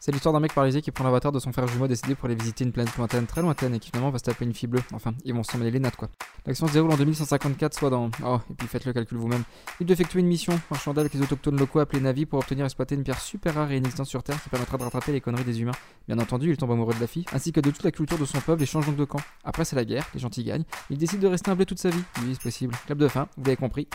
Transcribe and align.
C'est 0.00 0.12
l'histoire 0.12 0.32
d'un 0.32 0.40
mec 0.40 0.54
paralysé 0.54 0.80
qui 0.80 0.92
prend 0.92 1.02
l'avatar 1.02 1.32
de 1.32 1.40
son 1.40 1.52
frère 1.52 1.66
jumeau 1.66 1.88
décédé 1.88 2.14
pour 2.14 2.26
aller 2.26 2.36
visiter 2.36 2.64
une 2.64 2.70
planète 2.70 2.96
lointaine, 2.96 3.26
très 3.26 3.42
lointaine, 3.42 3.74
et 3.74 3.80
qui 3.80 3.90
finalement 3.90 4.10
va 4.10 4.18
se 4.18 4.24
taper 4.24 4.44
une 4.44 4.54
fille 4.54 4.68
bleue. 4.68 4.82
Enfin, 4.92 5.12
ils 5.24 5.34
vont 5.34 5.42
s'en 5.42 5.58
mêler 5.58 5.72
les 5.72 5.80
nattes 5.80 5.96
quoi. 5.96 6.08
L'action 6.46 6.68
se 6.68 6.72
déroule 6.72 6.92
en 6.92 6.96
2154, 6.96 7.74
soit 7.74 7.90
dans. 7.90 8.10
Oh, 8.24 8.38
et 8.48 8.54
puis 8.54 8.68
faites 8.68 8.84
le 8.84 8.92
calcul 8.92 9.18
vous-même. 9.18 9.42
Il 9.80 9.86
doit 9.86 9.94
effectuer 9.94 10.20
une 10.20 10.28
mission 10.28 10.58
marchandée 10.70 11.00
avec 11.00 11.14
les 11.14 11.22
autochtones 11.22 11.58
locaux 11.58 11.80
appelés 11.80 12.00
Navi 12.00 12.26
pour 12.26 12.38
obtenir 12.38 12.64
et 12.64 12.66
exploiter 12.66 12.94
une 12.94 13.02
pierre 13.02 13.20
super 13.20 13.54
rare 13.54 13.72
et 13.72 13.76
inexistante 13.76 14.06
sur 14.06 14.22
Terre 14.22 14.40
qui 14.40 14.48
permettra 14.48 14.78
de 14.78 14.84
rattraper 14.84 15.10
les 15.12 15.20
conneries 15.20 15.44
des 15.44 15.60
humains. 15.60 15.72
Bien 16.06 16.18
entendu, 16.18 16.50
il 16.50 16.56
tombe 16.56 16.70
amoureux 16.70 16.94
de 16.94 17.00
la 17.00 17.08
fille, 17.08 17.24
ainsi 17.32 17.52
que 17.52 17.60
de 17.60 17.70
toute 17.70 17.82
la 17.82 17.90
culture 17.90 18.18
de 18.18 18.24
son 18.24 18.40
peuple 18.40 18.62
et 18.62 18.66
change 18.66 18.86
donc 18.86 18.96
de 18.96 19.04
camp. 19.04 19.20
Après, 19.42 19.64
c'est 19.64 19.76
la 19.76 19.84
guerre, 19.84 20.08
les 20.14 20.20
gentils 20.20 20.44
gagnent. 20.44 20.64
Il 20.90 20.98
décide 20.98 21.20
de 21.20 21.26
rester 21.26 21.50
humble 21.50 21.66
toute 21.66 21.80
sa 21.80 21.90
vie. 21.90 22.02
Oui, 22.22 22.30
c'est 22.34 22.42
possible. 22.42 22.74
Clap 22.86 22.98
de 22.98 23.08
fin, 23.08 23.28
vous 23.36 23.48
avez 23.48 23.56
compris. 23.56 23.88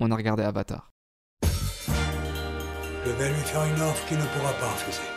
On 0.00 0.10
a 0.10 0.16
regardé 0.16 0.42
Avatar. 0.42 0.90
Je 1.44 3.12
vais 3.12 3.28
lui 3.28 3.40
faire 3.42 3.64
une 3.64 3.80
offre 3.80 4.08
qu'il 4.08 4.18
ne 4.18 4.24
pourra 4.24 4.52
pas 4.54 4.72
refuser. 4.72 5.15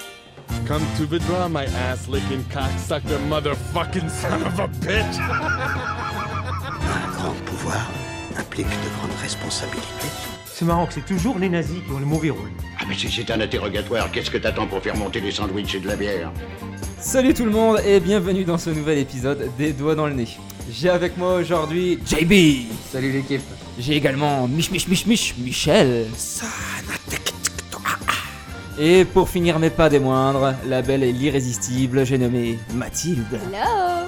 Come 0.66 0.84
to 0.98 1.06
the 1.06 1.20
draw, 1.26 1.48
my 1.48 1.66
ass 1.66 2.08
licking 2.08 2.44
cocksucker 2.46 3.20
motherfucking 3.28 4.10
son 4.10 4.42
of 4.46 4.60
a 4.60 4.68
bitch! 4.68 5.20
Un 6.82 7.12
grand 7.12 7.36
pouvoir 7.46 7.88
implique 8.38 8.68
de 8.68 8.90
grandes 8.98 9.20
responsabilités. 9.22 10.10
C'est 10.46 10.66
marrant 10.66 10.86
que 10.86 10.94
c'est 10.94 11.06
toujours 11.06 11.40
les 11.40 11.50
nazis 11.50 11.80
qui 11.86 11.92
ont 11.92 12.00
le 12.00 12.06
mauvais 12.06 12.30
rôle. 12.30 12.52
Ah 12.80 12.84
mais 12.88 12.96
si 12.96 13.10
c'est 13.10 13.32
un 13.32 13.40
interrogatoire, 13.42 14.12
qu'est-ce 14.12 14.30
que 14.30 14.38
t'attends 14.38 14.68
pour 14.68 14.82
faire 14.82 14.96
monter 14.96 15.22
des 15.22 15.32
sandwichs 15.32 15.76
et 15.76 15.80
de 15.80 15.88
la 15.88 15.96
bière? 15.96 16.32
Salut 17.00 17.34
tout 17.34 17.46
le 17.46 17.52
monde 17.52 17.80
et 17.86 18.00
bienvenue 18.00 18.44
dans 18.44 18.58
ce 18.58 18.70
nouvel 18.70 18.98
épisode 18.98 19.50
des 19.58 19.72
Doigts 19.72 19.96
dans 19.96 20.08
le 20.08 20.14
nez. 20.14 20.28
J'ai 20.70 20.90
avec 20.90 21.18
moi 21.18 21.36
aujourd'hui 21.36 21.98
JB. 22.06 22.68
Salut 22.92 23.12
l'équipe. 23.12 23.42
J'ai 23.80 23.96
également 23.96 24.48
Mich 24.48 24.70
Mich 24.72 24.88
Mich 24.88 25.06
Mich 25.06 25.36
Michel. 25.38 26.08
Et 28.82 29.04
pour 29.04 29.28
finir 29.28 29.60
mais 29.60 29.70
pas 29.70 29.90
des 29.90 30.00
moindres, 30.00 30.54
la 30.66 30.82
belle 30.82 31.04
et 31.04 31.12
l'irrésistible, 31.12 32.06
j'ai 32.06 32.18
nommé 32.18 32.58
Mathilde. 32.74 33.26
Hello 33.34 34.08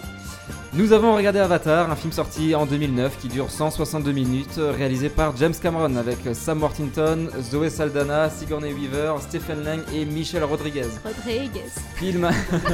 Nous 0.72 0.94
avons 0.94 1.13
regardé 1.13 1.39
Avatar, 1.39 1.91
un 1.91 1.95
film 1.97 2.13
sorti 2.13 2.55
en 2.55 2.66
2009 2.66 3.17
qui 3.19 3.28
dure 3.28 3.52
162 3.52 4.13
minutes, 4.13 4.61
réalisé 4.78 5.09
par 5.09 5.36
James 5.36 5.53
Cameron 5.61 5.97
avec 5.97 6.19
Sam 6.31 6.61
Worthington, 6.61 7.28
Zoé 7.41 7.69
Saldana, 7.69 8.30
Sigourney 8.30 8.72
Weaver, 8.72 9.16
Stephen 9.19 9.61
Lang 9.66 9.81
et 9.94 10.05
Michel 10.05 10.45
Rodriguez. 10.45 10.88
Rodriguez. 11.03 11.67
Film, 11.95 12.30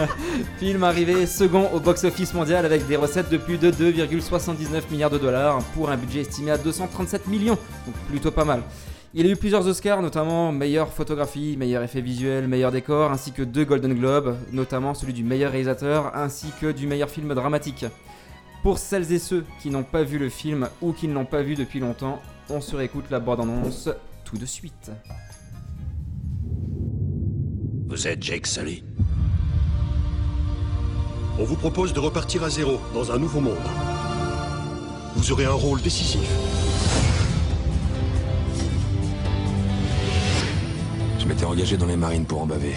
film 0.59 0.83
arrivé 0.83 1.25
second 1.25 1.67
au 1.73 1.79
box-office 1.79 2.35
mondial 2.35 2.63
avec 2.63 2.85
des 2.85 2.95
recettes 2.95 3.31
de 3.31 3.37
plus 3.37 3.57
de 3.57 3.71
2,79 3.71 4.91
milliards 4.91 5.09
de 5.09 5.17
dollars 5.17 5.63
pour 5.73 5.89
un 5.89 5.97
budget 5.97 6.21
estimé 6.21 6.51
à 6.51 6.59
237 6.59 7.25
millions, 7.25 7.57
donc 7.87 7.95
plutôt 8.07 8.29
pas 8.29 8.45
mal. 8.45 8.61
Il 9.13 9.25
a 9.25 9.29
eu 9.29 9.35
plusieurs 9.37 9.65
Oscars, 9.65 10.01
notamment 10.01 10.51
meilleure 10.51 10.91
photographie, 10.91 11.55
meilleur 11.57 11.81
effet 11.81 12.01
visuel, 12.01 12.47
meilleur 12.47 12.71
décor, 12.71 13.11
ainsi 13.11 13.31
que 13.31 13.41
deux 13.41 13.63
Golden 13.63 13.93
Globes, 13.93 14.35
notamment 14.51 14.93
celui 14.93 15.13
du 15.13 15.23
meilleur 15.23 15.51
réalisateur, 15.51 16.15
ainsi 16.15 16.47
que 16.59 16.71
du 16.71 16.87
meilleur 16.87 17.09
film 17.09 17.33
dramatique. 17.33 17.85
Pour 18.63 18.79
celles 18.79 19.11
et 19.13 19.19
ceux 19.19 19.45
qui 19.61 19.69
n'ont 19.69 19.83
pas 19.83 20.03
vu 20.03 20.19
le 20.19 20.29
film 20.29 20.67
ou 20.81 20.91
qui 20.91 21.07
ne 21.07 21.13
l'ont 21.13 21.25
pas 21.25 21.41
vu 21.41 21.55
depuis 21.55 21.79
longtemps, 21.79 22.21
on 22.49 22.59
se 22.59 22.75
réécoute 22.75 23.05
la 23.09 23.19
bande-annonce 23.19 23.89
tout 24.25 24.37
de 24.37 24.45
suite. 24.45 24.91
Vous 27.87 28.07
êtes 28.07 28.21
Jake 28.21 28.45
Sully. 28.45 28.83
On 31.39 31.45
vous 31.45 31.55
propose 31.55 31.93
de 31.93 31.99
repartir 31.99 32.43
à 32.43 32.49
zéro 32.49 32.79
dans 32.93 33.11
un 33.11 33.17
nouveau 33.17 33.39
monde. 33.39 33.55
Vous 35.15 35.31
aurez 35.31 35.45
un 35.45 35.53
rôle 35.53 35.81
décisif. 35.81 36.27
M'étais 41.27 41.45
engagé 41.45 41.75
dans 41.77 41.85
les 41.85 41.97
marines 41.97 42.25
pour 42.25 42.41
en 42.41 42.45
baver. 42.45 42.75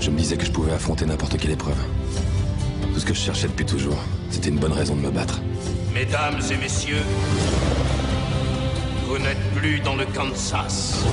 Je 0.00 0.10
me 0.10 0.16
disais 0.16 0.36
que 0.36 0.46
je 0.46 0.50
pouvais 0.50 0.72
affronter 0.72 1.04
n'importe 1.04 1.36
quelle 1.36 1.50
épreuve. 1.50 1.76
Tout 2.92 3.00
ce 3.00 3.04
que 3.04 3.12
je 3.14 3.20
cherchais 3.20 3.46
depuis 3.46 3.66
toujours, 3.66 3.98
c'était 4.30 4.48
une 4.48 4.58
bonne 4.58 4.72
raison 4.72 4.96
de 4.96 5.00
me 5.00 5.10
battre. 5.10 5.40
Mesdames 5.92 6.40
et 6.50 6.56
messieurs, 6.56 7.02
vous 9.06 9.18
n'êtes 9.18 9.52
plus 9.54 9.80
dans 9.80 9.96
le 9.96 10.06
Kansas. 10.06 11.04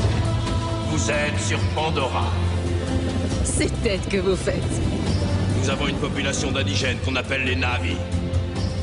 Vous 0.89 1.11
êtes 1.11 1.39
sur 1.39 1.59
Pandora. 1.75 2.31
Ces 3.43 3.67
têtes 3.67 4.07
que 4.07 4.17
vous 4.17 4.35
faites. 4.35 4.61
Nous 5.61 5.69
avons 5.69 5.87
une 5.87 5.97
population 5.97 6.51
d'indigènes 6.51 6.97
qu'on 7.05 7.15
appelle 7.15 7.43
les 7.43 7.55
Navis. 7.55 7.97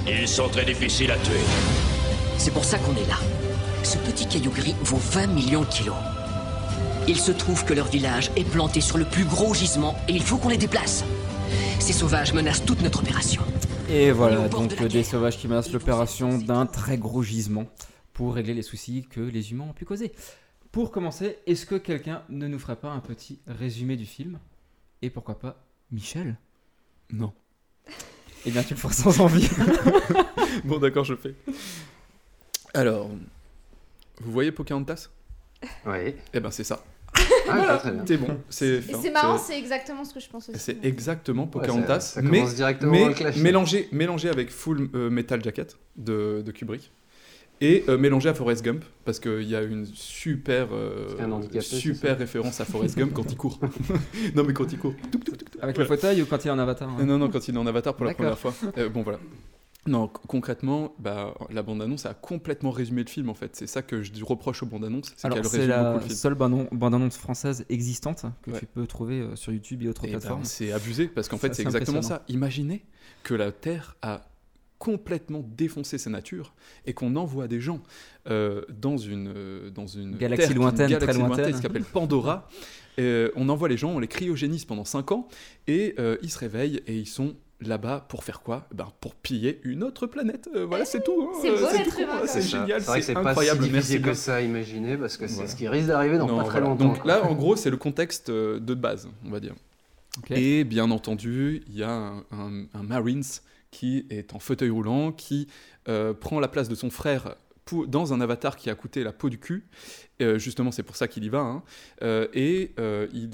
Ils 0.07 0.29
sont 0.29 0.49
très 0.49 0.65
difficiles 0.65 1.11
à 1.11 1.17
tuer. 1.17 1.41
C'est 2.37 2.53
pour 2.53 2.65
ça 2.65 2.79
qu'on 2.79 2.95
est 2.97 3.09
là. 3.09 3.19
Ce 3.83 3.97
petit 3.99 4.27
caillou 4.27 4.51
gris 4.51 4.75
vaut 4.83 5.01
20 5.13 5.29
millions 5.29 5.63
de 5.63 5.67
kilos. 5.67 5.97
Il 7.11 7.17
se 7.17 7.33
trouve 7.33 7.65
que 7.65 7.73
leur 7.73 7.87
village 7.87 8.31
est 8.37 8.45
planté 8.45 8.83
sur 8.83 8.99
le 8.99 9.07
plus 9.07 9.25
gros 9.25 9.55
gisement 9.55 9.97
et 10.09 10.13
il 10.13 10.23
faut 10.23 10.37
qu'on 10.37 10.51
les 10.51 10.59
déplace. 10.59 11.07
Ces 11.81 11.95
sauvages 11.95 12.35
menacent 12.35 12.67
toute 12.67 12.83
notre 12.83 13.01
opération. 13.01 13.41
Et 13.89 14.11
voilà, 14.11 14.47
donc 14.51 14.77
de 14.77 14.83
la 14.83 14.89
des 14.89 15.03
sauvages 15.03 15.39
qui 15.39 15.49
menacent 15.49 15.73
l'opération 15.73 16.37
d'un 16.37 16.67
très 16.67 16.99
gros 16.99 17.23
gisement 17.23 17.65
pour 18.13 18.35
régler 18.35 18.53
les 18.53 18.61
soucis 18.61 19.07
que 19.09 19.21
les 19.21 19.53
humains 19.53 19.65
ont 19.71 19.73
pu 19.73 19.87
causer. 19.87 20.13
Pour 20.71 20.91
commencer, 20.91 21.39
est-ce 21.47 21.65
que 21.65 21.77
quelqu'un 21.77 22.25
ne 22.29 22.47
nous 22.47 22.59
ferait 22.59 22.77
pas 22.77 22.91
un 22.91 23.01
petit 23.01 23.39
résumé 23.47 23.97
du 23.97 24.05
film? 24.05 24.39
Et 25.01 25.09
pourquoi 25.09 25.39
pas 25.39 25.65
Michel? 25.91 26.37
Non. 27.11 27.33
Eh 28.45 28.51
bien, 28.51 28.63
tu 28.63 28.75
le 28.75 28.79
feras 28.79 28.93
sans 28.93 29.19
envie. 29.21 29.49
Bon, 30.67 30.79
d'accord, 30.79 31.05
je 31.05 31.15
fais. 31.15 31.35
Alors, 32.75 33.09
vous 34.21 34.31
voyez 34.31 34.53
Pocahontas? 34.53 35.09
Oui. 35.87 36.15
Eh 36.35 36.41
ben, 36.41 36.51
c'est 36.51 36.65
ça. 36.65 36.85
Ah, 37.51 37.81
bien. 37.85 38.05
C'est 38.07 38.17
bon. 38.17 38.39
C'est 38.49 38.67
Et 38.67 38.79
enfin, 38.91 38.99
c'est 39.03 39.11
marrant, 39.11 39.39
c'est 39.39 39.59
exactement 39.59 40.05
ce 40.05 40.15
que 40.15 40.21
je 40.21 40.29
pense 40.29 40.49
aussi. 40.49 40.59
C'est 40.59 40.85
exactement 40.85 41.45
Ouais, 41.45 41.51
Pocahontas, 41.51 42.01
ça 42.01 42.23
mais, 42.23 42.45
mais 42.83 43.07
mélangé, 43.37 43.89
mélangé 43.93 44.29
avec 44.29 44.51
Full 44.51 44.89
euh, 44.95 45.11
Metal 45.11 45.43
Jacket 45.43 45.77
de, 45.97 46.43
de 46.45 46.53
Kubrick 46.53 46.93
et 47.61 47.85
euh, 47.89 47.99
mélangé 47.99 48.29
à 48.29 48.35
Forrest 48.35 48.65
Gump 48.65 48.85
parce 49.05 49.19
qu'il 49.19 49.43
y 49.43 49.57
a 49.57 49.63
une 49.63 49.87
super, 49.87 50.69
euh, 50.73 51.09
un 51.21 51.61
super 51.61 52.19
référence 52.19 52.61
à 52.61 52.65
Forrest 52.65 52.97
Gump 52.97 53.13
quand 53.13 53.31
il 53.31 53.37
court. 53.37 53.59
non 54.35 54.45
mais 54.45 54.53
quand 54.53 54.73
il 54.73 54.79
court. 54.79 54.95
Avec 55.61 55.77
le 55.79 55.85
fauteuil 55.85 56.23
ou 56.23 56.27
quand 56.27 56.45
il 56.45 56.49
est 56.49 56.53
en 56.53 56.59
avatar 56.59 56.89
hein 56.89 57.05
Non 57.05 57.19
non 57.19 57.29
quand 57.29 57.47
il 57.49 57.55
est 57.55 57.59
en 57.59 57.67
avatar 57.67 57.95
pour 57.95 58.07
la 58.07 58.15
première 58.15 58.39
fois. 58.39 58.55
Euh, 58.77 58.89
bon 58.89 59.03
voilà. 59.03 59.19
Non, 59.87 60.09
concrètement, 60.09 60.95
bah, 60.99 61.35
la 61.51 61.63
bande-annonce 61.63 62.05
a 62.05 62.13
complètement 62.13 62.71
résumé 62.71 63.03
le 63.05 63.09
film 63.09 63.31
en 63.31 63.35
fait. 63.35 63.57
C'est 63.57 63.67
ça 63.67 63.81
que 63.81 64.03
je 64.03 64.23
reproche 64.25 64.63
aux 64.63 64.67
bandes-annonces, 64.67 65.15
c'est 65.17 65.31
qu'elle 65.31 65.41
beaucoup 65.43 65.57
la 65.57 65.95
le 65.95 66.01
film. 66.01 66.11
seule 66.15 66.35
bande- 66.35 66.69
bande-annonce 66.73 67.17
française 67.17 67.65
existante 67.71 68.27
que 68.43 68.51
Ouais. 68.51 68.59
tu 68.61 68.67
peux 68.67 68.87
trouver 68.87 69.21
euh, 69.21 69.37
sur 69.37 69.53
YouTube 69.53 69.83
et 69.83 69.89
autres 69.89 70.03
Eh 70.05 70.09
ben, 70.09 70.19
plateformes. 70.19 70.45
c'est 70.45 70.73
abusé 70.73 71.07
parce 71.09 71.29
qu'en 71.29 71.39
fait 71.39 71.55
c'est 71.55 71.63
exactement 71.63 72.03
ça. 72.03 72.23
Imaginez 72.29 72.85
que 73.23 73.33
la 73.35 73.51
Terre 73.51 73.97
a 74.03 74.27
complètement 74.79 75.43
défoncé 75.57 75.97
sa 75.97 76.11
nature 76.11 76.55
et 76.85 76.93
qu'on 76.93 77.17
envoie 77.17 77.49
des 77.49 77.61
gens 77.61 77.81
euh, 78.31 78.63
dans 78.69 78.97
une 78.99 79.33
euh, 79.35 79.71
dans 79.71 79.87
une 79.87 80.17
Galaxie 80.17 80.49
terre 80.49 80.57
lointaine, 80.57 80.91
galaxie 80.91 81.19
très 81.19 81.27
lointaine. 81.29 81.55
qui 81.55 81.63
s'appelle 81.63 81.85
Pandora. 81.85 82.49
Euh, 83.01 83.31
on 83.37 83.49
envoie 83.49 83.69
les 83.69 83.77
gens, 83.77 83.91
on 83.93 84.01
les 84.01 84.09
cryogénise 84.09 84.65
pendant 84.65 84.85
5 84.85 85.13
ans 85.13 85.29
et 85.69 85.95
ils 86.21 86.31
se 86.33 86.37
réveillent 86.41 86.83
et 86.89 86.99
ils 86.99 87.07
sont 87.07 87.37
là-bas 87.61 88.07
pour 88.09 88.23
faire 88.25 88.41
quoi? 88.41 88.67
Ben, 88.73 88.89
Pour 89.01 89.15
piller 89.15 89.61
une 89.65 89.83
autre 89.83 90.07
planète. 90.07 90.49
Euh, 90.55 90.65
voilà, 90.65 90.85
c'est 90.85 91.03
tout. 91.03 91.29
hein. 91.33 91.39
C'est 91.43 91.51
Euh, 91.51 91.57
C'est 92.27 92.43
ça. 92.43 92.61
génial, 92.61 92.83
C'est 92.83 93.03
c'est 93.03 93.15
pas 93.15 93.21
incroyable. 93.31 93.65
si 93.65 93.71
Merci 93.71 94.01
que 94.03 94.15
ça 94.15 94.37
à 94.37 94.41
imaginer 94.41 94.97
parce 94.97 95.17
que 95.17 95.27
c'est 95.27 95.35
Voilà. 95.35 95.51
ce 95.51 95.57
qui 95.57 95.69
risque 95.69 95.89
d'arriver 95.89 96.19
dans 96.19 96.27
Non, 96.29 96.37
pas 96.39 96.45
très 96.45 96.61
voilà. 96.61 96.67
longtemps. 96.69 96.85
Donc 96.95 97.05
là, 97.05 97.25
en 97.25 97.35
gros, 97.35 97.57
c'est 97.57 97.71
le 97.71 97.77
contexte 97.77 98.31
euh, 98.31 98.61
de 98.61 98.75
base, 98.75 99.09
on 99.27 99.31
va 99.31 99.41
dire. 99.41 99.55
Et 100.31 100.65
bien 100.65 100.91
entendu, 100.91 101.63
il 101.69 101.77
y 101.77 101.83
a 101.83 101.91
un, 101.91 102.19
un- 102.33 102.65
un 102.75 102.83
Marines 102.83 103.23
qui 103.71 104.07
est 104.11 104.35
en 104.35 104.39
fauteuil 104.39 104.71
roulant, 104.71 105.13
qui 105.13 105.47
euh, 105.89 106.13
prend 106.15 106.41
la 106.41 106.49
place 106.49 106.69
de 106.69 106.75
son 106.75 106.91
frère 106.91 107.37
dans 107.87 108.13
un 108.13 108.21
avatar 108.21 108.57
qui 108.57 108.71
a 108.71 108.75
coûté 108.75 109.03
la 109.05 109.13
peau 109.13 109.29
du 109.29 109.39
cul. 109.39 109.65
Euh, 110.21 110.39
justement, 110.39 110.71
c'est 110.73 110.83
pour 110.83 110.97
ça 110.97 111.07
qu'il 111.09 111.25
y 111.25 111.29
va. 111.29 111.41
hein. 111.41 111.63
Euh, 112.03 112.27
et 112.35 112.73
euh, 112.79 113.07
il, 113.13 113.31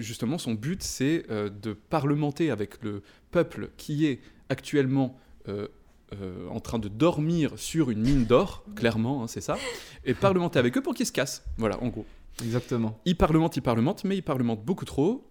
justement, 0.00 0.38
son 0.38 0.54
but, 0.54 0.82
c'est 0.82 1.24
euh, 1.30 1.48
de 1.50 1.72
parlementer 1.72 2.50
avec 2.50 2.82
le 2.82 3.02
peuple 3.30 3.70
qui 3.76 4.06
est 4.06 4.20
actuellement 4.48 5.18
euh, 5.48 5.68
euh, 6.14 6.48
en 6.48 6.60
train 6.60 6.78
de 6.78 6.88
dormir 6.88 7.52
sur 7.56 7.90
une 7.90 8.00
mine 8.00 8.24
d'or, 8.24 8.64
clairement, 8.76 9.24
hein, 9.24 9.26
c'est 9.26 9.40
ça, 9.42 9.58
et 10.04 10.14
parlementer 10.14 10.58
avec 10.58 10.76
eux 10.76 10.82
pour 10.82 10.94
qu'ils 10.94 11.06
se 11.06 11.12
cassent. 11.12 11.44
Voilà, 11.58 11.82
en 11.82 11.88
gros. 11.88 12.06
Exactement. 12.42 12.98
Il 13.04 13.16
parlemente, 13.16 13.56
il 13.56 13.62
parlemente, 13.62 14.04
mais 14.04 14.16
il 14.16 14.22
parlemente 14.22 14.64
beaucoup 14.64 14.84
trop. 14.84 15.24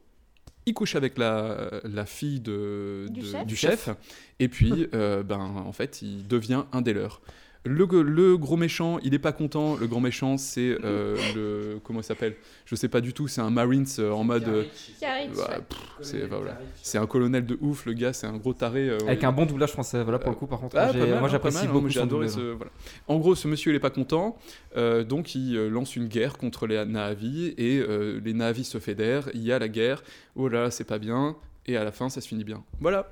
Il 0.65 0.73
couche 0.73 0.95
avec 0.95 1.17
la, 1.17 1.71
la 1.85 2.05
fille 2.05 2.41
de, 2.41 3.07
Du 3.09 3.21
de- 3.21 3.25
chef. 3.25 3.45
du 3.47 3.55
chef, 3.55 3.89
et 4.39 4.49
puis, 4.49 4.87
euh, 4.93 5.23
ben, 5.23 5.39
en 5.39 5.71
fait, 5.71 6.01
il 6.01 6.27
devient 6.27 6.65
un 6.73 6.81
des 6.81 6.93
leurs. 6.93 7.21
Le, 7.65 8.35
gros 8.37 8.55
méchant, 8.55 8.97
il 9.03 9.13
est 9.13 9.19
pas 9.19 9.31
content. 9.31 9.75
Le 9.75 9.87
grand 9.87 9.99
méchant, 9.99 10.37
c'est 10.37 10.77
euh, 10.83 11.15
le. 11.35 11.79
Comment 11.83 11.99
il 11.99 12.03
s'appelle? 12.03 12.35
Je 12.65 12.75
sais 12.75 12.87
pas 12.87 13.01
du 13.01 13.13
tout. 13.13 13.27
C'est 13.27 13.41
un 13.41 13.49
Marines 13.49 13.85
euh, 13.99 14.11
en 14.11 14.23
mode. 14.23 14.47
euh, 14.47 14.63
pff, 14.63 14.91
c'est 16.01 16.27
voilà. 16.27 16.59
Un 16.95 17.07
colonel 17.07 17.45
de 17.45 17.57
ouf, 17.61 17.85
le 17.85 17.93
gars, 17.93 18.13
c'est 18.13 18.27
un 18.27 18.37
gros 18.37 18.53
taré. 18.53 18.89
euh, 18.89 18.97
Avec 19.07 19.23
un 19.23 19.31
bon 19.31 19.45
doublage 19.45 19.71
français, 19.71 20.03
voilà 20.03 20.19
pour 20.19 20.29
le 20.31 20.35
coup 20.37 20.47
par 20.47 20.59
contre. 20.59 20.77
Ah, 20.77 20.93
mal, 20.93 21.07
moi 21.09 21.19
hein, 21.19 21.27
j'apprécie 21.27 21.65
hein, 21.65 21.69
beaucoup 21.71 21.89
j'ai 21.89 21.99
adoré 21.99 22.27
ce, 22.27 22.53
voilà. 22.53 22.71
En 23.07 23.17
gros, 23.17 23.35
ce 23.35 23.47
monsieur 23.47 23.71
il 23.71 23.75
est 23.75 23.79
pas 23.79 23.89
content, 23.89 24.37
euh, 24.75 25.03
donc 25.03 25.35
il 25.35 25.55
lance 25.67 25.95
une 25.95 26.07
guerre 26.07 26.37
contre 26.37 26.67
les 26.67 26.83
Na'vi 26.85 27.53
et 27.57 27.79
euh, 27.79 28.19
les 28.23 28.33
Na'vi 28.33 28.63
se 28.63 28.79
fédèrent. 28.79 29.29
Il 29.33 29.41
y 29.43 29.51
a 29.51 29.59
la 29.59 29.67
guerre. 29.67 30.03
Oh 30.35 30.47
là, 30.47 30.63
là, 30.63 30.71
c'est 30.71 30.83
pas 30.83 30.99
bien. 30.99 31.35
Et 31.65 31.75
à 31.75 31.83
la 31.83 31.91
fin, 31.91 32.09
ça 32.09 32.21
se 32.21 32.27
finit 32.27 32.43
bien. 32.45 32.63
Voilà. 32.79 33.09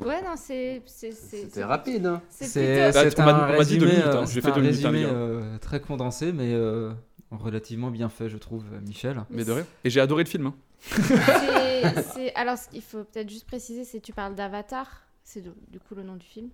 Ouais, 0.00 0.20
non, 0.22 0.34
c'est. 0.36 0.82
C'était 0.86 1.64
rapide. 1.64 2.06
Hein. 2.06 2.20
C'est 2.28 2.44
C'est 2.46 2.90
plutôt- 2.92 3.22
m'a- 3.22 3.32
un 3.32 3.46
résumé, 3.46 3.86
minutes, 3.86 4.04
hein. 4.06 4.22
euh, 4.22 4.26
fait 4.26 4.46
un 4.48 4.54
deux 4.54 4.60
minutes, 4.60 4.76
résumé 4.84 5.04
euh, 5.06 5.58
très 5.58 5.80
condensé, 5.80 6.32
mais 6.32 6.52
euh, 6.52 6.92
relativement 7.30 7.90
bien 7.90 8.08
fait, 8.08 8.28
je 8.28 8.36
trouve, 8.36 8.64
Michel. 8.86 9.22
Mais 9.30 9.44
de 9.44 9.52
rien. 9.52 9.66
Et 9.84 9.90
j'ai 9.90 10.00
adoré 10.00 10.24
le 10.24 10.28
film. 10.28 10.46
hein. 10.48 10.54
c'est- 10.80 12.02
c'est- 12.14 12.34
Alors, 12.34 12.58
ce 12.58 12.68
qu'il 12.68 12.82
faut 12.82 13.04
peut-être 13.04 13.30
juste 13.30 13.46
préciser, 13.46 13.84
c'est 13.84 14.00
que 14.00 14.04
tu 14.06 14.12
parles 14.12 14.34
d'Avatar. 14.34 14.86
C'est 15.28 15.42
du 15.42 15.80
coup 15.80 15.96
le 15.96 16.04
nom 16.04 16.14
du 16.14 16.24
film. 16.24 16.50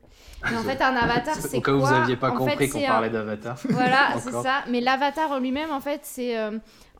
Mais 0.51 0.57
en 0.57 0.63
fait, 0.63 0.81
un 0.81 0.95
avatar, 0.97 1.35
c'est 1.35 1.59
Au 1.59 1.61
cas 1.61 1.73
quoi 1.73 1.75
où 1.75 1.85
vous 1.85 1.93
n'aviez 1.93 2.17
pas 2.17 2.31
En 2.31 2.37
compris 2.37 2.71
qu'on 2.71 2.79
c'est 2.81 2.87
parlait 2.87 3.09
un- 3.09 3.13
d'Avatar. 3.13 3.59
Voilà, 3.69 4.15
c'est 4.19 4.31
ça. 4.33 4.65
Mais 4.71 4.81
l'avatar 4.81 5.31
en 5.33 5.41
lui-même, 5.41 5.71
en 5.71 5.81
fait, 5.81 6.01
c'est, 6.05 6.39
euh, 6.39 6.53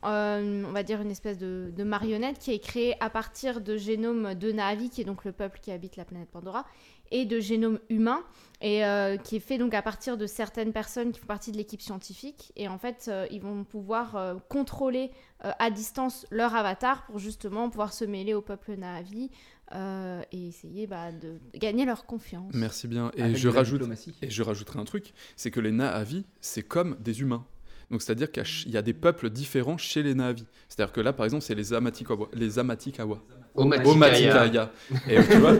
on 0.03 0.71
va 0.71 0.83
dire, 0.83 1.01
une 1.01 1.11
espèce 1.11 1.37
de, 1.37 1.71
de 1.75 1.83
marionnette 1.83 2.39
qui 2.39 2.51
est 2.51 2.59
créée 2.59 2.95
à 3.01 3.09
partir 3.09 3.61
de 3.61 3.77
génome 3.77 4.35
de 4.35 4.51
Na'vi, 4.51 4.89
qui 4.89 5.01
est 5.01 5.05
donc 5.05 5.25
le 5.25 5.31
peuple 5.31 5.59
qui 5.61 5.71
habite 5.71 5.95
la 5.95 6.05
planète 6.05 6.29
Pandora, 6.29 6.65
et 7.11 7.25
de 7.25 7.39
génome 7.39 7.79
humain, 7.89 8.23
et 8.59 8.83
euh, 8.85 9.17
qui 9.17 9.35
est 9.35 9.39
fait 9.39 9.57
donc 9.57 9.73
à 9.73 9.81
partir 9.81 10.17
de 10.17 10.25
certaines 10.25 10.73
personnes 10.73 11.11
qui 11.11 11.19
font 11.19 11.27
partie 11.27 11.51
de 11.51 11.57
l'équipe 11.57 11.81
scientifique. 11.81 12.51
Et 12.55 12.67
en 12.67 12.77
fait, 12.77 13.05
euh, 13.07 13.27
ils 13.29 13.41
vont 13.41 13.63
pouvoir 13.63 14.15
euh, 14.15 14.35
contrôler 14.49 15.11
euh, 15.45 15.51
à 15.59 15.69
distance 15.69 16.25
leur 16.31 16.55
avatar 16.55 17.05
pour 17.05 17.19
justement 17.19 17.69
pouvoir 17.69 17.93
se 17.93 18.05
mêler 18.05 18.33
au 18.33 18.41
peuple 18.41 18.75
Na'vi 18.75 19.29
euh, 19.75 20.21
et 20.31 20.47
essayer 20.47 20.87
bah, 20.87 21.11
de 21.11 21.39
gagner 21.55 21.85
leur 21.85 22.05
confiance. 22.05 22.51
Merci 22.53 22.87
bien. 22.87 23.11
Et 23.15 23.21
Avec 23.21 23.37
je, 23.37 23.49
rajoute, 23.49 23.83
et 24.21 24.29
je 24.29 24.43
rajouterai 24.43 24.79
un 24.79 24.85
truc 24.85 25.13
c'est 25.35 25.51
que 25.51 25.59
les 25.59 25.71
Na'vi, 25.71 26.25
c'est 26.41 26.63
comme 26.63 26.95
des 26.99 27.21
humains. 27.21 27.45
Donc 27.93 28.01
c'est-à-dire 28.01 28.31
qu'il 28.31 28.71
y 28.71 28.77
a 28.77 28.81
des 28.81 28.93
peuples 28.93 29.29
différents 29.29 29.77
chez 29.77 30.01
les 30.01 30.15
Na'vi. 30.15 30.45
C'est-à-dire 30.67 30.91
que 30.91 30.99
là, 30.99 31.13
par 31.13 31.25
exemple, 31.25 31.43
c'est 31.43 31.53
les 31.53 31.73
Amatikawa. 31.73 32.27
Les 32.33 32.57
Amatikawa. 32.57 33.19
Omatikaya. 33.53 34.71
Et 35.07 35.23
tu 35.23 35.37
vois, 35.37 35.51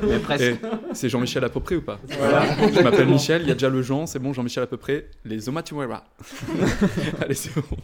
c'est 0.93 1.09
Jean-Michel 1.09 1.43
à 1.43 1.49
peu 1.49 1.59
près 1.59 1.75
ou 1.75 1.83
pas? 1.83 1.99
Je 2.09 2.81
m'appelle 2.81 3.07
Michel, 3.07 3.43
il 3.43 3.49
y 3.49 3.51
a 3.51 3.53
déjà 3.53 3.69
le 3.69 3.83
Jean, 3.83 4.07
c'est 4.07 4.17
bon, 4.17 4.33
Jean-Michel 4.33 4.63
à 4.63 4.65
peu 4.65 4.77
près. 4.77 5.11
Les 5.25 5.47
Omatiwara. 5.47 6.05
Allez, 7.21 7.35
c'est 7.35 7.53
bon. 7.53 7.77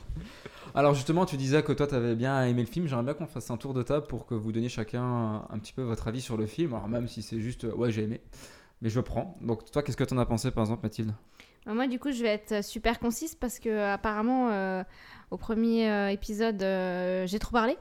Alors 0.73 0.95
justement, 0.95 1.27
tu 1.27 1.37
disais 1.37 1.61
que 1.61 1.71
toi, 1.71 1.85
tu 1.85 1.93
avais 1.93 2.15
bien 2.15 2.43
aimé 2.45 2.61
le 2.61 2.67
film. 2.67 2.87
J'aimerais 2.87 3.03
bien 3.03 3.13
qu'on 3.13 3.27
fasse 3.27 3.51
un 3.51 3.57
tour 3.57 3.75
de 3.75 3.83
table 3.83 4.07
pour 4.07 4.25
que 4.25 4.33
vous 4.33 4.51
donniez 4.51 4.69
chacun 4.69 5.43
un, 5.47 5.59
petit 5.59 5.73
peu 5.73 5.83
votre 5.83 6.07
avis 6.07 6.21
sur 6.21 6.37
le 6.37 6.47
film. 6.47 6.73
Alors 6.73 6.89
même 6.89 7.07
si 7.07 7.21
c'est 7.21 7.39
juste, 7.39 7.67
ouais, 7.75 7.91
j'ai 7.91 8.01
aimé, 8.01 8.19
mais 8.81 8.89
je 8.89 8.99
prends. 8.99 9.37
Donc 9.41 9.69
toi, 9.69 9.83
qu'est-ce 9.83 9.97
que 9.97 10.03
tu 10.03 10.15
en 10.15 10.17
as 10.17 10.25
pensé, 10.25 10.49
par 10.49 10.63
exemple, 10.63 10.81
Mathilde? 10.81 11.11
Euh, 11.11 11.48
Moi, 11.74 11.88
du 11.88 12.00
coup, 12.00 12.12
je 12.12 12.21
vais 12.24 12.30
être 12.30 12.63
super 12.63 13.00
concise 13.00 13.36
parce 13.36 13.60
que 13.60 13.69
euh, 13.69 13.94
apparemment, 13.94 14.50
euh, 14.50 14.83
au 15.31 15.38
premier 15.38 15.89
euh, 15.89 16.10
épisode, 16.10 16.62
euh, 16.63 17.27
j'ai 17.27 17.39
trop 17.39 17.51
parlé. 17.51 17.77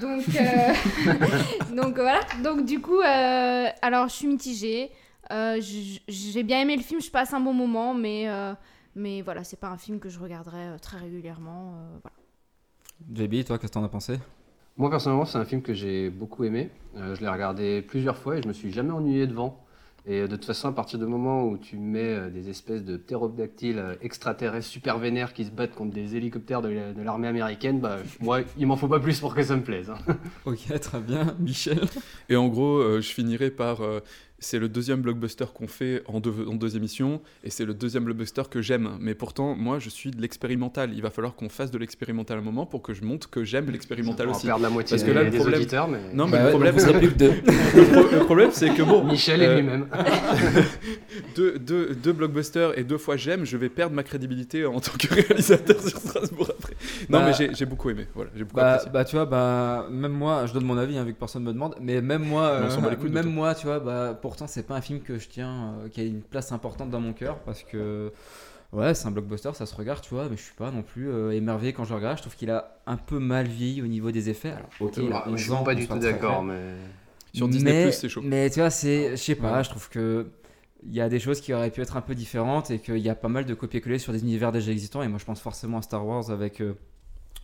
Donc, 0.00 0.24
euh, 0.28 0.74
donc 1.74 1.94
voilà. 1.94 2.20
Donc 2.42 2.64
du 2.64 2.80
coup, 2.80 3.00
euh, 3.00 3.66
alors 3.82 4.08
je 4.08 4.14
suis 4.14 4.26
mitigée. 4.26 4.90
Euh, 5.32 5.58
j'ai 5.60 6.42
bien 6.42 6.60
aimé 6.60 6.76
le 6.76 6.82
film, 6.82 7.00
je 7.00 7.10
passe 7.10 7.32
un 7.32 7.40
bon 7.40 7.54
moment, 7.54 7.94
mais 7.94 8.28
euh, 8.28 8.52
mais 8.94 9.22
voilà, 9.22 9.42
c'est 9.42 9.58
pas 9.58 9.68
un 9.68 9.78
film 9.78 9.98
que 9.98 10.10
je 10.10 10.18
regarderai 10.18 10.58
euh, 10.58 10.78
très 10.78 10.98
régulièrement. 10.98 11.74
euh, 11.76 11.98
voilà. 12.02 13.26
JB, 13.26 13.44
toi, 13.46 13.58
qu'est-ce 13.58 13.72
que 13.72 13.74
t'en 13.78 13.84
as 13.84 13.88
pensé? 13.88 14.18
Moi 14.76 14.90
personnellement, 14.90 15.24
c'est 15.24 15.38
un 15.38 15.44
film 15.44 15.62
que 15.62 15.72
j'ai 15.72 16.10
beaucoup 16.10 16.44
aimé. 16.44 16.70
Euh, 16.96 17.14
je 17.14 17.20
l'ai 17.22 17.28
regardé 17.28 17.80
plusieurs 17.80 18.18
fois 18.18 18.36
et 18.36 18.42
je 18.42 18.48
me 18.48 18.52
suis 18.52 18.70
jamais 18.72 18.90
ennuyé 18.90 19.26
devant. 19.26 19.63
Et 20.06 20.20
euh, 20.20 20.26
de 20.28 20.36
toute 20.36 20.44
façon, 20.44 20.68
à 20.68 20.72
partir 20.72 20.98
du 20.98 21.06
moment 21.06 21.44
où 21.46 21.56
tu 21.56 21.76
mets 21.78 22.00
euh, 22.14 22.30
des 22.30 22.50
espèces 22.50 22.84
de 22.84 22.96
ptérodactyles 22.98 23.78
euh, 23.78 23.94
extraterrestres 24.02 24.66
super 24.68 24.98
vénères 24.98 25.32
qui 25.32 25.44
se 25.46 25.50
battent 25.50 25.74
contre 25.74 25.94
des 25.94 26.14
hélicoptères 26.16 26.60
de 26.60 26.68
la- 26.68 26.92
de 26.92 27.02
l'armée 27.02 27.28
américaine, 27.28 27.80
bah, 27.80 27.98
moi, 28.20 28.40
il 28.58 28.66
m'en 28.66 28.76
faut 28.76 28.88
pas 28.88 29.00
plus 29.00 29.18
pour 29.20 29.34
que 29.34 29.42
ça 29.42 29.56
me 29.56 29.62
plaise. 29.62 29.90
hein. 29.90 30.14
Ok, 30.44 30.78
très 30.80 31.00
bien. 31.00 31.34
Michel 31.38 31.80
Et 32.28 32.36
en 32.36 32.48
gros, 32.48 32.76
euh, 32.78 33.00
je 33.00 33.08
finirai 33.12 33.50
par. 33.50 33.80
C'est 34.44 34.58
le 34.58 34.68
deuxième 34.68 35.00
blockbuster 35.00 35.46
qu'on 35.54 35.66
fait 35.66 36.02
en 36.06 36.20
deux, 36.20 36.46
en 36.46 36.54
deux 36.54 36.76
émissions, 36.76 37.20
et 37.42 37.50
c'est 37.50 37.64
le 37.64 37.72
deuxième 37.74 38.04
blockbuster 38.04 38.42
que 38.50 38.60
j'aime. 38.60 38.90
Mais 39.00 39.14
pourtant, 39.14 39.54
moi, 39.54 39.78
je 39.78 39.88
suis 39.88 40.10
de 40.10 40.20
l'expérimental. 40.20 40.92
Il 40.94 41.00
va 41.02 41.10
falloir 41.10 41.34
qu'on 41.34 41.48
fasse 41.48 41.70
de 41.70 41.78
l'expérimental 41.78 42.36
à 42.38 42.40
un 42.40 42.44
moment 42.44 42.66
pour 42.66 42.82
que 42.82 42.92
je 42.94 43.02
montre 43.04 43.30
que 43.30 43.42
j'aime 43.44 43.70
l'expérimental 43.70 44.28
On 44.28 44.30
va 44.32 44.36
aussi. 44.36 44.46
perdre 44.46 44.62
la 44.62 44.70
moitié 44.70 44.96
Parce 44.96 45.04
que 45.08 45.12
là, 45.12 45.20
des- 45.20 45.26
le 45.26 45.30
des 45.32 45.38
problème- 45.38 45.60
auditeurs, 45.60 45.88
mais- 45.88 45.98
Non, 46.12 46.26
mais 46.26 46.32
Bah 46.32 46.44
le 46.44 46.50
problème, 46.50 46.74
plus 46.76 46.84
que 46.84 47.14
deux. 47.14 47.30
le, 47.76 47.84
pro- 47.92 48.16
le 48.18 48.24
problème, 48.24 48.50
c'est 48.52 48.70
que 48.74 48.82
bon. 48.82 49.04
Michel 49.10 49.42
et 49.42 49.46
euh, 49.46 49.56
lui-même. 49.60 49.86
deux, 51.36 51.58
deux, 51.58 51.94
deux 51.94 52.12
blockbusters 52.12 52.78
et 52.78 52.84
deux 52.84 52.98
fois 52.98 53.16
j'aime, 53.16 53.44
je 53.44 53.56
vais 53.56 53.68
perdre 53.68 53.94
ma 53.94 54.02
crédibilité 54.02 54.64
en 54.66 54.80
tant 54.80 54.92
que 54.98 55.12
réalisateur 55.14 55.80
sur 55.80 55.98
Strasbourg 55.98 56.48
après. 56.58 56.73
Non, 57.08 57.18
Bah, 57.20 57.24
mais 57.26 57.32
j'ai 57.34 57.54
j'ai 57.54 57.66
beaucoup 57.66 57.90
aimé. 57.90 58.06
Voilà, 58.14 58.30
j'ai 58.34 58.44
beaucoup 58.44 58.56
Bah, 58.56 58.72
apprécié. 58.72 58.90
bah, 58.92 59.04
tu 59.04 59.16
vois, 59.16 59.26
bah, 59.26 59.86
même 59.90 60.12
moi, 60.12 60.46
je 60.46 60.52
donne 60.52 60.64
mon 60.64 60.76
avis, 60.78 60.96
hein, 60.98 61.04
vu 61.04 61.14
que 61.14 61.18
personne 61.18 61.42
me 61.44 61.52
demande, 61.52 61.74
mais 61.80 62.00
même 62.00 62.22
moi, 62.24 62.42
euh, 62.44 63.08
même 63.10 63.30
moi, 63.30 63.54
tu 63.54 63.66
vois, 63.66 63.80
bah, 63.80 64.18
pourtant, 64.20 64.46
c'est 64.46 64.62
pas 64.66 64.74
un 64.76 64.80
film 64.80 65.00
que 65.00 65.18
je 65.18 65.28
tiens, 65.28 65.74
euh, 65.84 65.88
qui 65.88 66.00
a 66.00 66.04
une 66.04 66.22
place 66.22 66.52
importante 66.52 66.90
dans 66.90 67.00
mon 67.00 67.12
cœur, 67.12 67.38
parce 67.40 67.62
que, 67.62 68.12
ouais, 68.72 68.94
c'est 68.94 69.06
un 69.06 69.10
blockbuster, 69.10 69.50
ça 69.54 69.66
se 69.66 69.74
regarde, 69.74 70.00
tu 70.00 70.14
vois, 70.14 70.28
mais 70.30 70.36
je 70.36 70.42
suis 70.42 70.54
pas 70.54 70.70
non 70.70 70.82
plus 70.82 71.08
euh, 71.10 71.30
émerveillé 71.32 71.72
quand 71.72 71.84
je 71.84 71.90
le 71.90 71.96
regarde, 71.96 72.16
je 72.18 72.22
trouve 72.22 72.36
qu'il 72.36 72.50
a 72.50 72.76
un 72.86 72.96
peu 72.96 73.18
mal 73.18 73.46
vieilli 73.46 73.82
au 73.82 73.86
niveau 73.86 74.10
des 74.10 74.30
effets. 74.30 74.50
Alors, 74.52 74.68
ok, 74.80 74.96
il 74.98 75.12
a 75.12 75.28
11 75.28 75.36
je 75.38 75.50
suis 75.52 75.64
pas 75.64 75.74
du 75.74 75.86
tout 75.88 75.98
d'accord, 75.98 76.42
mais. 76.42 76.60
Sur 77.32 77.48
Disney+, 77.48 77.72
Mais- 77.86 77.90
c'est 77.92 78.08
chaud. 78.08 78.20
Mais 78.24 78.48
tu 78.48 78.60
vois, 78.60 78.70
c'est, 78.70 79.10
je 79.12 79.16
sais 79.16 79.34
pas, 79.34 79.56
Ouais. 79.56 79.64
je 79.64 79.70
trouve 79.70 79.88
que 79.88 80.26
il 80.86 80.94
y 80.94 81.00
a 81.00 81.08
des 81.08 81.18
choses 81.18 81.40
qui 81.40 81.52
auraient 81.54 81.70
pu 81.70 81.80
être 81.80 81.96
un 81.96 82.00
peu 82.02 82.14
différentes 82.14 82.70
et 82.70 82.78
qu'il 82.78 82.98
y 82.98 83.08
a 83.08 83.14
pas 83.14 83.28
mal 83.28 83.44
de 83.46 83.54
copier-coller 83.54 83.98
sur 83.98 84.12
des 84.12 84.20
univers 84.20 84.52
déjà 84.52 84.70
existants. 84.70 85.02
Et 85.02 85.08
moi, 85.08 85.18
je 85.18 85.24
pense 85.24 85.40
forcément 85.40 85.78
à 85.78 85.82
Star 85.82 86.06
Wars 86.06 86.30
avec 86.30 86.60
euh, 86.60 86.74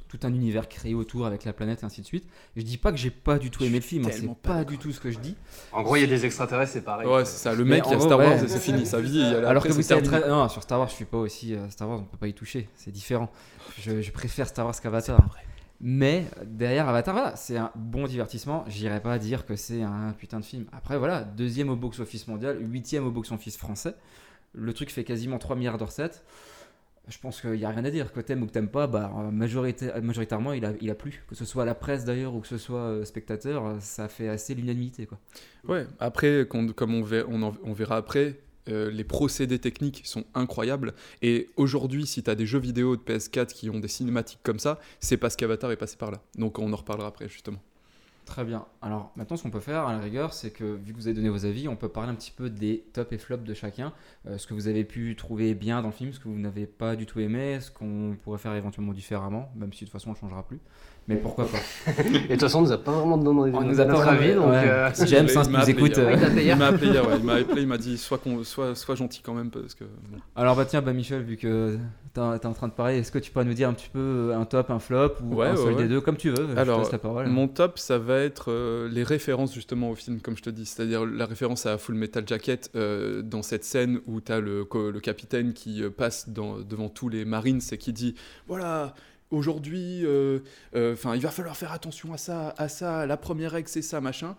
tout 0.08 0.18
un 0.24 0.34
univers 0.34 0.68
créé 0.68 0.94
autour 0.94 1.24
avec 1.26 1.44
la 1.44 1.52
planète 1.52 1.82
et 1.82 1.86
ainsi 1.86 2.00
de 2.02 2.06
suite. 2.06 2.24
Et 2.56 2.60
je 2.60 2.66
dis 2.66 2.76
pas 2.76 2.90
que 2.92 2.98
j'ai 2.98 3.10
pas 3.10 3.38
du 3.38 3.50
tout 3.50 3.64
aimé 3.64 3.76
le 3.76 3.84
film, 3.84 4.04
hein, 4.06 4.10
c'est 4.12 4.26
pas, 4.26 4.34
pas 4.56 4.64
du 4.64 4.76
tout 4.76 4.92
ce 4.92 5.00
que 5.00 5.10
je 5.10 5.18
dis. 5.18 5.36
En 5.72 5.82
gros, 5.82 5.96
il 5.96 6.00
y 6.00 6.04
a 6.04 6.06
des 6.06 6.26
extraterrestres, 6.26 6.72
c'est 6.72 6.80
pareil. 6.84 7.06
Ouais, 7.06 7.24
c'est 7.24 7.38
ça. 7.38 7.54
Le 7.54 7.64
mec, 7.64 7.84
il 7.86 7.92
y 7.92 7.94
a 7.94 8.00
Star 8.00 8.18
gros, 8.18 8.28
Wars 8.28 8.38
ouais. 8.38 8.44
et 8.44 8.48
c'est 8.48 8.58
fini. 8.58 8.84
Sa 8.84 9.00
vie, 9.00 9.22
Alors 9.22 9.50
après, 9.52 9.68
que 9.68 9.74
vous 9.74 9.82
très... 9.82 10.28
Non, 10.28 10.48
sur 10.48 10.62
Star 10.62 10.78
Wars, 10.78 10.88
je 10.88 10.94
suis 10.94 11.04
pas 11.04 11.18
aussi. 11.18 11.54
euh, 11.54 11.68
Star 11.70 11.88
Wars, 11.88 12.00
on 12.00 12.04
peut 12.04 12.18
pas 12.18 12.28
y 12.28 12.34
toucher, 12.34 12.68
c'est 12.76 12.90
différent. 12.90 13.30
Je, 13.78 14.02
je 14.02 14.10
préfère 14.12 14.48
Star 14.48 14.66
Wars 14.66 14.78
qu'Avatar. 14.80 15.18
Mais 15.80 16.26
derrière 16.44 16.88
Avatar, 16.88 17.14
voilà, 17.14 17.36
c'est 17.36 17.56
un 17.56 17.72
bon 17.74 18.06
divertissement. 18.06 18.64
J'irai 18.68 19.00
pas 19.00 19.18
dire 19.18 19.46
que 19.46 19.56
c'est 19.56 19.82
un 19.82 20.12
putain 20.12 20.38
de 20.40 20.44
film. 20.44 20.66
Après, 20.72 20.98
voilà, 20.98 21.22
deuxième 21.24 21.70
au 21.70 21.76
box-office 21.76 22.28
mondial, 22.28 22.58
huitième 22.60 23.06
au 23.06 23.10
box-office 23.10 23.56
français. 23.56 23.94
Le 24.52 24.72
truc 24.74 24.90
fait 24.90 25.04
quasiment 25.04 25.38
3 25.38 25.56
milliards 25.56 25.78
de 25.78 25.84
recettes. 25.84 26.24
Je 27.08 27.18
pense 27.18 27.40
qu'il 27.40 27.52
n'y 27.52 27.64
a 27.64 27.70
rien 27.70 27.84
à 27.84 27.90
dire. 27.90 28.12
Que 28.12 28.20
t'aimes 28.20 28.42
ou 28.42 28.46
que 28.46 28.52
t'aimes 28.52 28.68
pas, 28.68 28.86
bah, 28.86 29.10
majoritairement, 29.32 30.52
il 30.52 30.64
a, 30.64 30.94
plu. 30.94 31.24
Que 31.28 31.34
ce 31.34 31.46
soit 31.46 31.64
la 31.64 31.74
presse 31.74 32.04
d'ailleurs 32.04 32.34
ou 32.34 32.40
que 32.40 32.48
ce 32.48 32.58
soit 32.58 32.80
euh, 32.80 33.04
spectateur, 33.06 33.76
ça 33.80 34.08
fait 34.08 34.28
assez 34.28 34.54
l'unanimité. 34.54 35.08
Ouais, 35.66 35.86
après, 35.98 36.46
comme 36.46 36.94
on 36.94 37.72
verra 37.72 37.96
après, 37.96 38.38
euh, 38.68 38.90
les 38.90 39.04
procédés 39.04 39.58
techniques 39.58 40.02
sont 40.04 40.24
incroyables. 40.34 40.94
Et 41.22 41.48
aujourd'hui, 41.56 42.06
si 42.06 42.22
tu 42.22 42.30
as 42.30 42.34
des 42.34 42.46
jeux 42.46 42.58
vidéo 42.58 42.96
de 42.96 43.02
PS4 43.02 43.52
qui 43.52 43.70
ont 43.70 43.80
des 43.80 43.88
cinématiques 43.88 44.40
comme 44.42 44.58
ça, 44.58 44.78
c'est 45.00 45.16
parce 45.16 45.36
qu'Avatar 45.36 45.70
est 45.72 45.76
passé 45.76 45.96
par 45.96 46.10
là. 46.10 46.20
Donc 46.36 46.58
on 46.58 46.72
en 46.72 46.76
reparlera 46.76 47.08
après, 47.08 47.28
justement. 47.28 47.60
Très 48.30 48.44
bien. 48.44 48.64
Alors 48.80 49.10
maintenant, 49.16 49.36
ce 49.36 49.42
qu'on 49.42 49.50
peut 49.50 49.58
faire 49.58 49.88
à 49.88 49.92
la 49.92 49.98
rigueur, 49.98 50.34
c'est 50.34 50.52
que 50.52 50.76
vu 50.76 50.92
que 50.92 50.96
vous 50.96 51.08
avez 51.08 51.16
donné 51.16 51.28
vos 51.28 51.46
avis, 51.46 51.66
on 51.66 51.74
peut 51.74 51.88
parler 51.88 52.12
un 52.12 52.14
petit 52.14 52.30
peu 52.30 52.48
des 52.48 52.84
tops 52.92 53.10
et 53.12 53.18
flops 53.18 53.42
de 53.42 53.54
chacun. 53.54 53.92
Euh, 54.28 54.38
ce 54.38 54.46
que 54.46 54.54
vous 54.54 54.68
avez 54.68 54.84
pu 54.84 55.16
trouver 55.16 55.52
bien 55.54 55.82
dans 55.82 55.88
le 55.88 55.92
film, 55.92 56.12
ce 56.12 56.20
que 56.20 56.28
vous 56.28 56.38
n'avez 56.38 56.66
pas 56.66 56.94
du 56.94 57.06
tout 57.06 57.18
aimé, 57.18 57.58
ce 57.60 57.72
qu'on 57.72 58.16
pourrait 58.22 58.38
faire 58.38 58.54
éventuellement 58.54 58.92
différemment, 58.92 59.50
même 59.56 59.72
si 59.72 59.80
de 59.80 59.86
toute 59.86 59.92
façon 59.94 60.10
on 60.10 60.12
ne 60.12 60.18
changera 60.18 60.46
plus. 60.46 60.60
Mais 61.08 61.16
pourquoi 61.16 61.46
pas 61.46 61.58
Et 62.04 62.12
de 62.12 62.26
toute 62.28 62.40
façon, 62.40 62.58
on 62.58 62.62
nous 62.62 62.72
a 62.72 62.78
pas 62.78 62.92
vraiment 62.92 63.16
demandé 63.18 63.50
On 63.52 63.62
nous 63.62 63.80
a 63.80 63.84
pas 63.84 63.90
notre 63.92 64.02
vraiment- 64.04 64.18
avis, 64.20 64.34
donc. 64.34 64.46
ouais. 64.50 64.62
euh, 64.68 64.90
James, 65.06 65.26
Il 65.28 65.38
hein, 65.38 65.42
m'a 65.42 65.44
si 65.44 65.50
nous 65.50 65.56
appelé 65.56 65.72
écoute, 65.72 65.98
euh. 65.98 66.16
Il 66.36 66.42
Il 66.42 66.56
m'a 66.56 66.66
appelé 66.68 66.86
hier, 66.88 67.08
ouais. 67.08 67.14
Il 67.18 67.24
m'a 67.24 67.32
appelé, 67.36 67.62
il 67.62 67.68
m'a 67.68 67.78
dit 67.78 67.98
sois, 67.98 68.18
con- 68.18 68.44
sois, 68.44 68.74
sois 68.76 68.94
gentil 68.94 69.20
quand 69.24 69.34
même 69.34 69.50
parce 69.50 69.74
que. 69.74 69.84
bon. 69.84 70.18
Alors 70.36 70.54
bah 70.56 70.64
tiens, 70.66 70.82
bah 70.82 70.92
Michel, 70.92 71.22
vu 71.22 71.36
que 71.36 71.76
tu 72.14 72.20
es 72.20 72.46
en 72.46 72.52
train 72.52 72.68
de 72.68 72.72
parler, 72.72 72.98
est-ce 72.98 73.10
que 73.12 73.18
tu 73.18 73.30
pourrais 73.32 73.44
nous 73.44 73.54
dire 73.54 73.68
un 73.68 73.72
petit 73.72 73.88
peu 73.92 74.32
un 74.36 74.44
top, 74.44 74.70
un 74.70 74.78
flop 74.78 75.14
ou 75.24 75.36
Ouais, 75.36 75.46
un 75.46 75.50
ouais, 75.52 75.56
seul 75.56 75.74
ouais. 75.74 75.82
des 75.82 75.88
deux, 75.88 76.00
comme 76.00 76.16
tu 76.16 76.30
veux. 76.30 76.46
je 76.48 76.54
te 76.54 76.58
Alors, 76.58 76.80
laisse 76.80 76.92
la 76.92 76.98
parole. 76.98 77.26
mon 77.28 77.48
top, 77.48 77.78
ça 77.78 77.98
va 77.98 78.18
être 78.18 78.50
euh, 78.52 78.88
les 78.88 79.02
références 79.02 79.52
justement 79.54 79.90
au 79.90 79.94
film, 79.96 80.20
comme 80.20 80.36
je 80.36 80.42
te 80.42 80.50
dis. 80.50 80.66
C'est-à-dire 80.66 81.04
la 81.06 81.26
référence 81.26 81.66
à 81.66 81.76
Full 81.78 81.94
Metal 81.96 82.22
Jacket 82.26 82.70
euh, 82.76 83.22
dans 83.22 83.42
cette 83.42 83.64
scène 83.64 84.00
où 84.06 84.20
tu 84.20 84.30
as 84.32 84.38
le, 84.40 84.66
le 84.92 85.00
capitaine 85.00 85.54
qui 85.54 85.82
euh, 85.82 85.90
passe 85.90 86.28
dans- 86.28 86.58
devant 86.58 86.88
tous 86.88 87.08
les 87.08 87.24
Marines 87.24 87.60
et 87.72 87.78
qui 87.78 87.92
dit 87.92 88.14
Voilà, 88.48 88.94
aujourd'hui, 89.30 90.04
euh, 90.04 90.40
euh, 90.74 90.94
enfin, 90.94 91.14
il 91.14 91.22
va 91.22 91.30
falloir 91.30 91.56
faire 91.56 91.72
attention 91.72 92.12
à 92.12 92.16
ça, 92.16 92.54
à 92.58 92.68
ça, 92.68 93.06
la 93.06 93.16
première 93.16 93.52
règle, 93.52 93.68
c'est 93.68 93.82
ça, 93.82 94.00
machin. 94.00 94.36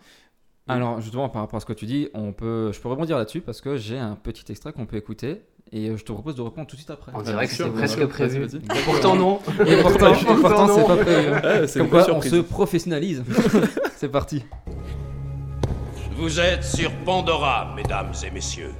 Alors 0.67 1.01
justement 1.01 1.27
par 1.27 1.41
rapport 1.41 1.57
à 1.57 1.59
ce 1.59 1.65
que 1.65 1.73
tu 1.73 1.85
dis, 1.85 2.09
on 2.13 2.33
peut, 2.33 2.71
je 2.71 2.79
peux 2.79 2.87
rebondir 2.87 3.17
là-dessus 3.17 3.41
parce 3.41 3.61
que 3.61 3.77
j'ai 3.77 3.97
un 3.97 4.15
petit 4.15 4.49
extrait 4.51 4.71
qu'on 4.71 4.85
peut 4.85 4.95
écouter 4.95 5.41
et 5.73 5.97
je 5.97 6.03
te 6.03 6.11
propose 6.11 6.35
de 6.35 6.41
répondre 6.41 6.67
tout 6.67 6.75
de 6.75 6.79
suite 6.79 6.91
après. 6.91 7.11
On 7.15 7.21
dirait 7.21 7.47
que 7.47 7.53
c'était 7.53 7.69
presque 7.69 8.05
prévu. 8.05 8.47
pourtant 8.85 9.15
non. 9.15 9.39
Et 9.65 9.81
pourtant, 9.81 10.13
c'est 10.75 10.85
pas 10.85 10.97
prévu. 10.97 11.67
C'est 11.67 11.79
Comme 11.79 11.89
quoi, 11.89 12.13
on 12.13 12.21
se 12.21 12.35
professionnalise. 12.37 13.23
c'est 13.97 14.09
parti. 14.09 14.43
Vous 16.15 16.39
êtes 16.39 16.63
sur 16.63 16.91
Pandora, 17.05 17.73
mesdames 17.75 18.11
et 18.25 18.31
messieurs. 18.31 18.73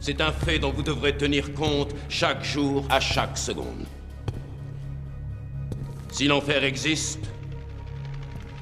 C'est 0.00 0.20
un 0.20 0.32
fait 0.32 0.58
dont 0.58 0.70
vous 0.70 0.82
devrez 0.82 1.16
tenir 1.16 1.54
compte 1.54 1.94
chaque 2.08 2.44
jour, 2.44 2.84
à 2.90 3.00
chaque 3.00 3.38
seconde. 3.38 3.86
Si 6.14 6.28
l'enfer 6.28 6.62
existe, 6.62 7.28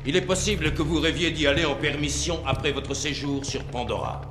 il 0.07 0.17
est 0.17 0.25
possible 0.25 0.73
que 0.73 0.81
vous 0.81 0.99
rêviez 0.99 1.33
d'y 1.33 1.47
aller 1.47 1.67
en 1.67 1.75
permission 1.75 2.41
après 2.47 2.73
votre 2.73 2.95
séjour 2.95 3.45
sur 3.45 3.63
Pandora. 3.65 4.23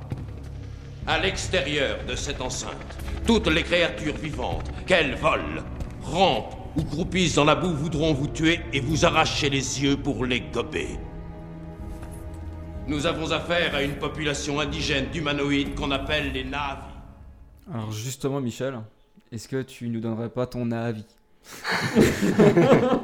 À 1.06 1.20
l'extérieur 1.20 2.04
de 2.04 2.16
cette 2.16 2.40
enceinte, 2.40 2.98
toutes 3.24 3.46
les 3.46 3.62
créatures 3.62 4.16
vivantes, 4.16 4.68
qu'elles 4.88 5.14
volent, 5.14 5.62
rampent 6.02 6.56
ou 6.74 6.82
croupissent 6.82 7.36
dans 7.36 7.44
la 7.44 7.54
boue, 7.54 7.72
voudront 7.72 8.12
vous 8.12 8.26
tuer 8.26 8.58
et 8.72 8.80
vous 8.80 9.04
arracher 9.04 9.48
les 9.48 9.80
yeux 9.84 9.96
pour 9.96 10.24
les 10.24 10.40
gober. 10.40 10.98
Nous 12.88 13.06
avons 13.06 13.30
affaire 13.30 13.72
à 13.76 13.84
une 13.84 13.98
population 14.00 14.58
indigène 14.58 15.10
d'humanoïdes 15.12 15.76
qu'on 15.76 15.92
appelle 15.92 16.32
les 16.32 16.42
Navis. 16.42 16.92
Alors 17.72 17.92
justement 17.92 18.40
Michel, 18.40 18.80
est-ce 19.30 19.46
que 19.46 19.62
tu 19.62 19.88
nous 19.90 20.00
donnerais 20.00 20.28
pas 20.28 20.46
ton 20.46 20.72
avis 20.72 21.06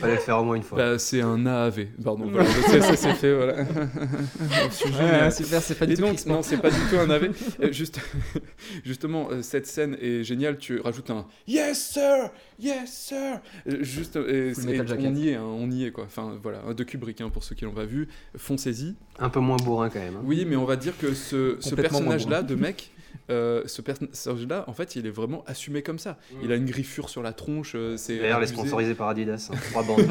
Fallait 0.00 0.14
le 0.14 0.20
faire 0.20 0.38
au 0.38 0.44
moins 0.44 0.54
une 0.56 0.62
fois. 0.62 0.78
Bah, 0.78 0.98
c'est 0.98 1.20
un 1.20 1.44
AAV, 1.46 1.86
pardon. 2.02 2.26
Voilà, 2.30 2.48
ça 2.48 2.96
c'est 2.96 3.12
fait, 3.14 3.34
voilà. 3.34 3.64
Sujet, 4.70 4.94
Ouais, 4.94 5.00
euh, 5.22 5.30
super, 5.30 5.62
c'est 5.62 5.74
pas 5.78 5.84
Et 5.84 5.88
du 5.88 5.94
tout 5.94 6.02
donc, 6.02 6.26
non, 6.26 6.42
c'est 6.42 6.56
pas 6.58 6.70
du 6.70 6.76
tout 6.90 6.96
un 6.98 7.08
AV. 7.10 7.30
Euh, 7.60 7.72
juste, 7.72 8.00
justement, 8.84 9.28
euh, 9.30 9.42
cette 9.42 9.66
scène 9.66 9.96
est 10.00 10.22
géniale. 10.24 10.58
Tu 10.58 10.80
rajoutes 10.80 11.10
un 11.10 11.26
Yes 11.46 11.90
sir, 11.92 12.30
yes 12.58 12.90
sir. 12.92 13.40
Juste, 13.80 14.16
et, 14.16 14.48
et 14.48 14.80
on 14.80 15.14
y 15.14 15.28
est, 15.30 15.34
hein, 15.34 15.42
on 15.44 15.70
y 15.70 15.84
est 15.84 15.90
quoi. 15.90 16.04
Enfin 16.04 16.38
voilà, 16.42 16.58
de 16.74 16.84
Kubrick 16.84 17.20
hein, 17.20 17.30
pour 17.30 17.44
ceux 17.44 17.54
qui 17.54 17.64
l'ont 17.64 17.72
pas 17.72 17.84
vu. 17.84 18.08
Foncez-y. 18.36 18.94
Un 19.18 19.28
peu 19.28 19.40
moins 19.40 19.56
bourrin 19.56 19.88
quand 19.88 20.00
même. 20.00 20.16
hein. 20.16 20.22
Oui, 20.24 20.44
mais 20.48 20.56
on 20.56 20.64
va 20.64 20.76
dire 20.76 20.92
que 20.98 21.14
ce, 21.14 21.56
personnage-là 21.74 22.42
de 22.42 22.54
mec, 22.54 22.90
euh, 23.30 23.62
ce 23.66 23.82
personnage-là, 23.82 24.64
en 24.68 24.72
fait, 24.72 24.96
il 24.96 25.06
est 25.06 25.10
vraiment 25.10 25.42
assumé 25.46 25.82
comme 25.82 25.98
ça. 25.98 26.16
Il 26.42 26.52
a 26.52 26.56
une 26.56 26.66
griffure 26.66 27.08
sur 27.08 27.22
la 27.22 27.32
tronche. 27.32 27.72
euh, 27.74 27.96
c'est 27.96 28.16
D'ailleurs, 28.18 28.38
elle 28.38 28.44
est 28.44 28.46
abusé. 28.48 28.54
sponsorisée 28.54 28.94
par 28.94 29.08
Adidas. 29.08 29.50
hein. 29.52 29.56
Trois 29.70 29.82
bandes. 29.84 30.06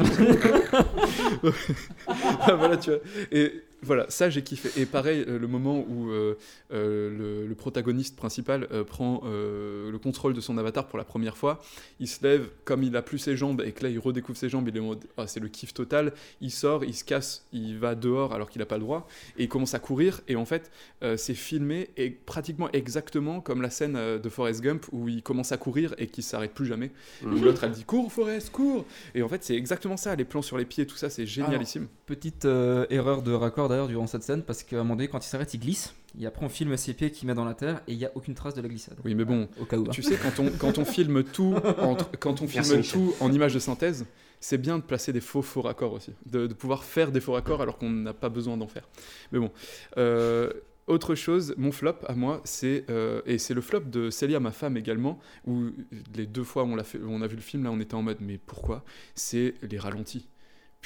Ah, 2.06 2.54
voilà, 2.58 2.76
tu 2.76 2.90
vois. 2.90 3.00
Et 3.32 3.62
voilà, 3.82 4.06
ça 4.08 4.30
j'ai 4.30 4.42
kiffé. 4.42 4.80
Et 4.80 4.86
pareil, 4.86 5.24
euh, 5.28 5.38
le 5.38 5.46
moment 5.46 5.84
où 5.88 6.10
euh, 6.10 6.36
euh, 6.72 7.10
le, 7.10 7.46
le 7.46 7.54
protagoniste 7.54 8.16
principal 8.16 8.66
euh, 8.72 8.84
prend 8.84 9.22
le 9.24 9.96
contrôle 9.98 10.34
de 10.34 10.40
son 10.40 10.58
avatar 10.58 10.86
pour 10.86 10.98
la 10.98 11.04
première 11.04 11.36
fois, 11.36 11.60
il 12.00 12.08
se 12.08 12.22
lève, 12.22 12.48
comme 12.64 12.82
il 12.82 12.96
a 12.96 13.02
plus 13.02 13.18
ses 13.18 13.36
jambes 13.36 13.62
et 13.64 13.72
que 13.72 13.84
là 13.84 13.90
il 13.90 13.98
redécouvre 13.98 14.38
ses 14.38 14.48
jambes, 14.48 14.68
il 14.68 14.76
est 14.76 14.80
Ah, 15.16 15.26
c'est 15.26 15.40
le 15.40 15.48
kiff 15.48 15.74
total. 15.74 16.12
Il 16.40 16.50
sort, 16.50 16.84
il 16.84 16.94
se 16.94 17.04
casse, 17.04 17.46
il 17.52 17.78
va 17.78 17.94
dehors 17.94 18.32
alors 18.32 18.48
qu'il 18.50 18.60
n'a 18.60 18.66
pas 18.66 18.76
le 18.76 18.82
droit 18.82 19.06
et 19.38 19.44
il 19.44 19.48
commence 19.48 19.74
à 19.74 19.78
courir. 19.78 20.20
Et 20.28 20.36
en 20.36 20.44
fait, 20.44 20.70
c'est 21.16 21.34
filmé 21.34 21.90
et 21.96 22.10
pratiquement 22.10 22.70
exactement 22.72 23.40
comme 23.40 23.62
la 23.62 23.70
scène 23.70 24.18
de 24.18 24.28
Forrest 24.28 24.60
Gump 24.62 24.86
où 24.92 25.08
il 25.08 25.22
commence 25.22 25.52
à 25.52 25.56
courir 25.56 25.94
et 25.98 26.06
qu'il 26.06 26.24
s'arrête 26.24 26.52
plus 26.52 26.66
jamais. 26.66 26.90
Où 27.24 27.30
l'autre 27.30 27.64
elle 27.64 27.72
dit 27.72 27.84
cours 27.84 28.12
Forrest, 28.12 28.50
cours. 28.50 28.84
Et 29.14 29.22
en 29.22 29.28
fait, 29.28 29.44
c'est 29.44 29.54
exactement 29.56 29.96
ça, 29.96 30.14
les 30.16 30.24
plans 30.24 30.42
sur 30.42 30.58
les 30.58 30.64
pieds, 30.64 30.86
tout 30.86 30.96
ça, 30.96 31.10
c'est 31.10 31.26
génialissime. 31.26 31.88
Petite 32.06 32.44
erreur 32.44 33.22
de 33.22 33.32
raccord 33.32 33.65
d'ailleurs 33.68 33.88
durant 33.88 34.06
cette 34.06 34.22
scène 34.22 34.42
parce 34.42 34.62
qu'à 34.62 34.76
un 34.76 34.78
moment 34.80 34.96
donné 34.96 35.08
quand 35.08 35.24
il 35.24 35.28
s'arrête 35.28 35.52
il 35.54 35.60
glisse 35.60 35.94
et 36.20 36.26
après 36.26 36.44
on 36.44 36.48
filme 36.48 36.76
ses 36.76 36.94
pieds 36.94 37.10
qu'il 37.10 37.26
met 37.28 37.34
dans 37.34 37.44
la 37.44 37.54
terre 37.54 37.82
et 37.88 37.92
il 37.92 37.98
n'y 37.98 38.04
a 38.04 38.10
aucune 38.14 38.34
trace 38.34 38.54
de 38.54 38.62
la 38.62 38.68
glissade. 38.68 38.98
Oui, 39.04 39.14
mais 39.14 39.24
bon, 39.24 39.48
Au 39.60 39.64
cas 39.64 39.76
où. 39.76 39.82
hein. 39.82 39.90
tu 39.90 40.02
sais, 40.02 40.16
quand 40.16 40.42
on, 40.42 40.50
quand 40.58 40.78
on 40.78 40.84
filme 40.84 41.22
tout, 41.24 41.54
entre- 41.78 42.10
quand 42.18 42.40
on 42.42 42.46
filme 42.48 42.64
Merci, 42.74 42.90
tout 42.92 43.14
en 43.20 43.30
image 43.32 43.54
de 43.54 43.58
synthèse, 43.58 44.06
c'est 44.40 44.58
bien 44.58 44.78
de 44.78 44.82
placer 44.82 45.12
des 45.12 45.20
faux 45.20 45.42
faux 45.42 45.62
raccords 45.62 45.92
aussi, 45.92 46.12
de, 46.26 46.46
de 46.46 46.54
pouvoir 46.54 46.84
faire 46.84 47.10
des 47.12 47.20
faux 47.20 47.32
raccords 47.32 47.62
alors 47.62 47.78
qu'on 47.78 47.90
n'a 47.90 48.14
pas 48.14 48.28
besoin 48.28 48.56
d'en 48.56 48.66
faire. 48.68 48.88
Mais 49.32 49.38
bon, 49.38 49.50
euh, 49.98 50.50
autre 50.86 51.14
chose, 51.16 51.52
mon 51.56 51.72
flop 51.72 51.96
à 52.06 52.14
moi, 52.14 52.40
c'est 52.44 52.84
euh, 52.90 53.20
et 53.26 53.38
c'est 53.38 53.54
le 53.54 53.60
flop 53.60 53.80
de 53.80 54.08
Célia, 54.08 54.38
ma 54.38 54.52
femme 54.52 54.76
également, 54.76 55.18
où 55.46 55.70
les 56.14 56.26
deux 56.26 56.44
fois 56.44 56.62
où 56.64 56.68
on 56.68 56.84
fait, 56.84 56.98
où 56.98 57.08
on 57.10 57.22
a 57.22 57.26
vu 57.26 57.34
le 57.36 57.42
film 57.42 57.64
là, 57.64 57.72
on 57.72 57.80
était 57.80 57.94
en 57.94 58.02
mode 58.02 58.18
mais 58.20 58.38
pourquoi? 58.38 58.84
C'est 59.14 59.54
les 59.68 59.78
ralentis. 59.78 60.28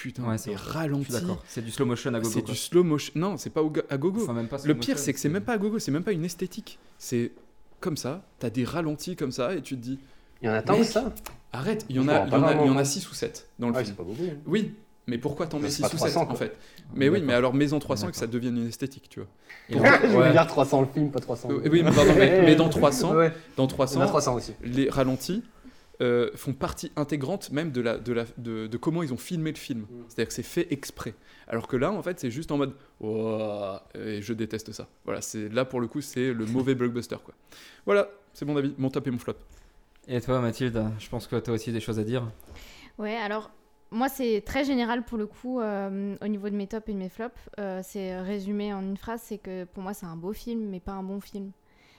Putain, 0.03 0.23
Ouais, 0.25 0.39
c'est 0.39 0.53
d'accord. 1.11 1.43
C'est 1.47 1.63
du 1.63 1.71
slow 1.71 1.85
motion 1.85 2.15
à 2.15 2.21
gogo. 2.21 2.31
C'est 2.33 2.43
du 2.45 2.55
slow 2.57 2.83
motion. 2.83 3.13
Non, 3.17 3.37
c'est 3.37 3.51
pas 3.51 3.61
à 3.91 3.97
gogo. 3.99 4.23
Enfin, 4.23 4.33
même 4.33 4.49
pas 4.49 4.57
Le 4.65 4.75
pire, 4.75 4.99
c'est 4.99 5.13
que 5.13 5.21
c'est 5.21 5.29
même 5.29 5.43
pas 5.43 5.53
à 5.55 5.59
gogo, 5.59 5.79
c'est 5.79 5.91
même 5.91 6.03
pas 6.05 6.13
une 6.13 6.25
esthétique. 6.25 6.79
C'est 6.99 7.33
comme 7.81 7.97
ça, 7.99 8.23
t'as 8.39 8.49
des 8.51 8.65
ralentis 8.65 9.15
comme 9.17 9.33
ça, 9.33 9.55
et 9.55 9.61
tu 9.61 9.77
te 9.77 9.81
dis, 9.83 9.99
Il 10.43 10.47
y 10.47 10.49
en 10.49 10.55
a 10.55 10.63
tant 10.63 10.77
que 10.79 10.85
ça 10.85 11.13
arrête, 11.53 11.85
il 11.91 11.97
y 11.97 11.99
en 11.99 12.09
a, 12.09 12.21
rends 12.21 12.25
il 12.25 12.29
y 12.29 12.31
pas 12.31 12.39
en 12.39 12.43
a, 12.43 12.47
vraiment 12.47 12.63
il 12.65 12.67
y 12.69 12.71
en 12.71 12.77
a 12.77 12.83
compte. 12.83 12.87
6 12.87 13.11
ou 13.11 13.15
7 13.15 13.49
dans 13.59 13.69
le 13.69 13.75
Ouais, 13.75 13.85
film. 13.85 13.95
c'est 13.99 14.03
pas 14.03 14.09
beaucoup. 14.09 14.23
hein. 14.31 14.39
Oui, 14.47 14.75
mais 15.07 15.19
pourquoi 15.19 15.47
t'en 15.47 15.59
mets 15.59 15.69
c'est 15.69 15.77
6 15.77 15.83
pas 15.83 15.89
ou 15.89 15.99
7 15.99 15.99
300, 16.13 16.31
en 16.31 16.35
fait? 16.35 16.57
Mais 16.95 17.09
oui, 17.11 17.21
mais 17.23 17.35
alors 17.35 17.53
mets-en 17.53 17.79
300 17.79 18.09
et 18.09 18.11
que 18.13 18.17
ça 18.17 18.27
devienne 18.27 18.57
une 18.57 18.69
esthétique, 18.69 19.09
tu 19.11 19.21
vois. 19.21 19.29
Et 19.69 20.15
ouais. 20.17 20.33
dire 20.33 20.47
300 20.47 20.81
le 20.83 20.87
film, 20.87 21.11
pas 21.11 21.21
300. 21.21 21.49
Euh, 21.51 21.61
oui, 21.71 21.83
mais 21.83 21.91
pardon, 21.93 22.13
mais, 22.17 22.43
mais 22.43 22.57
dans 22.57 22.69
300, 22.71 23.15
Ouais, 23.17 23.33
dans 23.57 23.67
il 23.67 23.71
y 23.71 23.97
en 23.97 24.01
a 24.01 24.07
300, 24.07 24.07
300 24.07 24.35
aussi. 24.35 24.53
les 24.63 24.89
ralentis 24.89 25.43
euh, 26.01 26.31
font 26.35 26.53
partie 26.53 26.91
intégrante 26.97 27.51
même 27.51 27.73
de, 27.73 27.81
la, 27.81 27.99
de, 27.99 28.13
la, 28.13 28.25
de, 28.39 28.67
de 28.67 28.77
comment 28.77 29.03
ils 29.03 29.13
ont 29.13 29.19
filmé 29.19 29.51
le 29.51 29.59
film. 29.59 29.87
C'est-à-dire 30.09 30.29
que 30.29 30.35
c'est 30.35 30.43
fait 30.43 30.67
exprès. 30.73 31.15
Alors 31.49 31.69
que 31.69 31.77
là, 31.77 31.93
en 31.93 32.03
fait, 32.03 32.19
c'est 32.21 32.31
juste 32.31 32.51
en 32.53 32.59
mode 32.59 32.75
et 33.95 34.23
je 34.23 34.33
déteste 34.33 34.73
ça. 34.73 34.89
Voilà, 35.05 35.21
c'est 35.21 35.49
là 35.49 35.65
pour 35.65 35.81
le 35.81 35.89
coup, 35.89 36.01
c'est 36.01 36.33
le 36.33 36.47
mauvais 36.47 36.75
blockbuster 36.75 37.17
quoi. 37.25 37.35
Voilà, 37.87 38.09
c'est 38.33 38.45
mon 38.45 38.57
avis, 38.57 38.75
mon 38.79 38.91
top 38.91 39.07
et 39.07 39.11
mon 39.11 39.19
flop. 39.19 39.35
Et 40.09 40.21
toi 40.21 40.41
Mathilde, 40.41 40.83
je 40.99 41.09
pense 41.09 41.27
que 41.27 41.37
tu 41.37 41.51
as 41.51 41.53
aussi 41.53 41.73
des 41.73 41.81
choses 41.81 41.99
à 41.99 42.05
dire. 42.05 42.31
Ouais, 42.99 43.17
alors 43.17 43.51
moi 43.91 44.09
c'est 44.09 44.43
très 44.45 44.65
général 44.65 45.05
pour 45.05 45.19
le 45.19 45.27
coup 45.27 45.61
euh, 45.61 46.17
au 46.21 46.29
niveau 46.29 46.49
de 46.49 46.55
mes 46.55 46.67
tops 46.67 46.89
et 46.89 46.93
de 46.93 46.99
mes 46.99 47.09
flops. 47.09 47.35
Euh, 47.59 47.81
c'est 47.85 48.21
résumé 48.21 48.73
en 48.73 48.83
une 48.83 48.97
phrase, 48.97 49.21
c'est 49.25 49.39
que 49.39 49.65
pour 49.65 49.83
moi 49.83 49.95
c'est 49.95 50.07
un 50.07 50.17
beau 50.17 50.33
film 50.33 50.69
mais 50.71 50.81
pas 50.81 50.93
un 50.93 51.03
bon 51.03 51.21
film. 51.21 51.53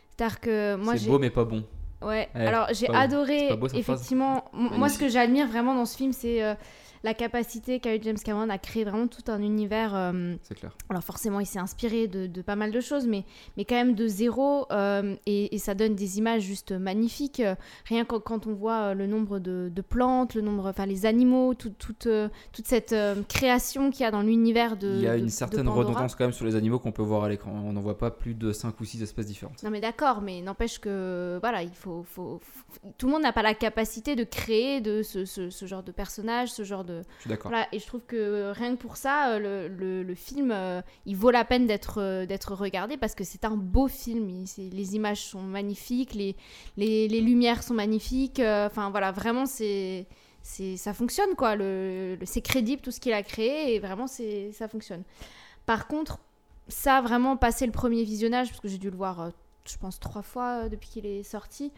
C'est-à-dire 0.09 0.39
que 0.39 0.75
moi 0.75 0.97
C'est 0.97 1.07
beau 1.07 1.19
mais 1.19 1.29
pas 1.29 1.45
bon. 1.45 1.65
Ouais, 2.01 2.29
Eh, 2.35 2.39
alors 2.39 2.67
j'ai 2.71 2.89
adoré, 2.89 3.55
beau, 3.55 3.67
effectivement. 3.67 4.45
Moi, 4.53 4.89
ce 4.89 4.97
que 4.97 5.07
j'admire 5.07 5.47
vraiment 5.47 5.75
dans 5.75 5.85
ce 5.85 5.95
film, 5.97 6.13
c'est 6.13 6.43
euh, 6.43 6.55
la 7.03 7.13
capacité 7.13 7.79
qu'a 7.79 7.95
eu 7.95 7.99
James 8.03 8.17
Cameron 8.23 8.49
à 8.49 8.57
créer 8.57 8.83
vraiment 8.83 9.07
tout 9.07 9.29
un 9.31 9.41
univers. 9.41 9.93
euh, 9.95 10.35
C'est 10.43 10.55
clair. 10.55 10.75
alors 10.89 11.03
forcément, 11.03 11.39
il 11.39 11.45
s'est 11.45 11.59
inspiré 11.59 12.07
de, 12.07 12.27
de 12.27 12.41
pas 12.41 12.55
mal 12.55 12.71
de 12.71 12.79
choses, 12.81 13.07
mais, 13.07 13.25
mais 13.57 13.65
quand 13.65 13.75
même 13.75 13.95
de 13.95 14.07
zéro, 14.07 14.65
euh, 14.71 15.15
et, 15.25 15.55
et 15.55 15.57
ça 15.57 15.73
donne 15.73 15.95
des 15.95 16.17
images 16.17 16.43
juste 16.43 16.71
magnifiques. 16.71 17.41
rien 17.85 18.05
que 18.05 18.15
quand 18.17 18.47
on 18.47 18.53
voit 18.53 18.89
euh, 18.89 18.93
le 18.93 19.07
nombre 19.07 19.39
de, 19.39 19.71
de 19.73 19.81
plantes, 19.81 20.35
le 20.35 20.41
nombre, 20.41 20.67
enfin 20.67 20.85
les 20.85 21.05
animaux, 21.05 21.53
tout- 21.53 21.69
toute, 21.71 22.07
toute 22.51 22.67
cette 22.67 22.95
création 23.29 23.89
qu'il 23.91 24.01
y 24.01 24.05
a 24.05 24.11
dans 24.11 24.21
l'univers 24.21 24.77
de. 24.77 24.89
Il 24.95 25.01
y 25.01 25.07
a 25.07 25.15
une 25.17 25.25
de 25.25 25.29
certaine 25.29 25.67
redondance 25.67 26.15
quand 26.15 26.25
même 26.25 26.33
sur 26.33 26.45
les 26.45 26.55
animaux 26.55 26.79
qu'on 26.79 26.91
peut 26.91 27.01
voir 27.01 27.23
à 27.23 27.29
l'écran. 27.29 27.51
On 27.65 27.73
n'en 27.73 27.81
voit 27.81 27.97
pas 27.97 28.11
plus 28.11 28.33
de 28.33 28.51
5 28.51 28.79
ou 28.79 28.85
6 28.85 29.01
espèces 29.03 29.25
différentes. 29.27 29.63
Non 29.63 29.69
mais 29.69 29.81
d'accord, 29.81 30.21
mais 30.21 30.41
n'empêche 30.41 30.79
que 30.79 31.37
voilà, 31.41 31.63
il 31.63 31.73
faut, 31.73 32.03
faut, 32.03 32.39
faut- 32.41 32.79
tout 32.97 33.07
le 33.07 33.13
monde 33.13 33.21
n'a 33.23 33.33
pas 33.33 33.41
la 33.43 33.53
capacité 33.53 34.15
de 34.15 34.23
créer 34.23 34.81
de 34.81 35.01
ce, 35.01 35.25
ce- 35.25 35.49
ce 35.49 35.65
genre 35.65 35.83
de 35.83 35.91
personnage, 35.91 36.51
ce 36.51 36.63
genre 36.63 36.83
de 36.83 36.90
Je 37.17 37.21
suis 37.21 37.29
d'accord. 37.29 37.51
voilà. 37.51 37.67
Et 37.71 37.79
je 37.79 37.85
trouve 37.87 38.01
que 38.01 38.15
euh, 38.15 38.51
rien 38.53 38.75
que 38.75 38.81
pour 38.81 38.97
ça, 38.97 39.31
euh, 39.33 39.39
le, 39.39 39.67
le- 39.67 40.03
le 40.03 40.15
film, 40.15 40.51
euh, 40.51 40.81
il 41.05 41.15
vaut 41.15 41.31
la 41.31 41.45
peine 41.45 41.67
d'être 41.67 42.25
d'être 42.25 42.53
regardé 42.55 42.97
parce 42.97 43.15
que 43.15 43.23
c'est 43.23 43.45
un 43.45 43.55
beau 43.55 43.87
film. 43.87 44.29
Il- 44.29 44.69
les 44.75 44.95
images 44.95 45.23
sont 45.23 45.41
magnifiques, 45.41 46.13
les, 46.13 46.35
les, 46.77 47.07
les 47.07 47.21
lumières 47.21 47.63
sont 47.63 47.73
magnifiques. 47.73 48.39
Enfin 48.39 48.89
voilà, 48.91 49.11
vraiment 49.11 49.45
c'est 49.45 50.07
ça 50.43 50.93
fonctionne 50.93 51.35
quoi. 51.35 51.55
Le, 51.55 52.15
le- 52.19 52.25
c'est 52.25 52.41
crédible 52.41 52.81
tout 52.81 52.91
ce 52.91 52.99
qu'il 52.99 53.13
a 53.13 53.23
créé 53.23 53.75
et 53.75 53.79
vraiment 53.79 54.07
c'est 54.07 54.51
ça 54.51 54.67
fonctionne. 54.67 55.03
Par 55.65 55.87
contre, 55.87 56.19
ça 56.67 57.01
vraiment 57.01 57.37
passé 57.37 57.65
le 57.65 57.71
premier 57.71 58.03
visionnage 58.03 58.49
parce 58.49 58.59
que 58.59 58.67
j'ai 58.67 58.77
dû 58.77 58.89
le 58.89 58.97
voir, 58.97 59.21
euh, 59.21 59.29
je 59.65 59.77
pense 59.77 59.99
trois 59.99 60.21
fois 60.23 60.63
euh, 60.65 60.69
depuis 60.69 60.89
qu'il 60.89 61.05
est 61.05 61.23
sorti. 61.23 61.71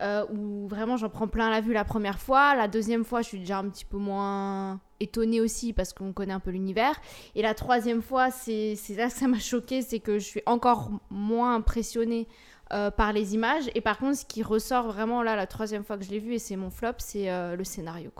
Euh, 0.00 0.24
où 0.32 0.66
vraiment 0.68 0.96
j'en 0.96 1.08
prends 1.08 1.28
plein 1.28 1.50
la 1.50 1.60
vue 1.60 1.72
la 1.72 1.84
première 1.84 2.18
fois. 2.18 2.54
La 2.54 2.68
deuxième 2.68 3.04
fois, 3.04 3.22
je 3.22 3.28
suis 3.28 3.38
déjà 3.38 3.58
un 3.58 3.68
petit 3.68 3.84
peu 3.84 3.98
moins 3.98 4.80
étonnée 5.00 5.40
aussi 5.40 5.72
parce 5.72 5.92
qu'on 5.92 6.12
connaît 6.12 6.32
un 6.32 6.40
peu 6.40 6.50
l'univers. 6.50 6.94
Et 7.34 7.42
la 7.42 7.54
troisième 7.54 8.02
fois, 8.02 8.30
c'est 8.30 8.76
là 8.96 9.08
que 9.08 9.12
ça 9.12 9.28
m'a 9.28 9.38
choqué, 9.38 9.82
c'est 9.82 10.00
que 10.00 10.18
je 10.18 10.24
suis 10.24 10.42
encore 10.46 10.90
moins 11.10 11.54
impressionnée 11.54 12.28
euh, 12.72 12.90
par 12.90 13.12
les 13.12 13.34
images. 13.34 13.70
Et 13.74 13.80
par 13.80 13.98
contre, 13.98 14.16
ce 14.16 14.24
qui 14.24 14.42
ressort 14.42 14.86
vraiment 14.86 15.22
là, 15.22 15.36
la 15.36 15.46
troisième 15.46 15.84
fois 15.84 15.98
que 15.98 16.04
je 16.04 16.10
l'ai 16.10 16.20
vu, 16.20 16.34
et 16.34 16.38
c'est 16.38 16.56
mon 16.56 16.70
flop, 16.70 16.94
c'est 16.98 17.30
euh, 17.30 17.56
le 17.56 17.64
scénario. 17.64 18.10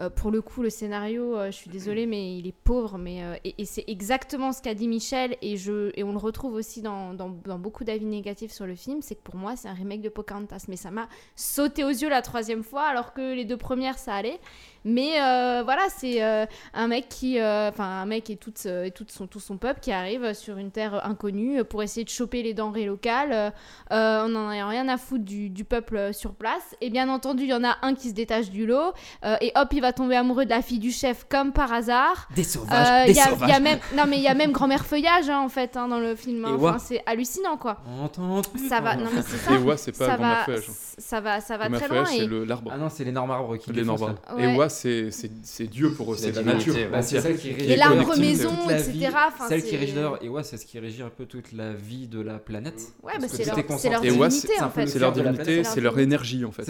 Euh, 0.00 0.10
pour 0.10 0.30
le 0.30 0.42
coup, 0.42 0.62
le 0.62 0.68
scénario, 0.68 1.36
euh, 1.36 1.46
je 1.46 1.56
suis 1.56 1.70
désolée, 1.70 2.06
mais 2.06 2.36
il 2.36 2.46
est 2.46 2.54
pauvre. 2.54 2.98
Mais, 2.98 3.22
euh, 3.22 3.36
et 3.44 3.64
c'est 3.64 3.84
exactement 3.86 4.52
ce 4.52 4.60
qu'a 4.60 4.74
dit 4.74 4.88
Michel, 4.88 5.36
et, 5.40 5.56
je, 5.56 5.90
et 5.94 6.04
on 6.04 6.12
le 6.12 6.18
retrouve 6.18 6.54
aussi 6.54 6.82
dans, 6.82 7.14
dans, 7.14 7.30
dans 7.30 7.58
beaucoup 7.58 7.84
d'avis 7.84 8.04
négatifs 8.04 8.52
sur 8.52 8.66
le 8.66 8.74
film, 8.74 9.00
c'est 9.00 9.14
que 9.14 9.22
pour 9.22 9.36
moi, 9.36 9.56
c'est 9.56 9.68
un 9.68 9.74
remake 9.74 10.02
de 10.02 10.08
Pocahontas. 10.08 10.66
Mais 10.68 10.76
ça 10.76 10.90
m'a 10.90 11.08
sauté 11.34 11.84
aux 11.84 11.90
yeux 11.90 12.08
la 12.08 12.22
troisième 12.22 12.62
fois, 12.62 12.82
alors 12.82 13.14
que 13.14 13.34
les 13.34 13.44
deux 13.44 13.56
premières, 13.56 13.98
ça 13.98 14.14
allait. 14.14 14.38
Mais 14.86 15.20
euh, 15.20 15.62
voilà, 15.64 15.82
c'est 15.94 16.22
euh, 16.22 16.46
un 16.72 16.86
mec 16.86 17.08
qui, 17.08 17.40
euh, 17.40 17.70
enfin 17.70 18.02
un 18.02 18.06
mec 18.06 18.30
et, 18.30 18.36
toute, 18.36 18.64
et 18.66 18.92
toute 18.92 19.10
son, 19.10 19.26
tout 19.26 19.40
son 19.40 19.56
peuple 19.56 19.80
qui 19.80 19.90
arrive 19.90 20.32
sur 20.32 20.58
une 20.58 20.70
terre 20.70 21.04
inconnue 21.04 21.64
pour 21.64 21.82
essayer 21.82 22.04
de 22.04 22.08
choper 22.08 22.44
les 22.44 22.54
denrées 22.54 22.86
locales. 22.86 23.52
on 23.90 24.28
n'en 24.28 24.48
a 24.48 24.68
rien 24.68 24.88
à 24.88 24.96
foutre 24.96 25.24
du, 25.24 25.50
du, 25.50 25.64
peuple 25.64 26.14
sur 26.14 26.34
place. 26.34 26.76
Et 26.80 26.90
bien 26.90 27.08
entendu, 27.08 27.42
il 27.42 27.48
y 27.48 27.54
en 27.54 27.64
a 27.64 27.76
un 27.82 27.94
qui 27.94 28.10
se 28.10 28.14
détache 28.14 28.50
du 28.50 28.64
lot. 28.64 28.92
et 29.40 29.50
hop, 29.56 29.68
il 29.72 29.80
va 29.80 29.92
tomber 29.92 30.14
amoureux 30.14 30.44
de 30.44 30.50
la 30.50 30.62
fille 30.62 30.78
du 30.78 30.92
chef 30.92 31.26
comme 31.28 31.52
par 31.52 31.72
hasard. 31.72 32.28
Des 32.36 32.44
sauvages. 32.44 33.06
des 33.06 33.14
y 33.14 33.20
a, 33.20 33.24
sauvages. 33.24 33.50
Y 33.50 33.52
a 33.52 33.60
même, 33.60 33.80
non 33.96 34.04
mais 34.06 34.18
il 34.18 34.22
y 34.22 34.28
a 34.28 34.34
même 34.34 34.52
grand-mère 34.52 34.86
feuillage 34.86 35.28
hein, 35.28 35.40
en 35.40 35.48
fait 35.48 35.76
hein, 35.76 35.88
dans 35.88 35.98
le 35.98 36.14
film. 36.14 36.44
hein. 36.44 36.56
Enfin, 36.60 36.78
c'est 36.78 37.02
hallucinant 37.06 37.56
quoi. 37.56 37.78
On 37.88 38.04
entend 38.04 38.42
Ça 38.68 38.80
va, 38.80 38.94
non 38.94 39.10
mais 39.12 39.22
c'est 39.22 39.38
ça. 39.38 39.52
Et 39.52 39.58
ouais, 39.58 39.76
c'est 39.76 39.98
pas 39.98 40.16
grand-mère 40.16 40.36
va, 40.36 40.44
feuillage. 40.44 40.70
ça 40.98 41.20
va, 41.20 41.40
ça 41.40 41.56
va 41.56 41.70
très 41.70 41.88
loin. 41.88 42.04
c'est 42.04 42.18
Et... 42.18 42.46
l'arbre. 42.46 42.70
Ah 42.72 42.76
non, 42.76 42.88
c'est 42.88 43.02
l'énorme 43.02 43.32
arbre 43.32 43.56
qui 43.56 43.72
L'énorme 43.72 44.02
arbre. 44.04 44.38
Et 44.38 44.46
Ouais. 44.46 44.75
C'est 44.76 45.66
Dieu 45.70 45.92
pour 45.92 46.12
eux, 46.12 46.16
C'est 46.16 46.32
la 46.32 46.42
nature. 46.42 46.74
Bah, 46.90 47.02
c'est 47.02 47.20
ça 47.20 47.32
qui 47.32 47.52
régit 47.52 47.72
Et 47.72 47.76
l'arbre 47.76 48.16
maison, 48.18 48.70
etc., 48.70 49.08
enfin, 49.28 49.48
celle 49.48 49.62
qui 49.64 49.76
régit 49.76 49.92
d'ailleurs, 49.94 50.22
et 50.22 50.28
ouais, 50.28 50.42
c'est 50.42 50.56
ce 50.56 50.66
qui 50.66 50.78
régit 50.78 51.02
un 51.02 51.08
peu 51.10 51.26
toute 51.26 51.52
la 51.52 51.72
vie 51.72 52.06
de 52.08 52.20
la 52.20 52.38
planète. 52.38 52.80
Ouais, 53.02 53.12
Parce 53.18 53.24
bah, 53.24 53.28
c'est 53.38 53.44
leur- 53.46 53.56
leur 53.92 54.00
divinité, 54.00 54.48
c'est 54.56 54.62
en 54.62 54.70
fait. 54.70 54.86
c'est 54.86 54.98
leur 54.98 55.12
divinité, 55.12 55.64
c'est 55.64 55.80
leur 55.80 55.98
énergie 55.98 56.44
en 56.44 56.52
fait. 56.52 56.64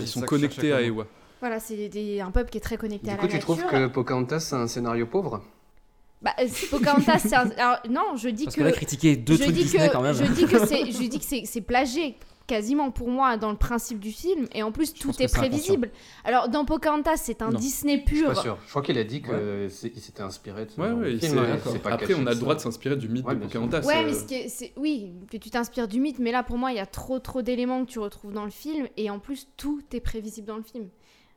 Ils 0.00 0.06
sont 0.06 0.22
connectés 0.22 0.72
à. 0.72 0.82
Ewa. 0.82 1.06
Voilà, 1.40 1.60
c'est 1.60 2.20
un 2.20 2.30
peuple 2.32 2.50
qui 2.50 2.58
est 2.58 2.60
très 2.60 2.76
connecté 2.76 3.06
Du 3.08 3.12
à 3.12 3.16
coup, 3.16 3.26
la 3.26 3.32
tu 3.32 3.38
trouves 3.38 3.60
nature. 3.60 3.70
que 3.70 3.86
Pocahontas, 3.86 4.40
c'est 4.40 4.56
un 4.56 4.66
scénario 4.66 5.06
pauvre? 5.06 5.40
Bah, 6.20 6.32
euh, 6.40 6.48
Pocahontas, 6.70 7.20
c'est 7.20 7.34
un... 7.36 7.48
Alors, 7.56 7.78
non, 7.88 8.16
je 8.16 8.28
dis 8.28 8.42
Parce 8.44 8.56
que... 8.56 8.62
qu'on 8.62 8.66
a 8.66 8.72
critiqué 8.72 9.14
deux 9.14 9.36
je 9.36 9.42
trucs 9.42 9.54
dis 9.54 9.62
Disney 9.62 9.86
que, 9.88 9.92
quand 9.92 10.02
même. 10.02 10.14
Je 10.16 10.24
dis 10.24 10.46
que 10.46 10.66
c'est, 10.66 10.90
je 10.90 10.98
dis 11.08 11.18
que 11.20 11.24
c'est, 11.24 11.42
c'est 11.44 11.60
plagié 11.60 12.16
quasiment 12.48 12.90
pour 12.90 13.08
moi 13.10 13.36
dans 13.36 13.52
le 13.52 13.56
principe 13.56 14.00
du 14.00 14.10
film 14.10 14.48
et 14.52 14.64
en 14.64 14.72
plus 14.72 14.92
tout 14.94 15.12
est 15.22 15.32
prévisible. 15.32 15.90
Alors 16.24 16.48
dans 16.48 16.64
Pocahontas 16.64 17.18
c'est 17.18 17.42
un 17.42 17.50
Non. 17.50 17.58
Disney 17.58 18.02
Je 18.04 18.10
suis 18.10 18.20
pur. 18.22 18.28
pas 18.34 18.34
sûr. 18.34 18.58
Je 18.64 18.70
crois 18.70 18.82
qu'il 18.82 18.98
a 18.98 19.04
dit 19.04 19.22
qu'il 19.22 19.70
s'était 19.70 20.22
inspiré 20.22 20.64
de 20.66 20.70
ce 20.72 20.80
Ouais, 20.80 20.88
film, 21.18 21.20
c'est 21.64 21.78
pas 21.80 21.90
Après, 21.92 22.06
caché 22.08 22.18
on 22.20 22.26
a 22.26 22.32
le 22.34 22.40
droit 22.40 22.54
de 22.56 22.60
s'inspirer 22.60 22.96
du 22.96 23.08
mythe 23.08 23.24
Ouais, 23.24 23.36
de. 23.36 23.40
Pocahontas. 23.40 23.82
Ouais, 23.82 23.98
euh, 24.02 24.06
mais 24.06 24.14
ce 24.14 24.24
qui 24.24 24.34
est, 24.34 24.48
c'est, 24.48 24.72
oui, 24.76 25.12
que 25.30 25.36
tu 25.36 25.50
t'inspires 25.50 25.86
du 25.86 26.00
mythe, 26.00 26.18
mais 26.18 26.32
là 26.32 26.42
pour 26.42 26.58
moi 26.58 26.72
il 26.72 26.76
y 26.76 26.80
a 26.80 26.86
trop 26.86 27.18
trop 27.20 27.42
d'éléments 27.42 27.84
que 27.84 27.90
tu 27.90 27.98
retrouves 28.00 28.32
dans 28.32 28.44
le 28.44 28.50
film 28.50 28.88
et 28.96 29.10
en 29.10 29.18
plus 29.20 29.46
tout 29.56 29.82
est 29.92 30.00
prévisible 30.00 30.48
dans 30.48 30.56
le 30.56 30.62
film. 30.64 30.88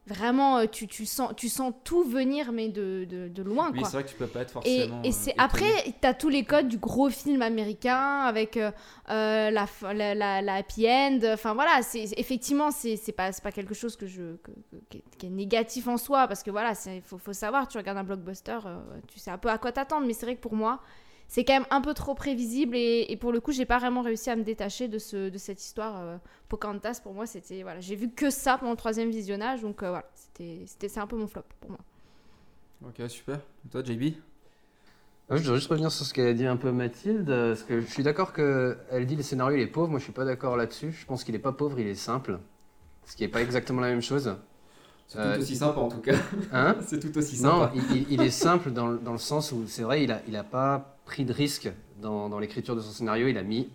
Vraiment, 0.07 0.57
euh, 0.57 0.65
tu, 0.65 0.87
tu 0.87 1.05
sens, 1.05 1.31
tu 1.37 1.47
sens 1.47 1.73
tout 1.83 2.03
venir 2.03 2.51
mais 2.51 2.69
de, 2.69 3.05
de, 3.07 3.27
de 3.27 3.43
loin 3.43 3.69
Oui, 3.71 3.79
quoi. 3.81 3.87
c'est 3.87 3.97
vrai 3.97 4.03
que 4.03 4.09
tu 4.09 4.15
peux 4.15 4.25
pas 4.25 4.41
être 4.41 4.49
Et, 4.65 4.79
forcément. 4.79 5.01
et 5.03 5.09
euh, 5.09 5.11
c'est 5.13 5.35
après, 5.37 5.93
t'as 6.01 6.15
tous 6.15 6.29
les 6.29 6.43
codes 6.43 6.67
du 6.67 6.79
gros 6.79 7.09
film 7.11 7.43
américain 7.43 8.21
avec 8.21 8.57
euh, 8.57 8.71
la, 9.07 9.51
la, 9.93 10.15
la, 10.15 10.41
la 10.41 10.53
happy 10.55 10.87
end. 10.89 11.19
Enfin 11.31 11.53
voilà, 11.53 11.81
effectivement 11.93 12.71
c'est 12.71 12.95
c'est 12.95 13.11
pas 13.11 13.31
c'est 13.31 13.43
pas 13.43 13.51
quelque 13.51 13.75
chose 13.75 13.95
que 13.95 14.07
je 14.07 14.37
que- 14.37 14.51
que- 14.71 14.77
qui, 14.89 14.97
est, 14.97 15.03
qui 15.19 15.25
est 15.27 15.29
négatif 15.29 15.87
en 15.87 15.97
soi 15.97 16.27
parce 16.27 16.41
que 16.41 16.49
voilà, 16.49 16.73
il 16.87 17.01
faut, 17.03 17.19
faut 17.19 17.33
savoir, 17.33 17.67
tu 17.67 17.77
regardes 17.77 17.99
un 17.99 18.03
blockbuster, 18.03 18.57
euh, 18.65 18.79
tu 19.07 19.19
sais 19.19 19.29
un 19.29 19.37
peu 19.37 19.49
à 19.49 19.59
quoi 19.59 19.71
t'attendre. 19.71 20.07
Mais 20.07 20.13
c'est 20.13 20.25
vrai 20.25 20.35
que 20.35 20.41
pour 20.41 20.55
moi, 20.55 20.79
c'est 21.33 21.45
quand 21.45 21.53
même 21.53 21.65
un 21.69 21.79
peu 21.79 21.93
trop 21.93 22.13
prévisible 22.13 22.75
et, 22.75 23.05
et 23.07 23.15
pour 23.15 23.31
le 23.31 23.39
coup, 23.39 23.53
j'ai 23.53 23.65
pas 23.65 23.79
vraiment 23.79 24.01
réussi 24.01 24.29
à 24.29 24.35
me 24.35 24.43
détacher 24.43 24.89
de 24.89 24.99
ce 24.99 25.29
de 25.29 25.37
cette 25.37 25.63
histoire. 25.63 25.97
euh, 26.01 26.17
Pocahontas 26.49 26.99
pour 27.01 27.13
moi, 27.13 27.25
c'était 27.25 27.63
voilà, 27.63 27.79
j'ai 27.79 27.95
vu 27.95 28.09
que 28.09 28.29
ça 28.29 28.57
pendant 28.57 28.71
le 28.71 28.77
troisième 28.77 29.09
visionnage, 29.09 29.61
donc 29.61 29.81
euh, 29.81 29.89
voilà, 29.89 30.05
c'était 30.13 30.63
c'était 30.65 30.89
c'est 30.89 30.99
un 30.99 31.07
peu 31.07 31.15
mon 31.15 31.27
flop 31.27 31.43
pour 31.61 31.69
moi. 31.71 31.79
Ok, 32.85 33.09
super. 33.09 33.39
Et 33.65 33.69
toi, 33.69 33.81
JB 33.81 34.01
Ouais, 35.29 35.37
Je 35.37 35.43
voudrais 35.43 35.55
juste 35.55 35.69
revenir 35.69 35.89
sur 35.89 36.05
ce 36.05 36.13
qu'elle 36.13 36.27
a 36.27 36.33
dit 36.33 36.45
un 36.45 36.57
peu 36.57 36.71
Mathilde, 36.73 37.29
euh, 37.29 37.53
parce 37.53 37.63
que 37.63 37.79
je 37.79 37.85
suis 37.85 38.03
d'accord 38.03 38.33
qu'elle 38.33 39.05
dit 39.05 39.15
le 39.15 39.23
scénario 39.23 39.55
il 39.55 39.61
est 39.61 39.67
pauvre, 39.67 39.87
moi 39.89 39.99
je 39.99 40.03
suis 40.03 40.11
pas 40.11 40.25
d'accord 40.25 40.57
là-dessus. 40.57 40.91
Je 40.91 41.05
pense 41.05 41.23
qu'il 41.23 41.33
est 41.35 41.39
pas 41.39 41.53
pauvre, 41.53 41.79
il 41.79 41.87
est 41.87 41.95
simple. 41.95 42.39
Ce 43.05 43.15
qui 43.15 43.23
est 43.23 43.29
pas 43.29 43.41
exactement 43.41 43.79
la 43.79 43.87
même 43.87 44.01
chose. 44.01 44.35
C'est 45.13 45.19
Euh, 45.19 45.35
tout 45.35 45.41
aussi 45.41 45.55
sympa 45.57 45.79
en 45.81 45.89
tout 45.89 45.97
cas. 45.99 46.15
Hein 46.53 46.77
c'est 46.87 46.97
tout 47.01 47.17
aussi 47.17 47.41
Non, 47.41 47.63
sympa. 47.63 47.73
il, 47.75 47.97
il- 47.97 48.11
il 48.13 48.21
est 48.21 48.29
simple 48.29 48.71
dans, 48.71 48.87
le- 48.87 48.97
dans 48.97 49.11
le 49.11 49.17
sens 49.17 49.51
où 49.51 49.67
c'est 49.67 49.83
vrai, 49.83 50.03
il 50.05 50.11
a, 50.13 50.21
il 50.25 50.37
a 50.37 50.43
pas 50.45 50.95
pris 51.05 51.25
de 51.25 51.33
risque 51.33 51.69
dans, 52.01 52.29
dans 52.29 52.39
l'écriture 52.39 52.77
de 52.77 52.81
son 52.81 52.91
scénario. 52.91 53.27
Il 53.27 53.37
a 53.37 53.43
mis, 53.43 53.67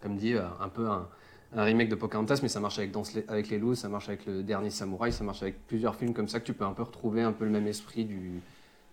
comme 0.00 0.16
dit, 0.16 0.32
euh, 0.32 0.42
un 0.60 0.70
peu 0.70 0.88
un, 0.88 1.06
un 1.54 1.64
remake 1.64 1.90
de 1.90 1.94
Pocahontas, 1.94 2.38
mais 2.42 2.48
ça 2.48 2.58
marche 2.58 2.78
avec 2.78 2.90
Danse 2.90 3.12
les- 3.12 3.26
avec 3.28 3.50
les 3.50 3.58
loups, 3.58 3.74
ça 3.74 3.90
marche 3.90 4.08
avec 4.08 4.24
le 4.24 4.42
dernier 4.42 4.70
samouraï, 4.70 5.12
ça 5.12 5.24
marche 5.24 5.42
avec 5.42 5.66
plusieurs 5.66 5.94
films 5.94 6.14
comme 6.14 6.28
ça 6.28 6.40
que 6.40 6.46
tu 6.46 6.54
peux 6.54 6.64
un 6.64 6.72
peu 6.72 6.84
retrouver 6.84 7.20
un 7.20 7.32
peu 7.32 7.44
le 7.44 7.50
même 7.50 7.66
esprit 7.66 8.06
du, 8.06 8.40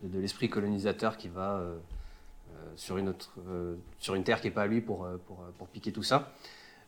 de, 0.03 0.09
de 0.09 0.19
l'esprit 0.19 0.49
colonisateur 0.49 1.15
qui 1.15 1.29
va 1.29 1.59
euh, 1.59 1.77
euh, 2.55 2.57
sur, 2.75 2.97
une 2.97 3.07
autre, 3.07 3.31
euh, 3.47 3.75
sur 3.99 4.15
une 4.15 4.25
terre 4.25 4.41
qui 4.41 4.47
n'est 4.47 4.53
pas 4.53 4.63
à 4.63 4.67
lui 4.67 4.81
pour, 4.81 5.07
pour, 5.27 5.37
pour 5.57 5.67
piquer 5.67 5.93
tout 5.93 6.03
ça. 6.03 6.33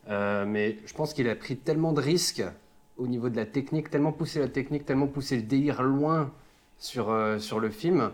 Mais 0.08 0.76
je 0.84 0.92
pense 0.92 1.14
qu'il 1.14 1.26
a 1.30 1.34
pris 1.36 1.56
tellement 1.56 1.92
de 1.94 2.00
risques 2.02 2.42
au 2.96 3.06
niveau 3.06 3.28
de 3.28 3.36
la 3.36 3.46
technique, 3.46 3.90
tellement 3.90 4.12
poussé 4.12 4.40
la 4.40 4.48
technique, 4.48 4.84
tellement 4.84 5.06
poussé 5.06 5.36
le 5.36 5.42
délire 5.42 5.82
loin 5.82 6.32
sur, 6.78 7.10
euh, 7.10 7.38
sur 7.38 7.60
le 7.60 7.70
film, 7.70 8.10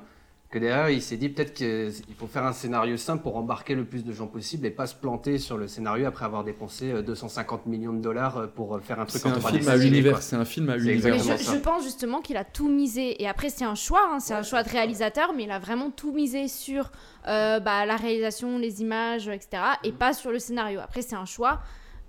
que 0.51 0.59
derrière 0.59 0.89
il 0.89 1.03
s'est 1.03 1.19
dit 1.19 1.29
peut-être 1.29 1.53
qu'il 1.53 2.15
faut 2.17 2.27
faire 2.27 2.45
un 2.45 2.53
scénario 2.53 2.97
simple 2.97 3.23
pour 3.23 3.37
embarquer 3.37 3.75
le 3.75 3.85
plus 3.85 4.03
de 4.03 4.13
gens 4.13 4.27
possible 4.27 4.67
et 4.67 4.71
pas 4.71 4.87
se 4.87 4.95
planter 4.95 5.39
sur 5.39 5.59
le 5.59 5.69
scénario 5.69 6.07
après 6.07 6.25
avoir 6.25 6.43
dépensé 6.43 6.91
euh, 6.91 7.03
250 7.03 7.67
millions 7.67 7.93
de 7.93 8.01
dollars 8.01 8.39
euh, 8.39 8.47
pour 8.47 8.75
euh, 8.75 8.81
faire 8.81 8.99
un 8.99 9.05
truc 9.05 9.21
C'est 9.21 9.29
en 9.29 9.33
un 9.33 9.39
3D 9.39 9.59
film 9.59 9.69
à 9.69 9.77
univers. 9.77 10.23
C'est 10.23 10.37
un 10.37 10.47
film 10.47 10.71
à 10.71 10.79
univers. 10.79 11.15
Mais 11.15 11.37
je, 11.37 11.57
pense 11.59 11.85
justement 11.85 12.21
qu'il 12.21 12.39
a 12.39 12.45
tout 12.45 12.69
misé. 12.69 13.23
Et 13.23 13.29
après, 13.29 13.51
c'est 13.51 13.65
un 13.65 13.75
choix, 13.75 14.09
hein, 14.11 14.21
c'est 14.21 14.35
un 14.35 14.43
choix 14.43 14.63
de 14.63 14.71
réalisateur, 14.71 15.35
mais 15.37 15.45
il 15.45 15.51
a 15.51 15.59
vraiment 15.59 15.91
tout 15.91 16.13
misé 16.13 16.49
sur 16.49 16.91
euh, 17.27 17.61
bah, 17.61 17.85
la 17.85 17.97
réalisation, 17.97 18.59
les 18.59 18.81
images, 18.81 19.29
etc. 19.29 19.63
Et 19.85 19.93
pas 19.93 20.15
sur 20.15 20.31
le 20.31 20.39
scénario. 20.39 20.81
Après, 20.81 21.03
c'est 21.03 21.17
un 21.17 21.27
choix. 21.27 21.61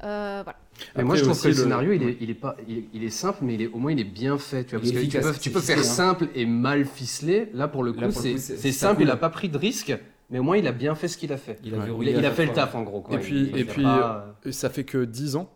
Euh, 0.04 0.42
voilà. 0.44 0.58
Mais 0.96 1.04
moi, 1.04 1.16
je 1.16 1.24
trouve 1.24 1.42
que 1.42 1.48
le, 1.50 1.54
scénario, 1.54 1.92
il 1.92 2.04
est, 2.04 2.18
il 2.22 2.30
est 2.30 2.34
pas, 2.36 2.56
il 2.68 2.78
est, 2.78 2.84
il 2.94 3.04
est 3.04 3.10
simple, 3.10 3.40
mais 3.42 3.56
il 3.56 3.62
est, 3.64 3.68
au 3.68 3.78
moins, 3.78 3.92
il 3.92 4.00
est 4.00 4.04
bien 4.06 4.38
fait. 4.38 4.64
Tu 4.64 4.76
vois, 4.78 4.86
Il 4.86 4.92
parce 4.94 5.04
est 5.04 5.08
que 5.08 5.12
tu 5.12 5.18
efficace, 5.18 5.26
peux, 5.26 5.34
tu 5.34 5.40
c'est 5.42 5.50
peux 5.52 5.60
faire 5.60 5.80
hein. 5.80 5.84
simple 5.84 6.28
et 6.36 6.46
mal 6.46 6.86
ficelé. 6.86 7.50
Là, 7.54 7.68
pour 7.68 7.84
le 7.84 7.92
coup, 7.94 8.10
c'est 8.12 8.72
simple. 8.72 9.02
Il 9.02 9.10
a 9.12 9.18
pas 9.18 9.30
pris 9.30 9.50
de 9.50 9.58
risque, 9.58 9.94
mais 10.30 10.40
au 10.40 10.44
moins, 10.44 10.58
il 10.58 10.68
a 10.68 10.72
bien 10.72 10.96
fait 10.96 11.08
ce 11.10 11.18
qu'il 11.18 11.34
a 11.34 11.38
fait. 11.38 11.60
Il 11.64 11.74
a 11.76 11.80
Ouais. 11.80 11.86
verrouillé 11.86 12.12
Il, 12.12 12.16
à 12.16 12.20
il 12.20 12.26
a 12.26 12.30
chaque 12.30 12.38
fait 12.38 12.46
le 12.46 12.54
taf, 12.54 12.76
en 12.76 12.84
gros. 12.84 13.02
quoi. 13.02 13.16
Et 13.16 13.20
puis, 13.20 13.36
Il- 13.40 13.48
il 13.50 13.58
et 13.58 13.62
a 13.62 13.66
puis 13.66 13.84
pas, 13.84 14.36
euh, 14.46 14.52
ça 14.52 14.70
fait 14.70 14.84
que 14.86 15.04
10 15.04 15.36
ans 15.36 15.50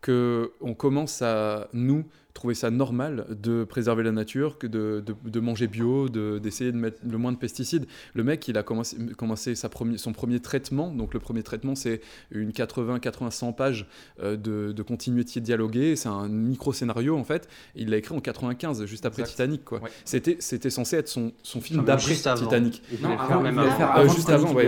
que 0.00 0.52
on 0.62 0.72
commence 0.74 1.20
à, 1.20 1.68
nous, 1.74 2.04
trouver 2.34 2.54
ça 2.54 2.70
normal 2.70 3.26
de 3.30 3.64
préserver 3.64 4.02
la 4.02 4.12
nature, 4.12 4.58
que 4.58 4.66
de, 4.66 5.02
de, 5.04 5.14
de 5.28 5.40
manger 5.40 5.66
bio, 5.66 6.08
de- 6.08 6.38
d'essayer 6.38 6.70
de, 6.72 6.76
mettre 6.76 6.98
le 7.04 7.18
moins 7.18 7.32
de 7.32 7.36
pesticides. 7.36 7.86
Le 8.14 8.22
mec, 8.24 8.46
il 8.48 8.56
a 8.56 8.62
commencé, 8.62 8.96
commencé 9.18 9.54
sa 9.54 9.68
premier, 9.68 9.98
son 9.98 10.12
premier 10.12 10.40
traitement. 10.40 10.90
Donc, 10.92 11.12
le 11.14 11.20
premier 11.20 11.42
traitement, 11.42 11.74
c'est 11.74 12.00
une 12.30 12.52
80, 12.52 13.00
80, 13.00 13.30
100 13.30 13.52
pages 13.52 13.86
euh, 14.22 14.36
de, 14.36 14.72
de 14.72 14.82
continuité 14.82 15.40
dialoguée. 15.40 15.96
C'est 15.96 16.08
un 16.08 16.28
micro-scénario, 16.28 17.16
en 17.16 17.24
fait. 17.24 17.48
Il 17.74 17.90
l'a 17.90 17.96
écrit 17.96 18.14
en 18.14 18.20
95, 18.20 18.84
juste 18.86 19.06
après 19.06 19.22
Exact. 19.22 19.32
Titanic. 19.32 19.64
quoi. 19.64 19.80
Ouais. 19.82 19.90
C'était 20.04 20.36
C'était 20.38 20.70
censé 20.70 20.96
être 20.96 21.08
son, 21.08 21.32
son 21.42 21.60
film 21.60 21.84
d'après. 21.84 22.14
Titanic. 22.14 22.82
Avant, 23.18 23.44
Euh, 23.44 24.08
juste 24.08 24.30
avant, 24.30 24.52
ouais, 24.52 24.66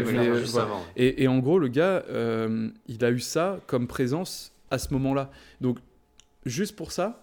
avant. 0.59 0.81
Et, 0.97 1.23
et 1.23 1.29
en 1.29 1.39
gros, 1.39 1.59
le 1.59 1.69
gars, 1.69 2.05
euh, 2.11 2.69
il 2.89 3.05
a 3.05 3.11
eu 3.11 3.21
ça 3.21 3.61
comme 3.67 3.87
présence 3.87 4.53
à 4.71 4.79
ce 4.79 4.93
moment-là. 4.95 5.31
Donc, 5.61 5.79
juste 6.45 6.77
pour 6.77 6.93
ça, 6.93 7.22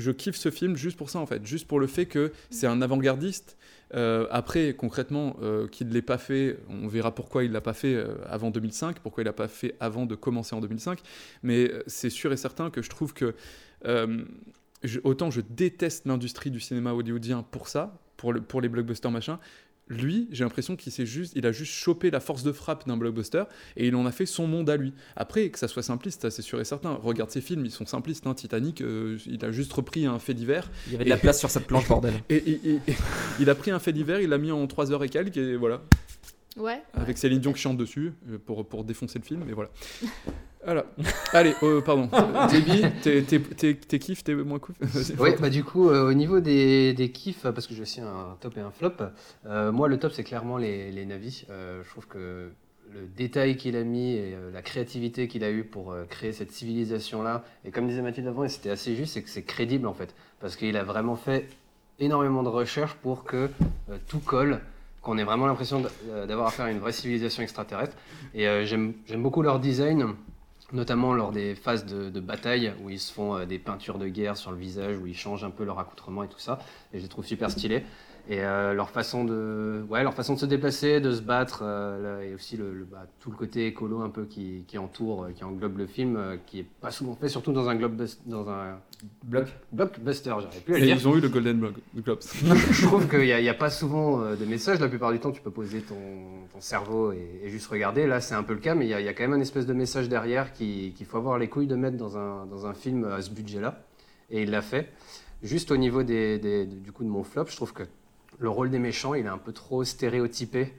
je 0.00 0.10
kiffe 0.10 0.36
ce 0.36 0.50
film, 0.50 0.76
juste 0.76 0.96
pour 0.96 1.10
ça, 1.10 1.18
en 1.18 1.26
fait. 1.26 1.44
Juste 1.46 1.66
pour 1.66 1.80
le 1.80 1.86
fait 1.86 2.06
que 2.06 2.32
c'est 2.50 2.66
un 2.66 2.82
avant-gardiste. 2.82 3.56
Euh, 3.94 4.26
après, 4.30 4.74
concrètement, 4.74 5.36
euh, 5.42 5.66
qu'il 5.66 5.88
ne 5.88 5.92
l'ait 5.92 6.02
pas 6.02 6.18
fait, 6.18 6.58
on 6.68 6.86
verra 6.86 7.14
pourquoi 7.14 7.44
il 7.44 7.48
ne 7.48 7.54
l'a 7.54 7.60
pas 7.60 7.72
fait 7.72 7.94
euh, 7.94 8.14
avant 8.26 8.50
2005, 8.50 9.00
pourquoi 9.00 9.22
il 9.22 9.26
l'a 9.26 9.32
pas 9.32 9.48
fait 9.48 9.74
avant 9.80 10.06
de 10.06 10.14
commencer 10.14 10.54
en 10.54 10.60
2005. 10.60 11.00
Mais 11.42 11.72
c'est 11.86 12.10
sûr 12.10 12.32
et 12.32 12.36
certain 12.36 12.70
que 12.70 12.82
je 12.82 12.90
trouve 12.90 13.14
que. 13.14 13.34
autant 15.04 15.30
je 15.30 15.40
déteste 15.40 16.06
l'industrie 16.06 16.50
du 16.50 16.60
cinéma 16.60 16.92
hollywoodien 16.92 17.44
pour 17.50 17.68
ça, 17.68 17.98
pour 18.16 18.60
les 18.60 18.68
blockbusters 18.68 19.10
machin, 19.10 19.38
lui, 19.90 20.28
j'ai 20.30 20.44
l'impression 20.44 20.76
qu'il 20.76 20.92
s'est 20.92 21.04
juste, 21.04 21.32
il 21.36 21.44
a 21.46 21.52
juste 21.52 21.72
chopé 21.72 22.10
la 22.10 22.20
force 22.20 22.42
de 22.44 22.52
frappe 22.52 22.86
d'un 22.86 22.96
blockbuster 22.96 23.42
et 23.76 23.88
il 23.88 23.96
en 23.96 24.06
a 24.06 24.12
fait 24.12 24.24
son 24.24 24.46
monde 24.46 24.70
à 24.70 24.76
lui. 24.76 24.94
Après, 25.16 25.50
que 25.50 25.58
ça 25.58 25.66
soit 25.68 25.82
simpliste, 25.82 26.30
c'est 26.30 26.42
sûr 26.42 26.60
et 26.60 26.64
certain. 26.64 26.92
Regarde 27.02 27.30
ses 27.30 27.40
films, 27.40 27.64
ils 27.66 27.70
sont 27.72 27.84
simplistes. 27.86 28.26
hein. 28.26 28.34
Titanic, 28.34 28.80
euh, 28.82 29.18
il 29.26 29.44
a 29.44 29.50
juste 29.52 29.72
repris 29.72 30.06
un 30.06 30.18
fait 30.20 30.32
divers. 30.34 30.70
Il 30.86 30.92
y 30.92 30.94
avait 30.94 31.04
de 31.04 31.10
la 31.10 31.16
place 31.16 31.38
sur 31.40 31.50
cette 31.50 31.66
planche, 31.66 31.88
bordel. 31.88 32.14
Et, 32.30 32.36
et- 32.36 32.60
et- 32.70 32.74
et 32.88 32.94
il 33.40 33.50
a 33.50 33.54
pris 33.56 33.70
un 33.72 33.78
fait 33.80 33.92
divers, 33.92 34.20
il 34.20 34.28
l'a 34.30 34.38
mis 34.38 34.52
en 34.52 34.64
3 34.68 34.92
heures 34.92 35.02
et 35.04 35.08
quelques, 35.08 35.36
et 35.36 35.56
voilà. 35.56 35.82
Ouais. 36.56 36.80
Avec 36.94 37.18
Céline 37.18 37.40
Dion 37.40 37.52
qui 37.52 37.60
chante 37.60 37.76
dessus, 37.76 38.12
euh, 38.30 38.38
pour, 38.38 38.64
pour 38.66 38.84
défoncer 38.84 39.18
le 39.18 39.24
film, 39.24 39.42
et 39.48 39.52
voilà. 39.52 39.70
Voilà. 40.64 40.84
Allez, 41.32 41.54
euh, 41.62 41.80
pardon. 41.80 42.08
JB, 42.48 43.00
tes- 43.88 43.98
kiffs, 43.98 44.22
tes 44.24 44.34
moins 44.34 44.58
Vas-y, 44.80 45.16
Oui, 45.18 45.30
bah 45.40 45.48
du 45.48 45.64
coup, 45.64 45.88
euh, 45.88 46.08
au 46.10 46.12
niveau 46.12 46.40
des, 46.40 46.92
des 46.92 47.10
kiffs, 47.10 47.42
parce 47.42 47.66
que 47.66 47.74
j'ai 47.74 47.82
aussi 47.82 48.00
un 48.00 48.36
top 48.40 48.56
et 48.58 48.60
un 48.60 48.70
flop, 48.70 48.92
euh, 49.46 49.72
moi 49.72 49.88
le 49.88 49.98
top 49.98 50.12
c'est 50.12 50.24
clairement 50.24 50.58
les, 50.58 50.92
les 50.92 51.06
navis. 51.06 51.46
Je 51.48 51.88
trouve 51.90 52.06
que 52.06 52.50
le 52.92 53.00
détail 53.16 53.56
qu'il 53.56 53.76
a 53.76 53.84
mis 53.84 54.14
et 54.16 54.36
la 54.52 54.62
créativité 54.62 55.28
qu'il 55.28 55.44
a 55.44 55.50
eu 55.50 55.64
pour 55.64 55.94
créer 56.10 56.32
cette 56.32 56.52
civilisation-là, 56.52 57.44
et 57.64 57.70
comme 57.70 57.88
disait 57.88 58.02
Mathilde 58.02 58.26
avant, 58.28 58.44
et 58.44 58.48
c'était 58.48 58.70
assez 58.70 58.96
juste, 58.96 59.14
c'est 59.14 59.22
que 59.22 59.30
c'est 59.30 59.42
crédible 59.44 59.86
en 59.86 59.94
fait, 59.94 60.14
parce 60.40 60.56
qu'il 60.56 60.76
a 60.76 60.82
vraiment 60.84 61.16
fait 61.16 61.48
énormément 62.00 62.42
de 62.42 62.48
recherches 62.48 62.94
pour 62.94 63.24
que 63.24 63.48
tout 64.08 64.18
colle, 64.20 64.60
qu'on 65.02 65.16
ait 65.18 65.24
vraiment 65.24 65.46
l'impression 65.46 65.82
d'avoir 66.26 66.48
affaire 66.48 66.66
à 66.66 66.70
une 66.70 66.80
vraie 66.80 66.92
civilisation 66.92 67.42
extraterrestre. 67.42 67.96
Et 68.34 68.46
euh, 68.46 68.64
j'aime 68.66 68.92
j'aime 69.06 69.22
beaucoup 69.22 69.40
leur 69.42 69.58
design. 69.60 70.14
Notamment 70.72 71.12
lors 71.12 71.32
des 71.32 71.54
phases 71.54 71.86
de, 71.86 72.20
bataille 72.20 72.72
où 72.82 72.90
ils 72.90 73.00
se 73.00 73.12
font 73.12 73.36
euh, 73.36 73.46
des 73.46 73.58
peintures 73.58 73.98
de 73.98 74.08
guerre 74.08 74.36
sur 74.36 74.50
le 74.50 74.58
visage, 74.58 74.96
où 74.98 75.06
ils 75.06 75.16
changent 75.16 75.44
un 75.44 75.50
peu 75.50 75.64
leur 75.64 75.78
accoutrement 75.78 76.22
et 76.22 76.28
tout 76.28 76.38
ça. 76.38 76.58
Et 76.92 76.98
je 76.98 77.02
les 77.02 77.08
trouve 77.08 77.24
super 77.24 77.50
stylés. 77.50 77.84
Et 78.32 78.44
euh, 78.44 78.74
leur 78.74 78.90
façon 78.90 79.24
de, 79.24 79.84
ouais, 79.90 80.04
leur 80.04 80.14
façon 80.14 80.34
de 80.34 80.38
se 80.38 80.46
déplacer, 80.46 81.00
de 81.00 81.10
se 81.10 81.20
battre, 81.20 81.62
euh, 81.64 82.20
là, 82.20 82.24
et 82.24 82.32
aussi 82.32 82.56
le, 82.56 82.72
le- 82.72 82.84
bah, 82.84 83.04
tout 83.18 83.28
le 83.32 83.36
côté 83.36 83.66
écolo 83.66 84.02
un 84.02 84.08
peu 84.08 84.24
qui, 84.24 84.62
qui 84.68 84.78
entoure, 84.78 85.24
euh, 85.24 85.30
qui 85.32 85.42
englobe 85.42 85.78
le 85.78 85.86
film, 85.88 86.14
euh, 86.16 86.36
qui 86.46 86.60
est 86.60 86.66
pas 86.80 86.92
souvent 86.92 87.16
fait, 87.16 87.28
surtout 87.28 87.50
dans 87.50 87.68
un 87.68 87.74
globe, 87.74 88.00
dans 88.26 88.48
un 88.48 88.78
Bloc. 89.24 89.48
blockbuster. 89.72 90.30
J'arrive 90.42 90.62
plus 90.62 90.74
à 90.74 90.78
le 90.78 90.82
Et 90.84 90.86
dire. 90.86 90.96
ils 90.96 91.08
ont 91.08 91.16
eu 91.16 91.20
le 91.20 91.28
Golden 91.28 91.58
Blo- 91.58 91.72
Globes. 92.04 92.20
Je 92.70 92.86
trouve 92.86 93.08
qu'il 93.08 93.18
n'y 93.18 93.32
a, 93.32 93.40
il 93.40 93.44
y 93.44 93.48
a 93.48 93.54
pas 93.54 93.68
souvent 93.70 94.22
euh, 94.22 94.36
de 94.36 94.44
messages. 94.44 94.78
La 94.78 94.88
plupart 94.88 95.10
du 95.10 95.18
temps, 95.18 95.32
tu 95.32 95.40
peux 95.42 95.50
poser 95.50 95.80
ton, 95.80 95.96
ton 96.52 96.60
cerveau 96.60 97.10
et, 97.10 97.40
et 97.42 97.48
juste 97.48 97.66
regarder. 97.66 98.06
Là, 98.06 98.20
c'est 98.20 98.34
un 98.36 98.44
peu 98.44 98.52
le 98.52 98.60
cas, 98.60 98.76
mais 98.76 98.86
il 98.86 98.90
y, 98.90 98.94
a- 98.94 99.00
il 99.00 99.06
y 99.06 99.08
a 99.08 99.12
quand 99.12 99.24
même 99.24 99.32
un 99.32 99.40
espèce 99.40 99.66
de 99.66 99.72
message 99.72 100.08
derrière 100.08 100.52
qui- 100.52 100.92
qu'il 100.96 101.04
faut 101.06 101.16
avoir 101.16 101.36
les 101.36 101.48
couilles 101.48 101.66
de 101.66 101.74
mettre 101.74 101.96
dans 101.96 102.16
un, 102.16 102.46
dans 102.46 102.64
un 102.66 102.74
film 102.74 103.04
à 103.06 103.20
ce 103.22 103.30
budget-là. 103.30 103.82
Et 104.30 104.42
il 104.42 104.50
l'a 104.52 104.62
fait. 104.62 104.92
Juste 105.42 105.72
au 105.72 105.76
niveau 105.76 106.04
des, 106.04 106.38
des- 106.38 106.66
du 106.66 106.92
coup 106.92 107.02
de 107.02 107.08
mon 107.08 107.24
flop, 107.24 107.46
je 107.48 107.56
trouve 107.56 107.72
que 107.72 107.82
le 108.40 108.48
rôle 108.48 108.70
des 108.70 108.78
méchants, 108.78 109.14
il 109.14 109.26
est 109.26 109.28
un 109.28 109.38
peu 109.38 109.52
trop 109.52 109.84
stéréotypé. 109.84 110.72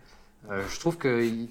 Euh, 0.49 0.63
je 0.67 0.79
trouve 0.79 0.97
qu'il 0.97 1.49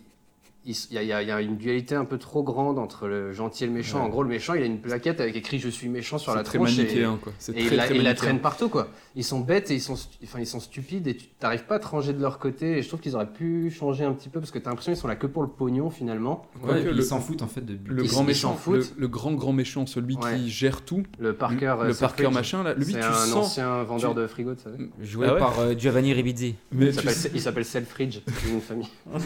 il, 0.67 0.75
y, 0.93 0.99
a- 1.13 1.23
il 1.23 1.29
y 1.29 1.45
une 1.45 1.57
dualité 1.57 1.95
un 1.95 2.05
peu 2.05 2.19
trop 2.19 2.43
grande 2.43 2.79
entre 2.79 3.07
le 3.09 3.33
gentil 3.33 3.65
et 3.65 3.67
le 3.67 3.73
méchant. 3.73 3.99
Ouais. 4.01 4.05
En 4.05 4.09
gros, 4.11 4.23
le 4.23 4.29
méchant, 4.29 4.55
il 4.55 4.63
a 4.63 4.67
une 4.67 4.79
plaquette 4.81 5.21
avec 5.21 5.35
écrit 5.37 5.59
Je 5.59 5.69
suis 5.69 5.89
méchant 5.89 6.19
sur 6.19 6.35
la 6.35 6.43
très 6.43 6.59
tronche. 6.59 6.79
et- 6.79 6.83
manichéen, 6.83 7.19
quoi. 7.23 7.33
C'est 7.39 7.53
Et, 7.53 7.65
très, 7.67 7.75
il, 7.75 7.77
la, 7.77 7.85
très 7.85 7.95
il 7.95 7.99
la 7.99 8.03
manichéen. 8.05 8.15
traîne 8.15 8.41
partout, 8.41 8.69
quoi. 8.69 8.89
Ils 9.17 9.25
sont 9.25 9.41
bêtes 9.41 9.71
et 9.71 9.75
ils 9.75 9.81
sont, 9.81 9.95
enfin, 10.23 10.39
ils 10.39 10.47
sont 10.47 10.61
stupides 10.61 11.07
et 11.09 11.17
tu 11.17 11.27
n'arrives 11.43 11.65
pas 11.65 11.77
à 11.77 11.79
te 11.79 11.87
ranger 11.87 12.13
de 12.13 12.21
leur 12.21 12.39
côté. 12.39 12.79
Et 12.79 12.83
je 12.83 12.89
trouve 12.89 13.01
qu'ils 13.01 13.17
auraient 13.17 13.33
pu 13.33 13.71
changer 13.71 14.05
un 14.05 14.13
petit 14.13 14.29
peu 14.29 14.39
parce 14.41 14.51
que 14.51 14.59
tu 14.59 14.67
as 14.67 14.71
l'impression 14.71 14.93
qu'ils 14.93 15.01
sont 15.01 15.09
là 15.09 15.17
que 15.17 15.27
pour 15.27 15.43
le 15.43 15.49
pognon 15.49 15.89
finalement. 15.91 16.47
Ouais, 16.63 16.85
ils 16.93 17.03
s'en 17.05 17.21
foutent 17.21 17.43
en 17.43 17.47
fait 17.49 17.63
de 17.65 17.79
Le 17.87 18.05
Ils- 18.05 18.11
grand 18.11 18.25
méchant, 18.25 18.59
le, 18.99 19.09
grand 19.09 19.33
grand 19.33 19.53
méchant, 19.53 19.87
celui 19.87 20.17
Ouais. 20.17 20.37
qui 20.37 20.51
gère 20.51 20.83
tout. 20.85 21.03
Le 21.19 21.33
Parker, 21.33 21.57
le 21.59 21.71
euh, 21.71 21.77
Parker 21.77 21.95
Selfridge, 21.95 22.35
machin 22.35 22.63
là, 22.63 22.75
lui 22.75 22.85
c'est 22.85 22.93
tu 23.01 23.05
un 23.05 23.13
sens 23.13 23.47
ancien 23.47 23.83
vendeur 23.85 24.13
tu- 24.15 24.21
de 24.21 24.27
frigo, 24.27 24.55
tu 24.55 24.63
savais. 24.63 24.77
Joué 25.03 25.27
Ah 25.31 25.35
par 25.37 25.59
euh, 25.61 25.75
Giovanni 25.77 26.13
Ribisi. 26.13 26.55
Mais 26.73 26.87
Il 27.33 27.41
s'appelle- 27.41 27.65
Selfridge, 27.65 28.21
c'est 28.43 28.51
une 28.51 28.61
famille. 28.61 28.89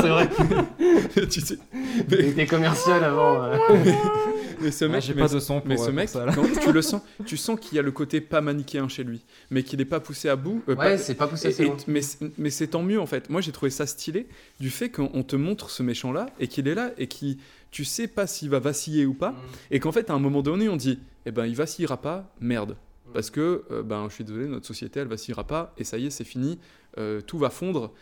c'est 0.00 0.08
vrai. 0.08 0.25
tu 1.30 1.40
sais, 1.40 1.58
Il 2.10 2.20
était 2.26 2.46
commercial 2.46 3.02
avant. 3.04 3.44
euh. 3.44 3.56
mais 4.60 4.70
ce 4.70 4.84
mec, 4.84 5.02
j'ai 5.02 5.14
mais, 5.14 5.22
pas 5.22 5.28
de 5.28 5.38
son 5.40 5.60
pour, 5.60 5.68
mais 5.68 5.74
euh, 5.74 5.78
ce 5.78 5.84
pour 5.84 5.92
mec, 5.94 6.08
ça, 6.08 6.24
là. 6.26 6.32
quand 6.34 6.44
tu 6.60 6.72
le 6.72 6.82
sens, 6.82 7.02
tu 7.26 7.36
sens 7.36 7.58
qu'il 7.60 7.76
y 7.76 7.78
a 7.78 7.82
le 7.82 7.90
côté 7.92 8.20
pas 8.20 8.40
manichéen 8.40 8.88
chez 8.88 9.04
lui, 9.04 9.22
mais 9.50 9.62
qu'il 9.62 9.78
n'est 9.78 9.84
pas 9.84 10.00
poussé 10.00 10.28
à 10.28 10.36
bout. 10.36 10.62
euh, 10.68 10.72
Ouais, 10.74 10.76
pas- 10.76 10.98
c'est 10.98 11.14
pas 11.14 11.26
poussé 11.26 11.48
et- 11.48 11.50
assez 11.50 11.62
et- 11.64 11.66
loin. 11.66 11.76
mais 11.88 12.02
c'est- 12.02 12.38
mais 12.38 12.50
c'est 12.50 12.68
tant 12.68 12.82
mieux 12.82 13.00
en 13.00 13.06
fait. 13.06 13.28
Moi 13.30 13.40
j'ai 13.40 13.52
trouvé 13.52 13.70
ça 13.70 13.86
stylé 13.86 14.26
du 14.60 14.70
fait 14.70 14.90
qu'on 14.90 15.22
te 15.22 15.36
montre 15.36 15.70
ce 15.70 15.82
méchant 15.82 16.12
là 16.12 16.26
et 16.40 16.48
qu'il 16.48 16.66
est 16.68 16.74
là 16.74 16.90
et 16.98 17.06
qui 17.06 17.38
tu 17.70 17.84
sais 17.84 18.06
pas 18.08 18.26
s'il 18.26 18.48
va 18.50 18.58
vaciller 18.58 19.04
ou 19.06 19.12
Mm. 19.12 19.16
pas 19.16 19.34
et 19.70 19.80
qu'en 19.80 19.92
fait 19.92 20.08
à 20.10 20.14
un 20.14 20.18
moment 20.18 20.42
donné 20.42 20.68
on 20.68 20.76
dit 20.76 20.98
eh 21.26 21.30
ben 21.32 21.46
il 21.46 21.54
vacillera 21.56 21.96
pas 21.98 22.32
merde 22.40 22.76
Mm. 23.08 23.12
parce 23.12 23.30
que 23.30 23.64
euh, 23.70 23.82
ben 23.82 24.06
je 24.08 24.14
suis 24.14 24.24
désolé 24.24 24.46
notre 24.46 24.66
société 24.66 25.00
elle 25.00 25.08
vacillera 25.08 25.44
pas 25.44 25.74
et 25.76 25.84
ça 25.84 25.98
y 25.98 26.06
est 26.06 26.10
c'est 26.10 26.24
fini 26.24 26.58
euh, 26.98 27.20
tout 27.20 27.36
va 27.38 27.50
fondre 27.50 27.92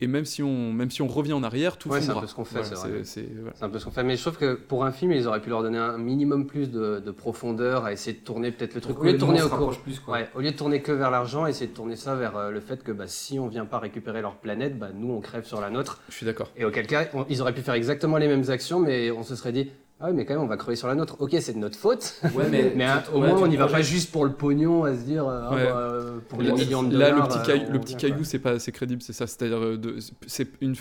et 0.00 0.06
même 0.06 0.24
si 0.24 0.42
on 0.42 0.72
même 0.72 0.90
si 0.90 1.02
on 1.02 1.06
revient 1.06 1.32
en 1.32 1.42
arrière 1.42 1.76
tout 1.78 1.88
Ouais, 1.88 2.00
c'est 2.00 2.10
un 2.10 2.20
peu 2.20 2.26
ce 2.26 2.34
qu'on 2.34 2.44
fait, 2.44 2.60
Voilà, 2.60 2.76
c'est 2.76 2.88
vrai. 2.88 3.04
c'est- 3.04 3.28
voilà. 3.40 3.52
Un 3.60 3.68
peu 3.68 3.78
ce 3.78 3.84
qu'on 3.84 3.90
fait. 3.90 4.02
Mais 4.02 4.16
je 4.16 4.22
trouve 4.22 4.36
que 4.36 4.54
pour 4.54 4.84
un 4.84 4.92
film, 4.92 5.12
ils 5.12 5.26
auraient 5.28 5.40
pu 5.40 5.50
leur 5.50 5.62
donner 5.62 5.78
un 5.78 5.96
minimum 5.98 6.46
plus 6.46 6.70
de, 6.70 6.98
de 7.04 7.10
profondeur, 7.10 7.84
à 7.84 7.92
essayer 7.92 8.16
de 8.18 8.24
tourner 8.24 8.50
peut-être 8.50 8.74
le 8.74 8.80
truc. 8.80 8.98
Au 8.98 9.04
lieu 9.04 9.12
de 9.12 9.18
tourner 9.18 9.42
au 9.42 9.48
cours. 9.48 9.78
plus, 9.80 10.00
quoi. 10.00 10.14
Ouais, 10.14 10.28
au 10.34 10.40
lieu 10.40 10.50
de 10.50 10.56
tourner 10.56 10.82
que 10.82 10.92
vers 10.92 11.10
l'argent, 11.10 11.46
essayer 11.46 11.68
de 11.68 11.74
tourner 11.74 11.96
ça 11.96 12.14
vers 12.16 12.36
euh, 12.36 12.50
le 12.50 12.60
fait 12.60 12.82
que 12.82 12.92
bah, 12.92 13.06
si 13.06 13.38
on 13.38 13.46
vient 13.48 13.64
pas 13.66 13.78
récupérer 13.78 14.20
leur 14.20 14.34
planète, 14.36 14.78
bah, 14.78 14.88
nous 14.94 15.12
on 15.12 15.20
crève 15.20 15.44
sur 15.44 15.60
la 15.60 15.70
nôtre. 15.70 16.00
Je 16.08 16.14
suis 16.14 16.26
d'accord. 16.26 16.50
Et 16.56 16.64
auquel 16.64 16.86
cas, 16.86 17.06
on- 17.14 17.24
ils 17.28 17.40
auraient 17.40 17.54
pu 17.54 17.62
faire 17.62 17.74
exactement 17.74 18.16
les 18.16 18.28
mêmes 18.28 18.50
actions, 18.50 18.80
mais 18.80 19.10
on 19.10 19.22
se 19.22 19.36
serait 19.36 19.52
dit. 19.52 19.70
Ah 20.06 20.08
oui, 20.10 20.16
mais 20.16 20.26
quand 20.26 20.34
même, 20.34 20.42
on 20.42 20.46
va 20.46 20.58
crever 20.58 20.76
sur 20.76 20.86
la 20.86 20.94
nôtre. 20.94 21.16
Ok, 21.18 21.34
c'est 21.40 21.54
de 21.54 21.58
notre 21.58 21.78
faute. 21.78 22.20
Ouais, 22.34 22.44
mais 22.50 22.84
hein, 22.84 23.02
au 23.14 23.20
ouais, 23.22 23.28
moins, 23.28 23.40
on 23.40 23.46
n'y 23.46 23.56
va 23.56 23.68
pas 23.68 23.80
juste 23.80 24.12
pour 24.12 24.26
le 24.26 24.32
pognon, 24.32 24.84
à 24.84 24.92
se 24.94 25.00
dire, 25.00 25.26
euh, 25.26 25.40
ah, 25.48 25.54
Ouais. 25.54 25.64
bah, 25.64 25.78
euh, 25.78 26.18
pour 26.28 26.42
les 26.42 26.48
Là, 26.48 26.54
millions 26.54 26.82
de 26.82 26.94
là, 26.98 27.10
dollars. 27.10 27.26
le 27.26 27.28
petit 27.32 27.38
euh, 27.38 27.42
caillou, 27.42 27.72
le 27.72 27.80
petit 27.80 28.24
c'est 28.26 28.38
pas 28.38 28.50
assez 28.50 28.70
crédible, 28.70 29.00
c'est 29.00 29.14
ça. 29.14 29.26
C'est-à-dire 29.26 29.78
de, 29.78 29.96
c'est 30.26 30.48
une, 30.60 30.74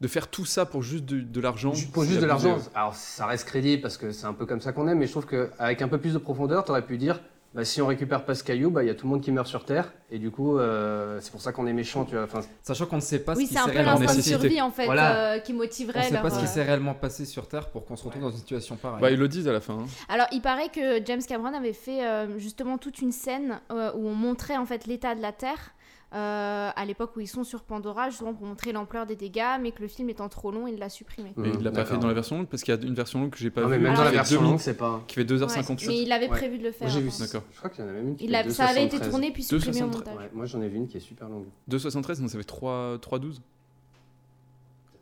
de 0.00 0.06
faire 0.06 0.28
tout 0.28 0.44
ça 0.44 0.66
pour 0.66 0.84
juste 0.84 1.04
de, 1.04 1.18
de 1.20 1.40
l'argent. 1.40 1.72
Pour 1.92 2.04
c'est 2.04 2.10
juste 2.10 2.20
de 2.22 2.26
l'argent. 2.26 2.58
Alors, 2.76 2.94
ça 2.94 3.26
reste 3.26 3.44
crédible 3.48 3.82
parce 3.82 3.96
que 3.96 4.12
c'est 4.12 4.26
un 4.26 4.34
peu 4.34 4.46
comme 4.46 4.60
ça 4.60 4.70
qu'on 4.70 4.86
aime, 4.86 4.98
mais 4.98 5.06
je 5.06 5.12
trouve 5.12 5.26
qu'avec 5.26 5.82
un 5.82 5.88
peu 5.88 5.98
plus 5.98 6.12
de 6.12 6.18
profondeur, 6.18 6.64
tu 6.64 6.70
aurais 6.70 6.86
pu 6.86 6.96
dire 6.96 7.18
bah, 7.54 7.64
si 7.64 7.82
on 7.82 7.86
récupère 7.86 8.24
pas 8.24 8.34
ce 8.36 8.44
caillou, 8.44 8.70
bah, 8.70 8.84
il 8.84 8.86
y 8.86 8.90
a 8.90 8.94
tout 8.94 9.06
le 9.06 9.10
monde 9.10 9.20
qui 9.22 9.32
meurt 9.32 9.46
sur 9.48 9.64
Terre, 9.64 9.92
et 10.10 10.18
du 10.18 10.30
coup, 10.30 10.56
euh, 10.58 11.18
c'est 11.20 11.32
pour 11.32 11.40
ça 11.40 11.52
qu'on 11.52 11.66
est 11.66 11.72
méchant, 11.72 12.04
tu 12.04 12.14
vois. 12.14 12.24
Enfin, 12.24 12.40
Sachant 12.62 12.86
qu'on 12.86 12.96
ne 12.96 13.00
sait 13.00 13.18
pas 13.20 13.34
Oui, 13.34 13.44
ce 13.44 13.48
qui 13.48 13.54
c'est 13.54 13.60
un 13.60 13.64
s'est 13.64 13.70
peu 13.72 13.76
réellement 13.78 13.98
l'instinct 14.00 14.12
de 14.12 14.16
passé. 14.18 14.28
survie 14.30 14.60
en 14.60 14.70
fait 14.70 14.84
Voilà. 14.86 15.34
euh, 15.34 15.38
qui 15.40 15.52
On 15.52 15.56
motiverait 15.56 16.02
sait 16.04 16.12
leur. 16.12 16.22
pas 16.22 16.30
ce 16.30 16.38
qui 16.38 16.44
euh, 16.44 16.48
s'est 16.48 16.62
réellement 16.62 16.94
passé 16.94 17.24
sur 17.24 17.48
Terre 17.48 17.68
pour 17.70 17.84
qu'on 17.84 17.96
se 17.96 18.04
retrouve 18.04 18.22
dans 18.22 18.30
une 18.30 18.36
situation 18.38 18.76
pareille. 18.76 19.00
Bah, 19.00 19.10
ils 19.10 19.18
le 19.18 19.26
disent 19.28 19.48
à 19.48 19.52
la 19.52 19.60
fin. 19.60 19.74
hein. 19.74 19.86
Alors, 20.08 20.26
il 20.32 20.40
paraît 20.42 20.68
que 20.68 21.04
James 21.04 21.22
Cameron 21.26 21.52
avait 21.54 21.72
fait 21.72 22.04
euh, 22.06 22.38
justement 22.38 22.78
toute 22.78 23.00
une 23.00 23.12
scène 23.12 23.60
euh, 23.72 23.90
où 23.96 24.06
on 24.06 24.14
montrait 24.14 24.56
en 24.56 24.64
fait 24.66 24.86
l'état 24.86 25.14
de 25.16 25.20
la 25.22 25.32
Terre 25.32 25.72
euh, 26.12 26.70
à 26.74 26.84
l'époque 26.86 27.16
où 27.16 27.20
ils 27.20 27.28
sont 27.28 27.44
sur 27.44 27.62
Pandora, 27.62 28.10
justement 28.10 28.34
pour 28.34 28.46
montrer 28.46 28.72
l'ampleur 28.72 29.06
des 29.06 29.14
dégâts, 29.16 29.58
mais 29.60 29.70
que 29.72 29.80
le 29.80 29.86
film 29.88 30.10
étant 30.10 30.28
trop 30.28 30.50
long, 30.50 30.66
il 30.66 30.78
l'a 30.78 30.88
supprimé. 30.88 31.32
Mais 31.36 31.50
il 31.50 31.62
l'a 31.62 31.70
pas 31.70 31.84
fait 31.84 31.98
dans 31.98 32.08
la 32.08 32.14
version 32.14 32.36
longue 32.38 32.48
parce 32.48 32.62
qu'il 32.64 32.74
y 32.74 32.76
a 32.76 32.80
une 32.82 32.94
version 32.94 33.20
longue 33.20 33.30
que 33.30 33.38
j'ai 33.38 33.50
pas 33.50 33.60
Ah, 33.62 33.66
vue. 33.66 33.70
mais 33.70 33.78
même 33.78 33.94
dans 33.94 34.02
la 34.04 34.10
version 34.10 34.36
deux 34.36 34.42
longue, 34.42 34.50
minutes- 34.52 34.64
c'est 34.64 34.74
pas. 34.76 35.02
Qui 35.06 35.14
fait 35.16 35.24
2h58. 35.24 35.86
Ouais, 35.88 35.94
mais 35.94 36.02
il 36.02 36.12
avait 36.12 36.24
Ouais. 36.28 36.36
prévu 36.36 36.58
de 36.58 36.64
le 36.64 36.72
faire. 36.72 36.88
Moi, 36.88 36.94
j'ai 36.96 37.00
vu 37.02 37.08
apparemment. 37.08 37.26
D'accord. 37.32 37.42
Je 37.52 37.58
crois 37.58 37.70
qu'il 37.70 37.84
y 37.84 37.86
en 37.86 37.90
a 37.90 37.92
même 37.94 38.08
une 38.08 38.16
qui 38.16 38.24
Il 38.24 38.30
fait 38.30 38.36
a- 38.36 38.50
ça 38.50 38.66
avait 38.66 38.84
été 38.84 38.96
2,73. 38.98 39.10
tourné 39.10 39.30
puis 39.32 39.42
supprimé 39.44 39.82
au 39.82 39.86
2,73. 39.86 39.96
montage. 39.98 40.16
Ouais, 40.24 40.30
moi, 40.34 40.46
j'en 40.46 40.60
ai 40.62 40.68
vu 40.68 40.76
une 40.78 40.88
qui 40.88 40.96
est 40.96 41.00
super 41.00 41.28
longue. 41.28 41.46
2,73, 41.68 42.20
non, 42.20 42.28
ça 42.28 42.38
fait 42.38 42.44
3, 42.44 42.98
3,12. 43.00 43.40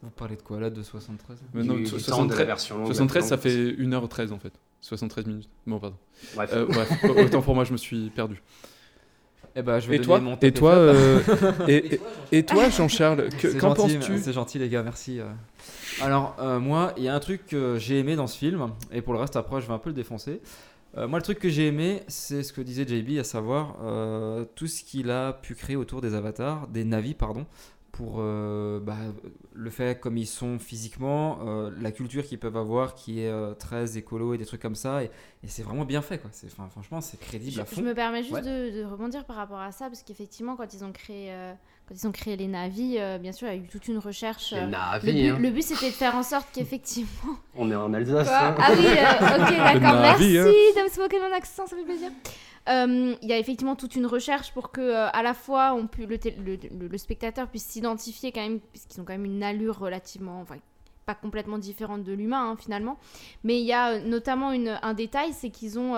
Vous 0.03 0.11
parlez 0.11 0.37
de 0.37 0.43
quoi 0.43 0.61
là 0.61 0.71
de 0.71 0.81
73 0.83 1.43
Mais 1.55 1.65
non, 1.65 1.75
Du- 1.75 1.83
du 1.85 1.91
temps 1.91 1.97
de 1.97 1.99
la 1.99 2.05
73, 2.05 2.47
version 2.47 2.77
longue, 2.79 2.87
73 2.87 3.25
ça 3.27 3.37
fait 3.37 3.73
1h13 3.79 4.31
en 4.33 4.39
fait. 4.39 4.53
73 4.81 5.27
minutes. 5.27 5.49
Bon, 5.67 5.81
pardon. 5.81 5.97
Bref. 6.37 6.51
Euh, 6.53 6.67
bref, 6.67 6.93
autant 7.27 7.43
pour 7.43 7.55
moi, 7.57 7.65
je 7.65 7.73
me 7.73 7.77
suis 7.77 8.11
perdu. 8.11 8.41
Eh 9.57 9.63
ben, 9.63 9.79
je 9.81 9.89
vais 9.89 9.97
Et 9.97 10.01
toi, 10.01 10.21
mon 10.21 10.33
top 10.37 10.45
et 10.45 10.53
toi, 10.53 10.73
flop. 10.73 10.81
euh, 10.83 11.21
et, 11.69 11.95
et- 11.95 12.01
et 12.33 12.43
toi, 12.45 12.69
Jean-Charles, 12.69 13.29
qu'en 13.61 13.75
penses-tu 13.75 14.19
C'est 14.19 14.33
gentil 14.33 14.59
les 14.59 14.69
gars, 14.69 14.83
merci. 14.83 15.21
euh. 15.21 15.25
Alors 16.01 16.37
euh, 16.41 16.61
moi, 16.61 16.93
il 16.97 17.03
y 17.05 17.09
a 17.09 17.15
un 17.15 17.21
truc 17.21 17.47
que 17.47 17.77
j'ai 17.79 17.99
aimé 17.99 18.15
dans 18.17 18.27
ce 18.27 18.37
film, 18.39 18.69
et 18.93 19.03
pour 19.03 19.13
le 19.15 19.19
reste 19.19 19.37
après 19.37 19.61
je 19.61 19.67
vais 19.67 19.73
un 19.73 19.79
peu 19.79 19.91
le 19.91 19.95
défoncer. 19.97 20.41
Euh, 20.97 21.07
moi 21.09 21.19
le 21.19 21.23
truc 21.23 21.39
que 21.39 21.49
j'ai 21.49 21.67
aimé, 21.67 22.03
c'est 22.09 22.43
ce 22.43 22.53
que 22.53 22.61
disait 22.61 22.87
JB, 22.87 23.19
à 23.19 23.25
savoir 23.25 23.77
tout 24.55 24.67
ce 24.67 24.83
qu'il 24.85 25.11
a 25.11 25.33
pu 25.33 25.55
créer 25.55 25.77
autour 25.77 26.01
des 26.01 26.15
avatars, 26.15 26.69
des 26.69 26.85
navis 26.85 27.15
pardon, 27.15 27.47
pour 27.99 28.19
euh, 28.21 28.79
bah, 28.79 28.95
le 29.55 29.71
fait 29.71 29.99
comme 29.99 30.17
ils 30.17 30.27
sont 30.29 30.61
physiquement, 30.61 31.41
euh, 31.45 31.71
la 31.81 31.91
culture 31.91 32.23
qu'ils 32.25 32.39
peuvent 32.39 32.57
avoir 32.57 32.95
qui 32.95 33.23
est 33.23 33.29
euh, 33.29 33.55
très 33.55 33.99
écolo 33.99 34.35
et 34.35 34.39
des 34.39 34.47
trucs 34.47 34.63
comme 34.63 34.77
ça, 34.77 35.03
et, 35.03 35.07
et 35.43 35.49
c'est 35.49 35.65
vraiment 35.65 35.85
bien 35.85 36.01
fait 36.01 36.19
quoi. 36.19 36.31
Franchement 36.71 37.01
c'est 37.01 37.19
crédible 37.19 37.57
Je, 37.57 37.61
à 37.61 37.65
fond. 37.65 37.75
je 37.77 37.83
me 37.83 37.95
permets 37.95 38.23
juste 38.23 38.35
Ouais. 38.35 38.43
de, 38.43 38.79
de 38.79 38.85
rebondir 38.85 39.25
par 39.25 39.35
rapport 39.35 39.59
à 39.59 39.73
ça, 39.73 39.87
parce 39.87 40.05
qu'effectivement, 40.05 40.55
quand 40.55 40.73
ils 40.75 40.85
ont 40.85 40.93
créé, 40.93 41.33
euh, 41.33 41.53
quand 41.89 41.95
ils 42.01 42.07
ont 42.07 42.13
créé 42.13 42.37
les 42.37 42.47
navis, 42.47 42.99
euh, 42.99 43.19
bien 43.19 43.33
sûr, 43.33 43.49
il 43.49 43.57
y 43.57 43.61
a 43.61 43.65
eu 43.65 43.67
toute 43.67 43.89
une 43.89 43.99
recherche. 43.99 44.53
Les 44.53 44.67
navis, 44.67 45.07
le, 45.07 45.13
but, 45.13 45.29
hein. 45.31 45.39
le 45.41 45.51
but, 45.51 45.63
c'était 45.63 45.91
de 45.91 45.95
faire 45.97 46.15
en 46.15 46.23
sorte 46.23 46.47
qu'effectivement. 46.53 47.35
On 47.57 47.69
est 47.69 47.75
en 47.75 47.93
Alsace. 47.95 48.29
Hein. 48.31 48.55
Ah 48.61 48.71
oui, 48.79 48.87
euh, 48.87 49.43
ok, 49.45 49.57
d'accord, 49.81 50.01
merci 50.03 50.39
hein. 50.39 50.45
d'avoir 50.77 50.93
spoken 50.93 51.21
mon 51.21 51.35
accent, 51.37 51.67
ça 51.67 51.75
fait 51.77 51.83
plaisir. 51.85 52.11
Euh, 52.69 53.15
Il 53.23 53.29
y 53.29 53.33
a 53.33 53.39
effectivement 53.39 53.77
toute 53.77 53.97
une 53.97 54.07
recherche 54.07 54.53
pour 54.53 54.71
que, 54.71 54.81
euh, 54.81 55.09
à 55.11 55.23
la 55.23 55.35
fois, 55.35 55.75
on 55.75 55.89
le, 55.99 56.99
spectateur 56.99 57.49
puisse 57.49 57.65
s'identifier 57.65 58.33
quand 58.33 58.43
même, 58.43 58.61
puisqu'ils 58.61 59.01
ont 59.01 59.05
quand 59.05 59.13
même 59.15 59.25
une 59.25 59.43
allure 59.43 59.79
relativement, 59.79 60.41
enfin, 60.41 60.57
pas 61.07 61.15
complètement 61.15 61.57
différente 61.59 62.05
de 62.05 62.13
l'humain 62.13 62.51
hein, 62.51 62.57
finalement. 62.57 62.99
Mais 63.43 63.59
il 63.61 63.65
y 63.67 63.73
a 63.73 63.93
euh, 63.93 64.01
notamment 64.01 64.53
une- 64.53 64.79
un 64.83 64.95
détail, 64.95 65.33
c'est 65.33 65.51
qu'ils 65.51 65.79
ont, 65.79 65.95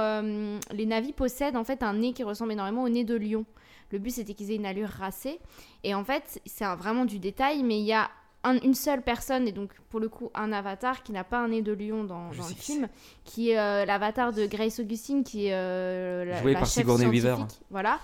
les 0.72 0.86
navis 0.86 1.12
possèdent 1.12 1.56
en 1.56 1.64
fait 1.64 1.82
un 1.82 1.94
nez 1.94 2.12
qui 2.12 2.22
ressemble 2.22 2.52
énormément 2.52 2.84
au 2.84 2.88
nez 2.88 3.04
de 3.04 3.16
lion. 3.16 3.44
Le 3.90 3.98
but 3.98 4.10
c'était 4.10 4.34
qu'ils 4.34 4.52
aient 4.52 4.56
une 4.56 4.66
allure 4.66 4.88
racée. 4.88 5.40
Et 5.82 5.94
en 5.94 6.04
fait, 6.04 6.40
c'est 6.46 6.64
vraiment 6.76 7.04
du 7.04 7.18
détail, 7.18 7.64
mais 7.64 7.80
il 7.80 7.86
y 7.86 7.92
a 7.92 8.08
un- 8.42 8.58
une 8.60 8.74
seule 8.74 9.02
personne, 9.02 9.46
et 9.46 9.52
donc 9.52 9.70
pour 9.90 10.00
le 10.00 10.08
coup 10.08 10.30
un 10.34 10.50
avatar 10.52 11.02
qui 11.02 11.12
n'a 11.12 11.24
pas 11.24 11.38
un 11.38 11.48
nez 11.48 11.62
de 11.62 11.72
lion 11.72 12.04
dans, 12.04 12.30
dans 12.30 12.48
le 12.48 12.54
film, 12.54 12.88
qui 13.24 13.50
est 13.50 13.58
euh, 13.58 13.84
l'avatar 13.84 14.32
de 14.32 14.46
Grace 14.46 14.80
Augustine, 14.80 15.24
qui 15.24 15.46
est 15.46 15.54
euh, 15.54 16.24
la, 16.24 16.40
Joué 16.40 16.52
la 16.54 16.60
par 16.60 16.66
chef 16.68 16.82
Sigourney 16.82 17.04
Weaver. 17.06 17.36
Voilà. 17.70 17.98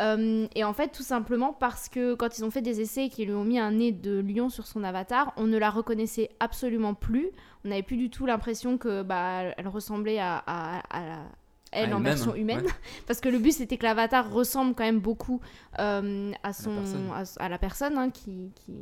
Euh, 0.00 0.46
et 0.54 0.64
en 0.64 0.72
fait, 0.72 0.88
tout 0.88 1.02
simplement 1.02 1.52
parce 1.52 1.88
que 1.88 2.14
quand 2.14 2.38
ils 2.38 2.44
ont 2.44 2.50
fait 2.50 2.62
des 2.62 2.80
essais 2.80 3.06
et 3.06 3.08
qu'ils 3.10 3.28
lui 3.28 3.34
ont 3.34 3.44
mis 3.44 3.58
un 3.58 3.72
nez 3.72 3.92
de 3.92 4.20
lion 4.20 4.48
sur 4.48 4.66
son 4.66 4.82
avatar, 4.84 5.32
on 5.36 5.44
ne 5.44 5.58
la 5.58 5.70
reconnaissait 5.70 6.30
absolument 6.40 6.94
plus. 6.94 7.28
On 7.64 7.68
n'avait 7.68 7.82
plus 7.82 7.96
du 7.98 8.08
tout 8.10 8.24
l'impression 8.26 8.78
que 8.78 9.02
bah, 9.02 9.42
elle 9.56 9.68
ressemblait 9.68 10.18
à, 10.18 10.42
à- 10.46 10.78
à 10.90 11.06
la- 11.06 11.24
elle 11.72 11.92
À 11.92 11.96
en 11.96 12.00
version 12.00 12.34
humaine. 12.34 12.60
ouais. 12.60 12.72
Parce 13.06 13.20
que 13.20 13.28
le 13.28 13.38
but 13.38 13.52
c'était 13.52 13.76
que 13.76 13.84
l'avatar 13.84 14.30
ressemble 14.30 14.74
quand 14.74 14.84
même 14.84 15.00
beaucoup 15.00 15.40
euh, 15.78 16.30
à, 16.42 16.52
son, 16.52 16.74
personne. 16.76 17.10
à, 17.40 17.44
à 17.44 17.48
la 17.48 17.58
personne 17.58 17.98
hein, 17.98 18.10
qui, 18.10 18.52
qui... 18.54 18.74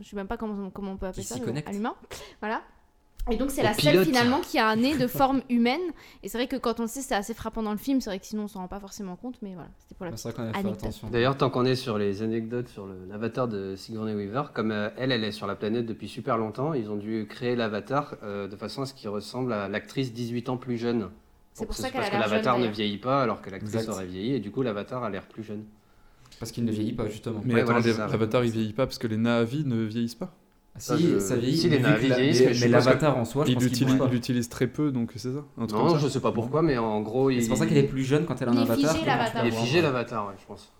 Je 0.00 0.08
sais 0.08 0.16
même 0.16 0.26
pas 0.26 0.36
comment, 0.36 0.70
comment 0.70 0.92
on 0.92 0.96
peut 0.96 1.06
appeler 1.06 1.22
Qui 1.22 1.28
ça, 1.28 1.36
s'y 1.36 1.42
mais 1.42 1.64
à 1.66 1.72
l'humain. 1.72 1.94
Voilà. 2.40 2.62
Et 3.30 3.36
donc 3.36 3.50
c'est 3.50 3.62
la 3.62 3.74
seule 3.74 4.02
finalement 4.04 4.40
qui 4.40 4.58
a 4.58 4.66
un 4.66 4.76
nez 4.76 4.96
de 4.96 5.06
forme 5.06 5.42
humaine. 5.50 5.80
Et 6.22 6.28
c'est 6.30 6.38
vrai 6.38 6.46
que 6.48 6.56
quand 6.56 6.80
on 6.80 6.84
le 6.84 6.88
sait, 6.88 7.02
c'est 7.02 7.14
assez 7.14 7.34
frappant 7.34 7.62
dans 7.62 7.70
le 7.70 7.76
film. 7.76 8.00
C'est 8.00 8.08
vrai 8.08 8.18
que 8.18 8.24
sinon 8.24 8.44
on 8.44 8.48
s'en 8.48 8.60
rend 8.60 8.66
pas 8.68 8.80
forcément 8.80 9.14
compte, 9.14 9.36
mais 9.42 9.52
voilà, 9.52 9.68
c'était 9.78 9.94
pour 9.94 10.06
la 10.06 10.12
Bah, 10.12 10.58
anecdote. 10.58 11.00
D'ailleurs, 11.12 11.36
tant 11.36 11.50
qu'on 11.50 11.66
est 11.66 11.74
sur 11.76 11.98
les 11.98 12.22
anecdotes 12.22 12.68
sur 12.68 12.88
l'avatar 13.08 13.46
de 13.46 13.76
Sigourney 13.76 14.14
Weaver, 14.14 14.44
comme 14.54 14.72
euh, 14.72 14.88
elle, 14.96 15.12
elle 15.12 15.22
est 15.22 15.32
sur 15.32 15.46
la 15.46 15.54
planète 15.54 15.84
depuis 15.84 16.08
super 16.08 16.38
longtemps, 16.38 16.72
ils 16.72 16.90
ont 16.90 16.96
dû 16.96 17.26
créer 17.28 17.56
l'avatar 17.56 18.14
euh, 18.22 18.48
de 18.48 18.56
façon 18.56 18.82
à 18.82 18.86
ce 18.86 18.94
qu'il 18.94 19.10
ressemble 19.10 19.52
à 19.52 19.68
l'actrice 19.68 20.14
18 20.14 20.48
ans 20.48 20.56
plus 20.56 20.78
jeune. 20.78 21.10
C'est 21.60 21.66
pour 21.66 21.74
ça 21.74 21.90
qu'elle 21.90 22.00
a 22.00 22.08
Parce 22.10 22.10
que 22.26 22.30
l'avatar 22.30 22.58
ne 22.58 22.66
vieillit 22.68 22.98
pas 22.98 23.22
alors 23.22 23.40
que 23.42 23.50
l'actrice 23.50 23.88
aurait 23.88 24.06
vieilli, 24.06 24.34
et 24.34 24.40
du 24.40 24.50
coup 24.50 24.62
l'avatar 24.62 25.04
a 25.04 25.10
l'air 25.10 25.22
plus 25.26 25.42
jeune. 25.44 25.64
Parce 26.38 26.52
qu'il 26.52 26.64
ne 26.64 26.72
vieillit 26.72 26.92
pas, 26.94 27.06
justement. 27.08 27.40
Mais 27.44 27.54
Ouais, 27.54 27.60
attends, 27.60 27.78
voilà, 27.80 28.06
l'avatar 28.08 28.44
il 28.44 28.50
vieillit 28.50 28.72
pas 28.72 28.86
parce 28.86 28.98
que 28.98 29.06
les 29.06 29.18
Na'vi 29.18 29.64
ne 29.66 29.82
vieillissent 29.84 30.14
pas. 30.14 30.34
Ça, 30.78 30.96
Si, 30.96 31.06
je- 31.08 31.18
ça 31.18 31.36
vieillit. 31.36 31.56
si, 31.58 31.68
les 31.68 31.80
Na'vi 31.80 32.06
vieillissent, 32.06 32.40
mais, 32.46 32.54
je 32.54 32.68
l'avatar 32.68 33.18
en 33.18 33.24
soi, 33.26 33.44
je 33.44 33.50
il 33.50 33.54
pense 33.54 33.62
qu'il 33.64 33.70
l'utilise, 33.72 33.92
bouge 33.94 33.98
pas. 33.98 34.06
il 34.10 34.14
l'utilise 34.14 34.48
très 34.48 34.66
peu, 34.66 34.90
donc 34.90 35.10
c'est 35.16 35.32
ça. 35.32 35.44
un 35.58 35.66
truc 35.66 35.78
Non, 35.78 35.88
comme 35.88 35.98
je 35.98 36.06
ça. 36.06 36.12
sais 36.14 36.20
pas 36.20 36.32
pourquoi, 36.32 36.62
mais 36.62 36.78
en 36.78 37.00
gros, 37.02 37.28
il 37.28 37.42
C'est 37.42 37.48
pour 37.48 37.58
ça 37.58 37.66
qu'elle 37.66 37.76
est 37.78 37.82
plus 37.82 38.04
jeune 38.04 38.24
quand 38.24 38.40
elle 38.40 38.48
a 38.48 38.52
un 38.52 38.54
Il 38.54 38.58
est 38.60 38.62
avatar. 38.70 38.92
figé, 38.94 39.06
l'avatar. 39.06 39.44
Il 39.44 39.48
est 39.52 39.56
figé 39.56 39.82
l'avatar, 39.82 40.26
ouais, 40.28 40.34
je 40.40 40.46
pense. 40.46 40.72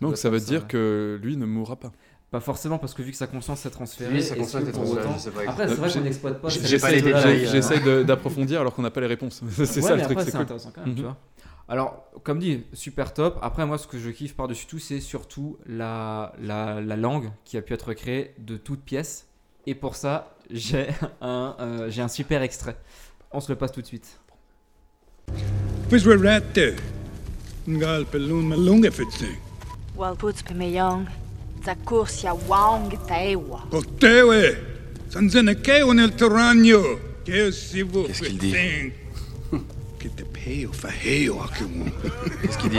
Donc 0.00 0.16
ça 0.18 0.30
veut 0.30 0.38
dire 0.40 0.68
que 0.68 1.18
lui 1.22 1.36
ne 1.36 1.46
mourra 1.46 1.76
pas. 1.76 1.90
Pas 2.30 2.40
forcément 2.40 2.78
parce 2.78 2.92
que 2.92 3.02
vu 3.02 3.12
que 3.12 3.16
sa 3.16 3.28
conscience 3.28 3.60
s'est 3.60 3.70
transférée. 3.70 4.14
Oui, 4.14 4.22
sa 4.22 4.34
conscience 4.34 4.64
que 4.64 4.68
est 4.68 4.72
pour 4.72 4.82
transférée, 4.84 5.06
autant- 5.08 5.44
pas 5.46 5.50
Après, 5.52 5.68
c'est 5.68 5.74
vrai 5.74 5.88
J'ai- 5.88 5.98
qu'on 6.00 6.04
n'exploite 6.04 6.40
pas. 6.42 6.48
euh, 6.48 7.46
J'essaye 7.50 7.80
de- 7.82 8.02
d'approfondir 8.02 8.60
alors 8.60 8.74
qu'on 8.74 8.82
n'a 8.82 8.90
pas 8.90 9.00
les 9.00 9.06
réponses. 9.06 9.42
c'est 9.50 9.60
Ouais, 9.62 9.66
ça 9.82 9.96
le 9.96 10.02
truc, 10.02 10.18
c'est 10.18 10.24
c'est 10.26 10.30
cool. 10.32 10.40
intéressant 10.40 10.72
quand 10.74 10.84
même, 10.84 10.94
tu 10.94 11.02
Mhm. 11.02 11.06
vois. 11.06 11.16
Alors, 11.68 12.04
comme 12.24 12.38
dit, 12.40 12.64
super 12.72 13.12
top. 13.14 13.38
Après, 13.42 13.64
moi, 13.66 13.78
ce 13.78 13.86
que 13.86 13.98
je 13.98 14.10
kiffe 14.10 14.34
par-dessus 14.34 14.66
tout, 14.66 14.78
c'est 14.78 15.00
surtout 15.00 15.56
la, 15.66 16.32
la, 16.40 16.80
la 16.80 16.96
langue 16.96 17.30
qui 17.44 17.56
a 17.56 17.62
pu 17.62 17.72
être 17.74 17.92
créée 17.94 18.34
de 18.38 18.56
toutes 18.56 18.82
pièces. 18.82 19.26
Et 19.66 19.74
pour 19.74 19.94
ça, 19.96 20.34
j'ai 20.50 20.88
un, 21.20 21.56
euh, 21.60 21.90
j'ai 21.90 22.02
un 22.02 22.08
super 22.08 22.42
extrait. 22.42 22.76
On 23.32 23.40
se 23.40 23.50
le 23.50 23.56
passe 23.56 23.72
tout 23.72 23.82
de 23.82 23.86
suite. 23.86 24.18
Pimeyong, 31.66 31.84
Zakursia 31.84 32.34
wang 32.48 32.90
tewa. 33.06 33.62
Portewe. 33.70 34.56
Sanzana 35.10 35.54
keo 35.54 35.92
nel 35.92 36.10
terragno. 36.10 36.98
Keo 37.24 37.50
si 37.50 37.82
vous 37.82 38.04
Qu'est-ce 38.06 38.22
qu'il 38.22 38.38
dit? 38.38 38.54
Que 39.98 40.08
te 40.08 40.22
peo 40.24 40.72
faheo 40.72 41.40
akimu. 41.42 41.90
Qu'est-ce 42.42 42.58
qu'il 42.58 42.70
dit? 42.70 42.78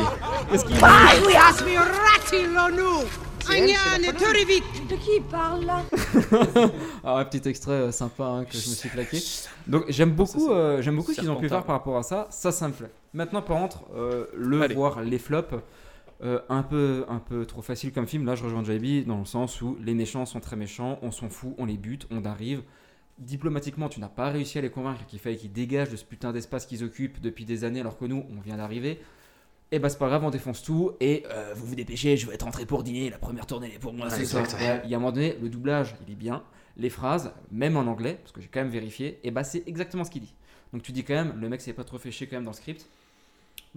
Vai, 0.80 1.20
oui, 1.26 1.36
asmi 1.36 1.76
ratilonu! 1.78 3.06
Agnane, 3.50 4.14
turivit! 4.18 4.62
De 4.90 4.96
qui 4.96 5.18
il 5.18 5.24
parle 5.24 5.66
là? 5.66 5.82
Ah, 7.04 7.20
un 7.20 7.26
petit 7.26 7.48
extrait 7.48 7.72
euh, 7.72 7.92
sympa 7.92 8.26
hein, 8.26 8.44
que 8.44 8.58
je 8.58 8.70
me 8.70 8.76
suis 8.76 8.90
claqué. 8.90 9.20
Donc 9.66 9.86
j'aime 9.88 10.12
beaucoup, 10.12 10.52
euh, 10.52 10.82
j'aime 10.82 10.98
beaucoup 10.98 11.14
ce 11.14 11.22
qu'ils 11.22 11.30
ont 11.30 11.38
pu 11.38 11.48
faire 11.48 11.64
par 11.64 11.78
rapport 11.78 11.98
à 11.98 12.04
ça. 12.04 12.28
Ça, 12.30 12.52
ça 12.52 12.68
me 12.68 12.74
plaît. 12.74 12.92
Maintenant, 13.14 13.42
par 13.42 13.58
contre, 13.58 13.80
euh, 13.96 14.26
le 14.36 14.62
Allez. 14.62 14.76
voir 14.76 15.00
les 15.02 15.18
flops, 15.18 15.56
euh, 16.24 16.40
un 16.50 16.64
peu, 16.64 17.06
un 17.10 17.20
peu 17.20 17.46
trop 17.46 17.62
facile 17.62 17.92
comme 17.92 18.08
film. 18.08 18.26
Là, 18.26 18.36
je 18.36 18.44
rejoins 18.44 18.64
JB 18.64 19.06
dans 19.06 19.20
le 19.20 19.26
sens 19.26 19.62
où 19.62 19.78
les 19.84 19.94
méchants 19.94 20.26
sont 20.26 20.40
très 20.40 20.56
méchants, 20.56 21.00
on 21.02 21.12
s'en 21.12 21.30
fout, 21.30 21.54
on 21.58 21.66
les 21.66 21.78
bute, 21.78 22.08
on 22.12 22.26
arrive. 22.26 22.64
Diplomatiquement, 23.20 23.90
tu 23.90 24.00
n'as 24.00 24.10
pas 24.10 24.30
réussi 24.30 24.58
à 24.58 24.62
les 24.62 24.70
convaincre 24.70 25.06
qu'il 25.06 25.20
fallait 25.20 25.38
qu'ils 25.38 25.52
dégagent 25.52 25.90
de 25.90 25.96
ce 25.96 26.06
putain 26.06 26.32
d'espace 26.32 26.66
qu'ils 26.66 26.84
occupent 26.84 27.22
depuis 27.22 27.46
des 27.46 27.64
années, 27.64 27.82
alors 27.82 27.98
que 27.98 28.06
nous, 28.06 28.26
on 28.36 28.42
vient 28.42 28.58
d'arriver. 28.58 29.00
Et 29.72 29.80
bah 29.80 29.90
c'est 29.90 29.98
pas 29.98 30.08
grave, 30.08 30.24
on 30.24 30.30
défonce 30.30 30.64
tout 30.64 30.94
et 31.02 31.26
euh, 31.30 31.54
vous 31.54 31.66
vous 31.66 31.76
dépêchez, 31.76 32.16
je 32.16 32.26
vais 32.26 32.36
être 32.36 32.44
rentré 32.44 32.66
pour 32.66 32.84
dîner, 32.84 33.10
la 33.10 33.18
première 33.18 33.46
tournée 33.46 33.74
est 33.76 33.80
pour 33.80 33.92
moi 33.92 34.10
ce 34.10 34.24
soir. 34.24 34.46
exact, 34.46 34.62
Et 34.62 34.86
Il 34.86 34.90
y 34.90 34.94
a 34.94 34.98
un 34.98 35.02
moment 35.02 35.12
donné, 35.12 35.36
le 35.42 35.50
doublage 35.50 35.96
il 36.08 36.14
est 36.14 36.16
bien, 36.16 36.42
les 36.78 36.90
phrases, 36.90 37.34
même 37.52 37.76
en 37.76 37.82
anglais, 37.82 38.18
parce 38.22 38.32
que 38.32 38.40
j'ai 38.40 38.48
quand 38.48 38.62
même 38.62 38.70
vérifié, 38.70 39.20
et 39.24 39.32
bah 39.32 39.44
c'est 39.44 39.68
exactement 39.68 40.06
ce 40.06 40.12
qu'il 40.12 40.22
dit. 40.22 40.34
Donc 40.72 40.84
tu 40.84 40.94
dis 40.94 41.04
quand 41.04 41.16
même, 41.16 41.34
le 41.38 41.50
mec 41.50 41.60
s'est 41.60 41.74
pas 41.74 41.84
trop 41.84 41.98
fait 41.98 42.12
chier 42.12 42.28
quand 42.28 42.38
même 42.38 42.46
dans 42.46 42.52
le 42.52 42.56
script. 42.56 42.88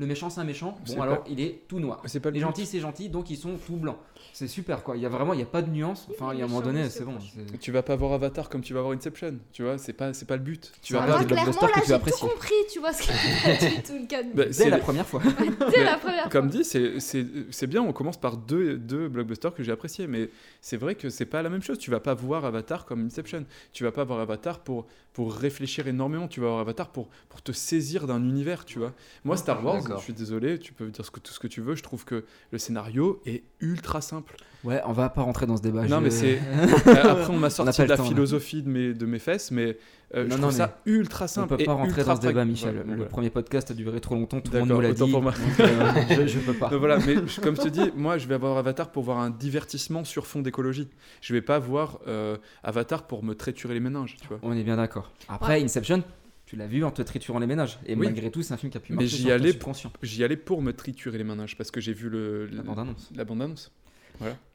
Le 0.01 0.07
méchant 0.07 0.31
c'est 0.31 0.41
un 0.41 0.45
méchant, 0.45 0.79
bon 0.87 1.03
alors 1.03 1.19
pas- 1.25 1.29
il 1.31 1.41
est 1.41 1.65
tout 1.69 1.79
noir. 1.79 2.01
C'est 2.07 2.21
pas 2.21 2.31
le 2.31 2.35
Les 2.35 2.41
gentils 2.41 2.65
c'est 2.65 2.81
gentil, 2.81 3.11
donc 3.11 3.29
ils 3.29 3.37
sont 3.37 3.57
tout 3.67 3.77
blancs. 3.77 3.99
C'est 4.33 4.49
super 4.49 4.83
quoi, 4.83 4.97
il 4.97 5.03
y 5.03 5.07
a 5.07 5.09
vraiment, 5.09 5.33
il 5.35 5.41
y 5.41 5.43
a 5.43 5.47
pas 5.47 5.63
de 5.63 5.71
nuance, 5.71 6.07
enfin 6.11 6.33
il 6.33 6.39
y 6.39 6.43
a 6.43 6.45
un 6.45 6.49
moment 6.49 6.61
donné 6.63 6.89
c'est 6.89 7.05
bon. 7.05 7.19
Tu 7.61 7.73
vas 7.73 7.83
pas 7.83 7.97
voir 7.97 8.13
Avatar 8.13 8.49
comme 8.49 8.61
tu 8.63 8.75
vas 8.75 8.81
voir 8.83 8.93
Inception, 8.95 9.35
tu 9.53 9.63
vois, 9.63 9.79
c'est 9.79 9.93
pas, 9.93 10.13
c'est 10.15 10.27
pas 10.27 10.37
le 10.37 10.43
but. 10.43 10.73
Tu 10.83 10.93
vas 10.95 11.01
va, 11.01 11.07
Moi, 11.09 11.19
des 11.21 11.27
clairement, 11.27 11.45
blockbusters 11.51 11.69
là, 11.69 11.75
que 11.75 11.81
tu 11.81 11.89
j'ai 11.89 11.95
apprécies. 11.95 12.21
tout 12.21 12.27
compris, 12.29 12.55
tu 12.73 12.79
vois, 12.81 12.93
ce 12.93 13.07
pas 13.07 13.67
du 13.77 13.83
tout 13.83 13.93
le 14.01 14.07
cas 14.07 14.23
de 14.23 14.33
Bah, 14.33 14.45
Dès 14.47 14.53
c'est 14.53 14.71
la 14.71 14.79
première 14.79 15.07
fois. 15.07 15.23
Dès 15.73 15.85
la 15.85 15.97
première 15.99 16.29
Comme 16.29 16.51
fois. 16.51 16.59
dit, 16.59 16.65
c'est- 16.65 17.01
c'est 17.01 17.27
c'est 17.51 17.67
bien, 17.67 17.83
on 17.83 17.93
commence 17.93 18.19
par 18.19 18.37
deux, 18.37 18.77
deux 18.79 19.09
blockbusters 19.09 19.55
que 19.55 19.63
j'ai 19.63 19.73
appréciés, 19.73 20.07
mais 20.07 20.31
c'est 20.61 20.77
vrai 20.77 20.95
que 20.95 21.09
c'est 21.11 21.27
pas 21.27 21.43
la 21.43 21.49
même 21.51 21.63
chose. 21.63 21.79
Tu 21.79 21.91
vas 21.91 22.01
pas 22.01 22.15
voir 22.15 22.45
Avatar 22.45 22.85
comme 22.87 23.05
Inception. 23.07 23.45
Tu 23.73 23.85
vas 23.85 23.93
pas 23.93 24.05
voir 24.05 24.21
Avatar 24.21 24.61
pour, 24.61 24.87
pour 25.13 25.35
réfléchir 25.35 25.87
énormément. 25.89 26.29
Tu 26.29 26.41
vas 26.41 26.49
voir 26.49 26.61
Avatar 26.61 26.91
pour, 26.91 27.09
pour 27.29 27.43
te 27.43 27.53
saisir 27.53 28.07
d'un 28.07 28.23
univers, 28.23 28.65
tu 28.65 28.79
vois. 28.79 28.93
Moi, 29.25 29.37
Star 29.37 29.65
Wars, 29.65 29.83
je 29.99 30.03
suis 30.03 30.13
désolé, 30.13 30.59
tu 30.59 30.73
peux 30.73 30.89
dire 30.89 31.05
ce 31.05 31.11
que, 31.11 31.21
tout 31.21 31.33
ce 31.33 31.39
que 31.41 31.47
tu 31.49 31.61
veux, 31.61 31.75
je 31.75 31.83
trouve 31.83 32.05
que 32.05 32.25
le 32.53 32.59
scénario 32.59 33.21
est 33.27 33.43
ultra 33.61 34.01
simple. 34.11 34.35
Ouais, 34.65 34.83
on 34.85 34.93
va 34.93 35.09
pas 35.09 35.23
rentrer 35.23 35.47
dans 35.47 35.57
ce 35.57 35.63
débat. 35.63 35.87
non, 35.87 35.99
je- 35.99 36.03
mais 36.05 36.11
c'est. 36.11 36.39
Après, 36.87 37.31
on 37.33 37.39
m'a 37.39 37.47
On 37.47 37.51
sorti 37.51 37.77
pas 37.79 37.85
de 37.85 37.89
la 37.89 37.97
temps, 37.97 38.03
là. 38.03 38.09
philosophie 38.11 38.63
de 38.63 38.69
mes, 38.69 38.93
de 38.93 39.07
mes 39.07 39.19
fesses, 39.19 39.51
mais 39.51 39.79
euh, 40.15 40.25
Non, 40.25 40.31
je 40.31 40.35
non, 40.37 40.49
trouve 40.49 40.53
ça 40.59 40.79
ultra 40.85 41.25
On 41.25 41.29
simple. 41.29 41.57
peut 41.57 41.63
et 41.63 41.65
pas 41.65 41.73
rentrer 41.73 42.01
ultra 42.01 42.15
dans 42.17 42.21
ce 42.21 42.27
débat, 42.27 42.45
Michel. 42.45 42.77
le 42.77 42.83
voilà. 42.85 43.05
premier 43.07 43.31
podcast 43.31 43.71
a 43.71 43.75
duré 43.75 44.01
trop 44.01 44.17
longtemps, 44.17 44.41
tout 44.43 44.53
le 44.53 44.59
monde 44.61 44.69
nous 44.69 44.81
l'a 44.81 44.93
dit. 44.93 45.11
pour 45.11 45.23
moi. 45.23 45.33
donc, 45.33 45.61
euh, 45.61 45.93
je, 46.11 46.27
je 46.27 46.39
peux 46.41 46.53
pas. 46.53 46.69
Donc 46.69 46.81
voilà, 46.81 46.99
mais 46.99 47.15
comme 47.43 47.57
je 47.57 47.63
te 47.63 47.69
dis, 47.69 47.91
moi 47.97 48.19
je 48.19 48.27
vais 48.27 48.35
avoir 48.35 48.59
Avatar 48.59 48.91
pour 48.93 49.03
voir 49.05 49.19
un 49.21 49.31
divertissement 49.31 50.05
sur 50.05 50.27
fond 50.27 50.43
d'écologie. 50.43 50.89
Je 51.23 51.33
vais 51.33 51.43
pas 51.43 51.59
voir 51.59 51.99
euh, 52.07 52.37
Avatar 52.63 53.07
pour 53.07 53.25
me 53.25 53.35
triturer 53.35 53.73
les 53.75 53.81
méninges, 53.81 54.17
tu 54.21 54.29
vois. 54.29 54.39
On 54.43 54.53
est 54.53 54.65
bien 54.65 54.77
d'accord. 54.77 55.11
Après, 55.29 55.63
Inception, 55.63 56.03
tu 56.45 56.57
l'as 56.57 56.67
vu 56.67 56.85
en 56.85 56.91
te 56.91 57.01
triturant 57.01 57.39
les 57.39 57.47
ménages. 57.47 57.79
Et 57.87 57.95
Oui. 57.95 58.05
malgré 58.07 58.31
tout, 58.31 58.43
c'est 58.43 58.53
un 58.53 58.57
film 58.59 58.71
qui 58.73 58.77
a 58.77 58.81
pu 58.81 58.93
Mais 58.93 58.97
marcher 59.05 59.09
j'y 59.17 59.23
sur 59.23 59.29
ton 59.29 59.35
allais, 59.37 59.53
subconscient. 59.53 59.93
j'y 60.03 60.25
allais 60.25 60.37
pour 60.37 60.61
me 60.61 60.73
triturer 60.73 61.17
les 61.17 61.25
méninges 61.25 61.57
parce 61.57 61.71
que 61.71 61.81
j'ai 61.81 61.93
vu 61.95 62.09
le, 62.11 62.47
La 62.47 62.63
bande-annonce. 62.63 63.11
La 63.15 63.25
bande-annonce. 63.25 63.71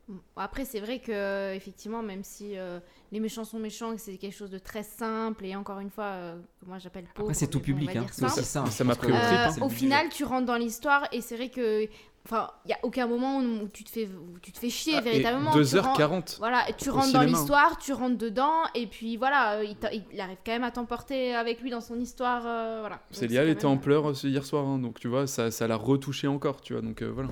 Bon, 0.07 0.19
Après, 0.37 0.65
c'est 0.65 0.79
vrai 0.79 0.99
que 0.99 1.53
effectivement, 1.55 2.03
même 2.03 2.23
si 2.23 2.55
euh, 2.57 2.79
les 3.11 3.19
méchants 3.19 3.43
sont 3.43 3.57
méchants, 3.57 3.95
que 3.95 3.99
c'est 3.99 4.17
quelque 4.17 4.35
chose 4.35 4.51
de 4.51 4.59
très 4.59 4.83
simple 4.83 5.43
et 5.45 5.55
encore 5.55 5.79
une 5.79 5.89
fois, 5.89 6.03
euh, 6.05 6.35
que 6.61 6.67
moi 6.67 6.77
j'appelle 6.77 7.05
pauvre. 7.15 7.27
Après, 7.29 7.33
c'est 7.33 7.47
tout 7.47 7.59
public. 7.59 7.95
Hein. 7.95 8.05
C'est 8.11 8.25
aussi 8.25 8.43
simple. 8.43 8.67
ça. 8.69 8.71
Ça 8.75 8.83
m'a 8.83 8.93
pris 8.95 9.07
au 9.11 9.15
trip, 9.15 9.23
hein. 9.23 9.51
Euh, 9.59 9.65
au 9.65 9.69
final, 9.69 10.09
tu 10.09 10.23
rentres 10.23 10.45
dans 10.45 10.57
l'histoire 10.57 11.07
et 11.11 11.21
c'est 11.21 11.35
vrai 11.35 11.49
que, 11.49 11.87
enfin, 12.23 12.51
il 12.65 12.69
y 12.69 12.73
a 12.75 12.77
aucun 12.83 13.07
moment 13.07 13.39
où 13.39 13.67
tu 13.67 13.83
te 13.83 13.89
fais, 13.89 14.05
où 14.05 14.37
tu 14.43 14.51
te 14.51 14.59
fais 14.59 14.69
chier 14.69 14.93
Ah, 14.97 15.01
véritablement. 15.01 15.51
Tu 15.51 15.57
2h40 15.57 16.03
rentres- 16.05 16.35
Voilà, 16.37 16.69
et 16.69 16.73
tu 16.73 16.91
rentres 16.91 17.11
dans 17.11 17.21
cinéma. 17.21 17.25
l'histoire, 17.39 17.77
tu 17.79 17.91
rentres 17.91 18.17
dedans 18.19 18.61
et 18.75 18.85
puis 18.85 19.17
voilà, 19.17 19.53
euh, 19.55 19.65
il, 20.13 20.21
arrive 20.21 20.37
quand 20.45 20.51
même 20.51 20.63
à 20.63 20.69
t'emporter 20.69 21.33
avec 21.33 21.61
lui 21.61 21.71
dans 21.71 21.81
son 21.81 21.99
histoire, 21.99 22.43
euh, 22.45 22.77
voilà. 22.81 22.99
Célia, 23.09 23.41
elle 23.41 23.49
était 23.49 23.63
même- 23.63 23.77
en 23.77 23.77
pleurs 23.77 24.07
euh, 24.11 24.13
hier 24.27 24.45
soir, 24.45 24.67
hein, 24.67 24.77
donc 24.77 24.99
tu 24.99 25.07
vois, 25.07 25.25
ça, 25.25 25.49
ça 25.49 25.67
l'a 25.67 25.77
retouché 25.77 26.27
encore, 26.27 26.61
tu 26.61 26.73
vois, 26.73 26.83
donc 26.83 27.01
euh, 27.01 27.09
voilà. 27.11 27.29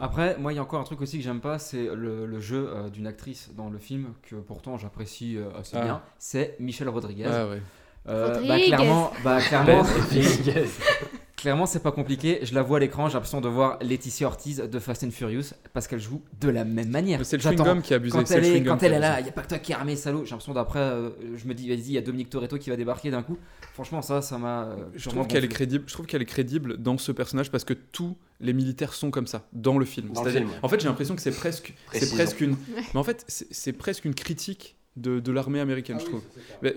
Après, 0.00 0.36
moi, 0.38 0.52
il 0.52 0.56
y 0.56 0.58
a 0.58 0.62
encore 0.62 0.80
un 0.80 0.84
truc 0.84 1.00
aussi 1.00 1.18
que 1.18 1.24
j'aime 1.24 1.40
pas, 1.40 1.58
c'est 1.58 1.84
le, 1.94 2.26
le 2.26 2.40
jeu 2.40 2.68
euh, 2.68 2.88
d'une 2.88 3.06
actrice 3.06 3.50
dans 3.56 3.70
le 3.70 3.78
film 3.78 4.08
que 4.22 4.36
pourtant 4.36 4.76
j'apprécie 4.78 5.36
euh, 5.36 5.50
assez 5.58 5.76
Ah. 5.76 5.82
bien. 5.84 6.02
C'est 6.18 6.56
Michel 6.58 6.88
Rodriguez. 6.88 7.26
Ah 7.30 7.46
ouais. 7.48 7.62
Euh, 8.08 8.28
bah, 8.34 8.38
Rodriguez. 8.40 8.66
clairement, 8.66 9.12
bah, 9.22 9.40
clairement, 9.40 9.82
Rodriguez. 9.82 10.64
clairement, 11.44 11.66
c'est 11.66 11.82
pas 11.82 11.92
compliqué. 11.92 12.38
Je 12.42 12.54
la 12.54 12.62
vois 12.62 12.78
à 12.78 12.80
l'écran, 12.80 13.08
j'ai 13.08 13.14
l'impression 13.14 13.42
de 13.42 13.48
voir 13.50 13.78
Laetitia 13.82 14.26
Ortiz 14.26 14.56
de 14.56 14.78
Fast 14.78 15.04
and 15.04 15.10
Furious 15.10 15.52
parce 15.74 15.86
qu'elle 15.86 16.00
joue 16.00 16.22
de 16.40 16.48
la 16.48 16.64
même 16.64 16.88
manière. 16.88 17.20
C'est 17.22 17.36
le 17.36 17.42
chewing-gum 17.42 17.82
qui 17.82 17.92
a 17.92 17.96
abusé. 17.96 18.16
Quand 18.16 18.30
elle 18.30 18.40
le 18.40 18.46
est, 18.56 18.62
quand 18.64 18.82
elle 18.82 18.94
est 18.94 18.98
là, 18.98 19.20
il 19.20 19.24
n'y 19.24 19.28
a 19.28 19.32
pas 19.32 19.42
que 19.42 19.48
toi 19.48 19.58
qui 19.58 19.72
es 19.72 19.74
armé, 19.74 19.94
salaud. 19.94 20.24
J'ai 20.24 20.30
l'impression 20.30 20.54
d'après, 20.54 20.78
euh, 20.78 21.10
je 21.36 21.46
me 21.46 21.52
dis, 21.52 21.68
vas-y, 21.68 21.80
il 21.80 21.92
y 21.92 21.98
a 21.98 22.00
Dominique 22.00 22.30
Toretto 22.30 22.56
qui 22.56 22.70
va 22.70 22.76
débarquer 22.76 23.10
d'un 23.10 23.22
coup. 23.22 23.36
Franchement, 23.74 24.00
ça, 24.00 24.22
ça 24.22 24.38
m'a. 24.38 24.64
euh, 24.64 24.76
Je 24.94 25.10
trouve 25.10 25.26
qu'elle 25.26 25.44
est 25.44 25.48
crédible. 25.48 25.84
Je 25.86 25.92
trouve 25.92 26.06
qu'elle 26.06 26.22
est 26.22 26.26
crédible 26.26 26.78
dans 26.78 26.96
ce 26.96 27.12
personnage 27.12 27.50
parce 27.50 27.64
que 27.64 27.74
tous 27.74 28.16
les 28.40 28.54
militaires 28.54 28.94
sont 28.94 29.10
comme 29.10 29.26
ça 29.26 29.46
dans 29.52 29.76
le 29.76 29.84
film. 29.84 30.12
Dans 30.12 30.24
le 30.24 30.30
film. 30.30 30.48
En 30.62 30.68
fait, 30.68 30.80
j'ai 30.80 30.88
l'impression 30.88 31.14
que 31.14 31.20
c'est 31.22 31.30
presque, 31.36 31.74
c'est 31.92 32.10
presque 32.14 32.40
une. 32.40 32.56
Mais 32.94 33.00
en 33.00 33.04
fait, 33.04 33.24
c'est 33.28 33.72
presque 33.74 34.06
une 34.06 34.14
critique 34.14 34.73
de, 34.96 35.18
de 35.20 35.32
l'armée 35.32 35.60
américaine, 35.60 35.98
je 35.98 36.04
trouve. 36.04 36.22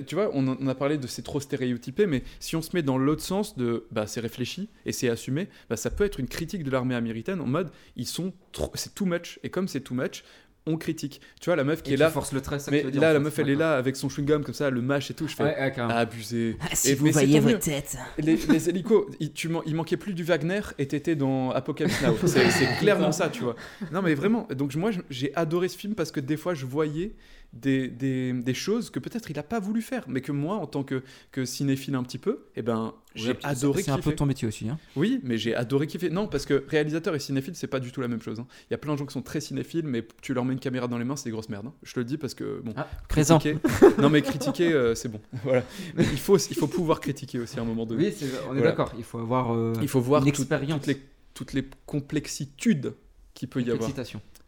Tu 0.08 0.16
vois, 0.16 0.30
on, 0.34 0.68
a 0.68 0.76
parlé 0.76 0.98
de 0.98 1.06
c'est 1.08 1.22
trop 1.22 1.40
stéréotypé, 1.40 2.08
mais 2.08 2.24
si 2.40 2.56
on 2.56 2.62
se 2.62 2.72
met 2.74 2.82
dans 2.82 2.98
l'autre 2.98 3.22
sens 3.24 3.56
de 3.58 3.86
bah 3.92 4.08
c'est 4.08 4.20
réfléchi 4.22 4.70
et 4.86 4.92
c'est 4.92 5.10
assumé, 5.10 5.48
bah 5.70 5.78
ça 5.78 5.90
peut 5.92 6.04
être 6.04 6.20
une 6.20 6.28
critique 6.28 6.64
de 6.64 6.72
l'armée 6.72 6.96
américaine 6.96 7.40
en 7.42 7.46
mode 7.48 7.70
ils 7.96 8.08
sont 8.08 8.34
trop, 8.52 8.72
c'est 8.74 8.96
too 8.96 9.06
much 9.06 9.40
et 9.44 9.50
comme 9.50 9.68
c'est 9.68 9.82
too 9.82 9.94
much, 9.94 10.24
on 10.70 10.76
critique. 10.78 11.22
Tu 11.40 11.46
vois 11.50 11.56
la 11.56 11.64
meuf 11.64 11.82
qui 11.82 11.92
Et 11.92 11.94
est 11.94 11.96
tu 11.96 12.02
là. 12.02 12.10
forces 12.10 12.34
le 12.34 12.42
trait, 12.42 12.60
ça 12.60 12.72
que 12.72 12.76
Mais 12.76 12.82
tu 12.82 12.86
veux 12.88 12.92
dire, 12.92 13.00
là, 13.02 13.14
la 13.14 13.20
fait. 13.20 13.24
meuf, 13.24 13.40
elle 13.40 13.50
est 13.52 13.56
là 13.56 13.78
avec 13.78 13.96
son 13.96 14.10
chewing-gum 14.10 14.44
comme 14.44 14.54
ça, 14.54 14.70
le 14.70 14.82
mâche 14.82 15.10
et 15.10 15.14
tout. 15.14 15.26
Je 15.26 15.34
fais 15.34 15.44
Ouais, 15.44 15.56
ouais, 15.58 15.72
carrément. 15.72 15.98
abusé. 15.98 16.58
Ah, 16.60 16.68
si 16.74 16.90
Et- 16.92 16.96
vous 16.96 17.10
voyez 17.10 17.40
vos 17.40 17.48
mieux. 17.52 17.60
têtes. 17.60 17.96
Les, 18.18 18.36
les 18.36 18.68
hélicos, 18.68 19.06
il, 19.22 19.32
tu 19.32 19.48
man- 19.48 19.62
il 19.66 19.76
manquait 19.76 19.96
plus 19.96 20.14
du 20.14 20.24
Wagner 20.26 20.60
et 20.78 20.86
t'étais 20.86 21.16
dans 21.16 21.52
Apocalypse 21.52 22.02
Now. 22.02 22.18
C'est 22.26 22.50
c'est 22.50 22.66
clairement 22.80 23.14
ça, 23.14 23.30
tu 23.30 23.44
vois. 23.44 23.56
Non, 23.94 24.02
mais 24.02 24.14
vraiment. 24.14 24.46
Donc, 24.58 24.76
moi, 24.76 24.92
j'ai 25.10 25.34
adoré 25.38 25.70
ce 25.70 25.78
film 25.78 25.96
parce 25.96 26.12
que 26.12 26.20
des 26.20 26.36
fois, 26.36 26.54
je 26.54 26.66
voyais 26.66 27.14
des, 27.62 27.88
des, 27.88 28.34
des 28.34 28.54
choses 28.54 28.90
que 28.90 29.00
peut-être 29.00 29.30
il 29.32 29.40
a 29.40 29.44
pas 29.44 29.60
voulu 29.60 29.82
faire, 29.82 30.04
mais 30.08 30.22
que 30.22 30.32
moi, 30.32 30.56
en 30.56 30.68
tant 30.68 30.84
que, 30.84 31.04
que 31.32 31.46
cinéphile 31.46 31.96
un 31.96 32.04
petit 32.04 32.18
peu, 32.18 32.46
eh 32.56 32.62
ben, 32.62 32.94
J'ai 33.16 33.32
Ouais, 33.32 33.38
adoré 33.44 33.84
c'est 33.84 33.92
un 33.92 33.98
peu 33.98 34.14
ton 34.14 34.26
métier 34.26 34.48
aussi. 34.48 34.70
Hein. 34.70 34.78
Oui, 34.96 35.20
mais 35.24 35.38
j'ai 35.38 35.56
adoré 35.56 35.88
kiffer. 35.88 36.10
Non, 36.10 36.28
parce 36.28 36.46
que 36.46 36.64
réalisateur 36.68 37.16
et 37.16 37.20
cinéphile, 37.20 37.56
c'est 37.56 37.68
pas 37.68 37.80
du 37.80 37.92
tout 37.92 38.02
la 38.02 38.08
même 38.08 38.22
chose. 38.22 38.40
hein. 38.40 38.48
Il 38.70 38.72
y 38.72 38.76
a 38.76 38.78
plein 38.78 38.94
de 38.94 38.98
gens 39.00 39.06
qui 39.06 39.14
sont 39.14 39.22
très 39.22 39.42
cinéphiles, 39.42 39.86
mais 39.88 40.06
tu 40.22 40.34
leur 40.34 40.46
mets 40.46 40.54
une 40.54 40.60
caméra 40.60 40.88
dans 40.88 40.98
les 40.98 41.06
mains, 41.06 41.16
c'est 41.16 41.26
des 41.26 41.32
grosses 41.32 41.50
merdes. 41.50 41.68
hein. 41.68 41.74
Je 41.84 41.94
te 41.94 42.00
le 42.00 42.06
dis 42.06 42.18
parce 42.18 42.34
que 42.34 42.62
bon. 42.64 42.74
Ah, 42.78 42.88
présent. 43.10 43.40
critiquer- 43.40 43.58
non, 44.02 44.10
mais 44.10 44.22
critiquer, 44.22 44.72
euh, 44.74 44.96
c'est 44.96 45.10
bon. 45.10 45.20
Voilà. 45.44 45.64
Mais 45.96 46.04
il 46.12 46.20
faut, 46.20 46.38
il 46.38 46.56
faut 46.56 46.68
pouvoir 46.68 47.00
critiquer 47.00 47.40
aussi 47.40 47.58
à 47.60 47.62
un 47.62 47.66
moment 47.66 47.86
donné. 47.86 48.08
Oui, 48.08 48.16
on 48.22 48.52
est 48.54 48.58
Voilà. 48.58 48.62
d'accord. 48.72 48.94
Il 48.98 49.04
faut 49.04 49.20
avoir 49.20 49.54
euh, 49.54 49.74
Il 49.82 49.88
faut 49.88 50.02
voir 50.02 50.22
une 50.26 50.32
tout- 50.32 50.42
expérience. 50.42 50.80
toutes 50.82 50.88
les 50.88 51.02
toutes 51.34 51.54
les 51.54 51.64
complexitudes 51.86 52.94
qu'il 53.34 53.48
peut 53.48 53.62
y 53.62 53.70
avoir. 53.72 53.90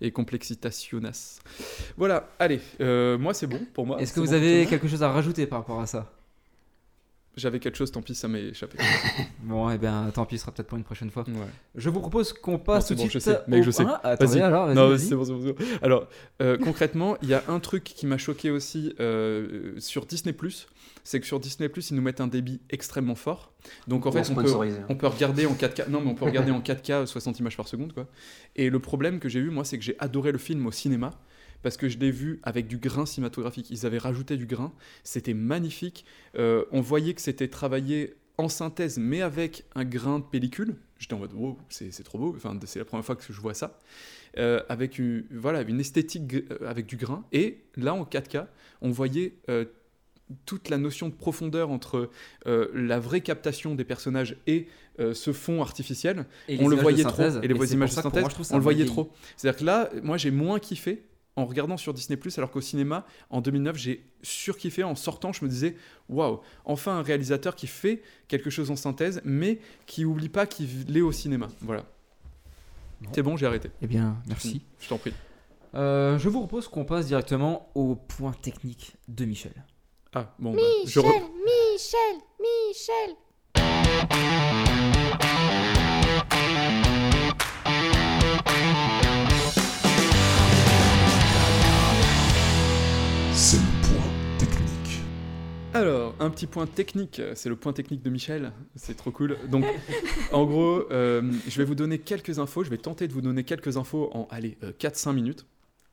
Et 0.02 0.12
complexitationas. 0.12 1.40
Voilà, 1.98 2.30
allez, 2.40 2.62
euh, 2.80 3.18
moi 3.18 3.34
c'est 3.34 3.48
bon 3.48 3.60
pour 3.74 3.86
moi. 3.86 4.02
Est-ce 4.02 4.14
que 4.14 4.22
vous 4.22 4.28
bon, 4.28 4.34
avez 4.34 4.66
quelque 4.66 4.88
chose 4.88 5.04
à 5.04 5.12
rajouter 5.12 5.46
par 5.46 5.60
rapport 5.60 5.82
à 5.82 5.88
ça? 5.88 6.10
J'avais 7.40 7.60
quelque 7.60 7.76
chose, 7.78 7.92
tant 7.92 8.02
pis, 8.02 8.14
ça 8.16 8.28
m'est 8.28 8.50
échappé. 8.50 8.78
Bon, 9.44 9.70
eh 9.72 9.78
bien, 9.78 10.12
tant 10.14 10.26
pis, 10.26 10.38
ce 10.38 10.42
sera 10.44 10.52
peut-être 10.52 10.68
pour 10.68 10.78
une 10.78 10.84
prochaine 10.84 11.10
fois. 11.10 11.24
Ouais. 11.28 11.34
Je 11.76 11.90
vous 11.90 12.00
propose 12.02 12.34
qu'on 12.34 12.60
passe 12.60 12.88
tout 12.88 12.96
bon, 12.96 13.06
de 13.06 13.10
je 13.10 13.20
suite 13.20 13.34
sais, 13.34 13.40
mec, 13.48 13.62
au- 13.62 13.64
je 13.64 13.72
sais. 13.72 13.84
Ah, 13.88 14.00
attendez, 14.04 14.34
Vas-y. 14.34 14.42
alors, 14.42 14.66
vas-y, 14.68 14.76
non, 14.76 14.90
vas-y. 14.90 15.00
c'est 15.00 15.16
bon, 15.16 15.24
c'est 15.26 15.32
bon, 15.34 15.42
c'est 15.44 15.54
bon. 15.54 15.78
Alors, 15.82 16.08
euh, 16.42 16.58
concrètement, 16.58 17.18
il 17.22 17.30
y 17.30 17.34
a 17.34 17.44
un 17.48 17.60
truc 17.60 17.84
qui 17.84 18.06
m'a 18.06 18.18
choqué 18.18 18.52
aussi 18.52 18.94
euh, 19.00 19.74
sur 19.80 20.06
Disney+, 20.06 20.36
c'est 21.04 21.20
que 21.20 21.26
sur 21.26 21.40
Disney+, 21.40 21.70
ils 21.90 21.96
nous 21.96 22.02
mettent 22.02 22.22
un 22.22 22.28
débit 22.28 22.60
extrêmement 22.70 23.16
fort. 23.16 23.54
Donc 23.88 24.06
en 24.06 24.12
fait, 24.12 24.30
on 24.30 24.36
peut, 24.36 24.54
on 24.90 24.96
peut 24.96 25.08
regarder 25.08 25.46
en 25.46 25.54
4K. 25.54 25.90
Non, 25.90 26.02
mais 26.02 26.12
on 26.12 26.16
peut 26.16 26.26
regarder 26.26 26.52
en 26.52 26.60
4K 26.62 27.06
60 27.06 27.40
images 27.40 27.58
par 27.58 27.68
seconde, 27.68 27.94
quoi. 27.94 28.08
Et 28.56 28.70
le 28.70 28.80
problème 28.80 29.20
que 29.20 29.30
j'ai 29.30 29.40
eu, 29.40 29.50
moi, 29.50 29.64
c'est 29.66 29.78
que 29.78 29.84
j'ai 29.84 29.96
adoré 30.00 30.32
le 30.32 30.38
film 30.38 30.66
au 30.68 30.72
cinéma 30.72 31.12
parce 31.62 31.78
que 31.78 31.90
je 31.90 31.98
l'ai 31.98 32.12
vu 32.12 32.40
avec 32.44 32.68
du 32.68 32.78
grain 32.78 33.06
cinématographique. 33.06 33.70
Ils 33.70 33.86
avaient 33.86 33.98
rajouté 33.98 34.38
du 34.38 34.46
grain, 34.46 34.74
c'était 35.04 35.34
magnifique. 35.34 36.06
Euh, 36.38 36.66
on 36.72 36.82
voyait 36.82 37.14
que 37.14 37.22
c'était 37.22 37.48
travaillé 37.48 38.16
en 38.38 38.48
synthèse, 38.50 38.98
mais 38.98 39.22
avec 39.22 39.66
un 39.76 39.84
grain 39.84 40.20
de 40.20 40.24
pellicule. 40.24 40.76
J'étais 40.98 41.14
en 41.14 41.20
mode, 41.20 41.34
wow, 41.34 41.58
c'est 41.70 41.92
c'est 41.92 42.04
trop 42.04 42.18
beau. 42.18 42.34
Enfin, 42.36 42.58
c'est 42.66 42.80
la 42.80 42.86
première 42.86 43.06
fois 43.06 43.16
que 43.16 43.24
je 43.28 43.40
vois 43.40 43.54
ça. 43.54 43.80
Euh, 44.38 44.62
avec 44.70 45.00
une, 45.00 45.26
voilà, 45.32 45.62
une 45.62 45.80
esthétique 45.80 46.34
euh, 46.34 46.68
avec 46.68 46.86
du 46.86 46.98
grain. 46.98 47.26
Et 47.32 47.64
là, 47.76 47.94
en 47.94 48.04
4K, 48.04 48.46
on 48.82 48.92
voyait 48.92 49.34
euh, 49.50 49.66
toute 50.46 50.70
la 50.70 50.78
notion 50.78 51.10
de 51.10 51.14
profondeur 51.14 51.70
entre 51.72 52.10
euh, 52.48 52.68
la 52.74 53.00
vraie 53.00 53.22
captation 53.22 53.76
des 53.76 53.84
personnages 53.84 54.38
et 54.48 54.68
euh, 55.00 55.14
ce 55.14 55.34
fond 55.34 55.62
artificiel. 55.62 56.26
Et 56.48 56.58
les 56.58 56.64
on 56.64 56.68
le 56.68 56.76
voyait 56.76 57.04
trop. 57.04 57.24
Et 57.42 57.48
les 57.48 57.74
images 57.74 57.96
de 57.96 58.02
synthèse, 58.02 58.26
on 58.52 58.58
le 58.58 58.64
voyait 58.64 58.86
trop. 58.86 59.12
C'est-à-dire 59.38 59.60
que 59.60 59.66
là, 59.66 59.90
moi, 60.04 60.18
j'ai 60.18 60.32
moins 60.32 60.60
kiffé 60.60 61.04
en 61.36 61.46
regardant 61.46 61.78
sur 61.78 61.94
Disney+, 61.94 62.20
alors 62.38 62.52
qu'au 62.52 62.62
cinéma, 62.62 63.06
en 63.30 63.40
2009, 63.42 63.76
j'ai 63.78 64.04
surkiffé. 64.22 64.84
En 64.84 64.96
sortant, 64.96 65.32
je 65.32 65.44
me 65.46 65.50
disais, 65.50 65.76
waouh, 66.10 66.42
enfin 66.66 66.98
un 66.98 67.02
réalisateur 67.02 67.56
qui 67.56 67.68
fait 67.68 68.02
quelque 68.28 68.50
chose 68.50 68.72
en 68.72 68.76
synthèse, 68.76 69.22
mais 69.24 69.60
qui 69.86 70.04
oublie 70.06 70.28
pas 70.30 70.46
qu'il 70.46 70.96
est 70.98 71.02
au 71.02 71.12
cinéma. 71.14 71.48
Voilà. 71.62 71.86
C'est 73.14 73.22
bon, 73.24 73.38
j'ai 73.38 73.46
arrêté. 73.46 73.72
Eh 73.82 73.88
bien, 73.88 74.18
merci. 74.28 74.62
Je 74.82 74.90
t'en 74.90 74.98
prie. 74.98 75.14
Euh, 75.76 76.18
je 76.20 76.28
vous 76.28 76.40
propose 76.40 76.68
qu'on 76.68 76.84
passe 76.84 77.06
directement 77.06 77.70
au 77.76 77.96
point 77.96 78.34
technique 78.34 78.98
de 79.08 79.24
Michel. 79.26 79.54
Ah, 80.14 80.34
bon, 80.40 80.54
bah, 80.54 80.60
je 80.86 81.00
Michel, 81.00 81.22
re- 81.22 81.30
Michel, 81.46 82.18
Michel. 82.42 84.20
Alors, 95.74 96.16
un 96.20 96.30
petit 96.32 96.48
point 96.48 96.66
technique, 96.66 97.22
c'est 97.36 97.48
le 97.48 97.56
point 97.56 97.74
technique 97.74 98.02
de 98.02 98.10
Michel, 98.10 98.52
c'est 98.76 98.98
trop 98.98 99.12
cool. 99.12 99.38
Donc, 99.50 99.66
en 100.32 100.46
gros, 100.46 100.86
euh, 100.92 101.22
je 101.48 101.58
vais 101.60 101.64
vous 101.64 101.76
donner 101.76 102.00
quelques 102.00 102.40
infos, 102.40 102.64
je 102.64 102.70
vais 102.72 102.78
tenter 102.80 103.08
de 103.08 103.14
vous 103.14 103.22
donner 103.22 103.44
quelques 103.44 103.78
infos 103.78 104.10
en, 104.14 104.28
allez, 104.32 104.58
euh, 104.64 104.72
4-5 104.80 105.14
minutes 105.14 105.46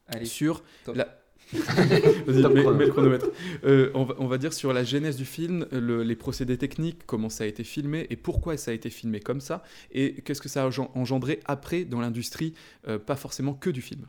Allez, 0.09 0.25
sur 0.25 0.63
top. 0.85 0.97
la... 0.97 1.21
Vas-y, 1.53 2.43
Top 2.43 2.55
mets, 2.55 2.63
chrono. 2.63 2.77
mets 2.77 2.87
le 2.87 2.91
chronomètre. 2.91 3.27
Euh, 3.65 3.91
on, 3.95 4.05
va, 4.05 4.15
on 4.19 4.27
va 4.27 4.39
dire 4.39 4.53
sur 4.53 4.73
la 4.73 4.83
genèse 4.83 5.17
du 5.17 5.25
film, 5.27 5.67
le- 5.71 6.03
les 6.03 6.17
procédés 6.17 6.57
techniques, 6.59 7.05
comment 7.07 7.29
ça 7.29 7.45
a 7.45 7.47
été 7.47 7.63
filmé 7.63 8.07
et 8.11 8.17
pourquoi 8.17 8.57
ça 8.57 8.71
a 8.71 8.75
été 8.75 8.89
filmé 8.91 9.21
comme 9.21 9.41
ça, 9.41 9.63
et 9.93 10.15
qu'est-ce 10.23 10.41
que 10.41 10.49
ça 10.49 10.65
a 10.65 10.69
engen- 10.69 10.91
engendré 10.95 11.39
après 11.45 11.85
dans 11.85 12.01
l'industrie, 12.01 12.55
euh, 12.89 12.99
pas 12.99 13.15
forcément 13.15 13.53
que 13.55 13.71
du 13.71 13.83
film. 13.83 14.07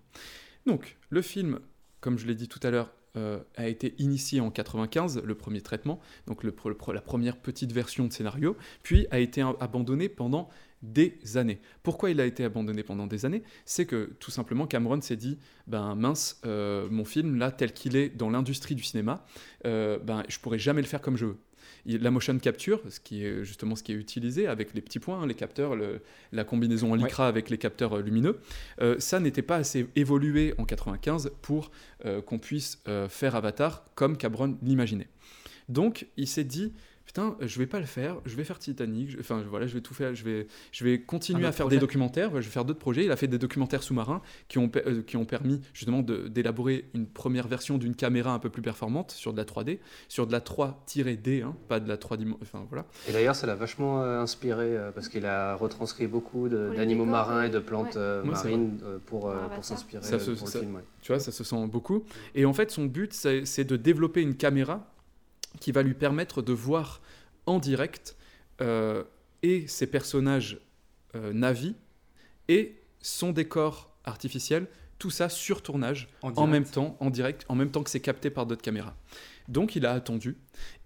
Donc, 0.65 0.97
le 1.10 1.21
film, 1.21 1.60
comme 2.01 2.17
je 2.17 2.25
l'ai 2.25 2.36
dit 2.36 2.47
tout 2.47 2.60
à 2.63 2.71
l'heure, 2.71 2.91
euh, 3.17 3.39
a 3.56 3.67
été 3.67 3.95
initié 3.97 4.39
en 4.39 4.51
95, 4.51 5.21
le 5.23 5.36
premier 5.36 5.62
traitement, 5.62 5.99
donc 6.27 6.43
la 6.43 7.01
première 7.01 7.38
petite 7.38 7.71
version 7.71 8.06
de 8.06 8.13
scénario, 8.13 8.56
puis 8.84 9.08
a 9.12 9.19
été 9.19 9.41
abandonné 9.60 10.08
pendant 10.08 10.49
des 10.84 11.17
années. 11.36 11.60
Pourquoi 11.82 12.12
il 12.12 12.21
a 12.21 12.25
été 12.25 12.43
abandonné 12.43 12.84
pendant 12.84 13.08
des 13.08 13.25
années? 13.25 13.41
C'est 13.65 13.86
que 13.86 14.13
tout 14.19 14.30
simplement 14.32 14.67
Cameron 14.67 15.01
s'est 15.01 15.15
dit, 15.15 15.39
ben 15.65 15.95
mince, 15.95 16.39
euh, 16.45 16.88
mon 16.91 17.06
film 17.06 17.38
là 17.38 17.51
tel 17.51 17.73
qu'il 17.73 17.95
est 17.95 18.10
dans 18.10 18.30
l'industrie 18.30 18.75
du 18.75 18.84
cinéma, 18.84 19.25
euh, 19.65 19.97
ben 19.99 20.23
je 20.27 20.38
pourrais 20.39 20.60
jamais 20.60 20.82
le 20.82 20.88
faire 20.88 21.01
comme 21.01 21.17
je 21.17 21.25
veux. 21.25 21.38
La 21.86 22.12
motion 22.12 22.38
capture, 22.39 22.82
ce 22.89 22.99
qui 22.99 23.23
est 23.25 23.43
justement 23.43 23.75
ce 23.75 23.84
qui 23.84 23.91
est 23.91 23.95
utilisé 23.95 24.47
avec 24.47 24.73
les 24.73 24.82
petits 24.82 24.99
points, 24.99 25.21
hein, 25.21 25.27
les 25.27 25.34
capteurs, 25.36 25.75
le- 25.75 26.01
la 26.32 26.43
combinaison 26.43 26.91
en 26.91 26.95
lycra 26.95 27.27
avec 27.27 27.49
les 27.49 27.58
capteurs 27.58 27.97
euh, 27.97 28.01
lumineux, 28.01 28.39
euh, 28.82 28.95
ça 28.99 29.19
n'était 29.19 29.41
pas 29.41 29.56
assez 29.58 29.88
évolué 29.95 30.53
en 30.58 30.65
95 30.65 31.32
pour 31.41 31.71
euh, 32.06 32.21
qu'on 32.21 32.39
puisse 32.39 32.82
euh, 32.88 33.08
faire 33.10 33.36
Avatar 33.36 33.86
comme 33.95 34.17
Cameron 34.17 34.58
l'imaginait. 34.62 35.08
Donc 35.69 36.08
il 36.17 36.27
s'est 36.27 36.43
dit 36.43 36.73
putain 37.17 37.36
je 37.41 37.60
vais 37.60 37.65
pas 37.65 37.80
le 37.80 37.86
faire, 37.86 38.17
je 38.25 38.36
vais 38.36 38.43
faire 38.43 38.60
Titanic, 38.60 39.10
je- 39.12 39.19
enfin 39.19 39.43
voilà 39.49 39.65
je 39.67 39.73
vais 39.73 39.82
tout 39.82 39.93
faire, 39.93 40.13
je 40.13 40.23
vais 40.23 40.47
je 40.71 40.84
vais 40.84 40.99
continuer 41.01 41.45
à 41.47 41.51
faire 41.51 41.65
projet. 41.65 41.77
des 41.77 41.80
documentaires, 41.82 42.30
je 42.32 42.36
vais 42.38 42.43
faire 42.51 42.65
d'autres 42.65 42.80
projets. 42.80 43.06
Il 43.06 43.12
a 43.12 43.15
fait 43.15 43.27
des 43.27 43.38
documentaires 43.39 43.82
sous-marins 43.84 44.21
qui 44.47 44.58
ont 44.60 44.69
euh, 44.86 45.01
qui 45.01 45.17
ont 45.17 45.25
permis 45.25 45.62
justement 45.73 46.01
d'élaborer 46.01 46.86
une 46.93 47.08
première 47.08 47.47
version 47.47 47.77
d'une 47.77 47.95
caméra 47.95 48.34
un 48.34 48.39
peu 48.39 48.49
plus 48.49 48.62
performante 48.62 49.12
sur 49.12 49.34
de 49.34 49.38
la 49.38 49.45
3D, 49.45 49.80
sur 50.08 50.27
de 50.27 50.32
la 50.32 50.39
3-D, 50.41 51.41
hein, 51.41 51.56
pas 51.67 51.80
de 51.80 51.88
la 51.88 51.97
3 51.97 52.17
dimensions, 52.17 52.39
enfin 52.43 52.65
voilà. 52.69 52.86
Et 53.10 53.12
d'ailleurs, 53.13 53.36
ça 53.36 53.47
l'a 53.47 53.56
vachement 53.56 54.03
euh, 54.03 54.19
inspiré 54.21 54.77
euh, 54.77 54.91
parce 54.91 55.10
qu'il 55.10 55.25
a 55.25 55.56
retranscrit 55.56 56.08
beaucoup 56.08 56.47
d'animaux 56.49 57.06
marins 57.06 57.43
et 57.43 57.49
de 57.49 57.60
plantes 57.60 57.95
Ouais. 57.95 58.01
euh, 58.01 58.23
Ouais, 58.23 58.30
c'est 58.36 58.43
marines 58.45 58.80
euh, 58.84 58.97
pour, 59.06 59.27
euh, 59.30 59.32
Pour 59.34 59.39
pour 59.41 59.45
Avatar. 59.45 59.63
s'inspirer 59.65 60.01
pour 60.01 60.47
ça- 60.47 60.60
le 60.60 60.63
film. 60.65 60.75
ouais. 60.75 60.82
Tu 61.01 61.12
vois, 61.12 61.19
ça 61.19 61.32
se 61.32 61.43
sent 61.43 61.67
beaucoup. 61.67 62.03
Et 62.36 62.45
en 62.45 62.53
fait, 62.53 62.69
son 62.71 62.86
but, 62.86 63.13
c'est 63.13 63.63
de 63.63 63.75
développer 63.77 64.21
une 64.21 64.36
caméra 64.36 64.93
qui 65.60 65.72
va 65.72 65.84
lui 65.84 65.93
permettre 65.93 66.41
de 66.41 66.54
voir 66.54 67.02
en 67.46 67.60
direct 67.60 68.15
euh, 68.62 69.04
et 69.43 69.67
ses 69.67 69.88
personnages 69.88 70.60
euh, 71.15 71.34
navis 71.34 71.76
et 72.48 72.76
son 73.02 73.32
décor 73.32 73.96
artificiel, 74.04 74.67
tout 75.00 75.10
ça 75.12 75.30
sur 75.30 75.62
tournage, 75.62 76.08
En 76.22 76.48
même 76.48 76.65
temps, 76.65 76.98
en 77.00 77.10
direct, 77.10 77.46
en 77.50 77.56
même 77.56 77.70
temps 77.72 77.84
que 77.84 77.89
c'est 77.89 78.00
capté 78.00 78.30
par 78.30 78.46
d'autres 78.46 78.62
caméras. 78.63 78.96
Donc 79.48 79.76
il 79.76 79.86
a 79.86 79.91
attendu 79.93 80.38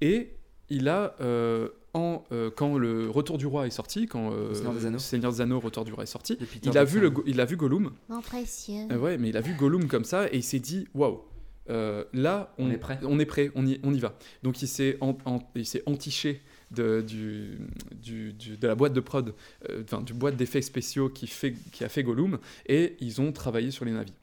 et 0.02 0.34
il 0.70 0.88
a, 0.90 1.16
euh, 1.22 1.70
en, 1.94 2.24
euh, 2.32 2.50
quand 2.56 2.78
le 2.78 3.10
Retour 3.10 3.38
du 3.38 3.46
Roi 3.48 3.68
est 3.68 3.72
sorti, 3.72 4.08
quand 4.08 4.32
euh, 4.32 4.50
Le 4.50 4.56
Seigneur 4.56 4.74
des 4.74 4.86
Anneaux. 4.86 5.00
Seigneur 5.00 5.32
des 5.32 5.42
Anneaux, 5.42 5.60
Retour 5.60 5.86
du 5.86 5.94
Roi 5.94 6.04
est 6.04 6.08
sorti, 6.08 6.38
il 6.64 6.78
a, 6.78 6.84
vu 6.84 7.00
le, 7.00 7.12
il 7.26 7.40
a 7.42 7.46
vu 7.46 7.58
Gollum, 7.58 7.92
Mon 8.10 8.22
précieux. 8.22 8.88
euh, 8.92 8.98
ouais, 8.98 9.18
mais 9.18 9.30
il 9.30 9.38
a 9.38 9.42
vu 9.42 9.54
Gollum 9.56 9.88
comme 9.88 10.04
ça 10.06 10.28
et 10.28 10.38
il 10.38 10.44
s'est 10.44 10.60
dit 10.60 10.88
waouh. 10.94 11.22
Euh, 11.70 12.04
là, 12.14 12.54
on, 12.58 12.68
On 12.68 12.72
est 12.72 12.78
prêt. 12.78 13.00
On 13.04 13.20
est 13.20 13.26
prêt, 13.26 13.52
on 13.56 13.66
y, 13.66 13.80
on 13.84 13.94
y 13.94 14.00
va. 14.00 14.18
Donc 14.44 14.62
il 14.62 14.68
s'est 14.68 14.98
en- 15.02 15.18
en- 15.26 15.40
entiché 15.86 16.42
de, 16.72 17.02
du, 17.02 17.60
du- 18.02 18.34
du- 18.34 18.58
de 18.58 18.68
la 18.68 18.76
boîte 18.76 18.94
de 18.94 19.00
prod, 19.02 19.34
euh, 19.70 19.84
enfin 19.84 20.02
du 20.02 20.14
boîte 20.14 20.38
d'effets 20.38 20.62
spéciaux 20.62 21.10
qui, 21.10 21.28
fait, 21.28 21.54
qui 21.72 21.84
a 21.84 21.90
fait 21.90 22.04
Gollum, 22.04 22.40
et 22.68 22.96
ils 23.00 23.22
ont 23.22 23.32
travaillé 23.32 23.72
sur 23.72 23.86
les 23.86 23.92
navis. 23.92 24.14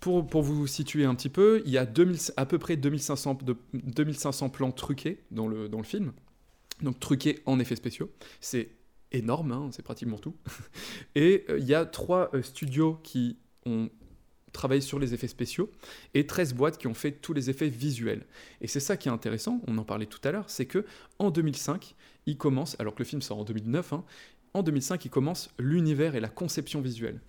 Pour, 0.00 0.26
pour 0.26 0.42
vous 0.42 0.66
situer 0.66 1.04
un 1.04 1.14
petit 1.14 1.30
peu, 1.30 1.62
il 1.64 1.72
y 1.72 1.78
a 1.78 1.86
2000 1.86 2.18
à 2.36 2.44
peu 2.46 2.58
près 2.58 2.76
2500, 2.76 3.38
de, 3.42 3.56
2500 3.72 4.50
plans 4.50 4.70
truqués 4.72 5.20
dans 5.30 5.48
le, 5.48 5.68
dans 5.68 5.78
le 5.78 5.84
film, 5.84 6.12
donc 6.82 7.00
truqués 7.00 7.40
en 7.46 7.58
effets 7.58 7.76
spéciaux. 7.76 8.10
C'est 8.40 8.68
énorme, 9.12 9.52
hein, 9.52 9.68
c'est 9.72 9.82
pratiquement 9.82 10.18
tout. 10.18 10.36
Et 11.14 11.44
euh, 11.48 11.58
il 11.58 11.64
y 11.64 11.74
a 11.74 11.86
trois 11.86 12.30
euh, 12.34 12.42
studios 12.42 13.00
qui 13.02 13.38
ont 13.64 13.88
travaillé 14.56 14.80
sur 14.80 14.98
les 14.98 15.14
effets 15.14 15.28
spéciaux 15.28 15.70
et 16.14 16.26
13 16.26 16.54
boîtes 16.54 16.78
qui 16.78 16.86
ont 16.86 16.94
fait 16.94 17.12
tous 17.12 17.32
les 17.32 17.50
effets 17.50 17.68
visuels. 17.68 18.24
Et 18.60 18.66
c'est 18.66 18.80
ça 18.80 18.96
qui 18.96 19.08
est 19.08 19.12
intéressant, 19.12 19.60
on 19.66 19.78
en 19.78 19.84
parlait 19.84 20.06
tout 20.06 20.20
à 20.24 20.32
l'heure, 20.32 20.48
c'est 20.48 20.66
que 20.66 20.84
en 21.18 21.30
2005, 21.30 21.94
il 22.26 22.36
commence, 22.36 22.74
alors 22.80 22.94
que 22.94 23.00
le 23.00 23.04
film 23.04 23.22
sort 23.22 23.38
en 23.38 23.44
2009, 23.44 23.92
hein, 23.92 24.04
en 24.54 24.62
2005, 24.62 25.04
il 25.04 25.10
commence 25.10 25.50
l'univers 25.58 26.14
et 26.14 26.20
la 26.20 26.28
conception 26.28 26.80
visuelle. 26.80 27.20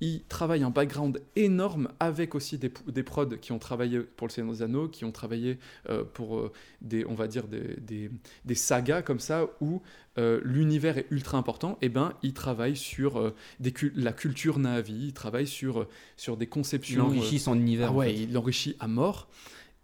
Il 0.00 0.24
travaille 0.24 0.62
un 0.62 0.70
background 0.70 1.20
énorme 1.36 1.88
avec 2.00 2.34
aussi 2.34 2.56
des, 2.56 2.72
des 2.86 3.02
prods 3.02 3.36
qui 3.40 3.52
ont 3.52 3.58
travaillé 3.58 4.00
pour 4.00 4.26
le 4.26 4.32
Seigneur 4.32 4.54
des 4.54 4.62
Anneaux, 4.62 4.88
qui 4.88 5.04
ont 5.04 5.12
travaillé 5.12 5.58
euh, 5.88 6.04
pour 6.04 6.38
euh, 6.38 6.52
des, 6.80 7.04
on 7.04 7.14
va 7.14 7.26
dire 7.26 7.46
des, 7.48 7.76
des, 7.80 8.10
des 8.44 8.54
sagas 8.54 9.02
comme 9.02 9.20
ça 9.20 9.46
où 9.60 9.82
euh, 10.18 10.40
l'univers 10.42 10.96
est 10.96 11.06
ultra 11.10 11.36
important. 11.38 11.76
Et 11.82 11.88
ben, 11.88 12.14
il 12.22 12.32
travaille 12.32 12.76
sur 12.76 13.32
des 13.60 13.74
la 13.94 14.12
culture 14.12 14.58
Na'vi, 14.58 15.08
il 15.08 15.12
travaille 15.12 15.46
sur, 15.46 15.86
sur 16.16 16.36
des 16.36 16.46
conceptions. 16.46 17.12
Il 17.12 17.18
enrichit 17.18 17.38
son 17.38 17.54
univers, 17.54 17.88
Ah 17.90 17.92
en 17.92 17.96
ouais, 17.96 18.06
fait. 18.08 18.22
il 18.22 18.32
l'enrichit 18.32 18.76
à 18.80 18.88
mort. 18.88 19.28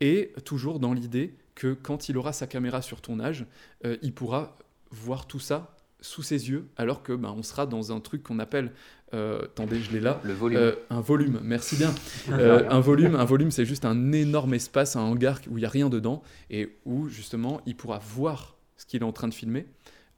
Et 0.01 0.33
toujours 0.45 0.79
dans 0.79 0.93
l'idée 0.93 1.35
que 1.55 1.73
quand 1.73 2.09
il 2.09 2.17
aura 2.19 2.33
sa 2.33 2.47
caméra 2.47 2.83
sur 2.83 3.01
tournage, 3.01 3.47
euh, 3.85 3.97
il 4.03 4.13
pourra 4.13 4.59
voir 4.91 5.27
tout 5.27 5.41
ça 5.41 5.77
sous 6.03 6.23
ses 6.23 6.51
yeux, 6.51 6.69
alors 6.77 7.03
que 7.03 7.13
ben, 7.15 7.35
on 7.37 7.43
sera 7.43 7.67
dans 7.67 7.91
un 7.91 8.01
truc 8.01 8.23
qu'on 8.23 8.39
appelle, 8.39 8.73
euh, 9.17 9.43
attendez, 9.45 9.81
je 9.81 9.91
l'ai 9.93 10.01
là, 10.01 10.21
Le 10.23 10.33
volume. 10.35 10.59
Euh, 10.59 10.73
un 10.91 11.01
volume. 11.01 11.41
Merci 11.43 11.77
bien. 11.77 11.93
Euh, 12.31 12.69
un 12.71 12.81
volume, 12.81 13.15
un 13.17 13.25
volume, 13.25 13.51
c'est 13.51 13.65
juste 13.65 13.85
un 13.85 14.13
énorme 14.13 14.55
espace, 14.55 14.95
un 14.97 15.01
hangar 15.01 15.41
où 15.51 15.59
il 15.59 15.63
y 15.63 15.65
a 15.65 15.69
rien 15.69 15.89
dedans 15.89 16.23
et 16.51 16.77
où 16.85 17.09
justement 17.09 17.61
il 17.67 17.77
pourra 17.77 17.99
voir 17.99 18.57
ce 18.77 18.85
qu'il 18.87 19.01
est 19.03 19.05
en 19.05 19.13
train 19.13 19.29
de 19.29 19.35
filmer, 19.35 19.67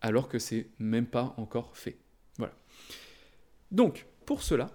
alors 0.00 0.28
que 0.28 0.38
c'est 0.38 0.66
même 0.78 1.06
pas 1.06 1.34
encore 1.36 1.76
fait. 1.76 1.96
Voilà. 2.38 2.54
Donc, 3.70 4.06
pour 4.26 4.42
cela, 4.42 4.70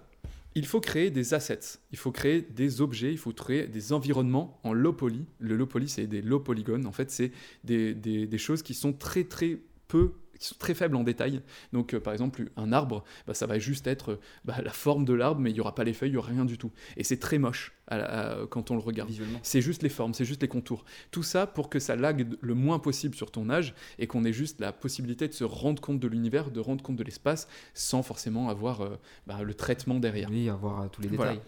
il 0.54 0.66
faut 0.66 0.80
créer 0.80 1.10
des 1.10 1.34
assets, 1.34 1.78
il 1.90 1.98
faut 1.98 2.12
créer 2.12 2.40
des 2.42 2.80
objets, 2.80 3.10
il 3.12 3.18
faut 3.18 3.32
créer 3.32 3.66
des 3.66 3.92
environnements 3.92 4.60
en 4.62 4.72
low 4.72 4.92
poly. 4.92 5.26
Le 5.40 5.56
low 5.56 5.66
poly, 5.66 5.88
c'est 5.88 6.06
des 6.06 6.22
low 6.22 6.38
polygones. 6.40 6.86
En 6.86 6.92
fait, 6.92 7.10
c'est 7.10 7.32
des, 7.64 7.94
des- 7.94 8.26
des 8.26 8.38
choses 8.38 8.62
qui 8.62 8.74
sont 8.74 8.92
très 8.92 9.24
très 9.24 9.58
peu 9.88 10.12
qui 10.44 10.50
sont 10.50 10.58
très 10.58 10.74
faibles 10.74 10.96
en 10.96 11.04
détail. 11.04 11.40
Donc, 11.72 11.94
euh, 11.94 12.00
par 12.00 12.12
exemple, 12.12 12.50
un 12.56 12.72
arbre, 12.72 13.04
bah, 13.26 13.34
ça 13.34 13.46
va 13.46 13.58
juste 13.58 13.86
être 13.86 14.12
euh, 14.12 14.20
bah, 14.44 14.56
la 14.62 14.70
forme 14.72 15.04
de 15.04 15.12
l'arbre, 15.12 15.40
mais 15.40 15.50
il 15.50 15.54
n'y 15.54 15.60
aura 15.60 15.74
pas 15.74 15.84
les 15.84 15.92
feuilles, 15.92 16.10
il 16.10 16.12
n'y 16.12 16.18
aura 16.18 16.28
rien 16.30 16.44
du 16.44 16.58
tout. 16.58 16.70
Et 16.96 17.04
c'est 17.04 17.18
très 17.18 17.38
moche 17.38 17.72
à 17.86 17.98
la- 17.98 18.04
à- 18.42 18.46
quand 18.46 18.70
on 18.70 18.74
le 18.74 18.80
regarde. 18.80 19.10
C'est 19.42 19.60
juste 19.60 19.82
les 19.82 19.88
formes, 19.88 20.14
c'est 20.14 20.24
juste 20.24 20.42
les 20.42 20.48
contours. 20.48 20.84
Tout 21.10 21.22
ça 21.22 21.46
pour 21.46 21.68
que 21.68 21.78
ça 21.78 21.96
lague 21.96 22.26
le 22.40 22.54
moins 22.54 22.78
possible 22.78 23.14
sur 23.14 23.30
ton 23.30 23.50
âge 23.50 23.74
et 23.98 24.06
qu'on 24.06 24.24
ait 24.24 24.32
juste 24.32 24.60
la 24.60 24.72
possibilité 24.72 25.28
de 25.28 25.32
se 25.32 25.44
rendre 25.44 25.80
compte 25.82 26.00
de 26.00 26.08
l'univers, 26.08 26.50
de 26.50 26.60
rendre 26.60 26.82
compte 26.82 26.96
de 26.96 27.04
l'espace, 27.04 27.48
sans 27.74 28.02
forcément 28.02 28.48
avoir 28.48 28.80
euh, 28.82 28.96
bah, 29.26 29.42
le 29.42 29.54
traitement 29.54 29.98
derrière. 29.98 30.30
Oui, 30.30 30.48
avoir 30.48 30.90
tous 30.90 31.02
les 31.02 31.08
Voilà. 31.08 31.32
détails. 31.32 31.46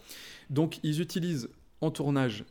Donc 0.49 0.79
ils 0.83 1.01
utilisent 1.01 1.49
en 1.81 1.91
tournage, 1.91 2.45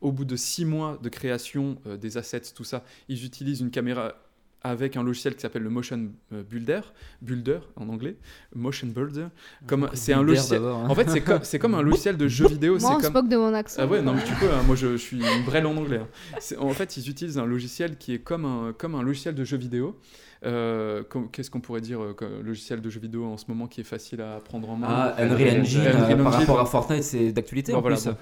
au 0.00 0.12
bout 0.12 0.24
de 0.24 0.36
six 0.36 0.64
mois 0.64 0.98
de 1.02 1.08
création 1.10 1.76
euh, 1.86 1.96
des 1.98 2.16
assets, 2.16 2.40
tout 2.54 2.64
ça, 2.64 2.84
ils 3.08 3.24
utilisent 3.26 3.60
une 3.60 3.70
caméra 3.70 4.14
avec 4.62 4.96
un 4.96 5.02
logiciel 5.02 5.34
qui 5.34 5.40
s'appelle 5.40 5.62
le 5.62 5.70
Motion 5.70 6.10
euh, 6.32 6.42
Builder, 6.42 6.80
Builder 7.22 7.60
en 7.76 7.88
anglais, 7.88 8.16
Motion 8.54 8.88
Builder. 8.88 9.26
Comme 9.66 9.88
c'est 9.94 10.12
un 10.12 10.22
logiciel. 10.22 10.62
hein. 10.62 10.86
En 10.88 10.94
fait, 10.94 11.08
c'est 11.08 11.22
comme 11.22 11.40
c'est 11.44 11.58
comme 11.58 11.74
un 11.74 11.82
logiciel 11.90 12.16
de 12.16 12.28
jeu 12.28 12.46
vidéo. 12.46 12.78
Moi, 12.78 12.96
on 12.96 12.98
se 12.98 13.04
comme... 13.04 13.12
moque 13.14 13.28
de 13.28 13.36
mon 13.36 13.54
accent. 13.54 13.80
Ah 13.82 13.86
ouais, 13.86 14.02
non 14.02 14.12
mais 14.14 14.22
tu 14.24 14.34
peux. 14.34 14.50
hein, 14.52 14.62
moi, 14.66 14.76
je, 14.76 14.92
je 14.92 14.96
suis 14.96 15.16
une 15.18 15.44
brêle 15.44 15.66
en 15.66 15.76
anglais. 15.76 15.98
hein. 16.02 16.56
En 16.58 16.70
fait, 16.74 16.96
ils 16.96 17.08
utilisent 17.08 17.38
un 17.38 17.46
logiciel 17.46 17.96
qui 17.96 18.14
est 18.14 18.18
comme 18.18 18.44
un 18.44 18.72
comme 18.76 18.94
un 18.94 19.02
logiciel 19.02 19.34
de 19.34 19.44
jeu 19.44 19.56
vidéo. 19.56 19.98
Euh, 20.44 21.02
Qu'est-ce 21.32 21.50
qu'on 21.50 21.60
pourrait 21.60 21.80
dire 21.82 22.02
euh, 22.02 22.12
comme 22.14 22.40
logiciel 22.42 22.80
de 22.80 22.88
jeu 22.88 22.98
vidéo 23.00 23.24
en 23.26 23.36
ce 23.36 23.44
moment 23.48 23.66
qui 23.66 23.80
est 23.82 23.84
facile 23.84 24.20
à 24.22 24.38
prendre 24.40 24.70
en 24.70 24.76
main 24.76 24.86
Ah, 24.88 25.14
Unreal 25.18 25.60
Engine, 25.60 25.80
euh, 25.80 25.92
Unreal 25.94 26.16
par 26.18 26.26
Engine. 26.28 26.40
rapport 26.40 26.60
à 26.60 26.64
Fortnite, 26.66 27.02
c'est 27.02 27.32
d'actualité 27.32 27.72
Bon, 27.72 27.80
voilà, 27.80 27.96
bon. 27.96 28.14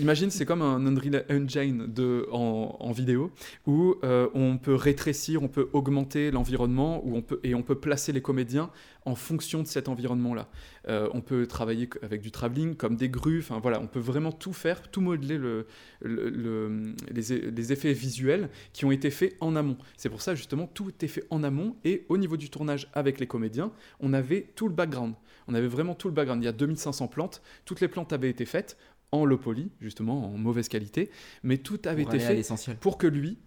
Imagine, 0.00 0.30
c'est 0.30 0.44
comme 0.44 0.60
un 0.62 0.84
Unreal 0.86 1.24
Engine 1.30 1.86
de, 1.88 2.26
en, 2.30 2.76
en 2.78 2.92
vidéo 2.92 3.30
où 3.66 3.94
euh, 4.04 4.28
on 4.34 4.58
peut 4.58 4.74
rétrécir, 4.74 5.42
on 5.42 5.48
peut 5.48 5.68
augmenter 5.72 6.30
l'environnement 6.30 7.02
où 7.06 7.16
on 7.16 7.22
peut, 7.22 7.40
et 7.42 7.54
on 7.54 7.62
peut 7.62 7.74
placer 7.76 8.12
les 8.12 8.20
comédiens 8.20 8.68
en 9.04 9.14
fonction 9.14 9.62
de 9.62 9.66
cet 9.66 9.88
environnement-là. 9.88 10.48
Euh, 10.88 11.08
on 11.12 11.20
peut 11.20 11.46
travailler 11.46 11.88
avec 12.02 12.20
du 12.20 12.30
travelling, 12.30 12.76
comme 12.76 12.96
des 12.96 13.08
grues, 13.08 13.40
enfin 13.40 13.58
voilà, 13.60 13.80
on 13.80 13.86
peut 13.86 13.98
vraiment 14.00 14.32
tout 14.32 14.52
faire, 14.52 14.90
tout 14.90 15.00
modeler 15.00 15.38
le, 15.38 15.66
le- 16.00 16.30
le- 16.30 16.94
les, 17.10 17.32
e- 17.32 17.50
les 17.54 17.72
effets 17.72 17.92
visuels 17.92 18.48
qui 18.72 18.84
ont 18.84 18.92
été 18.92 19.10
faits 19.10 19.36
en 19.40 19.56
amont. 19.56 19.76
C'est 19.96 20.08
pour 20.08 20.22
ça 20.22 20.34
justement 20.34 20.66
tout 20.66 20.88
était 20.88 21.08
fait 21.08 21.24
en 21.30 21.42
amont 21.42 21.76
et 21.84 22.04
au 22.08 22.16
niveau 22.18 22.36
du 22.36 22.48
tournage 22.50 22.88
avec 22.92 23.18
les 23.20 23.26
comédiens, 23.26 23.72
on 24.00 24.12
avait 24.12 24.48
tout 24.54 24.68
le 24.68 24.74
background. 24.74 25.14
On 25.48 25.54
avait 25.54 25.66
vraiment 25.66 25.94
tout 25.94 26.08
le 26.08 26.14
background. 26.14 26.42
Il 26.42 26.46
y 26.46 26.48
a 26.48 26.52
2500 26.52 27.08
plantes, 27.08 27.42
toutes 27.64 27.80
les 27.80 27.88
plantes 27.88 28.12
avaient 28.12 28.30
été 28.30 28.44
faites 28.44 28.76
en 29.10 29.24
low 29.26 29.36
poly, 29.36 29.70
justement 29.80 30.26
en 30.32 30.38
mauvaise 30.38 30.68
qualité, 30.68 31.10
mais 31.42 31.58
tout 31.58 31.80
avait 31.84 32.04
Pour 32.04 32.14
été 32.14 32.18
fait 32.28 32.34
pour 32.80 32.96
que 32.98 33.06
lui, 33.06 33.38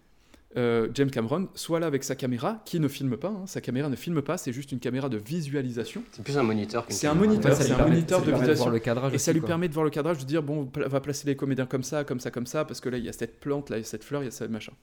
euh, 0.57 0.87
James 0.93 1.09
Cameron, 1.11 1.47
soit 1.55 1.79
là 1.79 1.87
avec 1.87 2.03
sa 2.03 2.15
caméra, 2.15 2.61
qui 2.65 2.79
ne 2.79 2.87
filme 2.87 3.17
pas. 3.17 3.29
hein. 3.29 3.43
Sa 3.45 3.61
caméra 3.61 3.89
ne 3.89 3.95
filme 3.95 4.21
pas, 4.21 4.37
c'est 4.37 4.53
juste 4.53 4.71
une 4.71 4.79
caméra 4.79 5.09
de 5.09 5.17
visualisation. 5.17 6.03
C'est 6.11 6.23
plus 6.23 6.37
un 6.37 6.43
moniteur 6.43 6.85
qu'une 6.85 6.95
C'est 6.95 7.07
un 7.07 7.11
caméra. 7.11 7.27
moniteur, 7.27 7.51
Ouais, 7.51 7.63
c'est 7.65 7.71
un 7.71 7.75
permet- 7.75 7.89
moniteur 7.95 8.19
ça 8.19 8.25
de 8.25 8.31
lui 8.31 8.31
permet 8.31 8.47
de 8.47 8.51
visualisation. 8.53 8.63
voir 8.65 8.73
le 8.73 8.79
cadrage 8.79 9.13
et 9.13 9.17
ça 9.17 9.33
lui 9.33 9.39
quoi. 9.41 9.47
permet 9.47 9.67
de 9.67 9.73
voir 9.73 9.83
le 9.83 9.89
cadrage, 9.89 10.17
de 10.19 10.23
dire 10.25 10.43
bon, 10.43 10.69
on 10.75 10.87
va 10.87 10.99
placer 11.01 11.27
les 11.27 11.35
comédiens 11.35 11.65
comme 11.65 11.83
ça, 11.83 12.03
comme 12.03 12.19
ça, 12.19 12.31
comme 12.31 12.45
ça, 12.45 12.65
parce 12.65 12.79
que 12.79 12.89
là 12.89 12.97
il 12.97 13.05
y 13.05 13.09
a 13.09 13.13
cette 13.13 13.39
plante, 13.39 13.69
là 13.69 13.77
il 13.77 13.81
y 13.81 13.83
a 13.83 13.85
cette 13.85 14.03
fleur, 14.03 14.21
il 14.23 14.25
y 14.25 14.27
a 14.29 14.31
ce 14.31 14.43
machin. 14.45 14.73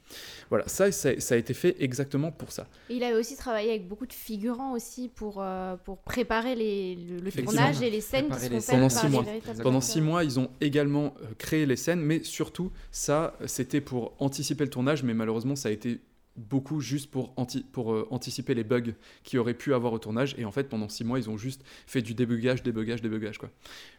Voilà, 0.51 0.67
ça, 0.69 0.91
ça, 0.93 1.19
ça 1.21 1.35
a 1.35 1.39
été 1.39 1.55
fait 1.55 1.77
exactement 1.81 2.31
pour 2.33 2.53
ça. 2.53 2.67
Et 2.91 2.95
il 2.97 3.05
avait 3.05 3.19
aussi 3.19 3.37
travaillé 3.37 3.71
avec 3.71 3.89
beaucoup 3.89 4.07
de 4.07 4.13
figurants 4.13 4.73
aussi 4.73 5.09
pour, 5.09 5.37
euh, 5.41 5.77
pour 5.85 5.99
préparer 5.99 6.55
les, 6.55 6.95
le, 6.97 7.31
tournage 7.33 7.81
et 7.83 7.91
les 7.91 8.01
scènes 8.01 8.25
qui 8.27 8.31
Préparer 8.33 8.61
faites 8.61 8.71
pendant 8.75 8.89
six 8.89 9.09
mois. 9.09 9.25
Pendant 9.63 9.81
six 9.81 10.01
mois, 10.01 10.25
ils 10.25 10.39
ont 10.39 10.51
également 10.61 11.15
euh, 11.23 11.27
créé 11.39 11.67
les 11.67 11.77
scènes, 11.77 12.01
mais 12.01 12.23
surtout, 12.23 12.71
ça, 12.91 13.35
c'était 13.47 13.81
pour 13.81 14.13
anticiper 14.19 14.65
le 14.65 14.71
tournage, 14.71 15.03
mais 15.03 15.15
malheureusement, 15.15 15.57
ça 15.63 15.69
a 15.69 15.73
été 15.73 16.01
beaucoup 16.35 16.81
juste 16.81 17.11
pour, 17.11 17.35
anti- 17.37 17.63
pour 17.63 17.93
euh, 17.93 18.09
anticiper 18.11 18.55
les 18.55 18.65
bugs 18.65 18.95
qui 19.23 19.37
auraient 19.37 19.57
pu 19.57 19.75
avoir 19.75 19.93
au 19.93 19.99
tournage. 19.99 20.35
Et 20.39 20.45
en 20.47 20.51
fait, 20.51 20.69
pendant 20.69 20.89
six 20.89 21.05
mois, 21.05 21.19
ils 21.19 21.29
ont 21.29 21.37
juste 21.37 21.63
fait 21.87 22.01
du 22.01 22.15
débugage, 22.15 22.63
débugage, 22.63 23.03
débugage. 23.03 23.37
Quoi. 23.37 23.51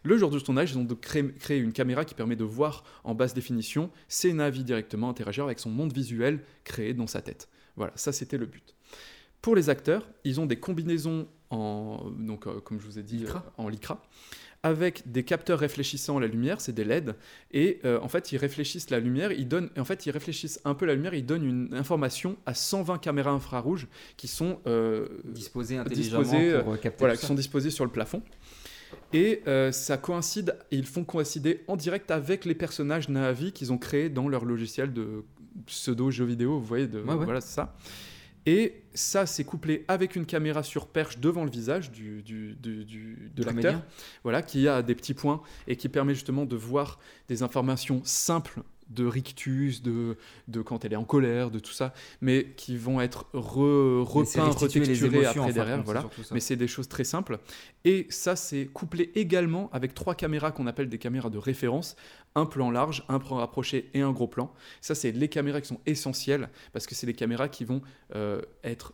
Le 0.03 0.17
jour 0.17 0.31
du 0.31 0.41
tournage, 0.41 0.71
ils 0.71 0.77
ont 0.79 0.83
donc 0.83 1.01
créé, 1.01 1.31
créé 1.35 1.59
une 1.59 1.73
caméra 1.73 2.05
qui 2.05 2.15
permet 2.15 2.35
de 2.35 2.43
voir 2.43 2.83
en 3.03 3.13
basse 3.13 3.35
définition 3.35 3.91
ses 4.07 4.33
navis 4.33 4.63
directement 4.63 5.09
interagir 5.09 5.43
avec 5.43 5.59
son 5.59 5.69
monde 5.69 5.93
visuel 5.93 6.39
créé 6.63 6.93
dans 6.95 7.07
sa 7.07 7.21
tête. 7.21 7.49
Voilà, 7.75 7.93
ça 7.95 8.11
c'était 8.11 8.37
le 8.37 8.47
but. 8.47 8.75
Pour 9.41 9.55
les 9.55 9.69
acteurs, 9.69 10.09
ils 10.23 10.39
ont 10.39 10.47
des 10.47 10.57
combinaisons 10.57 11.27
en, 11.51 12.09
donc, 12.17 12.47
euh, 12.47 12.59
comme 12.61 12.79
je 12.79 12.85
vous 12.85 12.97
ai 12.97 13.03
dit, 13.03 13.25
euh, 13.25 13.33
en 13.57 13.69
lycra, 13.69 14.01
avec 14.63 15.11
des 15.11 15.23
capteurs 15.23 15.59
réfléchissant 15.59 16.19
la 16.19 16.27
lumière, 16.27 16.61
c'est 16.61 16.71
des 16.71 16.85
LED, 16.85 17.15
et 17.51 17.79
euh, 17.83 17.99
en 18.01 18.07
fait 18.07 18.31
ils 18.31 18.37
réfléchissent 18.37 18.89
la 18.89 18.99
lumière, 18.99 19.31
ils 19.33 19.47
donnent, 19.47 19.69
en 19.77 19.83
fait 19.83 20.05
ils 20.05 20.11
réfléchissent 20.11 20.61
un 20.63 20.73
peu 20.73 20.85
la 20.85 20.95
lumière, 20.95 21.13
ils 21.13 21.25
donnent 21.25 21.45
une 21.45 21.73
information 21.73 22.37
à 22.45 22.53
120 22.53 22.97
caméras 22.99 23.31
infrarouges 23.31 23.87
qui 24.15 24.27
sont 24.27 24.59
euh, 24.65 25.07
Disposés 25.25 25.77
intelligemment 25.77 26.21
disposées, 26.23 26.59
pour, 26.59 26.73
euh, 26.73 26.77
capter 26.77 26.99
voilà, 26.99 27.15
qui 27.15 27.21
ça. 27.21 27.27
sont 27.27 27.35
disposées 27.35 27.69
sur 27.69 27.83
le 27.85 27.91
plafond. 27.91 28.21
Et 29.11 29.41
euh, 29.47 29.71
ça 29.71 29.97
coïncide, 29.97 30.55
ils 30.71 30.85
font 30.85 31.03
coïncider 31.03 31.63
en 31.67 31.75
direct 31.75 32.09
avec 32.11 32.45
les 32.45 32.55
personnages 32.55 33.09
Navi 33.09 33.51
qu'ils 33.51 33.71
ont 33.73 33.77
créés 33.77 34.09
dans 34.09 34.27
leur 34.27 34.45
logiciel 34.45 34.93
de 34.93 35.23
pseudo 35.65 36.09
jeu 36.09 36.25
vidéo, 36.25 36.59
vous 36.59 36.65
voyez, 36.65 36.87
de, 36.87 36.99
Ouais, 37.01 37.13
ouais. 37.13 37.25
voilà, 37.25 37.41
c'est 37.41 37.53
ça. 37.53 37.75
Et 38.45 38.83
ça, 38.93 39.25
c'est 39.25 39.43
couplé 39.45 39.85
avec 39.87 40.15
une 40.15 40.25
caméra 40.25 40.63
sur 40.63 40.87
perche 40.87 41.17
devant 41.19 41.45
le 41.45 41.49
visage 41.51 41.91
du, 41.91 42.21
du- 42.21 42.55
du- 42.55 42.83
du- 42.83 43.31
de 43.33 43.43
l'acteur, 43.43 43.81
voilà, 44.23 44.41
qui 44.41 44.67
a 44.67 44.81
des 44.81 44.95
petits 44.95 45.13
points 45.13 45.41
et 45.67 45.75
qui 45.77 45.87
permet 45.89 46.13
justement 46.13 46.45
de 46.45 46.55
voir 46.57 46.99
des 47.29 47.41
informations 47.41 48.01
simples 48.03 48.61
de 48.89 49.05
rictus, 49.05 49.81
de, 49.81 50.17
de 50.47 50.61
quand 50.61 50.85
elle 50.85 50.93
est 50.93 50.97
en 50.97 51.03
colère, 51.03 51.51
de 51.51 51.59
tout 51.59 51.71
ça, 51.71 51.93
mais 52.21 52.53
qui 52.57 52.77
vont 52.77 53.01
être 53.01 53.25
re, 53.33 54.03
repeints, 54.03 54.49
retexturés 54.49 55.27
en 55.27 55.29
après 55.29 55.49
de 55.49 55.53
derrière, 55.53 55.83
voilà. 55.83 56.09
Mais 56.31 56.39
c'est 56.39 56.55
des 56.55 56.67
choses 56.67 56.87
très 56.87 57.03
simples. 57.03 57.39
Et 57.85 58.07
ça, 58.09 58.35
c'est 58.35 58.65
couplé 58.65 59.11
également 59.15 59.69
avec 59.71 59.93
trois 59.93 60.15
caméras 60.15 60.51
qu'on 60.51 60.67
appelle 60.67 60.89
des 60.89 60.97
caméras 60.97 61.29
de 61.29 61.37
référence, 61.37 61.95
un 62.35 62.45
plan 62.45 62.71
large, 62.71 63.03
un 63.09 63.19
plan 63.19 63.37
rapproché 63.37 63.89
et 63.93 64.01
un 64.01 64.11
gros 64.11 64.27
plan. 64.27 64.53
Ça, 64.81 64.95
c'est 64.95 65.11
les 65.11 65.27
caméras 65.27 65.61
qui 65.61 65.67
sont 65.67 65.81
essentielles 65.85 66.49
parce 66.71 66.87
que 66.87 66.95
c'est 66.95 67.07
les 67.07 67.13
caméras 67.13 67.49
qui 67.49 67.65
vont 67.65 67.81
euh, 68.15 68.41
être 68.63 68.93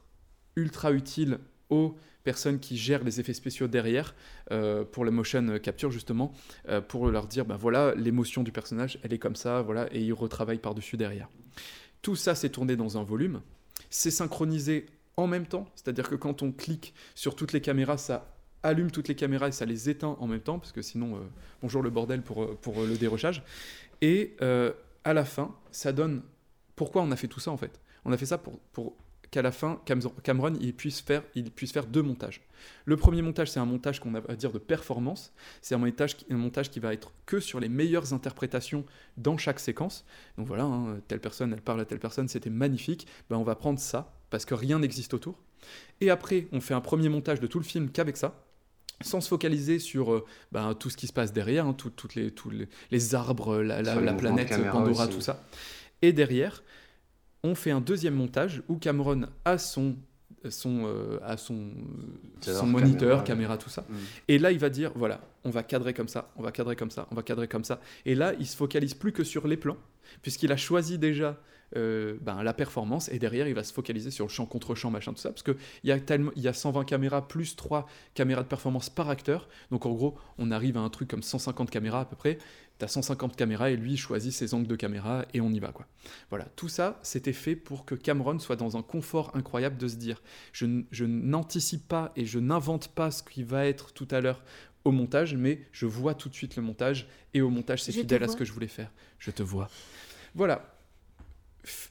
ultra 0.55 0.91
utiles 0.91 1.39
aux 1.69 1.95
personnes 2.32 2.59
qui 2.59 2.77
gèrent 2.77 3.03
les 3.03 3.19
effets 3.19 3.34
spéciaux 3.34 3.67
derrière 3.67 4.13
euh, 4.51 4.84
pour 4.84 5.03
la 5.03 5.11
motion 5.11 5.43
capture 5.59 5.91
justement 5.91 6.32
euh, 6.67 6.82
pour 6.82 7.07
leur 7.07 7.25
dire 7.27 7.45
ben 7.45 7.57
voilà 7.65 7.95
l'émotion 7.95 8.43
du 8.43 8.51
personnage 8.51 8.99
elle 9.03 9.13
est 9.13 9.23
comme 9.25 9.36
ça 9.36 9.61
voilà 9.61 9.84
et 9.95 10.01
ils 10.01 10.13
retravaillent 10.13 10.65
par 10.67 10.75
dessus 10.75 10.97
derrière. 10.97 11.27
Tout 12.03 12.15
ça 12.15 12.36
c'est 12.36 12.49
tourné 12.49 12.75
dans 12.75 12.97
un 12.99 13.03
volume. 13.03 13.41
C'est 13.89 14.11
synchronisé 14.11 14.86
en 15.17 15.27
même 15.34 15.47
temps 15.53 15.65
c'est-à-dire 15.75 16.07
que 16.07 16.15
quand 16.15 16.43
on 16.43 16.51
clique 16.51 16.93
sur 17.15 17.36
toutes 17.36 17.53
les 17.53 17.61
caméras 17.61 17.97
ça 17.97 18.17
allume 18.63 18.91
toutes 18.91 19.07
les 19.07 19.15
caméras 19.15 19.47
et 19.47 19.51
ça 19.51 19.65
les 19.65 19.89
éteint 19.89 20.15
en 20.19 20.27
même 20.27 20.41
temps 20.41 20.59
parce 20.59 20.71
que 20.71 20.82
sinon 20.82 21.15
euh, 21.15 21.19
bonjour 21.61 21.82
le 21.82 21.89
bordel 21.89 22.21
pour, 22.21 22.43
euh, 22.43 22.57
pour 22.61 22.80
euh, 22.80 22.88
le 22.88 22.97
dérochage. 22.97 23.43
Et 24.01 24.36
euh, 24.41 24.71
à 25.03 25.13
la 25.13 25.25
fin 25.25 25.55
ça 25.71 25.91
donne 25.91 26.21
pourquoi 26.75 27.01
on 27.01 27.11
a 27.11 27.15
fait 27.15 27.27
tout 27.27 27.39
ça 27.39 27.51
en 27.51 27.57
fait. 27.57 27.80
On 28.05 28.11
a 28.11 28.17
fait 28.17 28.25
ça 28.25 28.38
pour, 28.38 28.59
pour 28.73 28.95
qu'à 29.32 29.41
la 29.41 29.51
fin, 29.51 29.82
Cam- 29.86 30.01
Cameron 30.23 30.53
il 30.59 30.73
puisse, 30.73 31.01
faire, 31.01 31.23
il 31.36 31.51
puisse 31.51 31.71
faire 31.71 31.86
deux 31.86 32.01
montages. 32.01 32.41
Le 32.86 32.97
premier 32.97 33.21
montage, 33.21 33.51
c'est 33.51 33.59
un 33.59 33.65
montage 33.65 33.99
qu'on 33.99 34.15
a 34.15 34.21
à 34.30 34.36
dire 34.36 34.51
de 34.51 34.57
performance. 34.59 35.32
C'est 35.61 35.75
un 35.75 35.77
montage, 35.77 36.17
qui- 36.17 36.25
un 36.32 36.38
montage 36.38 36.69
qui 36.69 36.80
va 36.80 36.93
être 36.93 37.11
que 37.25 37.39
sur 37.39 37.59
les 37.59 37.69
meilleures 37.69 38.13
interprétations 38.13 38.84
dans 39.17 39.38
chaque 39.38 39.59
séquence. 39.59 40.05
Donc 40.38 40.47
voilà, 40.47 40.63
hein, 40.63 40.99
telle 41.07 41.19
personne, 41.21 41.53
elle 41.53 41.61
parle 41.61 41.80
à 41.82 41.86
telle 41.86 41.99
personne, 41.99 42.27
c'était 42.27 42.49
magnifique. 42.49 43.07
Ben, 43.30 43.38
on 43.38 43.43
va 43.43 43.55
prendre 43.55 43.80
ça, 43.80 44.13
parce 44.30 44.45
que 44.45 44.53
rien 44.55 44.80
n'existe 44.80 45.13
autour. 45.13 45.39
Et 46.01 46.09
après, 46.09 46.47
on 46.51 46.59
fait 46.61 46.73
un 46.73 46.82
premier 46.82 47.09
montage 47.09 47.39
de 47.39 47.47
tout 47.47 47.59
le 47.59 47.65
film 47.65 47.89
qu'avec 47.91 48.17
ça 48.17 48.45
sans 49.01 49.21
se 49.21 49.30
focaliser 49.30 49.80
sur 49.80 50.13
euh, 50.13 50.25
ben, 50.51 50.73
tout 50.73 50.89
ce 50.89 50.97
qui 50.97 51.07
se 51.07 51.13
passe 51.13 51.32
derrière, 51.32 51.65
hein, 51.65 51.73
tout- 51.73 51.93
les, 52.15 52.32
tous 52.32 52.49
les, 52.49 52.67
les 52.91 53.15
arbres, 53.15 53.57
la, 53.61 53.82
planète, 54.13 54.49
Pandora, 54.71 55.05
aussi. 55.05 55.15
tout 55.15 55.21
ça. 55.21 55.41
Et 56.01 56.11
derrière, 56.11 56.63
on 57.43 57.55
fait 57.55 57.71
un 57.71 57.81
deuxième 57.81 58.15
montage 58.15 58.61
où 58.67 58.77
Cameron 58.77 59.23
a 59.45 59.57
son, 59.57 59.95
son, 60.49 60.85
euh, 60.85 61.19
a 61.23 61.37
son, 61.37 61.71
son 62.41 62.65
moniteur, 62.65 63.23
caméra, 63.23 63.23
caméra, 63.23 63.53
ouais. 63.53 63.59
tout 63.59 63.69
ça. 63.69 63.85
Mm. 63.89 63.95
Et 64.27 64.39
là, 64.39 64.51
il 64.51 64.59
va 64.59 64.69
dire 64.69 64.91
voilà, 64.95 65.21
on 65.43 65.49
va 65.49 65.63
cadrer 65.63 65.93
comme 65.93 66.07
ça, 66.07 66.31
on 66.35 66.43
va 66.43 66.51
cadrer 66.51 66.75
comme 66.75 66.91
ça, 66.91 67.07
on 67.11 67.15
va 67.15 67.23
cadrer 67.23 67.47
comme 67.47 67.63
ça. 67.63 67.79
Et 68.05 68.15
là, 68.15 68.33
il 68.39 68.47
se 68.47 68.55
focalise 68.55 68.93
plus 68.93 69.11
que 69.11 69.23
sur 69.23 69.47
les 69.47 69.57
plans, 69.57 69.77
puisqu'il 70.21 70.51
a 70.51 70.57
choisi 70.57 70.97
déjà 70.97 71.37
euh, 71.76 72.17
ben, 72.22 72.41
la 72.43 72.53
performance 72.53 73.09
et 73.09 73.20
derrière 73.20 73.47
il 73.47 73.53
va 73.53 73.63
se 73.63 73.72
focaliser 73.74 74.11
sur 74.11 74.26
le 74.26 74.30
champ 74.30 74.45
contre 74.45 74.74
champ 74.76 74.89
machin 74.89 75.13
tout 75.13 75.20
ça 75.20 75.30
parce 75.30 75.43
que 75.43 75.55
il 75.84 75.89
y 75.89 75.91
a 75.91 75.99
tellement 75.99 76.32
il 76.36 76.41
y 76.41 76.47
a 76.47 76.53
120 76.53 76.84
caméras 76.86 77.28
plus 77.28 77.55
3 77.55 77.88
caméras 78.13 78.43
de 78.43 78.47
performance 78.47 78.89
par 78.89 79.09
acteur. 79.09 79.47
Donc 79.72 79.86
en 79.86 79.91
gros 79.93 80.17
on 80.38 80.51
arrive 80.51 80.78
à 80.78 80.82
un 80.82 80.89
truc 80.89 81.09
comme 81.09 81.24
150 81.24 81.70
caméras 81.70 82.01
à 82.01 82.05
peu 82.05 82.15
près. 82.15 82.38
Tu 82.80 82.86
as 82.86 82.88
150 82.88 83.36
caméras 83.36 83.72
et 83.72 83.76
lui 83.76 83.93
il 83.93 83.97
choisit 83.97 84.32
ses 84.32 84.53
angles 84.53 84.67
de 84.67 84.76
caméra 84.76 85.26
et 85.34 85.41
on 85.41 85.49
y 85.51 85.59
va 85.59 85.72
quoi. 85.72 85.86
Voilà. 86.30 86.45
Tout 86.55 86.70
ça 86.70 86.99
c'était 87.03 87.34
fait 87.34 87.55
pour 87.55 87.86
que 87.86 87.93
Cameron 87.95 88.39
soit 88.39 88.55
dans 88.55 88.78
un 88.78 88.82
confort 88.82 89.32
incroyable 89.36 89.78
de 89.78 89.88
se 89.88 89.95
dire 89.97 90.22
je, 90.53 90.65
n- 90.65 90.86
je 90.91 91.05
n'anticipe 91.05 91.88
pas 91.88 92.11
et 92.15 92.26
je 92.26 92.39
n'invente 92.39 92.88
pas 92.88 93.11
ce 93.11 93.22
qui 93.22 93.43
va 93.43 93.65
être 93.65 93.93
tout 93.93 94.07
à 94.11 94.22
l'heure 94.22 94.43
au 94.86 94.91
montage 94.91 95.36
mais 95.36 95.67
je 95.74 95.86
vois 95.86 96.13
tout 96.15 96.30
de 96.30 96.34
suite 96.34 96.55
le 96.55 96.61
montage 96.63 97.07
et 97.34 97.41
au 97.41 97.49
montage 97.49 97.84
c'est 97.84 97.91
fidèle 98.01 98.24
à 98.24 98.28
ce 98.28 98.38
que 98.38 98.45
je 98.45 98.53
voulais 98.53 98.67
faire. 98.70 98.91
Je 99.20 99.30
te 99.32 99.43
vois. 99.43 99.70
Voilà 100.34 100.74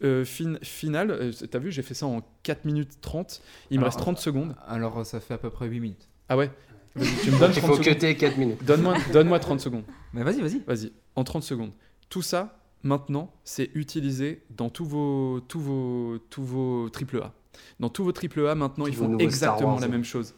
euh, 0.03 0.25
fin- 0.25 0.59
final, 0.63 1.11
euh, 1.11 1.33
t'as 1.51 1.59
vu, 1.59 1.71
j'ai 1.71 1.83
fait 1.83 1.95
ça 1.95 2.07
en 2.07 2.23
4 2.43 2.65
minutes 2.65 3.01
30. 3.01 3.41
Il 3.71 3.79
me 3.81 3.85
reste 3.85 3.99
30 3.99 4.19
secondes. 4.19 4.55
Alors 4.67 5.05
ça 5.07 5.21
fait 5.21 5.35
à 5.35 5.39
peu 5.39 5.51
près 5.51 5.67
8 5.67 5.81
minutes. 5.81 6.09
Ah 6.29 6.37
ouais 6.37 6.51
tu 6.97 7.31
me 7.31 7.39
donnes 7.39 7.53
Il 7.55 7.59
30 7.61 7.67
faut 7.71 7.83
secondes. 7.83 7.85
cutter 7.85 8.17
4 8.17 8.37
minutes. 8.39 8.65
Donne-moi 8.65 8.95
donne 9.13 9.39
30 9.39 9.61
secondes. 9.61 9.85
Mais 10.13 10.23
vas-y, 10.25 10.41
vas-y. 10.41 10.61
Vas-y, 10.67 10.93
en 11.15 11.23
30 11.23 11.43
secondes. 11.45 11.71
Tout 12.09 12.23
ça, 12.23 12.59
maintenant, 12.83 13.33
c'est 13.45 13.71
utilisé 13.75 14.43
dans 14.51 14.69
tous 14.69 14.85
vos, 14.85 15.41
tous 15.47 15.61
vos, 15.61 16.19
tous 16.31 16.43
vos 16.43 16.89
AAA. 16.89 17.33
Dans 17.79 17.89
tous 17.89 18.03
vos 18.05 18.13
AAA, 18.13 18.55
maintenant, 18.57 18.85
Tous 18.87 18.91
ils 18.91 18.97
font 18.97 19.17
exactement 19.19 19.73
Wars. 19.73 19.81
la 19.81 19.89
même 19.89 20.05
chose. 20.05 20.35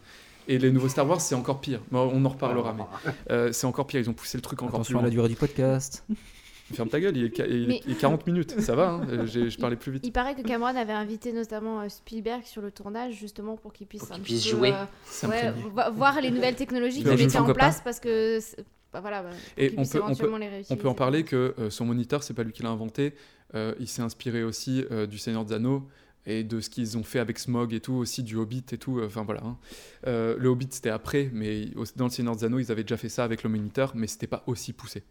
Et 0.49 0.59
les 0.59 0.71
nouveaux 0.73 0.89
Star 0.89 1.07
Wars, 1.09 1.21
c'est 1.21 1.35
encore 1.35 1.61
pire. 1.61 1.81
Bon, 1.93 2.11
on 2.13 2.25
en 2.25 2.29
reparlera, 2.31 2.75
mais 2.75 2.83
euh, 3.31 3.53
c'est 3.53 3.67
encore 3.67 3.87
pire. 3.87 4.01
Ils 4.01 4.11
ont 4.11 4.15
poussé 4.15 4.37
le 4.37 4.43
truc 4.43 4.61
encore 4.63 4.81
Attention 4.81 4.99
à 4.99 5.03
plus 5.03 5.11
la 5.11 5.15
loin. 5.15 5.15
durée 5.15 5.29
du 5.29 5.37
podcast. 5.37 6.05
Ferme 6.73 6.89
ta 6.89 7.01
gueule, 7.01 7.17
il 7.17 7.25
est, 7.25 7.37
ca- 7.37 7.47
il 7.47 7.65
est- 7.65 7.67
Mais- 7.67 7.81
il 7.87 7.93
est 7.93 8.01
40 8.01 8.27
minutes, 8.27 8.61
ça 8.61 8.75
va, 8.77 8.91
hein, 8.91 9.07
euh, 9.11 9.27
je 9.27 9.59
parlais 9.59 9.77
plus 9.77 9.93
vite. 9.93 10.07
Il 10.07 10.13
paraît 10.13 10.35
que 10.35 10.43
Cameron 10.43 10.69
avait 10.77 10.93
invité 10.93 11.33
notamment 11.33 11.81
euh, 11.81 11.89
Spielberg 11.89 12.43
sur 12.45 12.63
le 12.63 12.71
tournage 12.71 13.15
justement 13.15 13.57
pour 13.57 13.73
qu'il 13.73 13.87
puisse 13.87 14.03
Pour 14.03 14.13
un 14.13 14.15
qu'il 14.17 14.25
petit 14.25 14.33
puisse 14.35 14.45
peu, 14.51 14.57
jouer. 14.57 14.73
euh, 14.73 15.27
ouais, 15.29 15.91
voir 15.93 16.21
les 16.21 16.31
nouvelles 16.31 16.55
technologies 16.57 16.99
Il 16.99 17.03
qui 17.03 17.09
va 17.09 17.17
jouer 17.17 17.25
mettaient 17.27 17.39
son 17.39 17.45
en 17.51 17.53
place 17.53 17.81
parce 17.83 17.99
que 18.01 18.39
bah, 18.93 19.01
voilà 19.01 19.23
bah, 19.23 19.31
Et 19.57 19.71
qu'il 19.71 19.79
on 19.81 19.85
peut, 19.85 20.01
on, 20.03 20.15
peut, 20.15 20.31
on 20.71 20.77
peut 20.77 20.89
en 20.89 20.95
parler 20.95 21.23
que 21.25 21.55
euh, 21.59 21.71
son 21.71 21.85
moniteur, 21.87 22.23
c'est 22.23 22.35
pas 22.35 22.43
lui 22.43 22.53
qui 22.53 22.63
l'a 22.63 22.71
inventé. 22.71 23.15
euh, 23.55 23.75
il 23.81 23.89
s'est 23.89 24.03
inspiré 24.03 24.43
aussi 24.45 24.85
euh, 24.91 25.07
du 25.07 25.19
Seigneur 25.19 25.45
des 25.45 25.55
Anneaux 25.55 25.83
et 26.27 26.45
de 26.45 26.61
ce 26.61 26.71
qu'ils 26.71 26.99
ont 26.99 27.03
fait 27.03 27.19
avec 27.19 27.39
Smog 27.39 27.73
et 27.73 27.81
tout, 27.81 27.95
aussi 27.95 28.23
du 28.23 28.37
Hobbit 28.37 28.65
et 28.73 28.79
tout. 28.79 28.99
euh, 28.99 29.07
Enfin 29.07 29.23
voilà. 29.25 29.43
hein. 29.45 29.59
Euh, 30.07 30.37
le 30.39 30.49
Hobbit 30.49 30.69
c'était 30.71 30.91
après, 30.91 31.31
mais 31.33 31.71
dans 31.97 32.05
le 32.05 32.11
Seigneur 32.11 32.37
des 32.37 32.45
Anneaux, 32.45 32.59
ils 32.59 32.71
avaient 32.71 32.85
déjà 32.85 32.97
fait 32.97 33.09
ça 33.09 33.25
avec 33.25 33.43
le 33.43 33.51
moniteur, 33.51 33.93
mais 33.95 34.07
c'était 34.07 34.27
pas 34.27 34.43
aussi 34.47 34.73
poussé. 34.73 35.03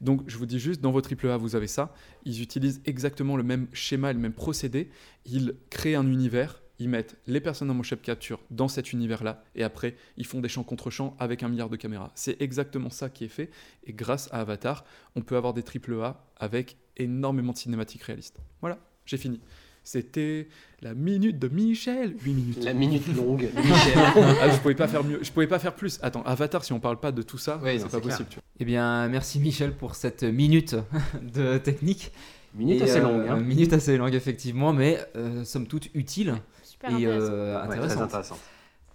Donc 0.00 0.22
je 0.26 0.36
vous 0.36 0.46
dis 0.46 0.58
juste, 0.58 0.80
dans 0.80 0.92
vos 0.92 1.00
AAA, 1.00 1.36
vous 1.38 1.56
avez 1.56 1.66
ça. 1.66 1.94
Ils 2.24 2.42
utilisent 2.42 2.82
exactement 2.84 3.36
le 3.36 3.42
même 3.42 3.68
schéma 3.72 4.12
le 4.12 4.18
même 4.18 4.32
procédé. 4.34 4.90
Ils 5.26 5.54
créent 5.70 5.94
un 5.94 6.06
univers. 6.06 6.62
Ils 6.82 6.88
mettent 6.88 7.18
les 7.26 7.42
personnes 7.42 7.70
en 7.70 7.74
motion 7.74 7.98
capture 8.02 8.40
dans 8.50 8.66
cet 8.66 8.94
univers-là, 8.94 9.44
et 9.54 9.62
après, 9.64 9.96
ils 10.16 10.24
font 10.24 10.40
des 10.40 10.48
champs 10.48 10.62
contre 10.64 10.88
champs 10.88 11.14
avec 11.18 11.42
un 11.42 11.50
milliard 11.50 11.68
de 11.68 11.76
caméras. 11.76 12.10
C'est 12.14 12.40
exactement 12.40 12.88
ça 12.88 13.10
qui 13.10 13.26
est 13.26 13.28
fait, 13.28 13.50
et 13.84 13.92
grâce 13.92 14.32
à 14.32 14.40
Avatar, 14.40 14.86
on 15.14 15.20
peut 15.20 15.36
avoir 15.36 15.52
des 15.52 15.62
AAA 15.62 16.24
avec 16.38 16.78
énormément 16.96 17.52
de 17.52 17.58
cinématiques 17.58 18.02
réalistes. 18.04 18.38
Voilà, 18.62 18.78
j'ai 19.04 19.18
fini. 19.18 19.42
C'était 19.84 20.48
la 20.82 20.94
minute 20.94 21.38
de 21.38 21.48
Michel. 21.48 22.14
8 22.22 22.32
minutes. 22.32 22.64
La 22.64 22.74
minute 22.74 23.06
longue 23.16 23.48
de 23.54 23.60
Michel. 23.60 23.92
ah, 23.96 24.50
je 24.50 24.56
pouvais 24.58 24.74
pas 24.74 24.88
faire 24.88 25.04
mieux. 25.04 25.18
Je 25.22 25.30
pouvais 25.32 25.46
pas 25.46 25.58
faire 25.58 25.74
plus. 25.74 25.98
Attends, 26.02 26.22
Avatar, 26.22 26.64
si 26.64 26.72
on 26.72 26.80
parle 26.80 26.98
pas 27.00 27.12
de 27.12 27.22
tout 27.22 27.38
ça, 27.38 27.58
Ouais, 27.58 27.78
c'est 27.78 27.88
pas 27.90 28.00
possible. 28.00 28.28
tu 28.28 28.36
vois. 28.36 28.42
Eh 28.60 28.64
bien, 28.64 29.08
merci 29.08 29.40
Michel 29.40 29.72
pour 29.72 29.94
cette 29.94 30.22
minute 30.22 30.76
de 31.34 31.58
technique. 31.58 32.12
Minute 32.54 32.80
Et, 32.80 32.84
assez 32.84 32.98
euh, 32.98 33.02
longue. 33.02 33.28
hein. 33.28 33.36
Minute 33.36 33.72
assez 33.72 33.96
longue, 33.96 34.14
effectivement, 34.14 34.72
mais 34.72 34.98
euh, 35.16 35.44
somme 35.44 35.66
toute 35.66 35.88
utile 35.94 36.34
Super 36.62 36.90
et 36.98 37.06
euh, 37.06 37.60
Ouais, 37.68 37.76
très 37.76 37.96
intéressante. 37.96 38.38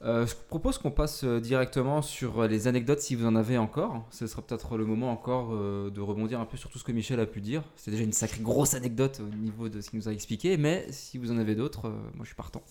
Euh, 0.04 0.28
je 0.28 0.36
propose 0.50 0.78
qu'on 0.78 0.92
passe 0.92 1.24
euh, 1.24 1.40
directement 1.40 2.02
sur 2.02 2.48
les 2.48 2.68
anecdotes 2.68 3.00
si 3.00 3.16
vous 3.16 3.26
en 3.26 3.36
avez 3.36 3.58
encore. 3.58 4.06
Ce 4.12 4.28
sera 4.28 4.42
peut-être 4.42 4.78
le 4.78 4.86
moment 4.86 5.10
encore 5.10 5.50
euh, 5.54 5.90
de 5.90 6.02
rebondir 6.02 6.40
un 6.40 6.46
peu 6.46 6.58
sur 6.58 6.70
tout 6.70 6.78
ce 6.78 6.84
que 6.84 6.92
Michel 6.92 7.20
a 7.20 7.26
pu 7.26 7.42
dire. 7.42 7.64
C'est 7.76 7.92
déjà 7.92 8.04
une 8.04 8.12
sacrée 8.12 8.42
grosse 8.42 8.74
anecdote 8.74 9.22
au 9.22 9.36
niveau 9.36 9.70
de 9.70 9.82
ce 9.82 9.90
qu'il 9.90 10.00
nous 10.00 10.10
a 10.10 10.12
expliqué, 10.12 10.58
mais 10.58 10.86
si 10.92 11.18
vous 11.18 11.32
en 11.32 11.38
avez 11.38 11.56
d'autres, 11.56 11.88
euh, 11.88 12.12
moi 12.14 12.24
je 12.24 12.28
suis 12.28 12.36
partant. 12.36 12.62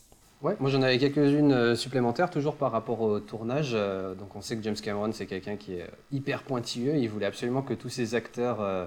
Ouais, 0.43 0.57
moi 0.61 0.68
j'en 0.68 0.83
avais 0.83 0.99
quelques-unes 0.99 1.53
euh, 1.53 1.75
supplémentaires, 1.75 2.29
toujours 2.29 2.57
par 2.57 2.70
rapport 2.70 3.01
au 3.01 3.18
tournage. 3.18 3.70
Euh, 3.72 4.14
donc 4.14 4.37
on 4.37 4.43
sait 4.43 4.57
que 4.59 4.62
James 4.62 4.77
Cameron 4.77 5.11
c'est 5.12 5.25
quelqu'un 5.25 5.57
qui 5.57 5.77
est 5.77 5.85
euh, 5.85 5.89
hyper 6.12 6.43
pointilleux. 6.43 6.97
Il 6.97 7.09
voulait 7.09 7.25
absolument 7.25 7.62
que 7.62 7.72
tous 7.72 7.89
ses 7.89 8.14
acteurs 8.14 8.61
euh, 8.61 8.85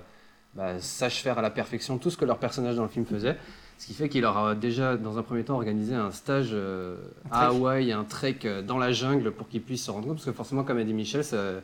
bah, 0.54 0.80
sachent 0.80 1.24
faire 1.24 1.40
à 1.40 1.42
la 1.42 1.50
perfection 1.50 1.98
tout 1.98 2.12
ce 2.12 2.18
que 2.18 2.26
leur 2.26 2.38
personnage 2.38 2.76
dans 2.76 2.84
le 2.84 2.90
film 2.90 3.08
faisait. 3.08 3.38
Ce 3.78 3.86
qui 3.88 3.94
fait 3.94 4.10
qu'il 4.10 4.22
leur 4.22 4.38
a 4.38 4.56
déjà, 4.56 4.98
dans 4.98 5.18
un 5.20 5.24
premier 5.24 5.44
temps, 5.44 5.56
organisé 5.56 5.94
un 5.94 6.12
stage 6.12 6.50
euh, 6.52 6.96
à. 7.32 7.48
Hawaï, 7.48 7.92
un 7.92 8.04
trek 8.04 8.40
euh, 8.46 8.62
dans 8.62 8.78
la 8.80 8.92
jungle 8.92 9.32
pour 9.32 9.48
qu'ils 9.48 9.62
puissent 9.62 9.86
se 9.86 9.92
rendre 9.92 10.06
compte. 10.08 10.16
Parce 10.18 10.26
que 10.26 10.32
forcément, 10.32 10.64
comme 10.64 10.78
a 10.78 10.84
dit 10.84 10.94
Michel, 10.94 11.24
ça, 11.24 11.36
euh, 11.38 11.60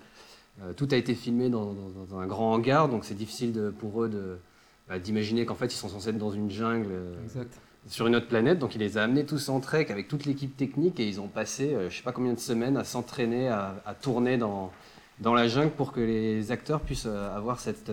tout 0.78 0.88
a 0.92 0.96
été 0.96 1.16
filmé 1.16 1.50
dans, 1.50 1.74
dans- 1.74 1.90
dans 2.08 2.20
un 2.20 2.28
grand 2.28 2.54
hangar, 2.54 2.88
donc 2.88 3.04
c'est 3.06 3.16
difficile 3.16 3.52
de- 3.52 3.70
pour 3.72 4.04
eux 4.04 4.10
de, 4.10 4.38
bah, 4.88 5.00
d'imaginer 5.00 5.46
qu'en 5.46 5.56
fait 5.56 5.66
ils 5.74 5.78
sont 5.78 5.90
censés 5.90 6.10
être 6.10 6.18
dans 6.20 6.32
une 6.32 6.52
jungle. 6.52 6.90
euh, 6.92 7.24
Exact. 7.24 7.60
sur 7.88 8.06
une 8.08 8.16
autre 8.16 8.28
planète. 8.28 8.60
Donc 8.60 8.76
il 8.76 8.80
les 8.80 8.98
a 9.00 9.04
amenés 9.04 9.26
tous 9.26 9.50
en 9.50 9.60
trek 9.60 9.88
avec 9.90 10.08
toute 10.08 10.26
l'équipe 10.26 10.56
technique 10.56 11.00
et 11.00 11.08
ils 11.08 11.20
ont 11.20 11.28
passé 11.28 11.76
je 11.90 11.96
sais 11.98 12.04
pas 12.04 12.12
combien 12.12 12.34
de 12.34 12.40
semaines 12.40 12.78
à 12.78 12.84
s'entraîner, 12.84 13.48
à, 13.50 13.76
à 13.88 13.94
tourner 13.96 14.38
dans, 14.38 14.72
dans 15.20 15.34
la 15.34 15.48
jungle 15.48 15.72
pour 15.72 15.92
que 15.92 16.00
les 16.00 16.52
acteurs 16.52 16.80
puissent 16.82 17.08
avoir 17.08 17.60
cette, 17.60 17.90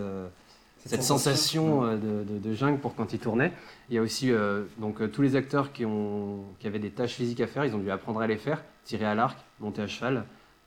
cette, 0.85 1.03
sensation 1.03 1.83
euh, 1.83 1.95
de, 1.95 2.33
de- 2.33 2.39
de 2.39 2.53
jungle 2.53 2.79
pour 2.79 2.95
quand 2.95 3.13
ils 3.13 3.19
tournaient. 3.19 3.51
Il 3.89 3.95
y 3.95 3.97
a 3.97 4.01
aussi 4.01 4.31
euh, 4.31 4.63
donc, 4.79 5.01
euh, 5.01 5.07
tous 5.07 5.21
les 5.21 5.35
acteurs 5.35 5.71
qui, 5.71 5.85
ont, 5.85 6.43
qui 6.59 6.67
avaient 6.67 6.79
des 6.79 6.89
tâches 6.91 7.13
physiques 7.13 7.41
à 7.41 7.47
faire, 7.47 7.65
ils 7.65 7.75
ont 7.75 7.79
dû 7.79 7.91
apprendre 7.91 8.21
à 8.21 8.27
les 8.27 8.37
faire, 8.37 8.63
tirer 8.85 9.05
à 9.05 9.15
l'arc, 9.15 9.37
monter 9.59 9.81
à 9.81 9.87
cheval, 9.87 10.23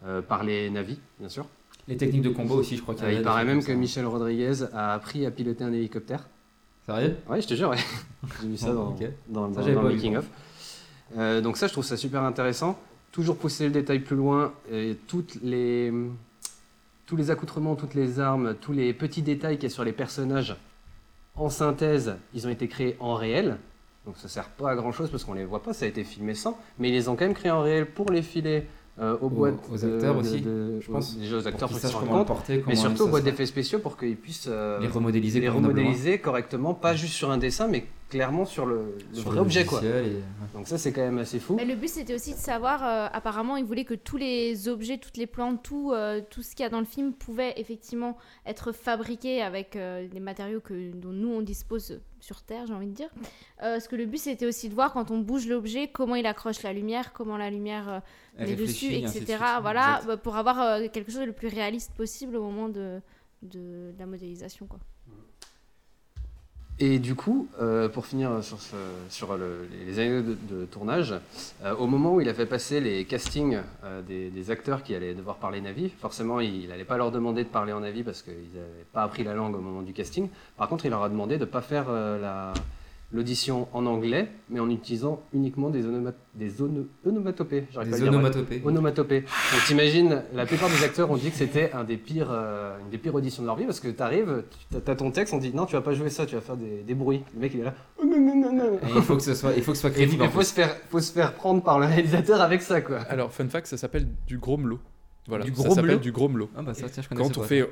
euh, 0.06 0.20
parler 0.22 0.70
navi 0.70 0.98
bien 1.18 1.28
sûr. 1.28 1.46
Les 1.88 1.96
techniques 1.96 2.22
de 2.22 2.30
combat 2.30 2.54
aussi, 2.54 2.76
je 2.76 2.82
crois 2.82 2.94
qu'il 2.94 3.04
y 3.04 3.06
avait 3.08 3.16
il 3.16 3.22
paraît 3.22 3.44
même 3.44 3.62
que. 3.62 3.72
Michel 3.72 4.06
Rodriguez 4.06 4.62
a 4.72 4.94
appris 4.94 5.26
à 5.26 5.30
piloter 5.30 5.64
un 5.64 5.72
hélicoptère. 5.72 6.26
Sérieux? 6.86 7.16
Ouais, 7.28 7.40
je 7.42 7.46
te 7.48 7.54
jure, 7.54 7.70
ouais. 7.70 7.76
J'ai 8.42 8.48
vu 8.48 8.56
ça 8.56 8.72
dans, 8.72 8.88
Ok. 8.90 9.02
dans, 9.28 9.48
dans- 9.48 9.60
j'avais 9.60 9.74
dans 9.74 9.82
pas 9.82 9.88
le 9.88 9.94
vu, 9.94 9.96
making 9.96 10.12
moi. 10.12 10.20
of. 10.20 10.26
Euh, 11.18 11.40
donc 11.42 11.56
ça, 11.58 11.66
je 11.66 11.72
trouve 11.72 11.84
ça 11.84 11.96
super 11.98 12.22
intéressant. 12.22 12.78
Toujours 13.12 13.36
pousser 13.36 13.64
le 13.66 13.70
détail 13.70 14.00
plus 14.00 14.16
loin. 14.16 14.52
Et 14.72 14.96
toutes 15.06 15.36
les, 15.42 15.92
tous 17.07 17.16
les 17.16 17.30
accoutrements, 17.30 17.74
toutes 17.76 17.94
les 17.94 18.20
armes, 18.20 18.55
tous 18.61 18.72
les 18.72 18.92
petits 18.94 19.22
détails 19.22 19.57
qu'il 19.57 19.68
y 19.68 19.72
a 19.72 19.74
sur 19.74 19.84
les 19.84 19.92
personnages, 19.92 20.57
en 21.36 21.50
synthèse, 21.50 22.16
ils 22.32 22.46
ont 22.46 22.50
été 22.50 22.68
créés 22.68 22.96
en 23.00 23.14
réel. 23.14 23.59
Donc 24.07 24.16
ça 24.18 24.28
sert 24.28 24.48
pas 24.50 24.70
à 24.70 24.74
grand 24.76 24.92
chose 24.92 25.11
parce 25.11 25.24
qu'on 25.24 25.32
les 25.34 25.44
voit 25.44 25.62
pas, 25.62 25.72
ça 25.72 25.84
a 25.86 25.88
été 25.88 26.05
filmé 26.05 26.34
sans. 26.34 26.59
Mais 26.78 26.88
ils 26.90 26.92
les 26.92 27.09
ont 27.09 27.16
quand 27.16 27.24
même 27.24 27.34
créés 27.34 27.50
en 27.50 27.62
réel 27.62 27.86
pour 27.86 28.11
les 28.11 28.22
filer 28.22 28.66
euh, 29.00 29.16
aux, 29.20 29.28
boîtes. 29.28 29.55
aux 29.72 29.76
de- 29.76 29.94
acteurs 29.94 30.14
de- 30.14 30.20
aussi, 30.20 30.40
de- 30.40 30.78
je 30.80 30.90
pense, 30.90 31.16
Déjà 31.16 31.36
aux 31.38 31.46
acteurs 31.48 31.68
pour 31.68 31.78
qu'ils 31.80 31.90
compte. 32.09 32.26
porter, 32.26 32.62
Mais 32.68 32.76
surtout 32.76 33.05
aux 33.05 33.09
boîtes 33.09 33.24
d'effets 33.24 33.46
spéciaux 33.46 33.80
pour 33.80 33.96
qu'ils 33.96 34.16
puissent 34.16 34.46
euh, 34.48 34.78
Les 34.78 34.86
remodéliser 34.86 35.40
les 35.40 35.48
remodéliser 35.48 36.18
correctement, 36.18 36.74
pas 36.74 36.94
juste 36.94 37.14
sur 37.14 37.30
un 37.30 37.38
dessin, 37.38 37.66
mais 37.66 37.86
clairement 38.09 38.44
sur 38.44 38.66
le, 38.66 38.96
le 39.11 39.14
Sur 39.16 39.24
vrai 39.26 39.34
le 39.36 39.40
objet. 39.40 39.64
Quoi. 39.64 39.82
et- 39.84 40.22
Donc 40.55 40.68
ça, 40.68 40.78
c'est 40.78 40.92
quand 40.92 41.00
même 41.02 41.18
assez 41.18 41.40
fou. 41.40 41.55
Mais 41.57 41.64
le 41.64 41.74
but 41.74 41.88
c'était 41.88 42.14
aussi 42.14 42.32
de 42.32 42.38
savoir, 42.38 42.84
euh, 42.84 43.09
apparemment 43.12 43.57
ils 43.57 43.64
voulaient 43.64 43.84
que 43.84 43.94
tous 43.94 44.16
les 44.16 44.68
objets, 44.68 44.98
toutes 44.98 45.16
les 45.16 45.26
plantes, 45.26 45.62
tout, 45.62 45.92
euh, 45.92 46.20
tout 46.30 46.42
ce 46.42 46.50
qu'il 46.55 46.62
y 46.62 46.66
a 46.66 46.68
dans 46.70 46.78
le 46.80 46.84
film 46.86 47.12
pouvait 47.12 47.55
effectivement 47.57 48.16
être 48.46 48.72
fabriqué 48.72 49.42
avec 49.42 49.74
euh, 49.76 50.07
des 50.09 50.20
matériaux 50.20 50.61
que, 50.61 50.92
dont 50.92 51.11
nous 51.12 51.28
on 51.28 51.40
dispose 51.42 52.00
sur 52.20 52.42
Terre, 52.42 52.66
j'ai 52.66 52.74
envie 52.74 52.86
de 52.86 52.94
dire. 52.94 53.11
Euh, 53.62 53.74
parce 53.74 53.88
que 53.88 53.96
le 53.96 54.07
but 54.07 54.18
c'était 54.18 54.46
aussi 54.46 54.68
de 54.68 54.74
voir 54.74 54.92
quand 54.92 55.11
on 55.11 55.18
bouge 55.18 55.46
l'objet, 55.48 55.88
comment 55.88 56.14
il 56.14 56.26
accroche 56.26 56.62
la 56.62 56.72
lumière, 56.72 57.12
comment 57.12 57.36
la 57.36 57.50
lumière 57.50 58.02
euh, 58.40 58.44
est 58.46 58.55
dessus, 58.57 58.92
etc. 58.92 59.24
suite. 59.24 59.38
Voilà, 59.62 60.00
bah, 60.07 60.16
pour 60.16 60.36
avoir 60.36 60.61
euh, 60.61 60.86
quelque 60.92 61.11
chose 61.11 61.20
de 61.20 61.26
le 61.26 61.32
plus 61.32 61.48
réaliste 61.48 61.92
possible 61.94 62.36
au 62.36 62.42
moment 62.44 62.68
de, 62.68 63.00
de, 63.42 63.59
de 63.92 63.94
la 63.98 64.07
modélisation. 64.07 64.66
Quoi. 64.66 64.78
Et 66.80 66.98
du 66.98 67.14
coup, 67.14 67.46
euh, 67.60 67.88
pour 67.88 68.04
finir 68.04 68.30
sur, 69.08 69.38
les, 69.86 69.98
anecdotes 70.00 70.36
de, 70.50 70.64
tournage, 70.64 71.14
euh, 71.62 71.74
au 71.76 71.86
moment 71.86 72.14
où 72.14 72.20
il 72.20 72.28
a 72.28 72.34
fait 72.34 72.46
passer 72.46 72.80
les 72.80 73.04
castings 73.04 73.58
euh, 73.84 74.02
des, 74.02 74.28
des 74.28 74.50
acteurs 74.50 74.82
qui 74.82 74.92
allaient 74.92 75.14
devoir 75.14 75.36
parler 75.36 75.60
Navi, 75.60 75.88
forcément, 75.88 76.40
il 76.40 76.68
n'allait 76.68 76.84
pas 76.84 76.96
leur 76.96 77.12
demander 77.12 77.44
de 77.44 77.48
parler 77.48 77.72
en 77.72 77.80
Navi 77.80 78.02
parce 78.02 78.22
qu'ils 78.22 78.32
n'avaient 78.54 78.86
pas 78.92 79.04
appris 79.04 79.22
la 79.22 79.34
langue 79.34 79.54
au 79.54 79.60
moment 79.60 79.82
du 79.82 79.92
casting. 79.92 80.28
Par 80.56 80.68
contre, 80.68 80.84
il 80.84 80.90
leur 80.90 81.04
a 81.04 81.08
demandé 81.08 81.36
de 81.36 81.44
ne 81.44 81.50
pas 81.50 81.62
faire 81.62 81.88
la- 81.90 82.52
l'audition 83.14 83.68
en 83.72 83.86
anglais, 83.86 84.28
mais 84.50 84.60
en 84.60 84.68
utilisant 84.68 85.22
uniquement 85.32 85.70
des, 85.70 85.84
onoma- 85.84 86.12
des 86.34 86.60
ono- 86.60 86.86
onomatopées. 87.06 87.66
Des 87.84 88.02
onomatopées. 88.02 88.60
Onomatopées. 88.64 89.20
Donc 89.20 89.64
t'imagines, 89.66 90.22
la 90.34 90.44
plupart 90.46 90.68
des 90.68 90.82
acteurs 90.84 91.10
ont 91.10 91.16
dit 91.16 91.30
que 91.30 91.36
c'était 91.36 91.70
un 91.72 91.84
des 91.84 91.96
pires, 91.96 92.28
euh, 92.30 92.76
une 92.82 92.90
des 92.90 92.98
pires 92.98 93.14
auditions 93.14 93.42
de 93.42 93.46
leur 93.46 93.56
vie 93.56 93.64
parce 93.64 93.80
que 93.80 93.88
t'arrives, 93.88 94.42
tu 94.70 94.90
as 94.90 94.94
ton 94.96 95.10
texte, 95.10 95.32
on 95.32 95.38
dit 95.38 95.54
non, 95.54 95.64
tu 95.66 95.74
vas 95.74 95.80
pas 95.82 95.92
jouer 95.94 96.10
ça, 96.10 96.26
tu 96.26 96.34
vas 96.34 96.40
faire 96.40 96.56
des, 96.56 96.82
des 96.82 96.94
bruits. 96.94 97.22
Le 97.34 97.40
mec 97.40 97.52
il 97.54 97.60
est 97.60 97.64
là. 97.64 97.74
Oh, 97.98 98.04
non, 98.04 98.18
non, 98.20 98.34
non, 98.36 98.52
non. 98.52 98.74
Et 98.74 98.96
il 98.96 99.02
faut 99.02 99.16
que 99.16 99.22
ce 99.22 99.34
soit, 99.34 99.52
il 99.56 99.62
faut 99.62 99.70
que 99.70 99.76
ce 99.76 99.82
soit 99.82 99.90
crédible. 99.90 100.24
il 100.24 100.30
faut 100.30 100.42
se, 100.42 100.52
faire, 100.52 100.76
faut 100.90 101.00
se 101.00 101.12
faire 101.12 101.34
prendre 101.34 101.62
par 101.62 101.78
le 101.78 101.86
réalisateur 101.86 102.40
avec 102.40 102.62
ça 102.62 102.80
quoi. 102.80 102.98
Alors, 103.08 103.32
fun 103.32 103.48
fact, 103.48 103.68
ça 103.68 103.76
s'appelle 103.76 104.08
du 104.26 104.38
grommelot. 104.38 104.80
Voilà, 105.26 105.44
Du 105.44 105.52
ça 105.54 105.56
gromelot 105.62 105.74
s'appelle 105.74 106.00
du 106.00 106.12
grommelot. 106.12 106.50
Ah 106.54 106.60
bah 106.60 106.74
ça, 106.74 106.86
tiens, 106.90 107.02
je 107.02 107.08
connaissais 107.08 107.32
Quand 107.32 107.40
on 107.40 107.44
fait 107.44 107.62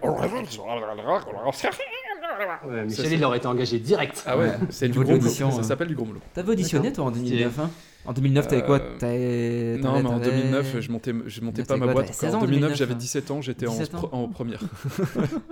Ouais, 2.67 2.85
Michel, 2.85 3.13
il 3.13 3.25
aurait 3.25 3.39
été 3.39 3.47
engagé 3.47 3.79
direct. 3.79 4.23
Ah 4.27 4.37
ouais, 4.39 4.53
c'est 4.71 4.89
du 4.89 4.99
gros 5.03 5.21
Ça 5.21 5.45
euh. 5.47 5.63
s'appelle 5.63 5.89
du 5.89 5.95
gros 5.95 6.05
boulot. 6.07 6.21
T'avais 6.35 6.53
auditionné 6.53 6.93
toi 6.93 7.05
en 7.07 7.11
2009 7.11 7.59
hein? 7.59 7.71
En 8.05 8.13
2009, 8.13 8.49
t'avais 8.49 8.65
quoi? 8.65 8.81
Euh, 8.81 8.99
T'avais- 8.99 9.77
Non, 9.81 9.93
t'avais- 9.93 10.03
mais 10.03 10.09
en 10.09 10.19
t'avais- 10.19 10.37
2009, 10.39 10.81
je 10.81 10.91
montais, 10.91 11.15
je 11.27 11.41
montais 11.41 11.65
pas 11.65 11.77
ma 11.77 11.85
quoi, 11.87 11.93
boîte. 11.95 12.07
t'avais 12.07 12.19
16 12.19 12.35
En 12.35 12.39
ans 12.39 12.41
2009, 12.41 12.75
j'avais 12.75 12.95
hein 12.95 12.97
17 12.97 13.31
ans, 13.31 13.41
j'étais 13.41 13.67
en, 13.69 13.73
17 13.73 13.95
ans 13.95 14.09
en 14.13 14.29
première. 14.29 14.61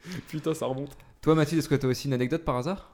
Putain, 0.28 0.54
ça 0.54 0.66
remonte. 0.66 0.96
Toi, 1.22 1.34
Mathilde, 1.34 1.60
est-ce 1.60 1.68
que 1.68 1.74
t'as 1.74 1.86
aussi 1.88 2.08
une 2.08 2.14
anecdote 2.14 2.44
par 2.44 2.56
hasard? 2.56 2.90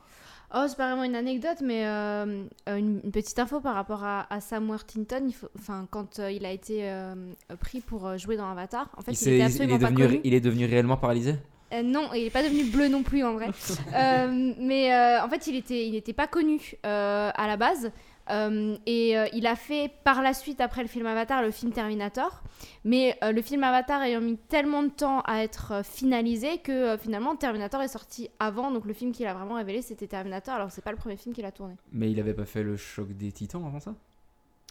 Oh, 0.54 0.64
c'est 0.68 0.76
pas 0.76 0.88
vraiment 0.88 1.04
une 1.04 1.14
anecdote, 1.16 1.58
mais 1.62 1.86
euh, 1.86 2.44
euh, 2.68 2.76
une, 2.76 3.00
une 3.02 3.10
petite 3.10 3.38
info 3.38 3.60
par 3.60 3.74
rapport 3.74 4.04
à, 4.04 4.32
à 4.32 4.40
Sam 4.40 4.68
Worthington. 4.68 5.24
Il 5.26 5.32
faut, 5.32 5.48
enfin, 5.58 5.88
quand 5.90 6.18
euh, 6.18 6.30
il 6.30 6.44
a 6.46 6.52
été 6.52 6.88
euh, 6.90 7.14
pris 7.60 7.80
pour 7.80 8.16
jouer 8.16 8.36
dans 8.36 8.48
Avatar, 8.48 8.88
en 8.96 9.02
fait, 9.02 9.12
il, 9.12 9.14
était 9.28 9.38
il 9.38 9.42
absolument 9.42 9.78
pas 9.78 9.90
connu. 9.92 10.20
il 10.22 10.34
est 10.34 10.40
devenu 10.40 10.66
réellement 10.66 10.96
paralysé? 10.96 11.34
Euh, 11.72 11.82
non, 11.82 12.10
il 12.14 12.24
n'est 12.24 12.30
pas 12.30 12.42
devenu 12.42 12.64
bleu 12.64 12.88
non 12.88 13.02
plus 13.02 13.24
en 13.24 13.34
vrai. 13.34 13.48
Euh, 13.94 14.52
mais 14.58 14.92
euh, 14.92 15.22
en 15.24 15.28
fait, 15.28 15.46
il 15.46 15.56
était, 15.56 15.86
il 15.86 15.92
n'était 15.92 16.12
pas 16.12 16.26
connu 16.26 16.74
euh, 16.84 17.30
à 17.34 17.46
la 17.46 17.56
base. 17.56 17.90
Euh, 18.28 18.76
et 18.86 19.16
euh, 19.16 19.26
il 19.32 19.46
a 19.46 19.54
fait 19.54 19.90
par 20.04 20.20
la 20.20 20.34
suite, 20.34 20.60
après 20.60 20.82
le 20.82 20.88
film 20.88 21.06
Avatar, 21.06 21.42
le 21.42 21.50
film 21.50 21.72
Terminator. 21.72 22.42
Mais 22.84 23.16
euh, 23.22 23.32
le 23.32 23.40
film 23.40 23.62
Avatar 23.64 24.02
ayant 24.02 24.20
mis 24.20 24.36
tellement 24.36 24.82
de 24.82 24.88
temps 24.88 25.20
à 25.20 25.42
être 25.44 25.72
euh, 25.72 25.82
finalisé 25.82 26.58
que 26.58 26.72
euh, 26.72 26.98
finalement 26.98 27.36
Terminator 27.36 27.80
est 27.82 27.88
sorti 27.88 28.28
avant. 28.40 28.70
Donc 28.70 28.84
le 28.84 28.92
film 28.92 29.12
qu'il 29.12 29.26
a 29.26 29.34
vraiment 29.34 29.54
révélé, 29.54 29.80
c'était 29.80 30.08
Terminator. 30.08 30.54
Alors 30.54 30.70
c'est 30.70 30.82
pas 30.82 30.90
le 30.90 30.96
premier 30.96 31.16
film 31.16 31.34
qu'il 31.34 31.44
a 31.44 31.52
tourné. 31.52 31.74
Mais 31.92 32.10
il 32.10 32.18
avait 32.18 32.34
pas 32.34 32.46
fait 32.46 32.62
le 32.64 32.76
choc 32.76 33.08
des 33.12 33.30
titans 33.32 33.64
avant 33.64 33.80
ça? 33.80 33.94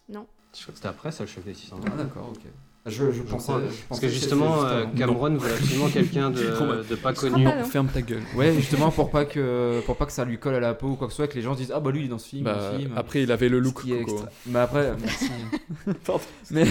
Non. 0.10 0.28
Je 0.54 0.62
crois 0.62 0.72
que 0.72 0.78
c'était 0.78 0.90
après 0.90 1.12
ça, 1.12 1.24
le 1.24 1.30
choc 1.30 1.44
des 1.46 1.54
600. 1.54 1.78
Ah, 1.86 1.90
d'accord, 1.96 2.30
ok. 2.30 2.42
Je- 2.88 3.12
je 3.12 3.22
pensais- 3.24 3.52
crois. 3.52 3.62
je 3.62 3.66
Parce 3.66 3.78
pensais 3.90 4.02
que 4.02 4.06
que 4.06 4.12
justement, 4.14 4.64
euh. 4.64 4.86
Cameron 4.96 5.30
Non. 5.32 5.38
voulait 5.38 5.54
absolument 5.54 5.88
quelqu'un 5.90 6.30
de, 6.30 6.84
de 6.90 6.96
pas 6.96 7.14
connu. 7.14 7.44
pas, 7.44 7.56
non. 7.56 7.64
Ferme 7.64 7.88
ta 7.88 8.02
gueule. 8.02 8.22
Ouais, 8.36 8.54
justement 8.58 8.92
pour 8.92 9.10
pas 9.10 9.26
que 9.26 9.82
pour 9.88 9.96
pas 9.98 10.06
que 10.06 10.12
ça 10.12 10.24
lui 10.24 10.38
colle 10.38 10.54
à 10.56 10.60
la 10.60 10.74
peau 10.76 10.90
ou 10.90 10.96
quoi 10.96 11.08
que 11.08 11.14
ce 11.14 11.18
soit, 11.18 11.28
que 11.28 11.34
les 11.36 11.42
gens 11.42 11.54
se 11.54 11.60
disent 11.60 11.72
ah 11.76 11.80
bah 11.80 11.90
lui 11.92 12.02
il 12.02 12.06
est 12.06 12.10
dans 12.10 12.20
ce 12.20 12.28
film. 12.30 12.44
Bah, 12.44 12.54
dans 12.54 12.72
ce 12.74 12.78
film. 12.80 12.92
après, 12.96 13.24
il 13.24 13.32
avait 13.32 13.50
le 13.50 13.58
look, 13.60 13.82
qui 13.82 13.94
est 13.94 14.06
Mais 14.46 14.60
après, 14.60 14.94
merci. 15.02 15.32
Pardon. 16.06 16.22
mais 16.52 16.66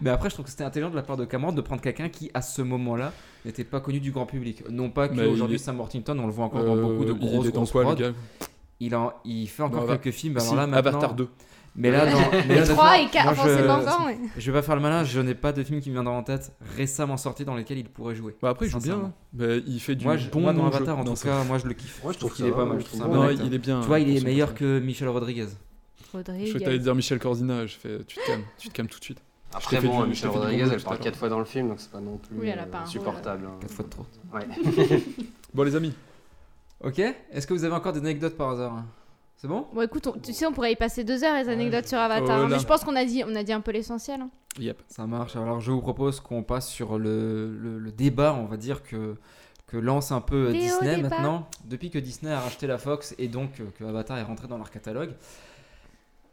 mais 0.00 0.10
après, 0.10 0.30
je 0.30 0.34
trouve 0.34 0.44
que 0.46 0.50
c'était 0.50 0.64
intelligent 0.64 0.90
de 0.90 0.96
la 0.96 1.02
part 1.02 1.16
de 1.16 1.24
Cameron 1.24 1.52
de 1.52 1.60
prendre 1.60 1.82
quelqu'un 1.82 2.08
qui 2.08 2.30
à 2.34 2.42
ce 2.42 2.62
moment-là 2.62 3.12
n'était 3.44 3.64
pas 3.64 3.80
connu 3.80 4.00
du 4.00 4.10
grand 4.12 4.26
public. 4.26 4.64
Non 4.70 4.90
pas 4.90 5.08
qu'aujourd'hui 5.08 5.56
est- 5.56 5.58
Sam 5.58 5.78
Worthington 5.78 6.18
on 6.18 6.26
le 6.26 6.32
voit 6.32 6.46
encore 6.46 6.64
dans 6.64 6.76
Euh, 6.76 6.82
beaucoup 6.82 7.04
de 7.04 7.12
il 7.12 7.18
grosses 7.18 7.48
est 7.48 7.70
quoi, 7.72 7.94
Il 8.80 8.94
en 8.96 9.12
il 9.24 9.46
fait 9.46 9.62
encore 9.62 9.86
quelques 9.86 10.10
films. 10.10 10.38
si, 10.40 10.46
Alors 10.46 10.56
là 10.56 10.66
maintenant. 10.66 10.90
Avatar 10.90 11.14
2. 11.14 11.28
Mais 11.74 11.90
là, 11.90 12.10
non. 12.10 12.18
Mais 12.48 12.56
là, 12.56 12.66
trois 12.66 12.90
honnêtement, 12.90 13.08
et 13.08 13.10
quatre, 13.10 13.24
moi, 13.24 13.32
enfin, 13.32 13.44
c'est 13.56 13.66
pas 13.66 14.06
ouais. 14.06 14.18
Je 14.36 14.50
vais 14.50 14.58
pas 14.58 14.62
faire 14.62 14.76
le 14.76 14.82
malin, 14.82 15.04
je 15.04 15.20
n'ai 15.20 15.34
pas 15.34 15.52
de 15.52 15.62
film 15.62 15.80
qui 15.80 15.88
me 15.88 15.94
viendra 15.94 16.12
en 16.14 16.22
tête 16.22 16.52
récemment 16.76 17.16
sorti 17.16 17.44
dans 17.46 17.54
lesquels 17.54 17.78
il 17.78 17.88
pourrait 17.88 18.14
jouer. 18.14 18.36
Bah 18.42 18.50
après, 18.50 18.66
il 18.66 18.70
joue 18.70 18.78
bien. 18.78 18.96
Hein. 18.96 19.12
Bah, 19.32 19.46
il 19.66 19.80
fait 19.80 19.94
du 19.94 20.04
moi, 20.04 20.16
je- 20.18 20.28
bon 20.28 20.40
moi, 20.40 20.52
dans. 20.52 20.66
Avatar, 20.66 20.98
en 20.98 21.04
Non, 21.04 21.14
tout 21.14 21.22
cas, 21.22 21.42
moi 21.44 21.56
je 21.58 21.66
le 21.66 21.72
kiffe. 21.74 22.04
Ouais, 22.04 22.12
je 22.12 22.18
trouve 22.18 22.34
qu'il 22.34 22.44
est 22.46 22.50
pas 22.50 22.66
mal. 22.66 22.78
acteur. 22.78 23.32
il 23.46 23.54
est 23.54 23.58
bien, 23.58 23.80
Tu 23.80 23.86
vois, 23.86 24.00
il 24.00 24.06
pour 24.08 24.16
est 24.16 24.24
meilleur 24.24 24.54
que 24.54 24.78
Michel 24.80 25.08
Rodriguez. 25.08 25.46
Rodrigue. 26.12 26.46
Je 26.52 26.58
t'allais 26.58 26.78
dire 26.78 26.94
Michel 26.94 27.18
Corzina, 27.18 27.66
je 27.66 27.74
fais, 27.74 27.98
tu 28.06 28.16
te 28.16 28.26
calmes, 28.26 28.42
tu 28.58 28.68
te 28.68 28.74
calmes 28.74 28.88
tout 28.88 28.98
de 28.98 29.04
suite. 29.04 29.18
Je 29.52 29.56
Après, 29.56 29.80
bon, 29.80 30.06
Michel 30.06 30.28
Rodriguez, 30.28 30.62
elle 30.70 30.82
parle 30.82 30.96
tout 30.98 31.02
à 31.02 31.04
4 31.04 31.18
fois 31.18 31.28
dans 31.30 31.38
le 31.38 31.44
film, 31.46 31.68
donc 31.68 31.80
c'est 31.80 31.90
pas 31.90 32.00
non 32.00 32.18
plus 32.18 32.36
Oui, 32.38 32.48
elle 32.48 32.58
a 32.58 32.66
pas 32.66 32.78
un 32.78 32.80
rôle, 32.82 32.90
supportable. 32.90 33.46
hein. 33.46 33.56
4 33.60 33.70
fois 33.72 33.84
de 33.84 33.90
trop. 33.90 34.06
Ouais. 34.34 35.02
Bon, 35.54 35.62
les 35.62 35.74
amis, 35.76 35.94
Ok, 36.84 36.98
est-ce 36.98 37.46
que 37.46 37.54
vous 37.54 37.64
avez 37.64 37.74
encore 37.74 37.92
des 37.94 38.00
anecdotes 38.00 38.36
par 38.36 38.50
hasard? 38.50 38.82
C'est 39.42 39.48
bon? 39.48 39.66
Bon, 39.74 39.82
écoute, 39.82 40.06
on- 40.06 40.12
tu 40.12 40.32
sais, 40.32 40.46
on 40.46 40.52
pourrait 40.52 40.70
y 40.70 40.76
passer 40.76 41.02
deux 41.02 41.24
heures 41.24 41.34
les 41.34 41.48
anecdotes 41.48 41.88
sur 41.88 41.98
Avatar. 41.98 42.28
Oh 42.28 42.30
hein, 42.30 42.48
là. 42.48 42.54
mais 42.54 42.58
je 42.60 42.64
pense 42.64 42.84
qu'on 42.84 42.94
a 42.94 43.04
dit, 43.04 43.24
on 43.26 43.34
a 43.34 43.42
dit 43.42 43.52
un 43.52 43.60
peu 43.60 43.72
l'essentiel. 43.72 44.20
hein. 44.20 44.30
yep. 44.60 44.80
Ça 44.86 45.04
marche. 45.08 45.34
Alors 45.34 45.58
je 45.60 45.72
vous 45.72 45.80
propose 45.80 46.20
qu'on 46.20 46.44
passe 46.44 46.68
sur 46.68 46.96
le, 46.96 47.50
le- 47.60 47.80
le 47.80 47.90
débat, 47.90 48.34
on 48.34 48.44
va 48.44 48.56
dire, 48.56 48.84
que, 48.84 49.16
que 49.66 49.76
lance 49.76 50.12
un 50.12 50.20
peu 50.20 50.52
Déo 50.52 50.60
Disney 50.62 50.94
débat. 50.94 51.08
maintenant. 51.08 51.48
Depuis 51.64 51.90
que 51.90 51.98
Disney 51.98 52.30
a 52.30 52.38
racheté 52.38 52.68
la 52.68 52.78
Fox 52.78 53.16
et 53.18 53.26
donc 53.26 53.58
euh, 53.58 53.64
que 53.76 53.82
Avatar 53.82 54.16
est 54.16 54.22
rentré 54.22 54.46
dans 54.46 54.58
leur 54.58 54.70
catalogue, 54.70 55.10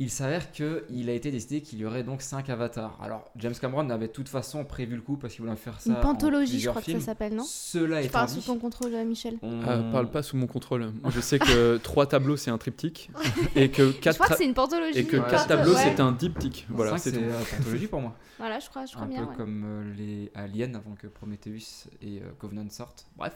il 0.02 0.10
s'avère 0.10 0.52
qu'il 0.52 1.10
a 1.10 1.14
été 1.14 1.30
décidé 1.30 1.62
qu'il 1.62 1.78
y 1.80 1.86
aurait 1.86 2.04
donc 2.04 2.22
5 2.22 2.50
avatars. 2.50 2.98
Alors 3.02 3.30
James 3.36 3.54
Cameron 3.60 3.90
avait 3.90 4.08
de 4.08 4.14
toute 4.14 4.30
façon 4.30 4.64
prévu 4.64 4.96
le 4.96 5.02
coup 5.02 5.18
parce 5.18 5.34
qu'il 5.34 5.44
voulait 5.44 5.56
faire 5.58 5.80
ça. 5.82 5.90
Une 5.90 5.98
en 5.98 6.02
pantologie, 6.02 6.60
je 6.60 6.70
crois 6.70 6.82
que 6.82 6.86
films. 6.86 7.00
ça 7.02 7.08
s'appelle, 7.08 7.36
non? 7.36 7.44
Cela 7.46 8.02
Je 8.02 8.08
étant 8.08 8.14
parle 8.20 8.30
sous 8.30 8.42
ton 8.42 8.58
contrôle, 8.58 8.94
euh, 8.94 9.04
Michel. 9.04 9.38
on- 9.42 9.62
Ah, 9.68 9.78
parle 9.92 10.10
pas 10.10 10.24
sous 10.24 10.38
mon 10.38 10.48
contrôle. 10.48 10.92
Moi, 11.02 11.12
je 11.16 11.20
sais 11.20 11.38
que 11.38 11.78
trois 11.78 12.06
tableaux 12.08 12.38
c'est 12.38 12.50
un 12.52 12.58
triptyque 12.58 13.12
et 13.56 13.70
que 13.70 13.88
Je 13.92 13.98
quatre, 13.98 14.16
crois 14.16 14.28
que 14.28 14.32
ta- 14.34 14.38
c'est 14.38 14.46
une 14.46 14.54
pantologie. 14.54 15.00
et 15.00 15.04
que 15.06 15.18
Ouais. 15.18 15.30
quatre 15.30 15.48
tableaux 15.48 15.74
Ouais. 15.76 15.82
c'est 15.84 16.00
un 16.00 16.12
diptyque. 16.14 16.66
Voilà, 16.70 16.92
Cinq, 16.92 16.98
c'est 17.00 17.12
tout. 17.12 17.20
euh, 17.20 17.42
pantologie 17.58 17.88
pour 17.88 18.02
moi. 18.02 18.16
Voilà, 18.40 18.60
je 18.60 18.70
crois, 18.70 18.86
je 18.86 18.94
crois 18.94 19.04
un 19.06 19.10
bien. 19.10 19.24
peu 19.26 19.32
ouais. 19.32 19.36
comme 19.36 19.64
euh, 19.66 19.94
les 19.98 20.32
aliens 20.34 20.74
avant 20.76 20.96
que 20.96 21.08
Prometheus 21.08 21.90
et 22.02 22.20
euh, 22.22 22.32
Covenant 22.40 22.70
sortent. 22.70 23.06
Bref. 23.18 23.34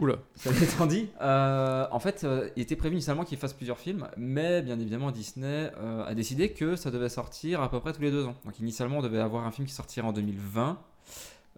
Oula. 0.00 0.16
Ça 0.36 0.50
étant 0.50 0.86
dit, 0.86 1.08
euh, 1.20 1.86
en 1.90 1.98
fait, 1.98 2.22
euh, 2.22 2.50
il 2.56 2.62
était 2.62 2.76
prévu 2.76 2.94
initialement 2.94 3.24
qu'il 3.24 3.36
fasse 3.36 3.52
plusieurs 3.52 3.78
films, 3.78 4.08
mais 4.16 4.62
bien 4.62 4.78
évidemment, 4.78 5.10
Disney 5.10 5.72
euh, 5.76 6.04
a 6.04 6.14
décidé 6.14 6.50
que 6.52 6.76
ça 6.76 6.90
devait 6.90 7.08
sortir 7.08 7.62
à 7.62 7.70
peu 7.70 7.80
près 7.80 7.92
tous 7.92 8.02
les 8.02 8.12
deux 8.12 8.24
ans. 8.26 8.36
Donc 8.44 8.58
initialement, 8.60 8.98
on 8.98 9.02
devait 9.02 9.18
avoir 9.18 9.44
un 9.44 9.50
film 9.50 9.66
qui 9.66 9.74
sortirait 9.74 10.06
en 10.06 10.12
2020, 10.12 10.78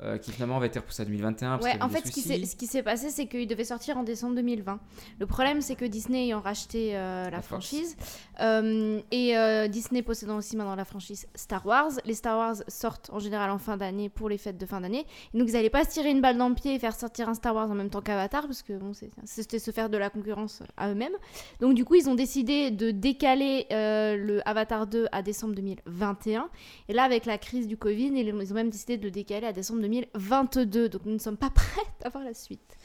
euh, 0.03 0.17
qui 0.17 0.33
finalement 0.33 0.57
avait 0.57 0.69
été 0.69 0.79
repoussé 0.79 1.03
à 1.03 1.05
2021. 1.05 1.59
parce 1.59 1.65
Ouais, 1.65 1.77
y 1.79 1.83
en 1.83 1.89
fait, 1.91 2.07
ce 2.07 2.11
qui, 2.57 2.67
s'est, 2.67 2.83
passé, 2.83 3.11
c'est 3.11 3.27
qu'il 3.27 3.47
devait 3.47 3.65
sortir 3.65 3.99
en 3.99 4.03
décembre 4.03 4.35
2020. 4.37 4.81
Le 5.19 5.27
problème, 5.27 5.61
c'est 5.61 5.75
que 5.75 5.85
Disney 5.85 6.25
ayant 6.25 6.41
racheté 6.41 6.93
euh, 6.97 7.29
la, 7.29 7.43
franchise, 7.43 7.97
euh, 8.41 9.01
et 9.11 9.69
Disney 9.69 10.01
possédant 10.01 10.39
aussi 10.39 10.57
maintenant 10.57 10.75
la 10.75 10.87
franchise 10.87 11.27
Star 11.35 11.67
Wars, 11.67 11.91
les 12.07 12.15
Star 12.15 12.39
Wars 12.39 12.57
sortent 12.69 13.11
en 13.13 13.19
général 13.19 13.51
en 13.51 13.59
fin 13.59 13.77
d'année 13.77 14.09
pour 14.09 14.31
les 14.31 14.39
fêtes 14.39 14.57
de 14.57 14.65
fin 14.65 14.81
d'année. 14.81 15.05
Donc, 15.35 15.49
ils 15.49 15.53
n'allaient 15.53 15.69
pas 15.69 15.85
se 15.85 15.91
tirer 15.91 16.11
une 16.11 16.23
balle 16.23 16.39
dans 16.39 16.49
le 16.49 16.55
pied 16.55 16.75
et 16.75 16.79
faire 16.79 16.95
sortir 16.95 17.29
un 17.29 17.35
Star 17.35 17.55
Wars 17.55 17.71
en 17.71 17.75
même 17.75 17.91
temps 17.91 18.01
qu'Avatar, 18.01 18.47
parce 18.47 18.63
que 18.63 18.73
bon, 18.73 18.93
c'était 19.25 19.59
se 19.59 19.71
faire 19.71 19.91
de 19.91 19.99
la 19.99 20.09
concurrence 20.09 20.63
à 20.79 20.91
eux-mêmes. 20.91 21.13
Donc, 21.61 21.75
du 21.75 21.85
coup, 21.85 21.97
ils 21.97 22.09
ont 22.09 22.15
décidé 22.15 22.71
de 22.71 22.91
décaler 22.91 23.67
le 23.71 24.41
Avatar 24.49 24.87
2 24.87 25.09
à 25.13 25.21
décembre 25.21 25.55
2021. 25.57 26.49
Et 26.89 26.95
là, 26.95 27.03
avec 27.03 27.27
la 27.27 27.37
crise 27.37 27.67
du 27.67 27.77
Covid, 27.77 28.13
ils 28.19 28.53
ont 28.53 28.55
même 28.55 28.71
décidé 28.71 28.97
de 28.97 29.05
le 29.05 29.11
décaler 29.11 29.47
à 29.47 29.53
décembre 29.53 29.83
2022. 29.91 30.89
Donc 30.89 31.03
nous 31.05 31.13
ne 31.13 31.19
sommes 31.19 31.37
pas 31.37 31.51
prêts 31.55 31.83
à 32.05 32.09
voir 32.09 32.25
la 32.25 32.35
suite. 32.35 32.77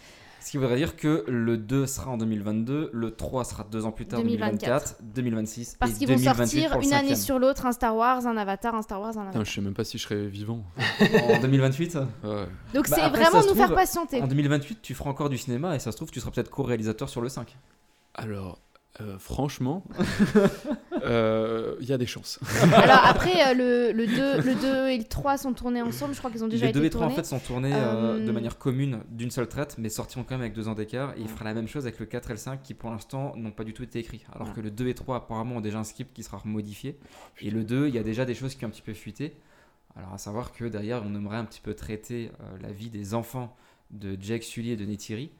Ce 0.41 0.51
qui 0.51 0.58
voudrait 0.58 0.76
dire 0.76 0.95
que 0.95 1.24
le 1.28 1.58
2 1.58 1.88
sera 1.88 2.12
en 2.12 2.18
2022, 2.18 2.91
le 2.93 3.12
3 3.16 3.45
sera 3.45 3.64
deux 3.64 3.84
ans 3.86 3.91
plus 3.91 4.06
tard, 4.06 4.22
2024. 4.22 4.97
2024, 5.01 5.03
2026 5.16 5.78
Parce 5.80 5.93
qu'ils 5.93 6.08
vont 6.08 6.14
2028 6.14 6.62
sortir 6.62 6.80
une 6.82 6.93
année 6.93 7.16
sur 7.16 7.39
l'autre, 7.39 7.66
un 7.66 7.72
Star 7.72 7.95
Wars, 7.95 8.28
un 8.28 8.38
Avatar, 8.38 8.76
un 8.76 8.84
Star 8.84 9.01
Wars, 9.01 9.10
un 9.10 9.12
Putain, 9.14 9.22
Avatar. 9.24 9.43
je 9.45 9.51
sais 9.51 9.62
même 9.62 9.74
pas 9.74 9.84
si 9.84 9.97
je 9.97 10.03
serais 10.03 10.28
vivant. 10.28 10.64
En 11.01 11.39
2028 11.39 11.95
Ouais. 11.95 12.45
Donc 12.76 12.88
Bah, 12.89 12.95
c'est 12.95 13.10
vraiment 13.10 13.41
nous 13.43 13.56
faire 13.56 13.74
patienter. 13.74 14.22
En 14.22 14.28
2028, 14.28 14.84
tu 14.84 14.93
feras 14.93 15.10
encore 15.10 15.30
du 15.30 15.39
cinéma 15.39 15.76
et 15.76 15.80
ça 15.80 15.91
se 15.91 15.97
trouve, 15.97 16.12
tu 16.12 16.20
seras 16.20 16.30
peut-être 16.30 16.51
co-réalisateur 16.51 17.10
sur 17.10 17.22
le 17.22 17.30
5. 17.30 17.58
Alors, 18.14 18.60
euh, 19.02 19.20
franchement, 19.20 19.84
euh, 21.04 21.76
il 21.82 21.88
y 21.88 21.91
a 21.91 21.98
des 21.98 22.06
chances. 22.06 22.39
Alors 22.74 23.02
après, 23.06 23.52
euh, 23.52 23.54
le, 23.54 23.91
le, 23.91 24.08
2, 24.08 24.41
le 24.41 24.56
2 24.56 24.88
et 24.89 24.98
le 24.98 25.04
3 25.04 25.38
sont 25.38 25.54
tournés 25.54 25.82
ensemble, 25.82 26.14
je 26.14 26.20
crois 26.20 26.32
qu'ils 26.32 26.43
ont 26.46 26.48
déjà 26.48 26.68
Les 26.68 26.72
2 26.72 26.80
été 26.80 26.88
et 26.88 26.89
3 26.91 27.02
en 27.02 27.10
tournés. 27.10 27.22
fait 27.22 27.28
sont 27.28 27.39
tournés 27.39 27.74
euh, 27.74 28.26
de 28.26 28.32
manière 28.32 28.58
commune 28.58 29.00
d'une 29.10 29.32
seule 29.32 29.48
traite, 29.48 29.76
mais 29.78 29.89
sortiront 29.89 30.24
quand 30.24 30.36
même 30.36 30.41
avec 30.41 30.54
deux 30.54 30.70
ans 30.70 30.76
d'écart. 30.76 31.12
Et 31.18 31.22
il 31.22 31.28
fera 31.28 31.43
la 31.43 31.54
même 31.54 31.68
chose 31.68 31.86
avec 31.86 32.00
le 32.00 32.06
4 32.06 32.30
et 32.30 32.34
le 32.34 32.38
5 32.38 32.64
qui 32.64 32.74
pour 32.74 32.89
l'instant 32.89 33.34
n'ont 33.36 33.52
pas 33.52 33.66
du 33.66 33.74
tout 33.74 33.84
été 33.84 34.00
écrits. 34.00 34.24
Alors 34.34 34.54
que 34.54 34.62
le 34.62 34.72
2 34.72 34.88
et 34.88 34.93
3 34.93 35.18
apparemment 35.18 35.58
ont 35.58 35.62
déjà 35.62 35.80
un 35.80 35.84
script 35.84 36.16
qui 36.16 36.24
sera 36.24 36.41
modifié. 36.46 36.98
Et 37.41 37.52
le 37.52 37.66
2, 37.66 37.89
il 37.89 37.96
y 37.96 38.00
a 38.00 38.04
déjà 38.04 38.24
des 38.24 38.34
choses 38.34 38.56
qui 38.56 38.64
ont 38.64 38.70
un 38.70 38.72
petit 38.72 38.82
peu 38.82 38.93
fuité. 38.93 39.36
Alors 39.98 40.14
à 40.14 40.18
savoir 40.18 40.54
que 40.54 40.66
derrière, 40.66 41.04
on 41.06 41.14
aimerait 41.16 41.38
un 41.38 41.46
petit 41.46 41.62
peu 41.62 41.74
traiter 41.74 42.32
euh, 42.39 42.58
la 42.62 42.72
vie 42.72 42.89
des 42.89 43.14
enfants 43.14 43.56
de 43.91 44.18
Jake 44.20 44.43
Sully 44.43 44.72
et 44.72 44.78
de 44.78 44.86
Neytiri. 44.86 45.32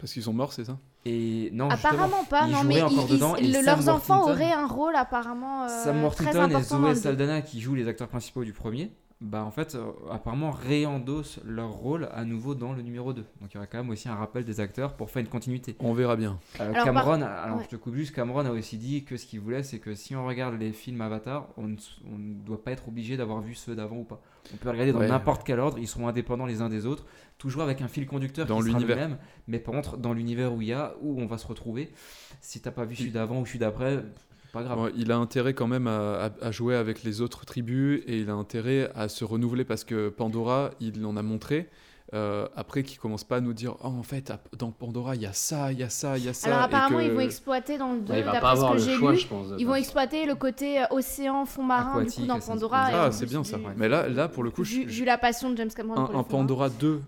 Parce 0.00 0.12
qu'ils 0.12 0.22
sont 0.22 0.32
morts, 0.32 0.52
c'est 0.52 0.64
ça 0.64 0.78
Et 1.04 1.50
non, 1.52 1.68
Apparemment 1.70 2.24
pas, 2.24 2.46
ils 2.46 2.52
non, 2.52 2.62
joueraient 2.62 2.74
mais 2.74 2.82
encore 2.82 3.06
ils- 3.08 3.12
dedans. 3.12 3.36
ils- 3.36 3.52
le- 3.52 3.64
leurs 3.64 3.88
enfants 3.88 4.22
auraient 4.30 4.52
un 4.52 4.66
rôle 4.66 4.94
apparemment 4.96 5.64
euh, 5.64 5.68
Sam 5.84 6.02
Worthington 6.02 6.48
et 6.50 6.62
Zoé. 6.62 6.94
Saldana 6.94 7.42
qui 7.42 7.60
jouent 7.60 7.74
les 7.74 7.88
acteurs 7.88 8.08
principaux 8.08 8.44
du 8.44 8.52
premier, 8.52 8.92
bah 9.20 9.42
en 9.44 9.50
fait 9.50 9.74
euh, 9.74 9.90
apparemment 10.12 10.52
réendossent 10.52 11.40
leur 11.44 11.70
rôle 11.70 12.08
à 12.12 12.24
nouveau 12.24 12.54
dans 12.54 12.72
le 12.72 12.82
numéro 12.82 13.12
2. 13.12 13.24
Donc 13.40 13.50
il 13.50 13.54
y 13.54 13.56
aura 13.58 13.66
quand 13.66 13.78
même 13.78 13.90
aussi 13.90 14.08
un 14.08 14.14
rappel 14.14 14.44
des 14.44 14.60
acteurs 14.60 14.94
pour 14.94 15.10
faire 15.10 15.20
une 15.20 15.28
continuité. 15.28 15.74
On 15.80 15.92
verra 15.92 16.14
bien. 16.14 16.38
Euh, 16.60 16.70
Alors, 16.72 16.84
Cameron, 16.84 17.18
par- 17.18 17.30
alors 17.44 17.56
ouais. 17.58 17.64
je 17.64 17.68
te 17.68 17.74
coupe 17.76 17.94
juste, 17.96 18.14
Cameron 18.14 18.46
a 18.46 18.50
aussi 18.50 18.76
dit 18.78 19.02
que 19.04 19.16
ce 19.16 19.26
qu'il 19.26 19.40
voulait 19.40 19.64
c'est 19.64 19.80
que 19.80 19.94
si 19.94 20.14
on 20.14 20.24
regarde 20.24 20.54
les 20.54 20.72
films 20.72 21.00
Avatar, 21.00 21.48
on 21.56 21.66
ne 21.66 21.74
s- 21.76 21.96
on 22.12 22.16
ne 22.16 22.34
doit 22.34 22.62
pas 22.62 22.70
être 22.70 22.86
obligé 22.86 23.16
d'avoir 23.16 23.40
vu 23.40 23.54
ceux 23.56 23.74
d'avant 23.74 23.96
ou 23.96 24.04
pas. 24.04 24.20
On 24.54 24.56
peut 24.56 24.70
regarder 24.70 24.92
dans 24.92 25.00
Ouais. 25.00 25.08
n'importe 25.08 25.44
quel 25.44 25.58
ordre, 25.58 25.78
ils 25.80 25.88
seront 25.88 26.06
indépendants 26.06 26.46
les 26.46 26.62
uns 26.62 26.68
des 26.68 26.86
autres, 26.86 27.04
toujours 27.38 27.62
avec 27.62 27.82
un 27.82 27.88
fil 27.88 28.06
conducteur 28.06 28.46
Dans 28.46 28.58
qui 28.60 28.68
sera 28.68 28.78
le 28.78 28.84
l'univers. 28.86 29.08
même, 29.08 29.18
mais 29.48 29.58
par 29.58 29.74
contre 29.74 29.96
dans 29.96 30.12
l'univers 30.12 30.52
où 30.54 30.62
il 30.62 30.68
y 30.68 30.72
a, 30.72 30.94
où 31.02 31.20
on 31.20 31.26
va 31.26 31.38
se 31.38 31.46
retrouver. 31.48 31.92
Si 32.40 32.60
t'as 32.60 32.70
pas 32.70 32.84
vu 32.84 32.94
celui 32.94 33.10
d'avant 33.10 33.40
ou 33.40 33.46
celui 33.46 33.58
d'après, 33.58 34.04
pas 34.52 34.62
grave. 34.62 34.80
Ouais, 34.80 34.92
il 34.96 35.12
a 35.12 35.16
intérêt 35.18 35.54
quand 35.54 35.66
même 35.66 35.86
à, 35.86 36.24
à- 36.26 36.30
à 36.46 36.50
jouer 36.50 36.74
avec 36.76 37.02
les 37.04 37.20
autres 37.20 37.44
tribus 37.44 38.02
et 38.06 38.18
il 38.18 38.30
a 38.30 38.34
intérêt 38.34 38.90
à 38.94 39.08
se 39.08 39.24
renouveler 39.24 39.64
parce 39.64 39.84
que 39.84 40.08
Pandora, 40.08 40.70
il 40.80 41.04
en 41.06 41.16
a 41.16 41.22
montré. 41.22 41.68
euh, 42.14 42.48
après, 42.56 42.84
qu'il 42.84 42.98
commence 42.98 43.22
pas 43.22 43.36
à 43.36 43.40
nous 43.42 43.52
dire 43.52 43.76
oh, 43.84 43.88
en 43.88 44.02
fait, 44.02 44.32
dans 44.58 44.70
Pandora, 44.70 45.14
il 45.14 45.20
y 45.20 45.26
a 45.26 45.34
ça, 45.34 45.72
il 45.72 45.78
y 45.78 45.82
a 45.82 45.90
ça, 45.90 46.16
il 46.16 46.24
y 46.24 46.28
a 46.28 46.32
ça. 46.32 46.46
Alors 46.48 46.60
et 46.60 46.64
apparemment 46.64 46.98
que- 47.00 47.02
ils 47.04 47.10
vont 47.12 47.20
exploiter 47.20 47.76
dans 47.76 47.92
le 47.92 48.00
2, 48.00 48.12
Ouais, 48.14 48.20
il 48.20 48.24
va 48.24 48.30
pas 48.32 48.40
d'après 48.40 48.48
ce 48.56 48.56
avoir 48.62 48.72
que 48.72 48.78
le 48.78 48.82
j'ai 48.84 48.94
choix, 48.96 49.12
lu, 49.12 49.18
je 49.18 49.26
pense, 49.26 49.46
ils 49.58 49.66
vont 49.66 49.74
exploiter 49.74 50.24
le 50.24 50.34
côté 50.34 50.80
euh, 50.80 50.84
océan, 50.90 51.44
fond 51.44 51.64
marin 51.64 52.02
du 52.04 52.10
coup 52.10 52.24
dans 52.24 52.40
Pandora. 52.40 52.88
Ah, 52.94 53.12
c'est 53.12 53.26
bien 53.26 53.44
ça. 53.44 53.58
Mais 53.76 53.90
là, 53.90 54.08
là 54.08 54.26
pour 54.28 54.42
le 54.42 54.50
coup, 54.50 54.62
vu, 54.62 54.84
je- 54.88 55.00
vu 55.00 55.04
la 55.04 55.18
passion 55.18 55.50
de 55.50 55.56
James 55.58 55.68
Cameron 55.76 56.00
un, 56.00 56.06
pour 56.06 56.16
un. 56.18 56.22
Pandora 56.22 56.70
2 56.70 57.02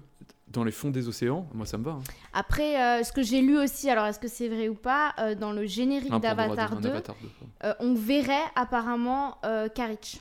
dans 0.51 0.65
les 0.65 0.73
fonds 0.73 0.91
des 0.91 1.07
océans, 1.09 1.47
moi 1.55 1.65
ça 1.67 1.79
me 1.79 1.85
va. 1.85 1.93
hein. 1.93 2.03
Après, 2.33 2.81
euh, 2.81 3.03
ce 3.05 3.13
que 3.13 3.23
j'ai 3.23 3.41
lu 3.41 3.57
aussi, 3.59 3.89
alors 3.89 4.07
est-ce 4.07 4.19
que 4.19 4.29
c'est 4.29 4.49
vrai 4.49 4.69
ou 4.69 4.75
pas, 4.75 5.15
euh, 5.19 5.35
dans 5.35 5.53
le 5.53 5.65
générique 5.67 6.11
d'Avatar 6.21 6.77
deux, 6.77 6.83
2, 6.83 6.89
un 6.89 6.93
Avatar 6.93 7.17
deux, 7.23 7.29
euh, 7.65 7.75
on 7.81 7.95
verrait 7.95 8.35
apparemment 8.57 9.39
euh, 9.45 9.69
Karich. 9.69 10.21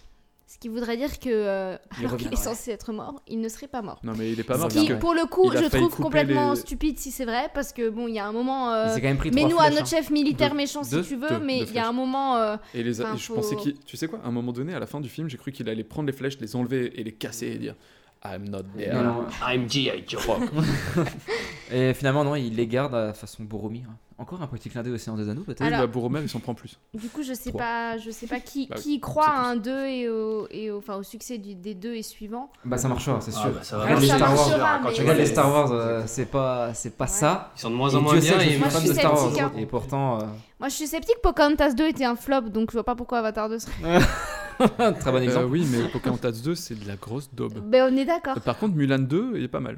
Ce 0.52 0.58
qui 0.58 0.68
voudrait 0.68 0.98
dire 0.98 1.20
que, 1.20 1.30
euh, 1.30 1.78
Il 2.00 2.06
alors 2.08 2.18
qu'il 2.18 2.34
est 2.34 2.36
censé 2.36 2.72
être 2.72 2.92
mort, 2.92 3.22
il 3.28 3.40
ne 3.40 3.48
serait 3.50 3.68
pas 3.68 3.84
mort. 3.84 4.00
Non 4.04 4.14
mais 4.18 4.32
il 4.32 4.40
est 4.40 4.44
pas 4.44 4.56
Ce 4.56 4.60
mort. 4.62 4.68
qui, 4.70 4.78
parce 4.78 4.88
que 4.90 4.94
pour 4.96 5.14
le 5.14 5.26
coup, 5.28 5.52
je 5.52 5.66
trouve 5.66 5.96
complètement 5.96 6.52
les- 6.54 6.60
stupide 6.60 6.98
si 6.98 7.12
c'est 7.12 7.26
vrai, 7.26 7.50
parce 7.54 7.72
que 7.72 7.90
bon, 7.90 8.08
il 8.08 8.16
y 8.16 8.20
a 8.20 8.26
un 8.26 8.32
moment. 8.32 8.74
euh, 8.74 8.86
Il 8.88 8.94
s'est 8.96 9.02
quand 9.02 9.08
même 9.10 9.18
pris 9.18 9.30
trois 9.30 9.44
Mets-nous 9.48 9.60
à 9.60 9.70
notre 9.70 9.88
chef 9.88 10.10
militaire 10.10 10.50
Deux- 10.52 10.58
méchant 10.58 10.82
deux- 10.82 11.04
si 11.04 11.10
tu 11.10 11.16
veux, 11.18 11.30
deux- 11.30 11.40
mais 11.40 11.60
il 11.60 11.72
y 11.74 11.78
a 11.78 11.88
un 11.88 11.92
moment. 11.92 12.36
euh, 12.38 12.58
Et 12.74 12.82
les 12.82 13.00
a- 13.00 13.16
je 13.16 13.22
faut- 13.24 13.36
pensais 13.36 13.56
qu'il. 13.58 13.76
Tu 13.86 13.96
sais 13.96 14.08
quoi 14.08 14.20
À 14.24 14.28
un 14.28 14.32
moment 14.32 14.52
donné, 14.52 14.74
à 14.74 14.80
la 14.80 14.88
fin 14.88 15.00
du 15.00 15.08
film, 15.10 15.30
j'ai 15.30 15.38
cru 15.38 15.52
qu'il 15.52 15.70
allait 15.70 15.84
prendre 15.84 16.08
les 16.08 16.14
flèches, 16.14 16.40
les 16.40 16.56
enlever 16.56 17.00
et 17.00 17.04
les 17.04 17.12
casser 17.14 17.48
et 17.48 17.58
dire 17.60 17.76
I'm 18.24 18.50
not 18.50 18.64
there. 18.78 18.94
Non, 18.94 19.04
non. 19.04 19.26
I'm 19.48 19.70
G.I. 19.70 20.04
Joe. 20.08 20.22
Et 21.72 21.94
finalement, 21.94 22.24
non, 22.24 22.36
il 22.36 22.56
les 22.56 22.68
garde 22.68 22.94
à 22.96 23.14
façon 23.14 23.44
Boromir. 23.44 23.88
Encore 24.18 24.42
un 24.42 24.48
petit 24.48 24.70
clin 24.70 24.84
d'œil 24.84 24.92
au 24.92 24.96
Océan 24.96 25.16
des 25.16 25.30
Anneaux, 25.30 25.44
peut-être 25.44 25.62
Oui, 25.62 25.68
Alors- 25.68 25.80
bah 25.80 25.88
Boromir, 25.88 26.22
il 26.22 26.28
s'en 26.28 26.42
prend 26.42 26.54
plus. 26.54 26.78
Du 26.94 27.08
coup, 27.08 27.24
je 27.24 27.34
sais 27.34 27.52
Trois. 27.52 27.62
pas, 27.62 27.98
je 27.98 28.12
sais 28.12 28.28
pas 28.28 28.42
qui, 28.42 28.68
Bah, 28.68 28.76
qui 28.76 29.00
croit 29.00 29.30
à 29.30 29.40
un 29.48 29.56
2 29.56 29.86
et 29.86 30.10
au, 30.10 30.46
et 30.52 30.70
au, 30.72 30.80
enfin, 30.80 30.98
au 30.98 31.04
succès 31.04 31.38
du- 31.38 31.56
des 31.56 31.74
deux 31.76 31.94
et 31.94 32.04
suivants. 32.04 32.52
Bah 32.66 32.78
ça 32.78 32.90
marchera, 32.90 33.22
c'est 33.22 33.32
Ah, 33.38 33.40
sûr. 33.42 33.52
bah, 33.52 33.60
ça 33.64 33.78
va 33.78 33.86
les 33.86 33.92
marcher. 33.92 34.08
Star 34.08 34.38
Ça 34.38 34.58
Wars. 34.58 34.80
Quand 34.84 34.92
tu 34.92 35.02
regardes 35.02 35.18
les 35.20 35.26
Star 35.26 35.50
Wars, 35.50 35.72
euh, 35.72 36.04
c'est 36.06 36.26
pas, 36.26 36.74
c'est 36.74 36.98
pas 36.98 37.08
ça. 37.08 37.54
Ils 37.56 37.62
sont 37.62 37.70
de 37.70 37.76
moins 37.76 37.96
en 37.96 38.02
moins 38.02 38.18
bien. 38.20 38.38
et 38.42 38.58
Moi, 38.58 38.68
je 38.68 38.76
de 38.76 38.80
suis 38.82 38.90
Star 38.90 39.14
Wars. 39.14 39.22
sceptique, 39.22 39.42
hein. 39.42 39.52
Et 39.58 39.66
pourtant, 39.66 40.18
euh, 40.20 40.26
Moi, 40.60 40.68
je 40.68 40.74
suis 40.74 40.88
sceptique. 40.88 41.22
Pocahontas 41.24 41.72
2 41.72 41.88
était 41.88 42.04
un 42.04 42.18
flop, 42.18 42.50
donc 42.50 42.72
je 42.72 42.74
vois 42.74 42.84
pas 42.84 42.96
pourquoi 42.96 43.20
Avatar 43.20 43.48
2 43.48 43.60
serait. 43.60 43.72
très 45.00 45.12
bon 45.12 45.22
exemple. 45.24 45.46
Euh, 45.46 45.50
oui, 45.50 45.66
mais 45.72 45.88
Pocahontas 45.90 46.32
2, 46.44 46.56
c'est 46.56 46.76
de 46.78 46.88
la 46.88 46.96
grosse 46.96 47.30
daube. 47.34 47.60
Ben, 47.70 47.92
on 47.94 47.98
est 47.98 48.06
d'accord. 48.06 48.40
Par 48.42 48.58
contre, 48.58 48.76
Mulan 48.76 49.00
2, 49.00 49.34
il 49.36 49.44
est 49.44 49.48
pas 49.48 49.60
mal. 49.60 49.78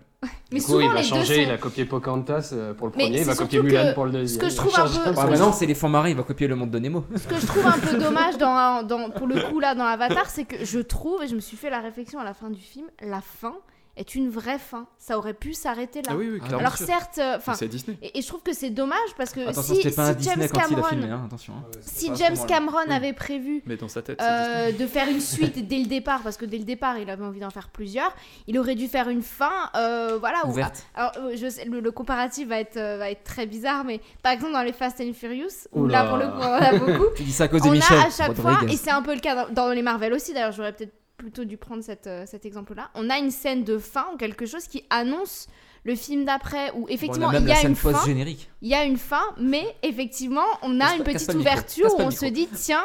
Mais 0.51 0.59
Du 0.59 0.65
coup, 0.65 0.71
souvent, 0.73 0.81
il 0.81 0.89
va 0.89 0.95
les 1.01 1.03
changer, 1.03 1.35
deux 1.37 1.41
il 1.43 1.51
a 1.51 1.57
copié 1.57 1.85
Pocahontas 1.85 2.49
euh, 2.53 2.73
pour 2.73 2.87
le 2.87 2.93
Mais 2.97 3.03
premier, 3.05 3.19
il 3.19 3.25
va 3.25 3.35
copier 3.35 3.61
Mulan 3.61 3.93
pour 3.93 4.05
le 4.05 4.11
ce 4.11 4.17
deuxième. 4.17 4.41
que 4.45 4.49
je 4.49 4.55
trouve 4.55 4.75
un 4.77 4.83
peu- 4.83 4.89
ce 4.89 5.19
Ah 5.19 5.27
que 5.27 5.35
je- 5.35 5.39
non, 5.41 5.51
c'est 5.53 5.65
les 5.65 5.75
fonds 5.75 5.89
marins, 5.89 6.09
il 6.09 6.15
va 6.15 6.23
copier 6.23 6.47
le 6.47 6.55
monde 6.55 6.71
de 6.71 6.79
Nemo. 6.79 7.05
Ce 7.15 7.27
que 7.27 7.39
je 7.39 7.45
trouve 7.45 7.65
un 7.65 7.79
peu 7.79 7.97
dommage 7.97 8.37
dans, 8.37 8.83
dans, 8.83 9.09
pour 9.11 9.27
le 9.27 9.35
coup 9.49 9.59
là 9.59 9.75
dans 9.75 9.85
Avatar, 9.85 10.29
c'est 10.29 10.45
que 10.45 10.63
je 10.65 10.79
trouve, 10.79 11.23
et 11.23 11.27
je 11.27 11.35
me 11.35 11.39
suis 11.39 11.57
fait 11.57 11.69
la 11.69 11.79
réflexion 11.79 12.19
à 12.19 12.23
la 12.23 12.33
fin 12.33 12.49
du 12.49 12.59
film, 12.61 12.85
la 13.01 13.21
fin 13.21 13.53
est 14.01 14.15
une 14.15 14.29
vraie 14.29 14.59
fin. 14.59 14.85
Ça 14.99 15.17
aurait 15.17 15.33
pu 15.33 15.53
s'arrêter 15.53 16.01
là. 16.01 16.09
Ah 16.11 16.15
oui, 16.17 16.29
oui, 16.33 16.39
clairement. 16.39 16.59
Alors 16.59 16.75
sûr. 16.77 16.85
certes, 16.85 17.17
euh, 17.19 17.37
enfin, 17.37 17.53
et, 18.01 18.17
et 18.19 18.21
je 18.21 18.27
trouve 18.27 18.41
que 18.41 18.53
c'est 18.53 18.69
dommage 18.69 18.97
parce 19.17 19.31
que 19.31 19.39
Attention, 19.47 19.75
si, 19.75 19.89
pas 19.91 20.13
James 20.19 20.47
Cameron, 20.53 20.83
filmé, 20.83 21.07
hein, 21.09 21.23
attention. 21.25 21.53
hein. 21.53 21.65
si 21.81 22.11
James. 22.15 22.35
Cameron 22.47 22.89
avait 22.89 23.13
prévu 23.13 23.61
Mais 23.65 23.77
dans 23.77 23.87
sa 23.87 24.01
tête, 24.01 24.21
euh, 24.21 24.71
de 24.71 24.85
faire 24.87 25.07
une 25.07 25.21
suite 25.21 25.67
dès 25.67 25.77
le 25.79 25.85
départ, 25.85 26.21
parce 26.21 26.37
que 26.37 26.45
dès 26.45 26.57
le 26.57 26.63
départ 26.65 26.97
il 26.97 27.09
avait 27.09 27.23
envie 27.23 27.39
d'en 27.39 27.49
faire 27.49 27.69
plusieurs, 27.69 28.13
il 28.47 28.57
aurait 28.59 28.75
dû 28.75 28.87
faire 28.87 29.07
une 29.09 29.21
fin, 29.21 29.51
euh, 29.75 30.17
voilà, 30.19 30.45
où- 30.45 30.49
Ouverte. 30.49 30.83
alors 30.95 31.11
euh, 31.17 31.35
je 31.35 31.49
sais, 31.49 31.65
le, 31.65 31.79
le 31.79 31.91
comparatif 31.91 32.47
va 32.47 32.59
être, 32.59 32.77
euh, 32.77 32.97
va 32.97 33.09
être 33.11 33.23
très 33.23 33.45
bizarre, 33.45 33.83
mais 33.83 34.01
par 34.23 34.31
exemple 34.33 34.53
dans 34.53 34.63
les 34.63 34.73
Fast 34.73 34.99
and 35.01 35.13
Furious, 35.13 35.67
où 35.71 35.83
Oula. 35.83 36.03
là 36.03 36.09
pour 36.09 36.17
le 36.17 36.27
coup 36.27 36.39
on 36.41 36.43
a 36.43 36.77
beaucoup, 36.77 37.05
Tu 37.15 37.23
dis 37.23 37.31
ça 37.31 37.43
à 37.45 37.47
cause 37.47 37.61
de 37.61 37.67
on 37.67 37.71
Michel. 37.71 37.97
a 37.99 38.07
à 38.07 38.09
chaque 38.09 38.33
fois, 38.35 38.59
et 38.67 38.75
c'est 38.77 38.91
un 38.91 39.01
peu 39.01 39.13
le 39.13 39.19
cas 39.19 39.45
dans, 39.45 39.53
dans 39.53 39.69
les 39.71 39.81
Marvel 39.81 40.13
aussi, 40.13 40.33
d'ailleurs 40.33 40.51
j'aurais 40.51 40.73
peut-être 40.73 40.93
plutôt 41.21 41.45
dû 41.45 41.55
prendre 41.57 41.83
cette, 41.83 42.07
euh, 42.07 42.25
cet 42.25 42.45
exemple-là, 42.45 42.89
on 42.95 43.09
a 43.09 43.17
une 43.19 43.31
scène 43.31 43.63
de 43.63 43.77
fin 43.77 44.05
ou 44.13 44.17
quelque 44.17 44.45
chose 44.45 44.65
qui 44.65 44.83
annonce 44.89 45.47
le 45.83 45.95
film 45.95 46.25
d'après, 46.25 46.71
où 46.75 46.87
effectivement 46.89 47.31
il 47.31 47.47
y 47.47 47.51
a 47.51 47.61
une 47.61 47.75
fin, 47.75 47.91
post-générique. 47.91 48.49
il 48.61 48.69
y 48.69 48.73
a 48.75 48.83
une 48.85 48.97
fin, 48.97 49.21
mais 49.39 49.63
effectivement, 49.83 50.45
on 50.63 50.79
a 50.79 50.95
une 50.95 51.03
petite 51.03 51.33
ouverture 51.33 51.93
où 51.97 52.01
on 52.01 52.11
se 52.11 52.25
dit, 52.25 52.47
tiens, 52.53 52.83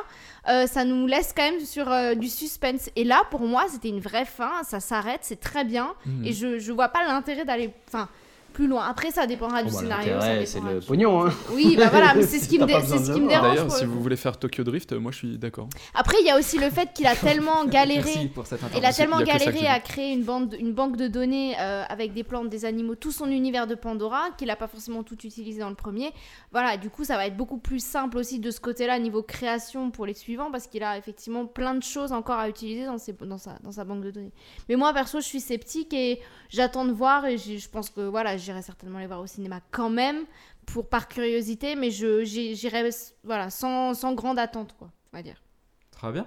euh, 0.48 0.66
ça 0.66 0.84
nous 0.84 1.06
laisse 1.06 1.32
quand 1.36 1.42
même 1.50 1.60
sur 1.60 1.90
euh, 1.90 2.14
du 2.14 2.28
suspense. 2.28 2.88
Et 2.96 3.04
là, 3.04 3.22
pour 3.30 3.40
moi, 3.40 3.66
c'était 3.70 3.88
une 3.88 4.00
vraie 4.00 4.24
fin, 4.24 4.62
ça 4.64 4.80
s'arrête, 4.80 5.20
c'est 5.22 5.40
très 5.40 5.64
bien, 5.64 5.94
Mhm. 6.06 6.24
et 6.26 6.32
je, 6.32 6.58
je 6.58 6.72
vois 6.72 6.88
pas 6.88 7.04
l'intérêt 7.06 7.44
d'aller 7.44 7.70
enfin, 7.88 8.08
plus 8.56 8.68
loin. 8.68 8.84
Après, 8.88 9.10
ça 9.10 9.26
dépendra 9.26 9.62
du 9.62 9.68
Bon, 9.70 9.74
bah, 9.76 9.80
scénario. 10.00 10.14
c'est 10.46 10.60
le 10.60 10.80
du- 10.80 10.86
pognon, 10.86 11.26
hein. 11.26 11.30
Oui, 11.52 11.76
bah 11.76 11.88
voilà, 11.90 12.14
mais 12.14 12.22
c'est 12.22 12.38
ce 12.38 12.48
qui 12.48 12.58
me, 12.58 12.64
dé- 12.64 12.72
ce 12.72 13.12
qui 13.12 13.20
dérange. 13.26 13.54
D'ailleurs, 13.54 13.70
si 13.70 13.84
vous 13.84 14.00
voulez 14.02 14.16
faire 14.16 14.38
Tokyo 14.38 14.64
Drift, 14.64 14.92
moi 14.94 15.12
je 15.12 15.18
suis 15.18 15.38
d'accord. 15.38 15.68
Après, 15.94 16.16
il 16.22 16.26
y 16.26 16.30
a 16.30 16.38
aussi 16.38 16.58
le 16.58 16.70
fait 16.70 16.88
qu'il 16.94 17.06
a 17.06 17.14
tellement 17.28 17.66
galéré 17.66 18.02
Merci 18.14 18.28
pour 18.28 18.46
cette 18.46 18.60
il 18.74 18.82
a 18.84 18.92
tellement 18.94 19.20
galéré 19.20 19.66
à 19.66 19.78
créer 19.80 20.12
une, 20.14 20.22
bande, 20.24 20.56
une 20.58 20.72
banque 20.72 20.96
de 20.96 21.06
données 21.06 21.54
euh, 21.60 21.82
avec 21.90 22.14
des 22.14 22.24
plantes, 22.24 22.48
des 22.48 22.64
animaux, 22.64 22.94
tout 22.94 23.12
son 23.12 23.26
univers 23.26 23.66
de 23.66 23.74
Pandora, 23.74 24.30
qu'il 24.38 24.46
n'a 24.48 24.56
pas 24.56 24.68
forcément 24.68 25.02
tout 25.02 25.18
utilisé 25.26 25.60
dans 25.60 25.68
le 25.68 25.74
premier. 25.74 26.10
Voilà, 26.52 26.78
du 26.78 26.88
coup, 26.88 27.04
ça 27.04 27.16
va 27.16 27.26
être 27.26 27.36
beaucoup 27.36 27.58
plus 27.58 27.84
simple 27.84 28.16
aussi 28.16 28.38
de 28.38 28.50
ce 28.50 28.60
côté-là, 28.60 28.98
niveau 28.98 29.22
création 29.22 29.90
pour 29.90 30.06
les 30.06 30.14
suivants, 30.14 30.50
parce 30.50 30.66
qu'il 30.66 30.82
a 30.82 30.96
effectivement 30.96 31.44
plein 31.44 31.74
de 31.74 31.82
choses 31.82 32.12
encore 32.12 32.38
à 32.38 32.48
utiliser 32.48 32.86
dans, 32.86 32.96
ses- 32.96 33.12
dans, 33.12 33.36
sa, 33.38 33.58
dans 33.62 33.72
sa 33.72 33.84
banque 33.84 34.02
de 34.02 34.10
données. 34.10 34.32
Mais 34.70 34.76
moi, 34.76 34.94
perso, 34.94 35.20
je 35.20 35.26
suis 35.26 35.40
sceptique 35.40 35.92
et 35.92 36.20
j'attends 36.48 36.86
de 36.86 36.92
voir, 36.92 37.26
et 37.26 37.36
je 37.36 37.68
pense 37.68 37.90
que 37.90 38.00
voilà, 38.00 38.38
j'irai 38.46 38.62
certainement 38.62 38.98
les 38.98 39.06
voir 39.06 39.20
au 39.20 39.26
cinéma 39.26 39.60
quand 39.70 39.90
même, 39.90 40.24
pour, 40.64 40.88
par 40.88 41.08
curiosité, 41.08 41.76
mais 41.76 41.90
j'irai 41.90 42.88
voilà, 43.24 43.50
sans, 43.50 43.92
sans 43.94 44.14
grande 44.14 44.38
attente, 44.38 44.74
quoi, 44.78 44.88
on 45.12 45.16
va 45.16 45.22
dire. 45.22 45.42
Très 45.90 46.12
bien. 46.12 46.26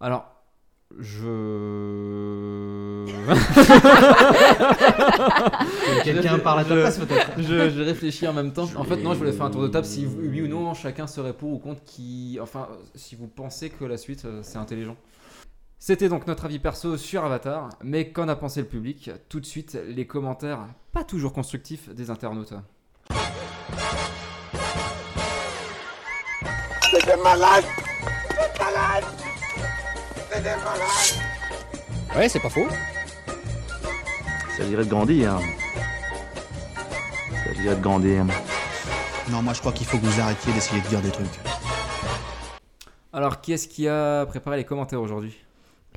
Alors, 0.00 0.26
je. 0.98 1.24
Quelqu'un 6.04 6.38
parle 6.38 6.60
à 6.60 6.64
ta 6.64 6.74
place, 6.74 6.98
peut-être. 6.98 7.30
je, 7.38 7.70
je 7.70 7.82
réfléchis 7.82 8.26
en 8.28 8.32
même 8.32 8.52
temps. 8.52 8.68
En 8.76 8.84
fait, 8.84 8.96
non, 8.96 9.12
je 9.14 9.18
voulais 9.18 9.32
faire 9.32 9.46
un 9.46 9.50
tour 9.50 9.62
de 9.62 9.68
table 9.68 9.86
si 9.86 10.04
vous- 10.04 10.20
oui 10.20 10.42
ou 10.42 10.48
non 10.48 10.74
chacun 10.74 11.06
serait 11.06 11.32
pour 11.32 11.52
ou 11.52 11.58
contre 11.58 11.82
qui. 11.84 12.38
Enfin, 12.40 12.68
si 12.94 13.16
vous 13.16 13.26
pensez 13.26 13.70
que 13.70 13.84
la 13.84 13.96
suite 13.96 14.24
euh, 14.24 14.40
c'est 14.42 14.58
intelligent. 14.58 14.96
C'était 15.86 16.08
donc 16.08 16.26
notre 16.26 16.46
avis 16.46 16.58
perso 16.58 16.96
sur 16.96 17.26
Avatar, 17.26 17.68
mais 17.82 18.10
qu'en 18.10 18.26
a 18.28 18.36
pensé 18.36 18.62
le 18.62 18.66
public? 18.66 19.10
Tout 19.28 19.38
de 19.38 19.44
suite, 19.44 19.78
les 19.86 20.06
commentaires 20.06 20.66
pas 20.92 21.04
toujours 21.04 21.34
constructifs 21.34 21.90
des 21.90 22.08
internautes. 22.08 22.54
Ouais, 32.16 32.30
c'est 32.30 32.40
pas 32.40 32.48
faux. 32.48 32.66
Il 34.48 34.56
s'agirait 34.56 34.84
de 34.86 34.88
grandir. 34.88 35.38
Il 37.30 37.36
s'agirait 37.46 37.76
de 37.76 37.82
grandir. 37.82 38.24
Non, 39.30 39.42
moi 39.42 39.52
je 39.52 39.60
crois 39.60 39.72
qu'il 39.72 39.86
faut 39.86 39.98
que 39.98 40.06
vous 40.06 40.18
arrêtiez 40.18 40.50
d'essayer 40.54 40.80
de 40.80 40.88
dire 40.88 41.02
des 41.02 41.10
trucs. 41.10 41.40
Alors, 43.12 43.42
qui 43.42 43.52
est-ce 43.52 43.68
qui 43.68 43.86
a 43.86 44.24
préparé 44.24 44.56
les 44.56 44.64
commentaires 44.64 45.02
aujourd'hui? 45.02 45.43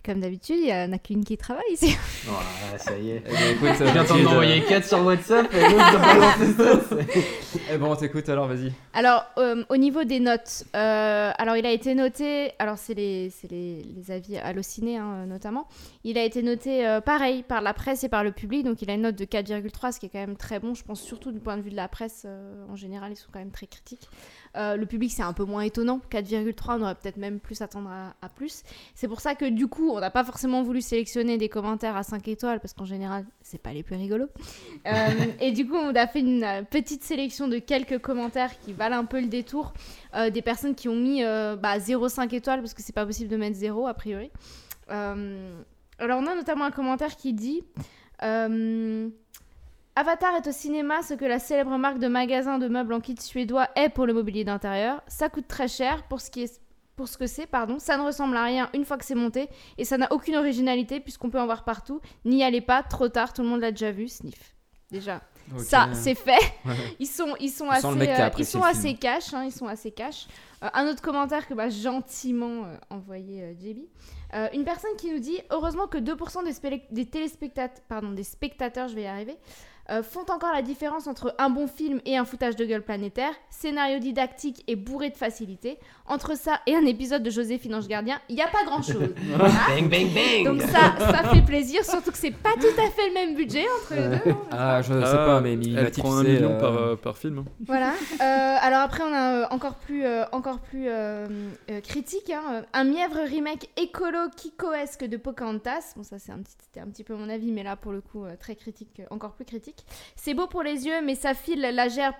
Comme 0.05 0.21
d'habitude, 0.21 0.57
il 0.59 0.69
y 0.69 0.73
en 0.73 0.93
a 0.93 0.97
qu'une 0.99 1.25
qui 1.25 1.37
travaille 1.37 1.63
ici. 1.73 1.97
Voilà, 2.25 2.77
ça 2.77 2.97
y 2.97 3.11
est. 3.11 3.23
Eh 3.25 3.29
bien, 3.29 3.49
écoute, 3.51 3.81
viens 3.81 4.03
d'en 4.03 4.31
envoyer 4.31 4.61
4 4.63 4.85
sur 4.85 5.03
WhatsApp 5.05 5.53
et 5.53 5.61
l'autre 5.61 6.87
Eh 7.69 7.77
ben, 7.77 7.85
on 7.85 7.95
t'écoute 7.95 8.29
alors, 8.29 8.47
vas-y. 8.47 8.71
Alors, 8.93 9.25
euh, 9.37 9.63
au 9.69 9.75
niveau 9.77 10.03
des 10.05 10.19
notes, 10.19 10.63
euh, 10.75 11.31
alors 11.37 11.57
il 11.57 11.65
a 11.65 11.71
été 11.71 11.95
noté, 11.95 12.51
alors 12.59 12.77
c'est 12.77 12.93
les, 12.93 13.29
c'est 13.29 13.49
les, 13.51 13.83
les 13.83 14.11
avis 14.11 14.37
hallucinés 14.37 14.97
hein, 14.97 15.25
notamment, 15.25 15.67
il 16.03 16.17
a 16.17 16.23
été 16.23 16.41
noté 16.43 16.87
euh, 16.87 17.01
pareil 17.01 17.43
par 17.43 17.61
la 17.61 17.73
presse 17.73 18.03
et 18.03 18.09
par 18.09 18.23
le 18.23 18.31
public, 18.31 18.63
donc 18.63 18.81
il 18.81 18.89
a 18.89 18.93
une 18.93 19.01
note 19.01 19.15
de 19.15 19.25
4,3, 19.25 19.91
ce 19.93 19.99
qui 19.99 20.05
est 20.05 20.09
quand 20.09 20.19
même 20.19 20.37
très 20.37 20.59
bon, 20.59 20.73
je 20.73 20.83
pense 20.83 21.01
surtout 21.01 21.31
du 21.31 21.39
point 21.39 21.57
de 21.57 21.61
vue 21.61 21.71
de 21.71 21.75
la 21.75 21.87
presse, 21.87 22.23
euh, 22.25 22.63
en 22.69 22.75
général 22.75 23.11
ils 23.11 23.17
sont 23.17 23.29
quand 23.31 23.39
même 23.39 23.51
très 23.51 23.67
critiques. 23.67 24.07
Euh, 24.55 24.75
le 24.75 24.85
public 24.85 25.11
c'est 25.11 25.23
un 25.23 25.33
peu 25.33 25.43
moins 25.43 25.61
étonnant, 25.61 25.99
4,3 26.09 26.77
on 26.79 26.81
aurait 26.83 26.95
peut-être 26.95 27.17
même 27.17 27.39
plus 27.39 27.61
attendre 27.61 27.89
à, 27.89 28.15
à 28.25 28.29
plus. 28.29 28.63
C'est 28.95 29.07
pour 29.07 29.19
ça 29.19 29.35
que 29.35 29.45
du 29.45 29.67
coup 29.67 29.86
on 29.91 29.99
n'a 29.99 30.11
pas 30.11 30.23
forcément 30.23 30.63
voulu 30.63 30.81
sélectionner 30.81 31.38
des 31.38 31.49
commentaires 31.49 31.95
à 31.95 32.03
5 32.03 32.27
étoiles, 32.27 32.59
parce 32.59 32.73
qu'en 32.73 32.85
général 32.85 33.25
c'est 33.41 33.61
pas 33.61 33.73
les 33.73 33.83
plus 33.83 33.95
rigolos. 33.95 34.29
Euh, 34.85 35.25
et 35.41 35.51
du 35.51 35.67
coup, 35.67 35.75
on 35.75 35.93
a 35.95 36.07
fait 36.07 36.21
une 36.21 36.43
euh, 36.43 36.61
petite 36.61 37.03
sélection 37.03 37.49
de 37.49 37.57
quelques 37.57 37.99
commentaires 37.99 38.57
qui 38.59 38.71
valent 38.71 38.97
un 38.97 39.03
peu 39.03 39.19
le 39.19 39.27
détour. 39.27 39.73
Euh, 40.15 40.29
des 40.29 40.41
personnes 40.41 40.75
qui 40.75 40.88
ont 40.88 40.95
mis 40.95 41.23
bah, 41.23 41.77
0,5 41.77 42.33
étoiles 42.33 42.61
parce 42.61 42.73
que 42.73 42.81
c'est 42.81 42.93
pas 42.93 43.05
possible 43.05 43.29
de 43.29 43.35
mettre 43.35 43.57
0 43.57 43.85
a 43.85 43.93
priori. 43.93 44.31
Alors, 44.88 46.21
on 46.21 46.25
a 46.25 46.35
notamment 46.35 46.65
un 46.65 46.71
commentaire 46.71 47.17
qui 47.17 47.33
dit 47.33 47.63
Avatar 49.97 50.35
est 50.35 50.47
au 50.47 50.51
cinéma 50.51 51.01
ce 51.01 51.15
que 51.15 51.25
la 51.25 51.39
célèbre 51.39 51.75
marque 51.77 51.99
de 51.99 52.07
magasin 52.07 52.59
de 52.59 52.67
meubles 52.67 52.93
en 52.93 53.01
kit 53.01 53.17
suédois 53.19 53.67
est 53.75 53.89
pour 53.89 54.05
le 54.05 54.13
mobilier 54.13 54.43
d'intérieur. 54.43 55.01
Ça 55.07 55.27
coûte 55.27 55.47
très 55.47 55.67
cher 55.67 56.03
pour 56.03 56.21
ce 56.21 56.29
qui 56.29 56.43
est. 56.43 56.61
Pour 56.97 57.07
ce 57.07 57.17
que 57.17 57.27
c'est, 57.27 57.45
pardon, 57.45 57.77
ça 57.77 57.95
ne 57.95 58.03
ressemble 58.03 58.35
à 58.35 58.43
rien 58.43 58.69
une 58.73 58.83
fois 58.83 58.97
que 58.97 59.05
c'est 59.05 59.15
monté 59.15 59.49
et 59.77 59.85
ça 59.85 59.99
n'a 59.99 60.11
aucune 60.11 60.35
originalité 60.35 60.99
puisqu'on 60.99 61.29
peut 61.29 61.39
en 61.39 61.45
voir 61.45 61.63
partout. 61.63 62.01
N'y 62.25 62.43
allez 62.43 62.59
pas, 62.59 62.81
trop 62.81 63.07
tard, 63.07 63.33
tout 63.33 63.43
le 63.43 63.47
monde 63.47 63.61
l'a 63.61 63.69
déjà 63.69 63.91
vu, 63.91 64.07
sniff. 64.07 64.55
Déjà, 64.89 65.21
ça 65.57 65.89
c'est 65.93 66.15
fait. 66.15 66.39
Ouais. 66.65 66.75
Ils 66.99 67.07
sont, 67.07 67.35
ils 67.39 67.49
sont 67.49 67.69
assez, 67.69 67.87
euh, 67.87 68.03
ils 68.03 68.09
apprécié 68.09 68.59
sont 68.59 68.65
assez 68.65 68.95
cash, 68.95 69.33
hein, 69.33 69.45
ils 69.45 69.51
sont 69.53 69.67
assez 69.67 69.91
cash. 69.91 70.27
Euh, 70.63 70.69
un 70.73 70.87
autre 70.87 71.01
commentaire 71.01 71.47
que 71.47 71.53
m'a 71.53 71.69
gentiment 71.69 72.65
euh, 72.65 72.75
envoyé 72.89 73.43
euh, 73.43 73.53
JB. 73.53 73.77
Euh, 74.33 74.49
une 74.53 74.65
personne 74.65 74.91
qui 74.97 75.11
nous 75.11 75.19
dit 75.19 75.39
heureusement 75.51 75.87
que 75.87 75.97
2% 75.97 76.43
des, 76.43 76.83
des 76.91 77.05
téléspectateurs, 77.05 77.83
pardon, 77.87 78.11
des 78.11 78.23
spectateurs, 78.23 78.89
je 78.89 78.95
vais 78.95 79.03
y 79.03 79.07
arriver, 79.07 79.37
euh, 79.89 80.03
font 80.03 80.25
encore 80.29 80.51
la 80.53 80.61
différence 80.61 81.07
entre 81.07 81.33
un 81.38 81.49
bon 81.49 81.67
film 81.67 82.01
et 82.05 82.17
un 82.17 82.25
foutage 82.25 82.55
de 82.55 82.65
gueule 82.65 82.83
planétaire, 82.83 83.31
scénario 83.49 83.99
didactique 83.99 84.63
et 84.67 84.75
bourré 84.75 85.09
de 85.09 85.15
facilité. 85.15 85.77
Entre 86.05 86.38
ça 86.38 86.59
et 86.67 86.75
un 86.75 86.85
épisode 86.85 87.23
de 87.23 87.29
Joséphine 87.29 87.75
Ange 87.75 87.88
Gardien, 87.88 88.19
il 88.29 88.35
n'y 88.35 88.41
a 88.41 88.47
pas 88.47 88.63
grand 88.65 88.81
chose. 88.81 88.95
Bang, 89.38 89.89
bang, 89.89 90.07
bang 90.13 90.43
Donc 90.45 90.61
ça, 90.61 90.95
ça 90.99 91.29
fait 91.33 91.41
plaisir, 91.41 91.83
surtout 91.83 92.11
que 92.11 92.17
c'est 92.17 92.31
pas 92.31 92.53
tout 92.59 92.81
à 92.81 92.89
fait 92.89 93.07
le 93.09 93.13
même 93.13 93.35
budget 93.35 93.65
entre 93.81 93.93
les 93.95 94.17
deux. 94.31 94.35
Ah, 94.51 94.81
je 94.81 94.93
sais 94.93 94.99
Ah, 95.03 95.25
pas, 95.25 95.41
mais 95.41 95.51
Elle 95.53 95.57
Minimatif, 95.59 96.03
prend 96.03 96.15
un 96.17 96.23
million 96.23 96.51
euh, 96.51 96.59
par, 96.59 96.73
euh, 96.77 96.95
par 96.95 97.17
film. 97.17 97.39
hein. 97.39 97.45
Voilà. 97.65 97.91
Euh, 98.21 98.57
alors 98.61 98.79
après, 98.81 99.03
on 99.03 99.13
a 99.13 99.51
encore 99.53 99.75
plus, 99.75 100.05
euh, 100.05 100.23
encore 100.31 100.59
plus 100.59 100.88
euh, 100.88 101.27
euh, 101.69 101.81
critique, 101.81 102.29
hein, 102.29 102.63
un 102.73 102.83
mièvre 102.85 103.19
remake 103.29 103.69
écolo 103.77 104.29
kikoesque 104.35 105.03
de 105.05 105.17
Pocahontas. 105.17 105.93
Bon, 105.97 106.03
ça 106.03 106.19
c'est 106.19 106.31
un 106.31 106.39
petit, 106.39 106.55
c'était 106.63 106.79
un 106.79 106.88
petit 106.88 107.03
peu 107.03 107.15
mon 107.15 107.29
avis, 107.29 107.51
mais 107.51 107.63
là 107.63 107.75
pour 107.75 107.91
le 107.91 108.01
coup 108.01 108.23
euh, 108.23 108.35
très 108.39 108.55
critique, 108.55 108.99
euh, 109.01 109.05
encore 109.11 109.33
plus 109.33 109.45
critique. 109.45 109.76
C'est 110.15 110.34
beau 110.34 110.47
pour 110.47 110.61
les 110.63 110.86
yeux, 110.86 111.01
mais 111.03 111.15
ça 111.15 111.34
file 111.34 111.61
la 111.61 111.88
gère 111.88 112.13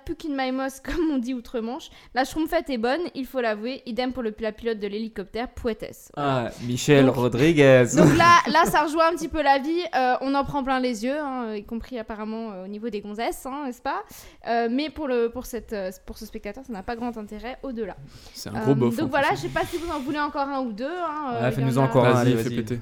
moss 0.54 0.80
comme 0.84 1.12
on 1.12 1.18
dit 1.18 1.34
outre-Manche. 1.34 1.90
La 2.14 2.24
schtroumpfette 2.26 2.70
est 2.70 2.78
bonne, 2.78 3.02
il 3.16 3.26
faut 3.26 3.42
l'avouer. 3.42 3.82
Idem 3.86 4.14
pour 4.14 4.24
le, 4.24 4.34
la 4.40 4.52
pilote 4.52 4.80
de 4.80 4.88
l'hélicoptère, 4.88 5.50
poétesse. 5.50 6.12
Ah, 6.16 6.50
Michel 6.66 7.06
Donc- 7.06 7.16
Rodriguez. 7.16 7.86
Donc 7.96 8.16
là, 8.18 8.38
là, 8.48 8.66
ça 8.66 8.84
rejoint 8.84 9.10
un 9.10 9.14
petit 9.16 9.28
peu 9.28 9.42
la 9.42 9.60
vie. 9.60 9.82
Euh, 9.96 10.16
on 10.22 10.34
en 10.36 10.44
prend 10.46 10.64
plein 10.64 10.80
les 10.80 11.04
yeux, 11.04 11.20
hein, 11.20 11.54
y 11.56 11.64
compris 11.66 12.00
apparemment 12.00 12.52
euh, 12.52 12.66
au 12.66 12.68
niveau 12.68 12.90
des 12.90 13.02
gonzesses, 13.02 13.46
hein, 13.46 13.64
n'est-ce 13.66 13.82
pas? 13.82 14.04
Euh, 14.48 14.70
Mais 14.72 14.90
pour, 14.90 15.08
le, 15.08 15.30
pour, 15.30 15.46
cette, 15.46 15.76
pour 16.06 16.18
ce 16.18 16.26
spectateur, 16.26 16.64
ça 16.66 16.72
n'a 16.72 16.84
pas 16.84 16.96
grand 16.96 17.18
intérêt 17.18 17.58
au-delà. 17.64 17.98
C'est 18.34 18.50
un 18.50 18.62
gros 18.62 18.76
bof, 18.76 18.96
Donc 18.96 19.10
voilà, 19.10 19.30
je 19.32 19.42
sais 19.42 19.50
pas 19.50 19.66
si 19.66 19.78
vous 19.78 19.90
en 19.92 20.00
voulez 20.00 20.20
encore 20.20 20.48
un 20.48 20.62
ou 20.62 20.72
deux. 20.72 20.86
hein, 20.86 21.34
euh, 21.34 21.52
fais-nous 21.52 21.78
en 21.78 21.84
encore 21.86 22.06
un, 22.06 22.14
Vas-y, 22.14 22.28
allez, 22.34 22.38
fais 22.38 22.44
vas-y. 22.50 22.56
péter. 22.56 22.80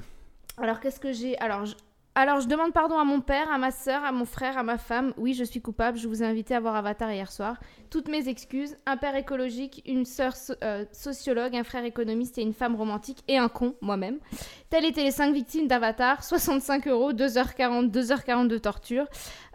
Alors 0.58 0.80
qu'est-ce 0.80 1.00
que 1.00 1.12
j'ai? 1.12 1.36
Alors 1.38 1.66
je... 1.66 1.74
Alors, 2.18 2.40
je 2.40 2.48
demande 2.48 2.72
pardon 2.72 2.96
à 2.98 3.04
mon 3.04 3.20
père, 3.20 3.50
à 3.52 3.58
ma 3.58 3.70
soeur, 3.70 4.02
à 4.02 4.10
mon 4.10 4.24
frère, 4.24 4.56
à 4.56 4.62
ma 4.62 4.78
femme. 4.78 5.12
Oui, 5.18 5.34
je 5.34 5.44
suis 5.44 5.60
coupable. 5.60 5.98
Je 5.98 6.08
vous 6.08 6.22
ai 6.22 6.26
invité 6.26 6.54
à 6.54 6.60
voir 6.60 6.74
Avatar 6.74 7.12
hier 7.12 7.30
soir. 7.30 7.58
Toutes 7.90 8.08
mes 8.08 8.26
excuses. 8.30 8.74
Un 8.86 8.96
père 8.96 9.14
écologique, 9.16 9.82
une 9.84 10.06
sœur 10.06 10.34
so- 10.34 10.54
euh, 10.64 10.86
sociologue, 10.92 11.54
un 11.54 11.62
frère 11.62 11.84
économiste 11.84 12.38
et 12.38 12.40
une 12.40 12.54
femme 12.54 12.74
romantique 12.74 13.18
et 13.28 13.36
un 13.36 13.48
con, 13.50 13.74
moi-même. 13.82 14.18
Telles 14.70 14.86
étaient 14.86 15.04
les 15.04 15.10
5 15.10 15.34
victimes 15.34 15.68
d'Avatar. 15.68 16.24
65 16.24 16.88
euros, 16.88 17.12
2h40, 17.12 17.90
2h40 17.90 18.48
de 18.48 18.56
torture. 18.56 19.04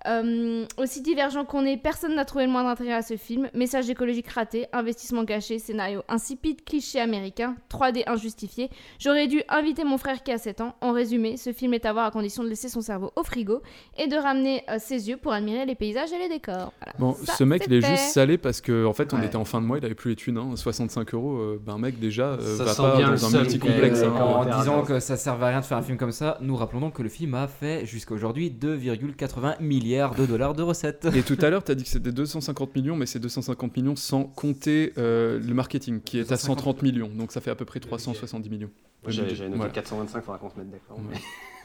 Euh, 0.08 0.66
aussi 0.78 1.02
divergent 1.02 1.46
qu'on 1.46 1.66
est, 1.66 1.78
personne 1.78 2.16
n'a 2.16 2.26
trouvé 2.26 2.46
le 2.46 2.52
moindre 2.52 2.70
intérêt 2.70 2.94
à 2.94 3.02
ce 3.02 3.18
film. 3.18 3.50
Message 3.54 3.90
écologique 3.90 4.28
raté, 4.30 4.66
investissement 4.74 5.24
gâché, 5.24 5.60
scénario 5.60 6.02
insipide, 6.10 6.64
cliché 6.64 7.00
américain, 7.00 7.56
3D 7.72 8.04
injustifié. 8.08 8.70
J'aurais 9.00 9.28
dû 9.28 9.44
inviter 9.50 9.84
mon 9.84 9.98
frère 9.98 10.24
qui 10.24 10.32
a 10.32 10.38
7 10.38 10.62
ans. 10.62 10.76
En 10.82 10.92
résumé, 10.92 11.38
ce 11.38 11.54
film 11.54 11.74
est 11.74 11.86
à 11.86 11.94
voir 11.94 12.06
à 12.06 12.12
condition 12.12 12.44
de 12.44 12.50
laisser 12.50 12.70
son 12.70 12.82
cerveau 12.82 13.12
au 13.16 13.24
frigo 13.24 13.62
et 13.98 14.08
de 14.08 14.16
ramener 14.16 14.64
euh, 14.70 14.78
ses 14.80 15.10
yeux 15.10 15.18
pour 15.18 15.34
admirer 15.34 15.66
les 15.66 15.76
paysages 15.76 16.12
et 16.12 16.18
les 16.18 16.30
décors. 16.30 16.74
Voilà. 16.80 16.94
Bon, 16.98 17.14
Ça, 17.14 17.34
ce 17.36 17.44
mec, 17.44 17.64
il 17.68 17.74
est 17.74 17.82
juste 17.82 18.12
salé 18.14 18.38
parce 18.38 18.62
que 18.62 18.86
en 18.86 18.94
fait, 18.94 19.14
on 19.14 19.20
Ouais. 19.20 19.28
était 19.28 19.36
en 19.36 19.46
fin 19.46 19.62
de 19.62 19.66
mois, 19.68 19.78
il 19.78 19.86
avait 19.86 19.94
plus 19.96 20.10
les 20.12 20.16
thunes. 20.16 20.38
Hein, 20.38 20.56
65 20.56 21.14
euros, 21.14 21.38
euh, 21.38 21.62
ben, 21.64 21.74
un 21.74 21.78
mec 21.78 22.00
déjà 22.00 22.26
euh, 22.26 22.58
Ça 22.58 22.64
va 22.64 22.76
pas 22.76 22.98
bien 22.98 23.12
dans 23.12 23.36
un 23.36 23.40
hein. 23.42 24.22
en 24.22 24.46
disant 24.60 24.82
que 24.84 25.00
ça 25.00 25.18
servait 25.18 25.46
à 25.46 25.50
rien 25.50 25.60
de 25.60 25.66
faire 25.66 25.78
un 25.78 25.82
film 25.84 25.98
comme 25.98 26.12
ça, 26.12 26.38
nous 26.42 26.56
rappelons 26.56 26.80
donc 26.80 26.96
que 26.96 27.04
le 27.04 27.10
film 27.10 27.36
a 27.36 27.48
fait 27.48 27.86
jusqu'à 27.86 28.16
aujourd'hui 28.16 28.50
2,80 28.50 29.62
milliards 29.62 29.91
de 30.18 30.26
dollars 30.26 30.54
de 30.54 30.64
recettes. 30.64 31.08
Et 31.16 31.22
tout 31.24 31.38
à 31.42 31.50
l'heure, 31.50 31.64
tu 31.64 31.72
as 31.72 31.76
dit 31.76 31.84
que 31.84 31.90
c'était 31.90 32.12
250 32.12 32.76
millions, 32.76 32.96
mais 32.96 33.06
c'est 33.06 33.20
250 33.20 33.76
millions 33.78 33.96
sans 33.96 34.24
compter 34.24 34.94
euh, 34.98 35.40
le 35.40 35.54
marketing 35.54 36.02
qui 36.02 36.18
est 36.18 36.22
à 36.22 36.36
250. 36.36 36.58
130 36.60 36.82
millions. 36.84 37.10
Donc 37.14 37.32
ça 37.32 37.42
fait 37.42 37.52
à 37.52 37.56
peu 37.56 37.66
près 37.66 37.80
370 37.80 38.50
millions. 38.50 38.70
J'avais 39.08 39.32
noté 39.32 39.56
Voilà. 39.56 39.72
425, 39.72 40.22
faudra 40.24 40.38
qu'on 40.38 40.50
se 40.52 40.58
mette 40.58 40.70
d'accord. 40.70 40.98
Ouais. 40.98 41.04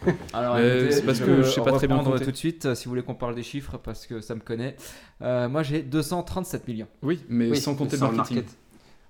mais- 0.06 0.14
Alors, 0.32 0.56
Euh, 0.56 0.78
écoutez, 0.80 0.92
c'est 0.96 1.02
parce 1.06 1.18
je 1.18 1.24
que 1.24 1.30
vais 1.30 1.42
je 1.42 1.48
sais 1.50 1.60
pas 1.62 1.72
très 1.72 1.86
bien 1.86 1.98
compter. 2.02 2.24
tout 2.24 2.30
de 2.30 2.36
suite, 2.36 2.64
euh, 2.66 2.74
si 2.74 2.84
vous 2.86 2.90
voulez 2.90 3.02
qu'on 3.02 3.14
parle 3.14 3.34
des 3.34 3.42
chiffres, 3.42 3.76
parce 3.78 4.06
que 4.06 4.20
ça 4.20 4.34
me 4.34 4.40
connaît. 4.40 4.76
Euh, 5.22 5.48
moi, 5.48 5.62
j'ai 5.62 5.82
237 5.82 6.66
millions. 6.68 6.86
Oui, 7.02 7.20
mais 7.28 7.50
Oui, 7.50 7.56
sans 7.58 7.74
compter 7.74 7.96
le 7.96 8.02
marketing. 8.02 8.36
market. 8.38 8.56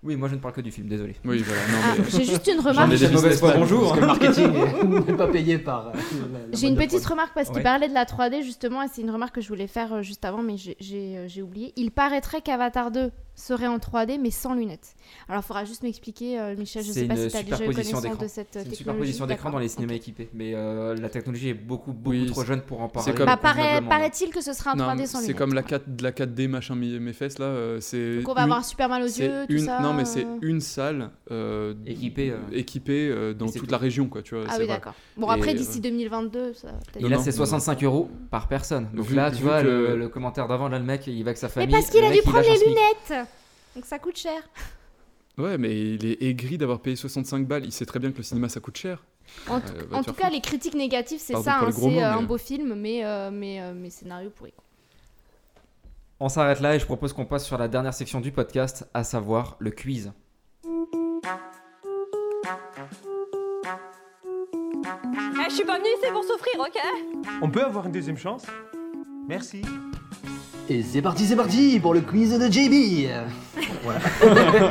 Oui, 0.07 0.15
moi, 0.15 0.29
je 0.29 0.37
ne 0.37 0.41
parle 0.41 0.55
que 0.55 0.61
du 0.61 0.71
film, 0.71 0.87
désolé. 0.87 1.17
Oui, 1.25 1.39
voilà. 1.45 1.61
Ah, 1.85 1.95
mais... 1.99 2.05
J'ai 2.09 2.25
juste 2.25 2.47
une 2.47 2.61
remarque. 2.61 2.87
ai 2.87 2.91
des 2.93 2.99
Cette 2.99 3.13
mauvaise 3.13 3.41
bonjour. 3.41 3.83
Parce 3.89 3.95
que 3.97 4.01
le 4.01 4.07
marketing 4.07 5.05
n'est 5.09 5.17
pas 5.17 5.27
payé 5.27 5.59
par. 5.59 5.89
euh, 5.89 5.93
J'ai 6.53 6.69
une 6.69 6.77
petite 6.77 7.05
remarque 7.05 7.33
parce 7.35 7.49
qu'il 7.49 7.57
Ouais. 7.59 7.63
parlait 7.65 7.89
de 7.89 7.95
la 7.95 8.05
3D 8.05 8.43
justement 8.45 8.83
et 8.83 8.87
c'est 8.93 9.03
une 9.03 9.11
remarque 9.11 9.35
que 9.35 9.41
je 9.41 9.49
voulais 9.49 9.67
faire 9.67 9.93
euh, 9.95 10.03
juste 10.03 10.25
avant 10.25 10.43
mais 10.43 10.57
j'ai- 10.57 10.77
j'ai 10.79 11.17
euh, 11.19 11.25
j'ai 11.29 11.43
oublié. 11.43 11.73
Il 11.77 11.91
paraîtrait 11.91 12.41
qu'Avatar 12.41 12.91
2 12.93 13.11
serait 13.37 13.67
en 13.69 13.77
3D 13.79 14.19
mais 14.21 14.31
sans 14.31 14.55
lunettes. 14.55 14.95
Alors 15.29 15.43
il 15.43 15.47
faudra 15.47 15.65
juste 15.65 15.83
m'expliquer 15.83 16.41
euh, 16.41 16.57
Michel, 16.57 16.83
je 16.83 16.89
C'est 16.93 17.01
sais 17.01 17.07
pas 17.07 17.15
une 17.15 17.21
si 17.21 17.29
tu 17.31 17.37
as 17.37 17.43
déjà 17.43 17.55
eu 17.55 17.59
superposition 17.59 17.99
connaissance 17.99 18.03
d'écran. 18.03 18.23
de 18.25 18.29
cette 18.29 18.49
C'est 18.51 18.59
euh, 18.59 18.63
une 18.63 18.71
technologie. 18.71 18.77
superposition 18.79 19.27
d'écran 19.27 19.51
dans 19.51 19.59
les 19.59 19.69
cinémas 19.69 19.95
équipés. 19.95 20.29
Mais 20.35 20.53
euh, 20.55 20.97
la 20.97 21.09
technologie 21.11 21.51
est 21.51 21.55
beaucoup, 21.55 21.93
beaucoup 21.93 22.11
Oui, 22.17 22.27
trop 22.27 22.41
c'est- 22.41 22.47
jeune 22.49 22.63
pour 22.63 22.81
en 22.81 22.89
parler. 22.89 23.13
comme- 23.15 23.27
Bah, 23.27 23.37
paraît- 23.37 23.61
convenablement. 23.63 23.89
paraît-il 23.91 24.31
que 24.31 24.41
ce 24.41 24.53
sera 24.53 24.73
en 24.73 24.77
Non, 24.77 24.85
3D 24.85 25.07
sans 25.07 25.19
c'est 25.19 25.27
lunettes. 25.27 25.37
comme 25.39 25.55
la 25.55 25.63
4, 25.63 25.85
de 25.97 26.03
la 26.03 26.13
4D 26.13 26.49
machin 26.49 26.75
mes, 26.75 27.13
fesses 27.13 27.39
là. 27.39 27.47
euh, 27.47 27.79
c'est 27.81 28.17
Donc 28.17 28.29
on 28.29 28.35
va 28.35 28.41
une- 28.41 28.45
avoir 28.51 28.65
super 28.65 28.89
mal 28.89 29.03
aux 29.03 29.09
c'est 29.09 29.27
yeux, 29.27 29.45
tout 29.47 29.53
une, 29.55 29.67
ça. 29.67 29.81
Non, 29.81 29.93
mais 29.93 30.05
c'est 30.07 30.25
euh. 30.25 30.39
une 30.43 30.61
salle 30.61 31.11
euh, 31.31 31.75
Équipée, 31.87 32.31
euh, 32.31 32.39
équipée 32.53 33.09
euh, 33.11 33.35
dans 33.35 33.49
c'est 33.49 33.59
toute 33.59 33.69
tout. 33.69 33.73
la 33.73 33.79
région, 33.79 34.09
quoi. 34.09 34.23
Tu 34.23 34.35
vois, 34.35 34.45
Ah 34.49 34.55
c'est 34.55 34.63
oui 34.63 34.67
d'accord. 34.69 34.95
Bon 35.17 35.29
après 35.29 35.55
d'ici 35.55 35.81
2022 35.81 36.55
ça 36.55 36.69
Et 36.99 37.09
là, 37.09 37.19
c'est 37.19 37.31
non. 37.31 37.37
65 37.37 37.83
euros 37.85 38.09
par 38.31 38.49
personne. 38.49 38.89
Donc 38.95 39.11
là, 39.11 39.31
tu 39.31 39.43
vois, 39.43 39.63
le, 39.63 40.09
commentaire 40.09 40.49
d'avant, 40.49 40.69
là, 40.69 40.79
le 40.79 40.85
mec, 40.85 41.07
il 41.07 41.23
va 41.23 41.29
avec 41.31 41.39
sa 41.39 41.49
Mais 41.49 41.53
famille. 41.53 41.71
parce 41.73 41.91
qu'il 41.91 42.03
a 42.05 42.11
dû 42.11 42.17
il 42.17 42.23
prendre 42.23 42.41
les 42.41 42.59
lunettes. 42.67 43.26
Donc 43.77 43.85
ça 43.85 43.99
coûte 44.01 44.17
cher. 44.17 44.43
Ouais, 45.39 45.59
mais 45.59 45.79
il 45.95 46.05
est 46.07 46.23
aigri 46.23 46.57
d'avoir 46.59 46.81
payé 46.81 46.97
65 46.97 47.47
balles. 47.47 47.65
Il 47.67 47.73
sait 47.73 47.85
très 47.87 47.99
bien 47.99 48.11
que 48.11 48.17
le 48.17 48.23
cinéma 48.23 48.49
ça 48.49 48.59
coûte 48.59 48.77
cher. 48.79 49.05
En, 49.49 49.57
Euh, 49.57 49.61
tout- 49.61 49.95
en 50.11 50.13
cas, 50.15 50.31
les 50.31 50.41
critiques 50.41 50.75
négatives, 50.75 51.21
c'est 51.21 51.35
ça. 51.37 51.59
hein, 51.61 51.71
c'est 51.73 52.03
euh, 52.03 52.13
un 52.13 52.23
beau 52.23 52.39
film, 52.39 52.75
mais, 52.75 53.05
euh, 53.05 53.31
mais, 53.31 53.61
euh, 53.61 53.75
mais 53.77 53.91
scénario 53.91 54.31
pourri. 54.31 54.55
On 56.21 56.29
s'arrête 56.31 56.61
là 56.61 56.75
et 56.75 56.79
je 56.79 56.87
propose 56.87 57.13
qu'on 57.13 57.27
passe 57.27 57.45
sur 57.45 57.59
la 57.59 57.69
dernière 57.69 57.93
section 57.93 58.21
du 58.21 58.33
podcast, 58.33 58.89
à 58.95 59.05
savoir 59.05 59.57
le 59.59 59.71
quiz. 59.73 60.13
Eh, 64.25 65.51
je 65.51 65.55
suis 65.55 65.65
pas 65.65 65.79
venue 65.79 65.89
ici 66.01 66.11
pour 66.13 66.25
souffrir, 66.25 66.59
ok? 66.61 66.79
On 67.43 67.51
peut 67.51 67.63
avoir 67.65 67.87
une 67.87 67.93
deuxième 67.93 68.17
chance? 68.17 68.47
Merci. 69.29 69.63
Et 70.69 70.83
c'est 70.83 71.03
parti, 71.03 71.27
c'est 71.27 71.37
parti 71.37 71.79
pour 71.81 71.95
le 71.95 72.01
quiz 72.01 72.39
de 72.39 72.47
JB. 72.51 73.09
Voilà. 73.85 74.01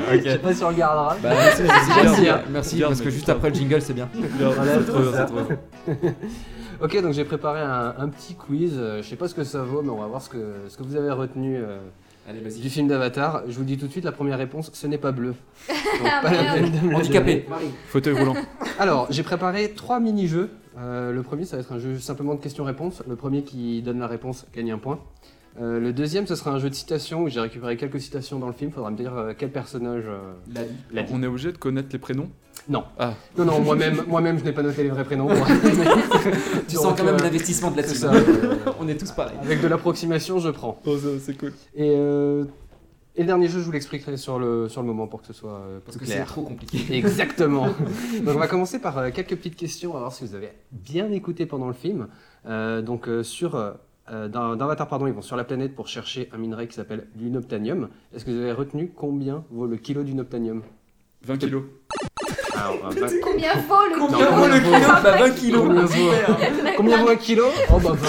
Je 0.14 0.30
sais 0.30 0.38
pas 0.40 0.54
si 0.54 0.64
on 0.64 0.68
regardera. 0.70 1.16
Bah, 1.22 1.30
merci, 1.34 1.62
merci, 1.64 2.22
Merci, 2.52 2.84
hein. 2.84 2.88
parce 2.88 3.02
que 3.02 3.10
juste 3.10 3.30
après 3.30 3.50
le 3.50 3.56
jingle, 3.56 3.82
c'est 3.82 3.94
bien. 3.94 4.10
Voilà, 4.40 4.80
c'est 4.80 4.86
trop 4.92 5.00
bien, 5.02 5.12
ça. 5.12 5.28
c'est 5.28 5.34
trop 5.34 5.44
bien. 6.02 6.14
Ok, 6.82 7.02
donc 7.02 7.14
j'ai 7.14 7.24
préparé 7.24 7.62
un, 7.62 7.96
un 7.98 8.10
petit 8.10 8.36
quiz. 8.36 8.74
Euh, 8.76 9.02
Je 9.02 9.08
sais 9.08 9.16
pas 9.16 9.30
ce 9.30 9.34
que 9.34 9.46
ça 9.46 9.62
vaut, 9.64 9.82
mais 9.82 9.92
on 9.92 9.96
va 9.98 10.08
voir 10.08 10.22
ce 10.22 10.28
que, 10.30 10.56
ce 10.68 10.76
que 10.76 10.84
vous 10.84 10.98
avez 10.98 11.10
retenu 11.10 11.56
euh, 11.56 11.78
Allez, 12.30 12.42
du 12.42 12.70
film 12.70 12.90
d'Avatar. 12.90 13.44
Je 13.48 13.54
vous 13.54 13.62
le 13.62 13.66
dis 13.66 13.78
tout 13.78 13.88
de 13.88 13.92
suite, 13.94 14.04
la 14.04 14.12
première 14.12 14.38
réponse, 14.38 14.72
ce 14.74 14.86
n'est 14.86 14.98
pas 14.98 15.14
bleu. 15.14 15.36
Donc 15.70 15.78
Ah, 16.06 16.20
pas 16.22 16.32
la 16.34 16.42
merde. 16.42 16.56
peine 16.60 16.72
de 16.82 16.88
me 16.88 16.96
Handicapé. 16.96 17.46
Fauteuil 17.88 18.14
roulant. 18.20 18.34
Alors, 18.78 19.08
j'ai 19.10 19.24
préparé 19.24 19.72
trois 19.72 20.02
mini-jeux. 20.02 20.50
Euh, 20.78 21.14
le 21.14 21.24
premier, 21.24 21.46
ça 21.46 21.56
va 21.56 21.62
être 21.62 21.72
un 21.72 21.80
jeu 21.80 21.98
simplement 21.98 22.34
de 22.36 22.42
questions-réponses. 22.42 23.04
Le 23.08 23.16
premier 23.16 23.44
qui 23.44 23.82
donne 23.82 24.00
la 24.00 24.08
réponse 24.08 24.46
gagne 24.54 24.74
un 24.74 24.78
point. 24.78 25.00
Euh, 25.62 25.80
le 25.80 25.94
deuxième, 25.94 26.28
ce 26.28 26.36
sera 26.36 26.52
un 26.52 26.60
jeu 26.60 26.70
de 26.70 26.76
citations 26.76 27.24
où 27.24 27.30
j'ai 27.30 27.40
récupéré 27.40 27.78
quelques 27.78 28.02
citations 28.02 28.40
dans 28.40 28.48
le 28.48 28.54
film. 28.54 28.72
Faudra 28.72 28.92
me 28.92 28.98
dire 28.98 29.16
euh, 29.16 29.34
quel 29.38 29.52
personnage 29.52 30.04
euh, 30.06 30.34
La 30.94 31.04
dit. 31.04 31.12
On 31.14 31.24
est 31.24 31.28
obligé 31.28 31.52
de 31.52 31.58
connaître 31.58 31.90
les 31.94 32.00
prénoms? 32.00 32.30
Non. 32.68 32.84
Ah. 32.98 33.14
Non, 33.38 33.46
non, 33.46 33.62
moi-même, 33.62 34.04
moi-même, 34.08 34.38
je 34.40 34.44
n'ai 34.44 34.52
pas 34.52 34.64
noté 34.64 34.84
les 34.84 34.90
vrais 34.90 35.04
prénoms. 35.06 35.26
moi. 35.26 35.48
Tu 36.68 36.76
Donc, 36.76 36.84
sens 36.84 36.98
quand 36.98 37.04
même 37.06 37.18
l'investissement 37.18 37.72
de 37.72 37.78
la 37.78 37.84
team. 37.84 37.96
ça, 37.96 38.14
euh, 38.14 38.56
On 38.80 38.88
est 38.88 38.98
tous 38.98 39.12
pareils. 39.12 39.38
Avec 39.42 39.62
de 39.62 39.68
l'approximation, 39.68 40.40
je 40.40 40.50
prends. 40.50 40.82
Oh, 40.86 40.96
c'est 41.22 41.38
cool. 41.38 41.54
Et, 41.76 41.94
euh, 41.96 42.44
et 43.16 43.22
le 43.22 43.28
dernier 43.28 43.48
jeu, 43.48 43.60
je 43.60 43.66
vous 43.66 43.72
l'expliquerai 43.72 44.18
sur 44.18 44.40
le, 44.40 44.68
sur 44.68 44.82
le 44.82 44.88
moment 44.88 45.08
pour 45.08 45.22
que 45.22 45.28
ce 45.28 45.34
soit 45.34 45.52
euh, 45.52 45.80
Parce 45.86 45.96
plus 45.98 46.06
que 46.06 46.10
c'est 46.10 46.16
clair. 46.18 46.28
trop 46.28 46.42
compliqué. 46.42 46.80
Exactement. 46.98 47.68
donc 47.68 48.36
on 48.36 48.40
va 48.40 48.48
commencer 48.48 48.80
par 48.80 48.98
euh, 48.98 49.10
quelques 49.12 49.36
petites 49.38 49.56
questions, 49.56 49.92
on 49.92 49.94
va 49.94 50.00
voir 50.00 50.12
si 50.14 50.26
vous 50.26 50.36
avez 50.36 50.50
bien 50.72 51.10
écouté 51.12 51.46
pendant 51.46 51.68
le 51.68 51.74
film. 51.74 52.08
Euh, 52.48 52.82
donc 52.82 53.08
euh, 53.08 53.24
sur 53.24 53.56
euh, 54.10 54.26
euh, 54.26 54.28
dans, 54.28 54.56
dans 54.56 54.66
Avatar, 54.66 54.88
pardon, 54.88 55.08
ils 55.08 55.14
vont 55.14 55.22
sur 55.22 55.36
la 55.36 55.44
planète 55.44 55.74
pour 55.76 55.88
chercher 55.88 56.30
un 56.34 56.38
minerai 56.38 56.68
qui 56.68 56.76
s'appelle 56.76 57.08
l'unobtanium. 57.20 57.90
Est-ce 58.16 58.24
que 58.26 58.32
vous 58.32 58.38
avez 58.42 58.52
retenu 58.52 58.92
combien 58.96 59.44
vaut 59.52 59.66
le 59.68 59.78
kilo 59.78 60.04
d'unobtanium 60.04 60.62
20 61.26 61.38
kilos. 61.38 61.64
Alors, 62.56 62.76
euh, 62.86 62.90
vingt- 63.02 63.20
Combien 63.22 63.54
vaut 63.68 63.86
le 63.90 63.96
kilo 63.96 64.20
le 64.48 64.60
vaut- 64.60 64.76
kilo 64.76 64.88
Bah 65.04 65.18
20 65.18 65.30
kilos. 65.32 65.62
Combien 65.66 65.82
vaut, 65.82 65.88
Super. 65.88 66.76
combien 66.78 66.98
vaut 67.04 67.10
un 67.10 67.16
kilo 67.16 67.44
Oh 67.74 67.80
bah 67.84 67.96
20. 67.96 68.08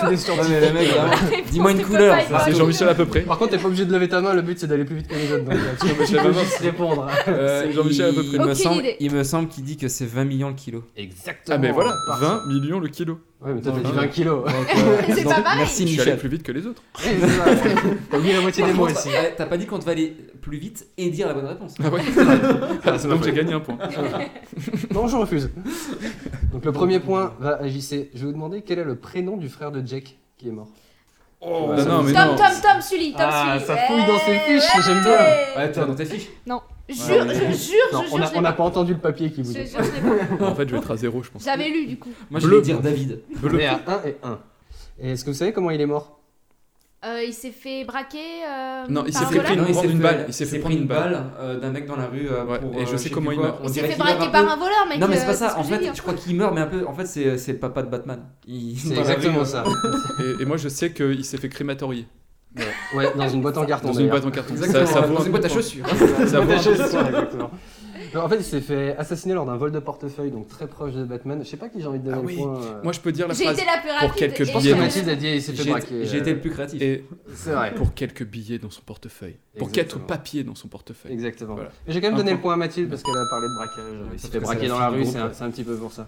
Tous 0.00 0.10
les 0.10 0.16
scientifiques. 0.16 0.28
Ouais, 0.42 0.48
mais 0.48 0.60
le 0.68 0.72
mec, 0.72 0.88
vraiment, 0.88 1.10
réponse, 1.10 1.50
dis-moi 1.50 1.72
une 1.72 1.82
couleur. 1.82 2.18
frère. 2.22 2.40
C'est 2.44 2.54
Jean-Michel 2.56 2.88
à 2.88 2.94
peu 2.94 3.06
près. 3.06 3.20
Par 3.20 3.38
contre, 3.38 3.50
t'es 3.52 3.58
pas 3.58 3.66
obligé 3.68 3.84
de 3.84 3.92
lever 3.92 4.08
ta 4.08 4.20
main, 4.20 4.34
le 4.34 4.42
but 4.42 4.58
c'est 4.58 4.66
d'aller 4.66 4.84
plus 4.84 4.96
vite 4.96 5.08
que 5.08 5.14
les 5.14 5.32
autres. 5.32 5.44
Donc, 5.44 5.54
euh, 5.54 6.04
tu 6.06 6.16
peux 6.16 6.32
juste 6.32 6.58
répondre. 6.58 7.06
Euh, 7.28 7.62
C'est 7.66 7.72
Jean-Michel 7.72 8.06
à 8.06 8.12
peu 8.12 8.22
il- 8.22 8.28
près. 8.28 8.36
Il 8.38 8.46
me 8.48 8.54
semble, 8.54 8.82
il 9.00 9.12
me 9.12 9.22
semble 9.24 9.48
qu'il 9.48 9.64
dit 9.64 9.76
que 9.76 9.88
c'est 9.88 10.06
20 10.06 10.24
millions 10.24 10.48
le 10.48 10.54
kilo. 10.54 10.82
Exactement. 10.96 11.56
Ah, 11.56 11.58
mais 11.58 11.70
voilà, 11.72 11.92
Parfait. 12.08 12.24
20 12.24 12.46
millions 12.48 12.80
le 12.80 12.88
kilo. 12.88 13.18
Ouais, 13.40 13.52
mais 13.52 13.60
toi, 13.60 13.72
t'as 13.74 13.80
dit 13.80 13.94
non. 13.94 14.00
20 14.00 14.06
kilos. 14.08 14.44
C'est 15.14 15.24
pas 15.24 15.40
pareil. 15.42 15.58
Merci 15.58 15.82
Je 15.82 15.88
suis 15.92 16.00
allé 16.00 16.12
Michel. 16.12 16.18
plus 16.18 16.28
vite 16.30 16.42
que 16.42 16.52
les 16.52 16.66
autres. 16.66 16.82
Ouais, 17.04 17.12
c'est 17.20 17.28
ça. 17.28 17.44
T'as 18.10 18.16
oublié 18.18 18.32
la 18.34 18.40
moitié 18.40 18.64
des 18.64 18.72
mots 18.72 18.86
aussi. 18.86 19.08
ouais, 19.08 19.34
T'as 19.36 19.44
pas 19.46 19.56
dit 19.58 19.66
qu'on 19.66 19.78
devait 19.78 19.92
aller 19.92 20.16
plus 20.40 20.56
vite 20.56 20.86
et 20.96 21.10
dire 21.10 21.26
la 21.28 21.34
bonne 21.34 21.46
réponse. 21.46 21.74
Ah 21.84 21.88
ouais 21.90 22.00
Ah, 22.86 22.98
c'est 22.98 23.06
ma 23.08 23.14
Donc 23.14 23.24
j'ai 23.24 23.32
gagné 23.32 23.52
un 23.52 23.60
point. 23.60 23.76
Non, 24.94 25.08
je 25.08 25.16
refuse. 25.16 25.50
Donc 26.52 26.64
le 26.64 26.72
premier 26.72 27.00
point 27.00 27.34
va 27.38 27.56
à 27.60 27.68
JC. 27.68 28.08
Je 28.14 28.20
vais 28.20 28.26
vous 28.26 28.32
demander 28.32 28.62
quel 28.62 28.78
est 28.78 28.84
le 28.84 28.96
prénom 28.96 29.36
du 29.36 29.48
frère 29.48 29.70
de 29.72 29.86
Jack 29.86 30.16
qui 30.38 30.48
est 30.48 30.52
mort. 30.52 30.68
Oh, 31.46 31.66
non, 31.76 32.02
mais 32.02 32.12
Tom, 32.14 32.28
non. 32.30 32.36
Tom, 32.36 32.46
Tom, 32.62 32.80
Sully, 32.80 33.12
Tom, 33.12 33.20
Ah, 33.28 33.56
Sully. 33.58 33.66
ça 33.66 33.76
fouille 33.86 34.06
dans 34.06 34.18
ses 34.20 34.32
Eh, 34.48 34.60
fiches, 34.60 34.84
j'aime 34.86 35.02
bien. 35.02 35.12
Ouais, 35.58 35.70
t'as 35.70 35.84
dans 35.84 35.94
tes 35.94 36.06
fiches. 36.06 36.28
Non, 36.46 36.62
jure, 36.92 37.26
Ouais. 37.26 37.34
je 37.34 37.56
jure, 37.56 37.74
Non, 37.92 38.02
je 38.06 38.12
on 38.12 38.16
jure, 38.18 38.30
on 38.34 38.40
n'a 38.42 38.52
pas. 38.52 38.58
pas 38.58 38.64
entendu 38.64 38.92
le 38.92 39.00
papier 39.00 39.30
qui 39.30 39.42
vous 39.42 39.52
dit. 39.52 39.60
je 39.66 39.76
pas. 40.38 40.44
En 40.50 40.54
fait, 40.54 40.66
je 40.68 40.72
vais 40.72 40.78
être 40.78 40.90
à 40.90 40.96
zéro, 40.96 41.22
je 41.22 41.30
pense. 41.30 41.44
J'avais 41.44 41.68
lu 41.70 41.86
du 41.86 41.98
coup. 41.98 42.10
Moi 42.30 42.40
je 42.40 42.46
Bleu. 42.46 42.56
vais 42.56 42.62
dire 42.62 42.80
David. 42.80 43.20
On 43.42 43.58
est 43.58 43.66
à 43.66 43.80
1 43.86 44.08
et 44.08 44.16
1. 44.22 44.38
Et 45.00 45.10
est-ce 45.12 45.24
que 45.24 45.30
vous 45.30 45.36
savez 45.36 45.52
comment 45.52 45.70
il 45.70 45.80
est 45.80 45.86
mort? 45.86 46.20
Euh, 47.06 47.22
il 47.22 47.34
s'est 47.34 47.50
fait 47.50 47.84
braquer. 47.84 48.18
euh, 48.48 48.84
Non, 48.88 49.04
il 49.06 49.12
s'est 49.12 49.26
fait 49.26 49.38
prendre 49.40 49.84
une 49.90 49.98
balle. 49.98 50.24
Il 50.26 50.32
s'est 50.32 50.46
fait 50.46 50.58
prendre 50.58 50.74
pris 50.74 50.82
une 50.82 50.88
balle. 50.88 51.24
euh, 51.38 51.60
d'un 51.60 51.70
mec 51.70 51.84
dans 51.86 51.96
la 51.96 52.06
rue. 52.06 52.28
euh, 52.30 52.44
Ouais, 52.46 52.58
pour, 52.58 52.74
et 52.80 52.86
je 52.86 52.96
sais 52.96 53.10
comment 53.10 53.30
il 53.30 53.38
meurt. 53.40 53.58
On 53.60 53.64
Il 53.64 53.68
s'est 53.68 53.74
dirait 53.82 53.88
fait 53.92 53.98
braquer 53.98 54.30
par 54.32 54.48
un 54.50 54.56
voleur, 54.56 54.86
mec. 54.88 54.98
Non 54.98 55.08
mais 55.08 55.16
c'est 55.18 55.26
pas 55.26 55.34
ça, 55.34 55.58
en 55.58 55.64
fait 55.64 55.90
je 55.94 56.00
crois 56.00 56.14
qu'il 56.14 56.34
meurt 56.34 56.54
mais 56.54 56.62
un 56.62 56.66
peu, 56.66 56.86
en 56.86 56.94
fait 56.94 57.04
c'est 57.06 57.52
le 57.52 57.58
papa 57.58 57.82
de 57.82 57.88
Batman. 57.90 58.20
C'est 58.46 58.96
exactement 58.96 59.44
ça. 59.44 59.64
Et, 60.38 60.42
et 60.42 60.44
moi, 60.46 60.56
je 60.56 60.68
sais 60.70 60.92
qu'il 60.94 61.24
s'est 61.26 61.36
fait 61.36 61.50
crématorier. 61.50 62.06
Ouais, 62.94 63.12
dans 63.16 63.28
une 63.28 63.40
boîte 63.42 63.58
en 63.58 63.64
carton. 63.66 63.88
Dans 63.88 63.94
une 63.98 64.08
boîte 64.08 64.24
en 64.24 64.30
carton. 64.30 64.54
Exactement, 64.54 64.86
Ça- 64.86 64.92
ça 64.92 65.00
vaut 65.02 65.14
dans 65.14 65.22
un 65.22 65.24
une 65.24 65.30
boîte 65.32 65.44
à 65.44 65.48
chaussures. 65.48 65.84
Ça 66.26 66.40
vaut 66.40 66.58
ça, 66.58 66.70
exactement. 66.70 67.50
En 68.16 68.28
fait, 68.28 68.36
il 68.36 68.44
s'est 68.44 68.60
fait 68.60 68.94
assassiner 68.96 69.34
lors 69.34 69.44
d'un 69.44 69.56
vol 69.56 69.72
de 69.72 69.78
portefeuille, 69.80 70.30
donc 70.30 70.46
très 70.46 70.68
proche 70.68 70.92
de 70.92 71.02
Batman. 71.04 71.40
Je 71.42 71.48
sais 71.48 71.56
pas 71.56 71.68
qui 71.68 71.80
j'ai 71.80 71.86
envie 71.88 71.98
de 71.98 72.04
donner 72.04 72.16
Ah 72.18 72.20
le 72.20 72.26
oui. 72.26 72.36
point. 72.36 72.60
euh. 72.62 72.80
Moi, 72.84 72.92
je 72.92 73.00
peux 73.00 73.10
dire 73.10 73.26
la 73.26 73.34
J'ai 73.34 73.42
phrase 73.44 73.56
été 73.58 73.66
la 73.66 73.78
plus 73.80 73.88
pour 73.88 74.08
rapide. 74.08 74.14
quelques 74.18 74.40
et- 74.40 74.44
Je 74.44 74.52
pense 74.52 74.62
billets. 74.62 74.74
que 74.74 74.78
Mathilde 74.80 75.08
a 75.08 75.14
dit 75.16 75.26
il 75.28 75.42
s'est 75.42 75.52
fait 75.52 75.62
J'ai 75.64 75.70
braquer. 75.70 75.96
été- 75.98 76.06
j'ai 76.06 76.16
euh, 76.16 76.20
été 76.20 76.32
le 76.34 76.40
plus 76.40 76.50
créatif. 76.50 76.80
Et 76.80 77.04
C'est 77.34 77.50
vrai. 77.52 77.74
pour 77.74 77.92
quelques 77.94 78.24
billets 78.24 78.58
dans 78.58 78.70
son 78.70 78.82
portefeuille. 78.82 79.36
Pour 79.58 79.72
quelques 79.72 79.96
papiers 79.98 80.44
dans 80.44 80.54
son 80.54 80.68
portefeuille. 80.68 81.12
Exactement. 81.12 81.54
Voilà. 81.54 81.70
Mais 81.88 81.92
j'ai 81.92 82.00
quand 82.00 82.06
même 82.08 82.16
donné 82.16 82.30
point. 82.32 82.36
le 82.36 82.42
point 82.42 82.54
à 82.54 82.56
Mathilde 82.56 82.88
parce 82.88 83.02
qu'elle 83.02 83.16
a 83.16 83.24
parlé 83.28 83.48
de 83.48 83.54
braquage. 83.54 84.08
Il 84.12 84.18
s'est 84.20 84.28
fait 84.28 84.40
braquer 84.40 84.68
dans 84.68 84.78
la 84.78 84.88
rue, 84.90 85.04
c'est 85.06 85.18
un, 85.18 85.50
petit 85.50 85.64
peu 85.64 85.74
pour 85.74 85.90
ça. 85.90 86.06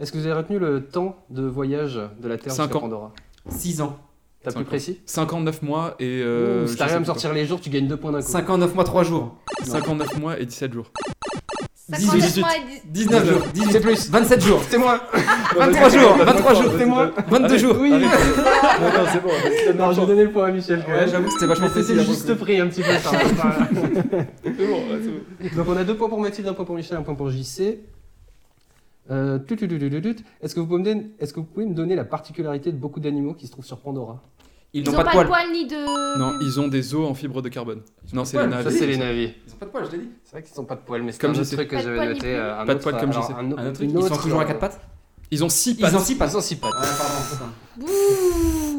Est-ce 0.00 0.12
que 0.12 0.18
vous 0.18 0.26
avez 0.26 0.34
retenu 0.34 0.58
le 0.58 0.84
temps 0.84 1.16
de 1.30 1.44
voyage 1.46 1.94
de 2.20 2.28
la 2.28 2.36
Terre 2.36 2.52
jusqu'à 2.54 2.76
ans. 2.76 2.80
Pandora? 2.80 3.12
6 3.48 3.80
ans. 3.80 3.98
T'as 4.44 4.52
plus 4.52 4.64
précis 4.64 5.00
59 5.04 5.62
mois 5.62 5.94
et. 5.98 6.20
euh, 6.22 6.64
Ouh, 6.64 6.68
Si 6.68 6.76
t'arrives 6.76 6.96
à 6.96 7.00
me 7.00 7.04
sortir 7.04 7.32
les 7.32 7.44
jours, 7.44 7.60
tu 7.60 7.70
gagnes 7.70 7.88
deux 7.88 7.96
points 7.96 8.12
d'un 8.12 8.22
coup. 8.22 8.30
59 8.30 8.74
mois 8.74 8.84
3 8.84 9.02
jours. 9.02 9.36
quoi. 9.56 9.66
59 9.66 10.18
mois 10.18 10.38
et 10.38 10.46
17 10.46 10.72
jours. 10.72 10.90
59 11.90 12.36
mois 12.38 12.48
et 12.56 12.60
dix- 12.86 13.06
19 13.06 13.28
jours. 13.28 13.42
18 13.54 13.72
C'est 13.72 13.80
plus. 13.80 14.10
27 14.10 14.40
jours. 14.44 14.60
C'est 14.68 14.78
moi 14.78 15.00
23 15.56 15.88
jours. 15.98 16.16
23 16.18 16.54
jours. 16.54 16.72
C'est 16.78 16.84
moi 16.86 17.10
22 17.28 17.58
jours. 17.58 17.76
Oui 17.80 17.90
Non, 17.90 17.98
non, 18.00 18.06
c'est 19.12 19.22
bon. 19.22 19.30
Non, 19.78 19.92
je 19.92 20.00
vais 20.02 20.06
donner 20.06 20.24
le 20.24 20.30
point 20.30 20.46
à 20.48 20.50
Michel. 20.52 20.84
Ouais, 20.88 21.08
j'avoue 21.08 21.26
que 21.26 21.32
c'était 21.32 21.46
vachement 21.46 21.68
Mais 21.74 21.82
C'était 21.82 22.04
juste 22.04 22.34
prix 22.34 22.60
un 22.60 22.68
petit 22.68 22.82
peu. 22.82 22.90
C'est 23.00 24.66
bon, 24.66 24.80
c'est 25.02 25.48
bon. 25.50 25.56
Donc 25.56 25.66
on 25.68 25.76
a 25.76 25.84
deux 25.84 25.96
points 25.96 26.08
pour 26.08 26.20
Mathilde, 26.20 26.46
un 26.48 26.52
point 26.54 26.64
pour 26.64 26.74
Michel, 26.76 26.96
un 26.98 27.02
point 27.02 27.14
pour 27.14 27.30
JC. 27.30 27.78
Euh. 29.10 29.38
Est-ce 30.42 30.54
que, 30.54 30.60
vous 30.60 30.66
pouvez 30.66 30.78
me 30.80 30.84
donner- 30.84 31.10
est-ce 31.18 31.32
que 31.32 31.40
vous 31.40 31.46
pouvez 31.46 31.66
me 31.66 31.74
donner 31.74 31.94
la 31.96 32.04
particularité 32.04 32.72
de 32.72 32.76
beaucoup 32.76 33.00
d'animaux 33.00 33.34
qui 33.34 33.46
se 33.46 33.52
trouvent 33.52 33.64
sur 33.64 33.78
Pandora? 33.78 34.22
Ils 34.74 34.82
Ils 34.82 34.84
n'ont 34.86 34.92
ont 34.98 35.02
pas 35.02 35.04
de 35.22 35.26
poils. 35.26 35.50
ni 35.50 35.66
de. 35.66 36.18
Non, 36.18 36.34
ils 36.42 36.60
ont 36.60 36.68
des 36.68 36.94
os 36.94 37.08
en 37.08 37.14
fibre 37.14 37.40
de 37.40 37.48
carbone. 37.48 37.80
Non, 38.12 38.26
c'est 38.26 38.36
les 38.36 38.46
poils. 38.48 38.58
Ça, 38.58 38.64
navis. 38.64 38.78
c'est 38.78 38.86
les 38.86 38.96
navis. 38.98 39.32
Ils 39.46 39.52
ont 39.54 39.56
pas 39.56 39.64
de 39.66 39.70
poils, 39.70 39.86
je 39.86 39.92
l'ai 39.92 40.02
dit. 40.02 40.08
C'est 40.24 40.32
vrai 40.32 40.42
qu'ils 40.42 40.54
sont 40.54 40.64
pas 40.66 40.74
de 40.76 40.80
poils, 40.82 41.02
mais 41.02 41.12
c'est 41.12 41.20
Comme 41.22 41.30
un 41.30 41.38
autre 41.40 41.50
truc 41.50 41.68
que 41.68 41.74
Pas 41.76 41.82
de 41.82 41.86
j'avais 41.86 42.08
noté. 42.08 42.34
euh, 42.36 42.56
Pas 42.56 42.64
de 42.66 42.70
autre- 42.72 42.82
poils 42.82 43.00
comme 43.00 43.10
alors, 43.10 43.22
JC. 43.22 43.32
un 43.34 43.50
autre- 43.50 43.62
Un 43.62 43.64
autre 43.66 43.72
truc, 43.72 43.90
une 43.90 43.98
ils 43.98 44.06
sont 44.08 44.16
toujours 44.16 44.40
à 44.40 44.44
4 44.44 44.58
pattes 44.60 44.80
Ils 45.30 45.42
ont 45.44 45.48
6 45.48 45.70
Ils 45.70 45.80
pattes. 45.80 45.94
ont 45.94 45.98
6 46.00 46.14
pattes. 46.16 46.30
Ils 46.32 46.36
ont 46.36 46.40
six 46.42 46.56
pattes. 46.56 46.72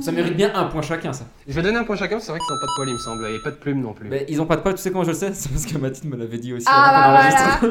Ça 0.01 0.11
mérite 0.11 0.35
bien 0.37 0.51
un 0.55 0.65
point 0.65 0.81
chacun, 0.83 1.11
ça. 1.11 1.25
Je 1.47 1.53
vais 1.53 1.61
donner 1.63 1.77
un 1.77 1.83
point 1.83 1.95
chacun, 1.95 2.19
c'est 2.19 2.31
vrai 2.31 2.39
qu'ils 2.39 2.53
ont 2.55 2.59
pas 2.59 2.65
de 2.67 2.75
poils, 2.75 2.89
il 2.89 2.93
me 2.93 2.99
semble, 2.99 3.25
et 3.25 3.39
pas 3.43 3.51
de 3.51 3.55
plumes 3.55 3.81
non 3.81 3.93
plus. 3.93 4.09
Mais 4.09 4.25
ils 4.29 4.39
ont 4.41 4.45
pas 4.45 4.55
de 4.57 4.61
poils, 4.61 4.75
tu 4.75 4.81
sais 4.81 4.91
comment 4.91 5.03
je 5.03 5.09
le 5.09 5.15
sais? 5.15 5.33
C'est 5.33 5.49
parce 5.49 5.65
que 5.65 5.77
Mathilde 5.79 6.11
me 6.11 6.17
l'avait 6.17 6.37
dit 6.37 6.53
aussi. 6.53 6.65
Ah 6.69 7.17
avant 7.17 7.59
qu'on 7.59 7.67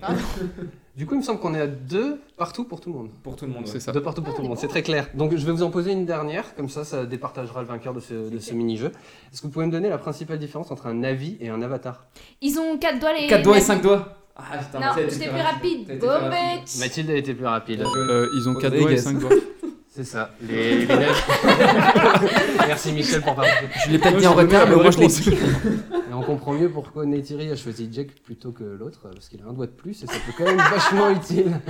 bah. 0.00 0.08
Du 0.96 1.04
coup, 1.04 1.14
il 1.14 1.18
me 1.18 1.22
semble 1.22 1.40
qu'on 1.40 1.54
est 1.54 1.60
à 1.60 1.66
deux 1.66 2.22
partout 2.38 2.64
pour 2.64 2.80
tout 2.80 2.88
le 2.90 2.96
monde. 2.96 3.10
Pour 3.22 3.36
tout 3.36 3.44
le 3.44 3.52
monde. 3.52 3.66
C'est 3.66 3.74
ouais. 3.74 3.80
ça. 3.80 3.92
Deux 3.92 4.00
partout 4.00 4.22
pour 4.22 4.34
tout 4.34 4.40
le 4.40 4.48
monde, 4.48 4.56
c'est 4.56 4.66
très 4.68 4.82
clair. 4.82 5.08
Donc 5.12 5.36
je 5.36 5.44
vais 5.44 5.52
vous 5.52 5.62
en 5.62 5.68
poser 5.70 5.92
une 5.92 6.06
dernière, 6.06 6.54
comme 6.54 6.70
ça, 6.70 6.84
ça 6.84 7.04
départagera 7.04 7.60
le 7.60 7.66
vainqueur 7.66 7.92
de 7.92 8.00
ce, 8.00 8.30
de 8.30 8.38
ce 8.38 8.54
mini-jeu. 8.54 8.86
Est-ce 9.30 9.42
que 9.42 9.46
vous 9.46 9.52
pouvez 9.52 9.66
me 9.66 9.72
donner 9.72 9.90
la 9.90 9.98
principale 9.98 10.38
différence 10.38 10.70
entre 10.70 10.86
un 10.86 10.94
Navi 10.94 11.36
et 11.38 11.50
un 11.50 11.60
avatar? 11.60 12.06
Ils 12.40 12.58
ont 12.58 12.78
4 12.78 12.98
doigts 12.98 13.12
les. 13.12 13.26
4 13.26 13.42
doigts 13.42 13.58
et 13.58 13.60
5 13.60 13.82
doigts. 13.82 14.16
Ah 14.36 14.56
putain, 14.58 14.80
Non, 14.80 14.86
j'étais 14.96 15.24
plus 15.26 15.34
plus 15.34 15.40
rapide. 15.42 16.02
Rapide. 16.02 16.60
bitch. 16.64 16.78
Mathilde 16.78 17.10
a 17.10 17.16
été 17.16 17.34
plus 17.34 17.46
rapide. 17.46 17.82
Euh, 17.82 18.28
ils 18.38 18.48
ont 18.48 18.54
4 18.54 18.62
Rodriguez. 18.64 18.82
doigts 18.84 18.92
et 18.92 18.96
5 18.96 19.18
doigts. 19.18 19.30
C'est 19.90 20.04
ça, 20.04 20.30
les, 20.42 20.80
les. 20.84 20.86
Merci 22.66 22.92
Michel 22.92 23.22
pour 23.22 23.34
participer. 23.34 23.68
Je 23.86 23.90
l'ai 23.92 23.98
peut-être 23.98 24.18
dit 24.18 24.26
en 24.26 24.34
retard, 24.34 24.66
mais 24.68 24.76
moi 24.76 24.90
je 24.90 24.98
l'ai 24.98 25.06
dit. 25.06 25.30
On 26.18 26.22
comprend 26.22 26.52
mieux 26.54 26.70
pourquoi 26.70 27.04
Neytiri 27.04 27.50
a 27.50 27.56
choisi 27.56 27.88
Jack 27.92 28.08
plutôt 28.24 28.50
que 28.52 28.64
l'autre, 28.64 29.00
parce 29.12 29.28
qu'il 29.28 29.40
a 29.42 29.46
un 29.48 29.52
doigt 29.52 29.66
de 29.66 29.72
plus 29.72 30.02
et 30.02 30.06
ça 30.06 30.14
peut 30.14 30.32
quand 30.36 30.44
même 30.44 30.58
être 30.58 30.70
vachement 30.70 31.10
utile. 31.10 31.60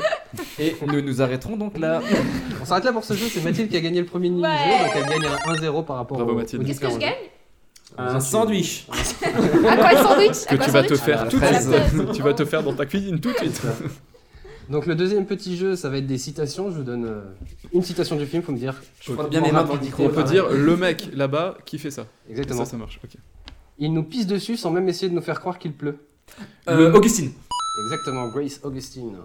Et 0.59 0.77
nous 0.87 1.01
nous 1.01 1.21
arrêterons 1.23 1.57
donc 1.57 1.79
là. 1.79 2.01
On 2.61 2.65
s'arrête 2.65 2.85
là 2.85 2.93
pour 2.93 3.05
ce 3.05 3.15
jeu, 3.15 3.27
c'est 3.29 3.43
Mathilde 3.43 3.69
qui 3.71 3.77
a 3.77 3.81
gagné 3.81 4.01
le 4.01 4.07
premier 4.07 4.29
mini-jeu, 4.31 4.49
Ouais. 4.49 4.85
donc 4.85 4.93
elle 4.95 5.21
gagne 5.21 5.31
un 5.33 5.53
1-0 5.55 5.85
par 5.85 5.97
rapport 5.97 6.17
Bravo, 6.19 6.33
au, 6.33 6.37
Mathilde. 6.37 6.63
aux 6.63 6.67
Qu'est-ce 6.67 6.81
que 6.81 6.91
je 6.91 6.99
gagne 6.99 7.15
Un 7.99 8.21
sandwich. 8.21 8.87
À 8.93 9.77
quoi 9.77 9.93
le 9.93 9.99
sandwich 9.99 10.37
À 10.47 10.51
Que 10.51 10.57
quoi 10.57 10.65
tu 10.65 10.67
le 10.67 10.73
vas 10.73 10.83
te 10.83 10.95
sandwich 10.95 11.01
faire 11.01 11.23
À 11.23 11.27
tout 11.29 11.37
de 11.39 11.43
la 11.43 11.61
suite. 11.61 11.73
fraise. 11.75 12.07
Tu 12.15 12.23
vas 12.23 12.35
te 12.35 12.45
faire 12.45 12.63
dans 12.63 12.73
ta 12.75 12.87
cuisine 12.87 13.19
tout 13.21 13.33
de 13.33 13.37
suite. 13.39 13.63
Donc 14.69 14.87
le 14.87 14.95
deuxième 14.97 15.27
petit 15.27 15.57
jeu, 15.57 15.77
ça 15.77 15.89
va 15.91 15.99
être 15.99 16.07
des 16.09 16.19
citations. 16.19 16.71
Je 16.71 16.77
vous 16.79 16.83
donne 16.83 17.05
euh, 17.05 17.21
une 17.73 17.83
citation 17.83 18.17
du 18.17 18.27
film, 18.27 18.43
faut 18.43 18.51
me 18.53 18.59
dire. 18.59 18.75
Je 19.01 19.13
frotte 19.13 19.31
bien 19.31 19.41
mes 19.41 19.53
mains 19.53 19.63
dans 19.65 19.75
le 19.75 19.81
micro. 19.81 20.05
On 20.05 20.09
peut 20.09 20.25
dire 20.25 20.49
le 20.51 20.77
mec 20.77 21.09
là-bas 21.15 21.57
qui 21.65 21.79
fait 21.79 21.91
ça. 21.93 22.07
Exactement. 22.29 22.65
Ça, 22.65 22.71
ça 22.73 22.77
marche. 22.77 22.99
ok. 23.05 23.11
Il 23.79 23.93
nous 23.93 24.05
pisse 24.05 24.27
dessus 24.27 24.57
sans 24.57 24.71
même 24.71 24.89
essayer 24.89 25.09
de 25.09 25.15
nous 25.15 25.23
faire 25.23 25.41
croire 25.41 25.59
qu'il 25.59 25.73
pleut. 25.73 25.99
Euh, 26.69 26.93
Augustine. 26.93 27.33
Exactement, 27.85 28.29
Grace 28.29 28.61
Augustine. 28.63 29.17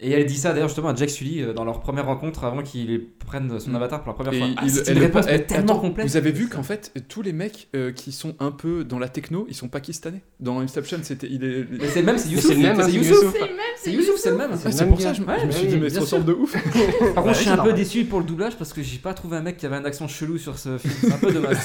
Et 0.00 0.12
elle 0.12 0.26
dit 0.26 0.36
ça 0.36 0.52
d'ailleurs 0.52 0.68
justement 0.68 0.90
à 0.90 0.94
Jack 0.94 1.10
Sully 1.10 1.42
euh, 1.42 1.52
dans 1.52 1.64
leur 1.64 1.80
première 1.80 2.06
rencontre 2.06 2.44
avant 2.44 2.62
qu'il 2.62 3.04
prenne 3.26 3.58
son 3.58 3.74
avatar 3.74 4.04
pour 4.04 4.12
la 4.12 4.14
première 4.14 4.32
Et 4.32 4.38
fois. 4.38 4.46
il- 4.48 4.54
Ah, 4.56 4.68
c'est 4.68 4.88
elle 4.88 4.96
une 4.96 5.02
est 5.02 5.06
réponse 5.06 5.24
elle- 5.28 5.46
tellement 5.46 5.72
attends, 5.72 5.80
complète. 5.80 6.06
Vous 6.06 6.16
avez 6.16 6.30
vu 6.30 6.48
qu'en 6.48 6.62
fait, 6.62 6.92
tous 7.08 7.20
les 7.22 7.32
mecs 7.32 7.68
euh, 7.74 7.90
qui 7.90 8.12
sont 8.12 8.36
un 8.38 8.52
peu 8.52 8.84
dans 8.84 9.00
la 9.00 9.08
techno, 9.08 9.44
ils 9.48 9.56
sont 9.56 9.66
pakistanais. 9.66 10.22
Dans 10.38 10.60
Inception, 10.60 10.98
c'était. 11.02 11.26
Il 11.28 11.42
est... 11.42 11.66
Mais 11.68 11.88
c'est 11.88 12.00
le 12.00 12.06
même, 12.06 12.16
c'est 12.18 12.28
Youssouf. 12.28 12.46
c'est 12.48 12.54
le 12.54 12.60
même, 12.62 12.78
hein, 12.78 12.84
c'est 12.84 12.90
c'est 12.92 12.96
Youssouf. 12.96 13.10
Youssouf. 13.16 13.32
C'est 13.32 13.40
le 13.40 13.46
même, 13.46 13.56
C'est 13.76 13.90
Youssouf, 13.92 14.16
c'est 14.18 14.30
le 14.30 14.36
même. 14.36 14.50
Ah, 14.52 14.70
c'est 14.70 14.86
pour 14.86 14.98
gars. 14.98 15.02
ça, 15.04 15.12
je, 15.14 15.22
Ouais, 15.22 15.34
je 15.40 15.46
me 15.46 15.50
suis 15.50 15.66
oui, 15.66 15.72
dit, 15.72 15.78
mais 15.80 15.90
ça 15.90 16.00
ressemble 16.00 16.24
de 16.26 16.32
ouf. 16.32 16.52
Par 16.52 16.62
Bah 16.62 16.70
contre, 16.70 17.26
oui, 17.26 17.28
je 17.30 17.34
suis 17.34 17.44
c'est 17.46 17.50
un 17.50 17.56
peu 17.64 17.72
déçu 17.72 18.04
pour 18.04 18.20
le 18.20 18.24
doublage 18.24 18.56
parce 18.56 18.72
que 18.72 18.82
j'ai 18.82 18.98
pas 18.98 19.14
trouvé 19.14 19.36
un 19.36 19.42
mec 19.42 19.56
qui 19.56 19.66
avait 19.66 19.76
un 19.76 19.84
accent 19.84 20.06
chelou 20.06 20.38
sur 20.38 20.58
ce 20.58 20.78
film. 20.78 20.94
C'est 21.00 21.12
un 21.12 21.18
peu 21.18 21.32
dommage. 21.32 21.56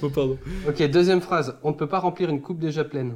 oh, 0.00 0.10
pardon. 0.10 0.38
Ok, 0.68 0.80
deuxième 0.90 1.20
phrase. 1.20 1.56
On 1.64 1.70
ne 1.70 1.74
peut 1.76 1.88
pas 1.88 1.98
remplir 1.98 2.30
une 2.30 2.40
coupe 2.40 2.60
déjà 2.60 2.84
pleine. 2.84 3.14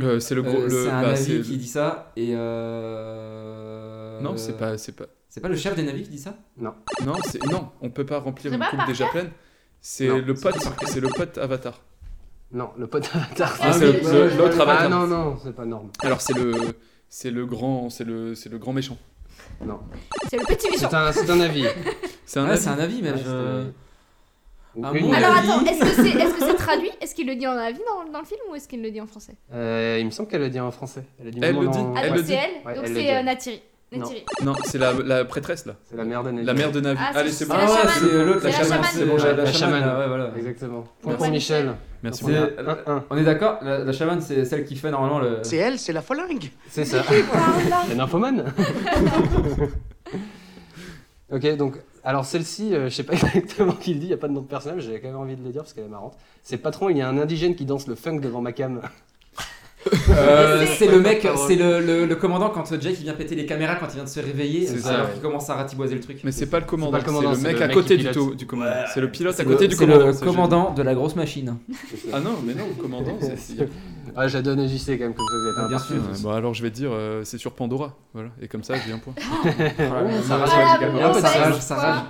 Euh, 0.00 0.18
c'est 0.20 0.34
le 0.34 0.42
gros. 0.42 0.58
Euh, 0.58 0.68
le, 0.68 0.84
c'est 0.84 0.90
un 0.90 1.02
bah, 1.02 1.08
navi 1.12 1.24
c'est- 1.24 1.40
qui 1.42 1.56
dit 1.56 1.68
ça 1.68 2.12
et 2.16 2.34
euh... 2.34 4.20
Non, 4.20 4.36
c'est 4.36 4.56
pas, 4.56 4.76
c'est 4.78 4.92
pas. 4.92 5.04
C'est 5.28 5.40
pas 5.40 5.48
le 5.48 5.56
chef 5.56 5.74
des 5.74 5.82
navis 5.82 6.02
qui 6.04 6.10
dit 6.10 6.18
ça? 6.18 6.36
Non. 6.58 6.74
Non, 7.04 7.14
c'est 7.24 7.44
non, 7.46 7.68
on 7.80 7.90
peut 7.90 8.06
pas 8.06 8.18
remplir 8.18 8.50
C'est 8.52 8.56
une 8.56 8.60
pas 8.62 8.70
coupe 8.70 8.86
déjà 8.86 9.06
pleine. 9.06 9.30
C'est 9.80 10.08
Non, 10.08 10.18
le 10.24 10.34
pote, 10.34 10.56
c'est 10.86 11.00
le 11.00 11.08
pote 11.08 11.38
Avatar. 11.38 11.80
Non, 12.52 12.70
le 12.78 12.86
pote 12.86 13.10
Avatar. 13.14 13.56
Ah, 13.60 13.72
c'est 13.72 13.86
le- 13.92 14.28
le- 14.30 14.36
l'autre 14.36 14.56
Ah 14.60 14.62
Avatar. 14.62 14.90
non, 14.90 15.06
non, 15.06 15.36
c'est 15.42 15.54
pas 15.54 15.64
norme. 15.64 15.90
Alors 16.00 16.20
c'est 16.20 16.34
le, 16.36 16.52
c'est 17.08 17.30
le 17.30 17.46
grand, 17.46 17.90
c'est 17.90 18.04
le, 18.04 18.34
c'est 18.34 18.48
le 18.48 18.58
grand 18.58 18.72
méchant. 18.72 18.96
Non. 19.64 19.80
C'est 20.30 20.38
le 20.38 20.44
petit 20.44 20.70
méchant. 20.70 20.88
C'est 20.90 20.96
un, 20.96 21.12
c'est 21.12 21.30
un 21.30 21.40
avis. 21.40 21.64
C'est 22.24 22.38
un 22.40 22.46
avis. 22.46 22.62
c'est 22.62 22.68
Une- 24.76 24.82
mon 25.06 25.12
Alors 25.12 25.36
avis- 25.36 25.50
attends, 25.50 25.64
est-ce 25.66 25.80
que 25.80 25.86
c'est 26.02 26.18
est 26.18 26.26
-ce 26.52 26.56
traduit? 26.56 26.90
Est-ce 27.00 27.14
qu'il 27.14 27.26
le 27.26 27.36
dit 27.36 27.46
en 27.46 27.52
avis 27.56 27.78
dans, 27.78 28.10
dans 28.12 28.18
le 28.20 28.24
film 28.26 28.40
ou 28.50 28.54
est-ce 28.56 28.68
qu'il 28.68 28.82
le 28.82 28.90
dit 28.90 29.00
en 29.00 29.06
français? 29.06 29.34
Euh, 29.52 29.96
il 30.00 30.06
me 30.06 30.10
semble 30.10 30.28
qu'elle 30.28 30.40
le 30.42 30.50
dit 30.50 30.60
en 30.60 30.70
français. 30.70 31.04
Elle, 31.22 31.30
dit 31.30 31.38
Elle 31.42 31.54
le 31.54 31.68
en- 31.68 31.70
dit. 31.70 31.78
Ah 31.96 32.00
Elle 32.04 32.14
donc 32.14 32.24
c'est 32.26 32.32
elle? 32.34 32.50
Ouais, 32.66 32.74
Donc 32.74 32.86
c'est 32.86 33.14
euh, 33.16 33.22
Natiri. 33.22 33.62
Non. 34.42 34.54
C'est 34.64 34.78
la, 34.78 34.92
la 34.92 35.24
prêtresse 35.24 35.66
là. 35.66 35.74
C'est 35.88 35.96
la 35.96 36.02
mère 36.04 36.24
de 36.24 36.32
Navi. 36.32 36.44
La 36.46 36.54
mère 36.54 36.72
de 36.72 36.80
Navi. 36.80 36.98
Ah, 37.00 37.10
c'est- 37.12 37.18
Allez, 37.20 37.30
c'est 37.30 37.46
bon. 37.46 37.54
la 37.54 37.60
Ah 37.62 37.86
c'est 37.86 38.00
l'autre, 38.24 38.44
la 38.44 38.50
la 38.50 38.56
chamane. 38.64 38.84
C'est 38.92 39.04
bon, 39.04 39.16
La- 39.16 39.32
la, 39.32 39.44
la 39.44 39.52
chamane. 39.52 39.98
ouais, 39.98 40.08
voilà. 40.08 40.30
Exactement. 40.36 40.84
Point 41.00 41.14
pour 41.14 41.28
Michel. 41.28 41.74
Merci. 42.02 42.24
On 42.24 42.28
est 42.30 42.32
C'est- 42.32 42.58
à 42.58 42.62
1-1. 42.90 43.04
On 43.10 43.16
est 43.16 43.22
d'accord? 43.22 43.58
La, 43.62 43.78
la 43.78 43.92
chamane, 43.92 44.20
c'est 44.20 44.44
celle 44.44 44.64
qui 44.64 44.74
fait 44.74 44.90
normalement 44.90 45.20
le. 45.20 45.38
C'est 45.44 45.58
elle, 45.58 45.78
c'est 45.78 45.92
la 45.92 46.02
folingue. 46.02 46.50
C'est 46.68 46.84
ça. 46.84 47.04
Un 47.94 48.00
infomane 48.00 48.46
Ok, 51.32 51.56
donc, 51.56 51.76
alors 52.04 52.26
celle-ci, 52.26 52.74
euh, 52.74 52.90
je 52.90 52.94
sais 52.94 53.02
pas 53.02 53.14
exactement 53.34 53.72
qui 53.72 53.94
le 53.94 54.00
dit, 54.00 54.06
il 54.06 54.08
n'y 54.08 54.14
a 54.14 54.18
pas 54.18 54.28
de 54.28 54.34
nom 54.34 54.42
de 54.42 54.46
personnage, 54.46 54.82
j'ai 54.82 55.00
quand 55.00 55.08
même 55.08 55.16
envie 55.16 55.36
de 55.36 55.42
le 55.42 55.50
dire 55.50 55.62
parce 55.62 55.72
qu'elle 55.72 55.84
est 55.84 55.88
marrante. 55.88 56.16
C'est 56.42 56.58
patron, 56.58 56.90
il 56.90 56.98
y 56.98 57.02
a 57.02 57.08
un 57.08 57.18
indigène 57.18 57.56
qui 57.56 57.64
danse 57.64 57.86
le 57.86 57.94
funk 57.94 58.20
devant 58.20 58.42
ma 58.42 58.52
cam. 58.52 58.82
Euh, 60.10 60.64
C'est- 60.78 60.86
le 60.90 61.00
mec, 61.00 61.26
c'est 61.46 61.56
le, 61.56 61.80
le- 61.80 62.06
le 62.06 62.16
commandant 62.16 62.48
quand 62.50 62.64
Jake 62.80 62.96
il 62.98 63.04
vient 63.04 63.12
péter 63.14 63.34
les 63.34 63.46
caméras 63.46 63.76
quand 63.76 63.86
il 63.90 63.94
vient 63.96 64.04
de 64.04 64.08
se 64.08 64.20
réveiller, 64.20 64.66
C'est 64.66 64.78
ça, 64.78 65.06
qu'il 65.12 65.20
commence 65.22 65.48
à 65.50 65.54
ratiboiser 65.54 65.94
le 65.94 66.00
truc. 66.00 66.20
Mais 66.24 66.32
c'est 66.32 66.46
pas 66.46 66.60
le 66.60 66.66
commandant, 66.66 66.96
le 66.98 67.04
c'est 67.04 67.42
le 67.42 67.48
mec 67.48 67.58
le 67.58 67.62
à 67.64 67.68
côté 67.68 67.96
du, 67.96 68.06
du 68.36 68.46
commandant. 68.46 68.70
C'est 68.92 69.00
le 69.00 69.10
pilote 69.10 69.38
à 69.38 69.44
côté 69.44 69.64
le, 69.64 69.68
du 69.68 69.74
c'est 69.76 69.84
commandant. 69.86 70.06
le 70.06 70.12
c'est 70.12 70.24
commandant 70.24 70.74
de 70.74 70.82
la 70.82 70.94
grosse 70.94 71.16
machine. 71.16 71.56
Ah 72.12 72.20
non, 72.20 72.36
mais 72.44 72.54
non, 72.54 72.64
le 72.76 72.80
commandant, 72.82 73.18
c'est. 73.20 73.66
Ah, 74.16 74.28
je 74.28 74.36
la 74.36 74.42
donne 74.42 74.60
à 74.60 74.66
JC 74.66 74.90
quand 74.98 75.04
même, 75.04 75.14
comme 75.14 75.26
ça 75.26 75.34
vous 75.42 75.50
êtes 75.50 75.64
un 75.64 75.68
Bien 75.68 75.78
sûr. 75.78 75.96
Ouais, 75.96 76.18
bah 76.22 76.36
alors 76.36 76.54
je 76.54 76.62
vais 76.62 76.70
te 76.70 76.76
dire, 76.76 76.90
euh, 76.92 77.22
c'est 77.24 77.38
sur 77.38 77.52
Pandora. 77.52 77.96
Voilà. 78.12 78.28
Et 78.40 78.46
comme 78.48 78.62
ça, 78.62 78.74
j'ai 78.86 78.92
un 78.92 78.98
point. 78.98 79.14
ça 80.22 80.36
rage, 80.36 80.50
Voilà, 80.50 80.78
il 80.80 80.82
y 80.82 80.84
a 80.84 80.90
bon, 80.90 81.04
un 81.04 81.10
peu 81.12 81.20
de 81.20 81.26
ça 81.26 81.32
seum. 81.32 81.42
rage, 81.42 81.60
ça 81.60 81.74
rage. 81.74 82.02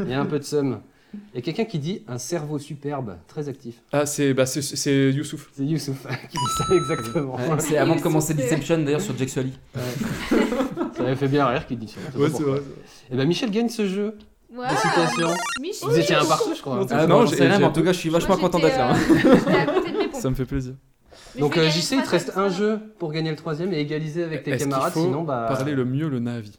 Il 0.00 0.10
y 0.10 0.14
a 0.14 0.20
un 0.20 0.24
peu 0.26 0.38
de 0.38 0.44
somme. 0.44 0.80
Il 1.32 1.36
y 1.36 1.38
a 1.38 1.42
quelqu'un 1.42 1.64
qui 1.64 1.78
dit 1.78 2.02
un 2.08 2.18
cerveau 2.18 2.58
superbe, 2.58 3.16
très 3.28 3.48
actif. 3.48 3.76
Ah, 3.92 4.06
c'est 4.06 4.34
bah, 4.34 4.46
c'est- 4.46 5.10
Youssouf. 5.12 5.50
C'est 5.54 5.64
Youssouf 5.64 6.06
qui 6.30 6.36
dit 6.38 6.44
ça 6.58 6.74
exactement. 6.74 7.34
Ouais, 7.36 7.42
c'est 7.58 7.76
avant 7.78 7.96
de 7.96 8.00
commencer 8.00 8.34
Deception 8.34 8.78
d'ailleurs 8.78 9.00
sur 9.00 9.16
Jake 9.16 9.28
Sully. 9.30 9.52
Ça 10.96 11.02
avait 11.02 11.16
fait 11.16 11.28
bien 11.28 11.46
rire 11.46 11.66
qu'il 11.66 11.78
dit 11.78 11.88
ça. 11.88 12.18
Ouais, 12.18 12.28
c'est 12.34 12.42
vrai. 12.42 12.60
Et 13.10 13.16
ben 13.16 13.26
Michel 13.26 13.50
gagne 13.50 13.68
ce 13.68 13.86
jeu. 13.86 14.16
Ouais. 14.54 14.66
Félicitations. 14.68 15.34
Michel. 15.60 15.88
Vous 15.88 15.98
étiez 15.98 16.14
un 16.14 16.24
partout, 16.24 16.54
je 16.54 16.60
crois. 16.60 16.86
Ah, 16.90 17.06
Non, 17.06 17.20
non, 17.22 17.26
j'ai- 17.26 17.36
c'est 17.36 17.48
rien, 17.48 17.60
en 17.66 17.72
tout 17.72 17.82
cas, 17.82 17.92
je 17.92 17.98
suis 17.98 18.08
vachement 18.10 18.36
content 18.36 18.60
d'être 18.60 18.76
là. 18.78 18.92
hein. 18.92 18.96
euh, 18.96 19.34
j'étais 19.36 19.56
à 19.56 19.66
côté 19.66 19.90
de 19.90 19.98
mes 19.98 20.04
pompes. 20.08 20.14
Ça 20.22 20.30
me 20.30 20.34
fait 20.36 20.44
plaisir. 20.44 20.74
Mais 21.34 21.40
Donc 21.40 21.56
euh, 21.56 21.68
JC, 21.68 21.92
il 21.96 22.02
te 22.02 22.10
reste 22.10 22.32
un 22.36 22.48
jeu 22.48 22.78
pour 23.00 23.10
gagner 23.12 23.30
le 23.30 23.36
troisième 23.36 23.72
et 23.72 23.80
égaliser 23.80 24.22
avec 24.22 24.44
tes 24.44 24.56
camarades, 24.56 24.92
sinon 24.92 25.22
bah. 25.24 25.46
parler 25.48 25.74
le 25.74 25.84
mieux 25.84 26.08
le 26.08 26.20
Navi? 26.20 26.52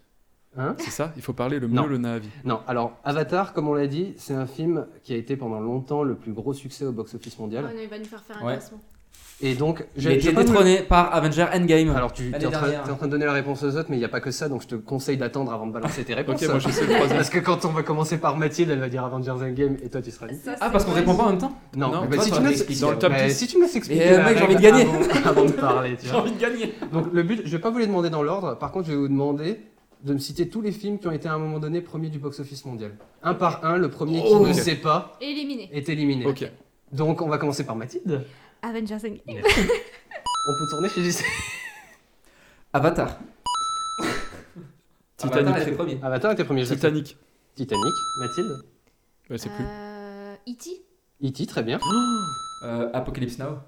Hein 0.57 0.75
C'est 0.79 0.91
ça 0.91 1.11
Il 1.15 1.21
faut 1.21 1.33
parler 1.33 1.59
le 1.59 1.67
mieux 1.67 1.75
Non. 1.75 1.85
le 1.85 1.97
Navi. 1.97 2.29
Non, 2.45 2.59
alors 2.67 2.93
Avatar, 3.03 3.53
comme 3.53 3.67
on 3.67 3.73
l'a 3.73 3.87
dit, 3.87 4.13
c'est 4.17 4.33
un 4.33 4.47
film 4.47 4.85
qui 5.03 5.13
a 5.13 5.17
été 5.17 5.35
pendant 5.35 5.59
longtemps 5.59 6.03
le 6.03 6.15
plus 6.15 6.31
gros 6.33 6.53
succès 6.53 6.85
au 6.85 6.91
box-office 6.91 7.37
mondial. 7.39 7.65
Oh 7.67 7.73
non, 7.75 7.81
il 7.83 7.89
va 7.89 7.97
nous 7.99 8.05
faire 8.05 8.21
faire 8.23 8.37
un 8.41 8.45
Ouais. 8.45 8.53
classement. 8.53 8.79
Et 9.41 9.53
donc, 9.53 9.85
je 9.97 10.09
été 10.09 10.31
me- 10.31 10.37
détrôné 10.45 10.81
par 10.81 11.13
Avenger 11.13 11.45
Endgame. 11.53 11.89
Alors, 11.93 12.13
tu 12.13 12.31
es 12.31 12.45
en, 12.45 12.51
train, 12.51 12.67
en 12.89 13.05
de 13.05 13.11
donner 13.11 13.25
la 13.25 13.33
réponse 13.33 13.63
aux 13.63 13.75
autres, 13.75 13.87
mais 13.89 13.97
il 13.97 13.99
n'y 13.99 14.05
a 14.05 14.09
pas 14.09 14.21
que 14.21 14.31
ça, 14.31 14.47
donc 14.47 14.61
je 14.61 14.67
te 14.67 14.75
conseille 14.75 15.17
d'attendre 15.17 15.51
avant 15.51 15.67
de 15.67 15.73
balancer 15.73 16.05
tes 16.05 16.13
réponses. 16.13 16.41
Ok, 16.41 16.47
moi 16.49 16.59
je 16.59 16.69
sais 16.69 16.85
le. 16.87 17.09
Parce 17.09 17.29
que 17.29 17.39
quand 17.39 17.65
on 17.65 17.69
va 17.71 17.83
commencer 17.83 18.17
par 18.17 18.37
Mathilde, 18.37 18.69
elle 18.69 18.79
va 18.79 18.87
dire 18.87 19.03
Avengers 19.03 19.31
Endgame 19.31 19.75
et 19.83 19.89
toi 19.89 20.01
tu 20.01 20.09
seras 20.11 20.27
dit. 20.27 20.37
Ça, 20.37 20.55
Ah, 20.61 20.69
parce 20.69 20.85
qu'on 20.85 20.93
répond 20.93 21.15
pas 21.15 21.23
en 21.23 21.29
même 21.31 21.37
temps 21.37 21.51
Non, 21.75 21.91
Non, 21.91 22.01
mais 22.09 22.15
toi, 22.15 22.23
si, 22.23 22.31
tu 22.31 22.39
me 22.39 22.47
laisses, 22.47 22.59
expliqué 22.59 22.79
dans 22.81 22.91
le 22.91 22.97
top 22.97 23.11
mais 23.11 23.27
10. 23.27 23.33
si 23.37 23.47
tu 23.47 23.57
me 23.57 23.63
laisses 23.63 23.75
expliquer. 23.75 24.05
Et, 24.07 24.13
euh, 24.13 24.23
mec, 24.23 24.37
j'ai 24.37 24.43
envie 24.45 24.55
de 24.55 24.61
gagner. 24.61 24.83
Avant, 24.83 25.29
avant 25.29 25.45
de 25.45 25.51
parler, 25.51 25.97
tu 25.97 26.05
J'ai 26.07 26.13
envie 26.15 26.31
de 26.31 26.39
gagner. 26.39 26.73
Donc 26.93 27.07
le 27.11 27.23
but, 27.23 27.41
je 27.43 27.51
vais 27.51 27.59
pas 27.61 27.71
vous 27.71 27.79
les 27.79 27.87
demander 27.87 28.09
dans 28.09 28.23
l'ordre, 28.23 28.57
par 28.57 28.71
contre 28.71 28.85
je 28.87 28.91
vais 28.93 28.97
vous 28.97 29.09
demander 29.09 29.59
de 30.05 30.13
me 30.13 30.19
citer 30.19 30.47
tous 30.49 30.61
les 30.61 30.71
films 30.71 30.99
qui 30.99 31.07
ont 31.07 31.11
été 31.11 31.27
à 31.27 31.33
un 31.33 31.37
moment 31.39 31.59
donné 31.59 31.81
premiers 31.81 32.09
du 32.09 32.19
box-office 32.19 32.63
mondial. 32.65 32.95
Un 33.23 33.33
par 33.33 33.65
un, 33.65 33.77
le 33.77 33.89
premier 33.89 34.21
qui 34.21 34.27
Oh. 34.31 34.45
ne 34.47 34.53
sait 34.53 34.75
pas 34.75 35.17
Éliminé. 35.19 35.69
est 35.73 35.89
éliminé. 35.89 36.25
Ok. 36.25 36.49
Donc 36.91 37.21
on 37.21 37.27
va 37.27 37.37
commencer 37.37 37.65
par 37.65 37.75
Mathilde. 37.75 38.23
Avengers 38.61 38.95
Endgame. 38.95 39.19
On 40.47 40.53
peut 40.59 40.69
tourner 40.69 40.89
chez 40.89 41.03
JC. 41.03 41.23
Avatar. 42.71 43.17
Titanic. 45.17 45.47
Avatar 45.47 45.61
était 45.61 45.71
premier. 45.71 45.99
Avatar 46.03 46.31
était 46.33 46.43
premier. 46.45 46.61
je 46.61 46.67
sais. 46.67 46.75
Titanic. 46.75 47.17
Titanic. 47.55 47.93
Mathilde. 48.19 48.63
Ouais, 49.29 49.37
c'est 49.39 49.49
plus. 49.49 49.65
Euh, 49.65 50.35
E.T. 50.47 50.69
E.T. 51.23 51.45
très 51.47 51.63
bien. 51.63 51.79
Euh, 52.63 52.89
Apocalypse 52.93 53.37
Now. 53.37 53.59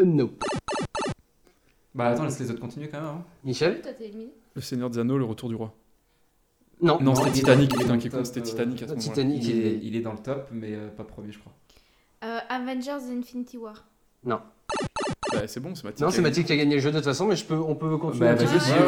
Euh, 0.00 0.04
no. 0.04 0.30
Bah 1.94 2.08
attends, 2.08 2.24
laisse 2.24 2.38
les 2.38 2.50
autres 2.50 2.60
continuer 2.60 2.88
quand 2.88 3.00
même. 3.00 3.08
hein. 3.08 3.24
Michel. 3.44 3.80
Toi, 3.80 3.92
t'es 3.92 4.06
éliminé. 4.06 4.32
Le 4.54 4.60
Seigneur 4.60 4.90
des 4.90 4.98
Anneaux, 4.98 5.18
le 5.18 5.24
retour 5.24 5.48
du 5.48 5.54
roi. 5.54 5.72
Non. 6.80 6.98
Non, 7.00 7.06
Non, 7.06 7.14
c'était 7.16 7.32
Titanic, 7.32 7.70
dans- 7.70 7.76
il 7.76 7.80
est 7.80 7.84
putain, 7.84 8.18
dans 8.18 8.22
qui 8.22 8.26
c'était 8.28 8.42
Titanic 8.42 8.82
à 8.82 8.86
ce 8.86 8.92
moment-là. 8.92 9.02
Titanic. 9.14 9.44
Il 9.44 9.66
est, 9.66 9.80
il 9.82 9.96
est 9.96 10.00
dans 10.00 10.12
le 10.12 10.18
top, 10.18 10.48
mais 10.52 10.74
euh, 10.74 10.88
pas 10.88 11.02
premier, 11.04 11.32
je 11.32 11.38
crois. 11.40 11.52
Euh, 12.24 12.38
Avengers 12.48 13.10
Infinity 13.12 13.56
War. 13.58 13.84
Non. 14.24 14.40
Bah, 15.32 15.40
c'est 15.46 15.60
bon, 15.60 15.74
c'est 15.74 15.84
Mathilde. 15.84 16.04
Non, 16.04 16.10
c'est 16.10 16.20
Mathilde 16.22 16.46
qui 16.46 16.52
a 16.52 16.56
gagné 16.56 16.76
le 16.76 16.80
jeu 16.80 16.90
de 16.90 16.96
toute 16.96 17.04
façon, 17.04 17.26
mais 17.26 17.36
je 17.36 17.44
peux, 17.44 17.56
on 17.58 17.74
peut 17.74 17.96
continuer. 17.98 18.26
Bah 18.26 18.34
vas-y, 18.34 18.46
faut 18.46 18.54
euh, 18.54 18.56
continuer, 18.58 18.78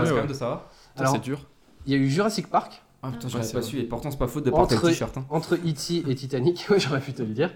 ouais. 0.00 0.08
quand 0.08 0.14
même 0.16 0.26
de 0.26 0.32
savoir. 0.34 0.70
Alors, 0.96 1.12
c'est 1.12 1.20
dur. 1.20 1.46
Il 1.86 1.92
y 1.92 1.94
a 1.94 1.98
eu 1.98 2.08
Jurassic 2.08 2.48
Park. 2.48 2.82
Ah 3.02 3.10
putain, 3.10 3.26
Ouais, 3.26 3.32
j'aurais 3.32 3.44
pas 3.44 3.60
vrai. 3.60 3.62
su, 3.62 3.78
et 3.78 3.84
pourtant 3.84 4.10
c'est 4.10 4.18
pas 4.18 4.26
faute 4.26 4.44
de 4.44 4.50
porter 4.50 4.74
Entre, 4.76 4.86
le 4.86 4.92
t-shirt. 4.92 5.16
hein. 5.18 5.26
entre 5.30 5.54
E.T. 5.56 6.10
et 6.10 6.14
Titanic, 6.14 6.66
ouais, 6.70 6.80
j'aurais 6.80 7.00
pu 7.00 7.12
te 7.12 7.22
le 7.22 7.28
dire. 7.28 7.52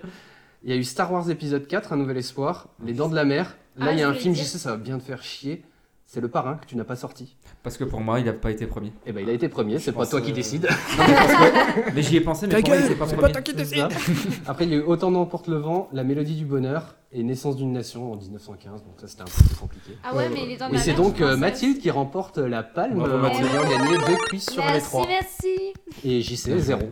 Il 0.62 0.70
y 0.70 0.72
a 0.72 0.76
eu 0.76 0.84
Star 0.84 1.10
Wars 1.12 1.28
épisode 1.30 1.66
4, 1.66 1.92
Un 1.94 1.96
Nouvel 1.96 2.18
Espoir, 2.18 2.68
Les 2.84 2.92
Dents 2.92 3.08
de 3.08 3.14
la 3.14 3.24
Mer. 3.24 3.56
Là, 3.76 3.86
Ah, 3.88 3.92
il 3.92 3.98
y 3.98 4.02
a 4.02 4.08
un 4.08 4.14
film, 4.14 4.34
je 4.34 4.42
sais, 4.42 4.58
ça 4.58 4.70
va 4.72 4.76
bien 4.76 4.98
te 4.98 5.02
faire 5.04 5.22
chier. 5.22 5.62
C'est 6.06 6.20
Le 6.20 6.26
Parrain 6.26 6.56
que 6.56 6.66
tu 6.66 6.74
n'as 6.74 6.82
pas 6.82 6.96
sorti. 6.96 7.36
Parce 7.62 7.76
que 7.78 7.84
pour 7.84 8.00
moi, 8.00 8.18
il 8.18 8.28
a 8.28 8.32
pas 8.32 8.50
été 8.50 8.66
premier. 8.66 8.92
Et 9.06 9.12
ben, 9.12 9.20
il 9.22 9.30
a 9.30 9.32
été 9.32 9.48
premier, 9.48 9.78
c'est 9.78 9.92
pas 9.92 10.04
toi 10.06 10.20
qui 10.20 10.32
euh, 10.32 10.34
décides. 10.34 10.64
Non, 10.98 11.04
mais, 11.06 11.14
parce 11.14 11.32
que- 11.34 11.94
mais 11.94 12.02
j'y 12.02 12.16
ai 12.16 12.20
pensé, 12.20 12.48
mais 12.48 12.60
pour 12.60 12.68
moi, 12.68 12.78
il 12.78 12.96
pas 12.96 13.06
premier. 13.06 13.64
C'est 13.64 13.76
ça. 13.76 13.88
Après, 14.48 14.64
il 14.64 14.72
y 14.72 14.74
a 14.74 14.78
eu 14.78 14.82
Autant 14.82 15.12
d'emporte 15.12 15.46
le 15.46 15.58
vent, 15.58 15.88
La 15.92 16.02
Mélodie 16.02 16.34
du 16.34 16.44
Bonheur 16.44 16.96
et 17.12 17.22
Naissance 17.22 17.54
d'une 17.54 17.72
Nation 17.72 18.12
en 18.12 18.16
1915. 18.16 18.82
Donc, 18.82 18.94
ça, 18.96 19.06
c'était 19.06 19.22
un 19.22 19.26
peu 19.26 19.44
plus 19.46 19.54
compliqué. 19.54 19.92
Ah 20.02 20.16
ouais, 20.16 20.28
mais 20.30 20.42
il 20.46 20.50
est 20.50 20.56
dans 20.56 20.68
Et 20.68 20.72
la 20.72 20.78
c'est 20.80 20.94
donc 20.94 21.20
euh, 21.20 21.36
Mathilde 21.36 21.78
qui 21.78 21.90
remporte 21.92 22.38
la 22.38 22.64
palme 22.64 22.98
Bravo, 22.98 23.14
en 23.14 23.18
Mathilde. 23.18 23.46
ayant 23.52 23.62
gagné 23.68 23.96
deux 24.08 24.16
quiz 24.28 24.42
sur 24.50 24.64
les 24.64 24.72
Merci, 24.72 24.86
trois. 24.88 25.06
merci. 25.06 25.72
Et 26.04 26.22
JC, 26.22 26.58
zéro. 26.58 26.82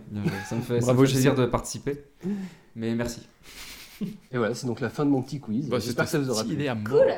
Ça 0.48 0.54
me 0.54 0.60
fait, 0.60 0.80
ça 0.80 0.86
Bravo, 0.86 1.00
me 1.02 1.06
fait 1.06 1.12
plaisir 1.14 1.34
de 1.34 1.44
participer. 1.46 2.04
Mais 2.76 2.94
merci. 2.94 3.22
Et 4.32 4.38
voilà, 4.38 4.54
c'est 4.54 4.66
donc 4.66 4.80
la 4.80 4.90
fin 4.90 5.04
de 5.04 5.10
mon 5.10 5.22
petit 5.22 5.40
quiz. 5.40 5.68
Bah, 5.68 5.78
J'espère 5.78 6.04
que 6.04 6.10
ça 6.10 6.18
vous 6.18 6.30
aura 6.30 6.44
plu. 6.44 6.56
Cool. 6.84 7.14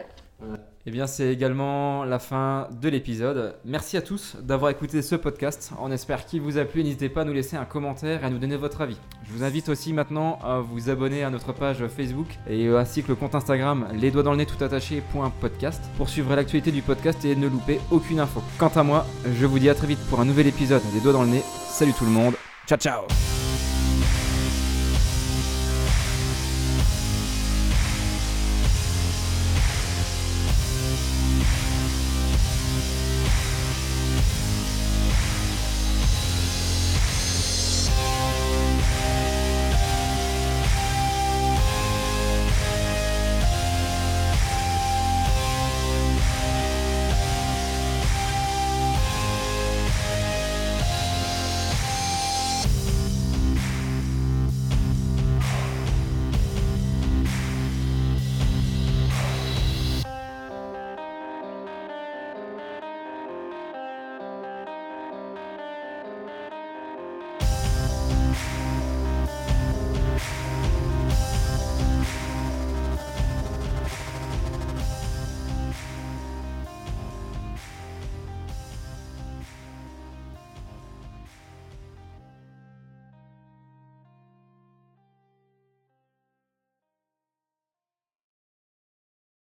Eh 0.87 0.91
bien, 0.91 1.07
c'est 1.07 1.31
également 1.31 2.05
la 2.05 2.19
fin 2.19 2.69
de 2.81 2.89
l'épisode. 2.89 3.55
Merci 3.67 3.99
à 3.99 4.03
tous 4.03 4.37
d'avoir 4.41 4.71
écouté 4.71 5.03
ce 5.03 5.15
podcast. 5.15 5.73
On 5.79 5.93
espère 5.93 6.25
qu'il 6.25 6.41
vous 6.41 6.57
a 6.57 6.65
plu. 6.65 6.83
N'hésitez 6.83 7.11
pas 7.11 7.21
à 7.21 7.25
nous 7.25 7.35
laisser 7.35 7.57
un 7.57 7.67
commentaire 7.67 8.23
et 8.23 8.27
à 8.27 8.31
nous 8.31 8.39
donner 8.39 8.57
votre 8.57 8.81
avis. 8.81 8.97
Je 9.25 9.33
vous 9.33 9.45
invite 9.45 9.69
aussi 9.69 9.93
maintenant 9.93 10.39
à 10.43 10.61
vous 10.61 10.89
abonner 10.89 11.23
à 11.23 11.29
notre 11.29 11.53
page 11.53 11.87
Facebook 11.89 12.29
et 12.49 12.69
ainsi 12.69 13.03
que 13.03 13.09
le 13.09 13.15
compte 13.15 13.35
Instagram 13.35 13.89
les 13.93 14.11
doigts 14.11 14.23
dans 14.23 14.33
le 14.33 14.39
nez 14.39 14.47
tout 14.47 14.63
attaché 14.65 15.03
point 15.13 15.31
podcast 15.41 15.83
pour 15.99 16.09
suivre 16.09 16.35
l'actualité 16.35 16.73
du 16.73 16.81
podcast 16.81 17.23
et 17.27 17.37
ne 17.37 17.47
louper 17.47 17.79
aucune 17.91 18.19
info. 18.19 18.43
Quant 18.57 18.73
à 18.75 18.83
moi, 18.83 19.07
je 19.39 19.45
vous 19.45 19.59
dis 19.59 19.69
à 19.69 19.75
très 19.75 19.87
vite 19.87 20.01
pour 20.09 20.21
un 20.21 20.25
nouvel 20.25 20.47
épisode 20.47 20.83
des 20.95 21.01
doigts 21.01 21.13
dans 21.13 21.25
le 21.25 21.31
nez. 21.31 21.43
Salut 21.69 21.93
tout 21.93 22.07
le 22.07 22.11
monde. 22.11 22.35
Ciao 22.67 22.79
ciao 22.79 23.40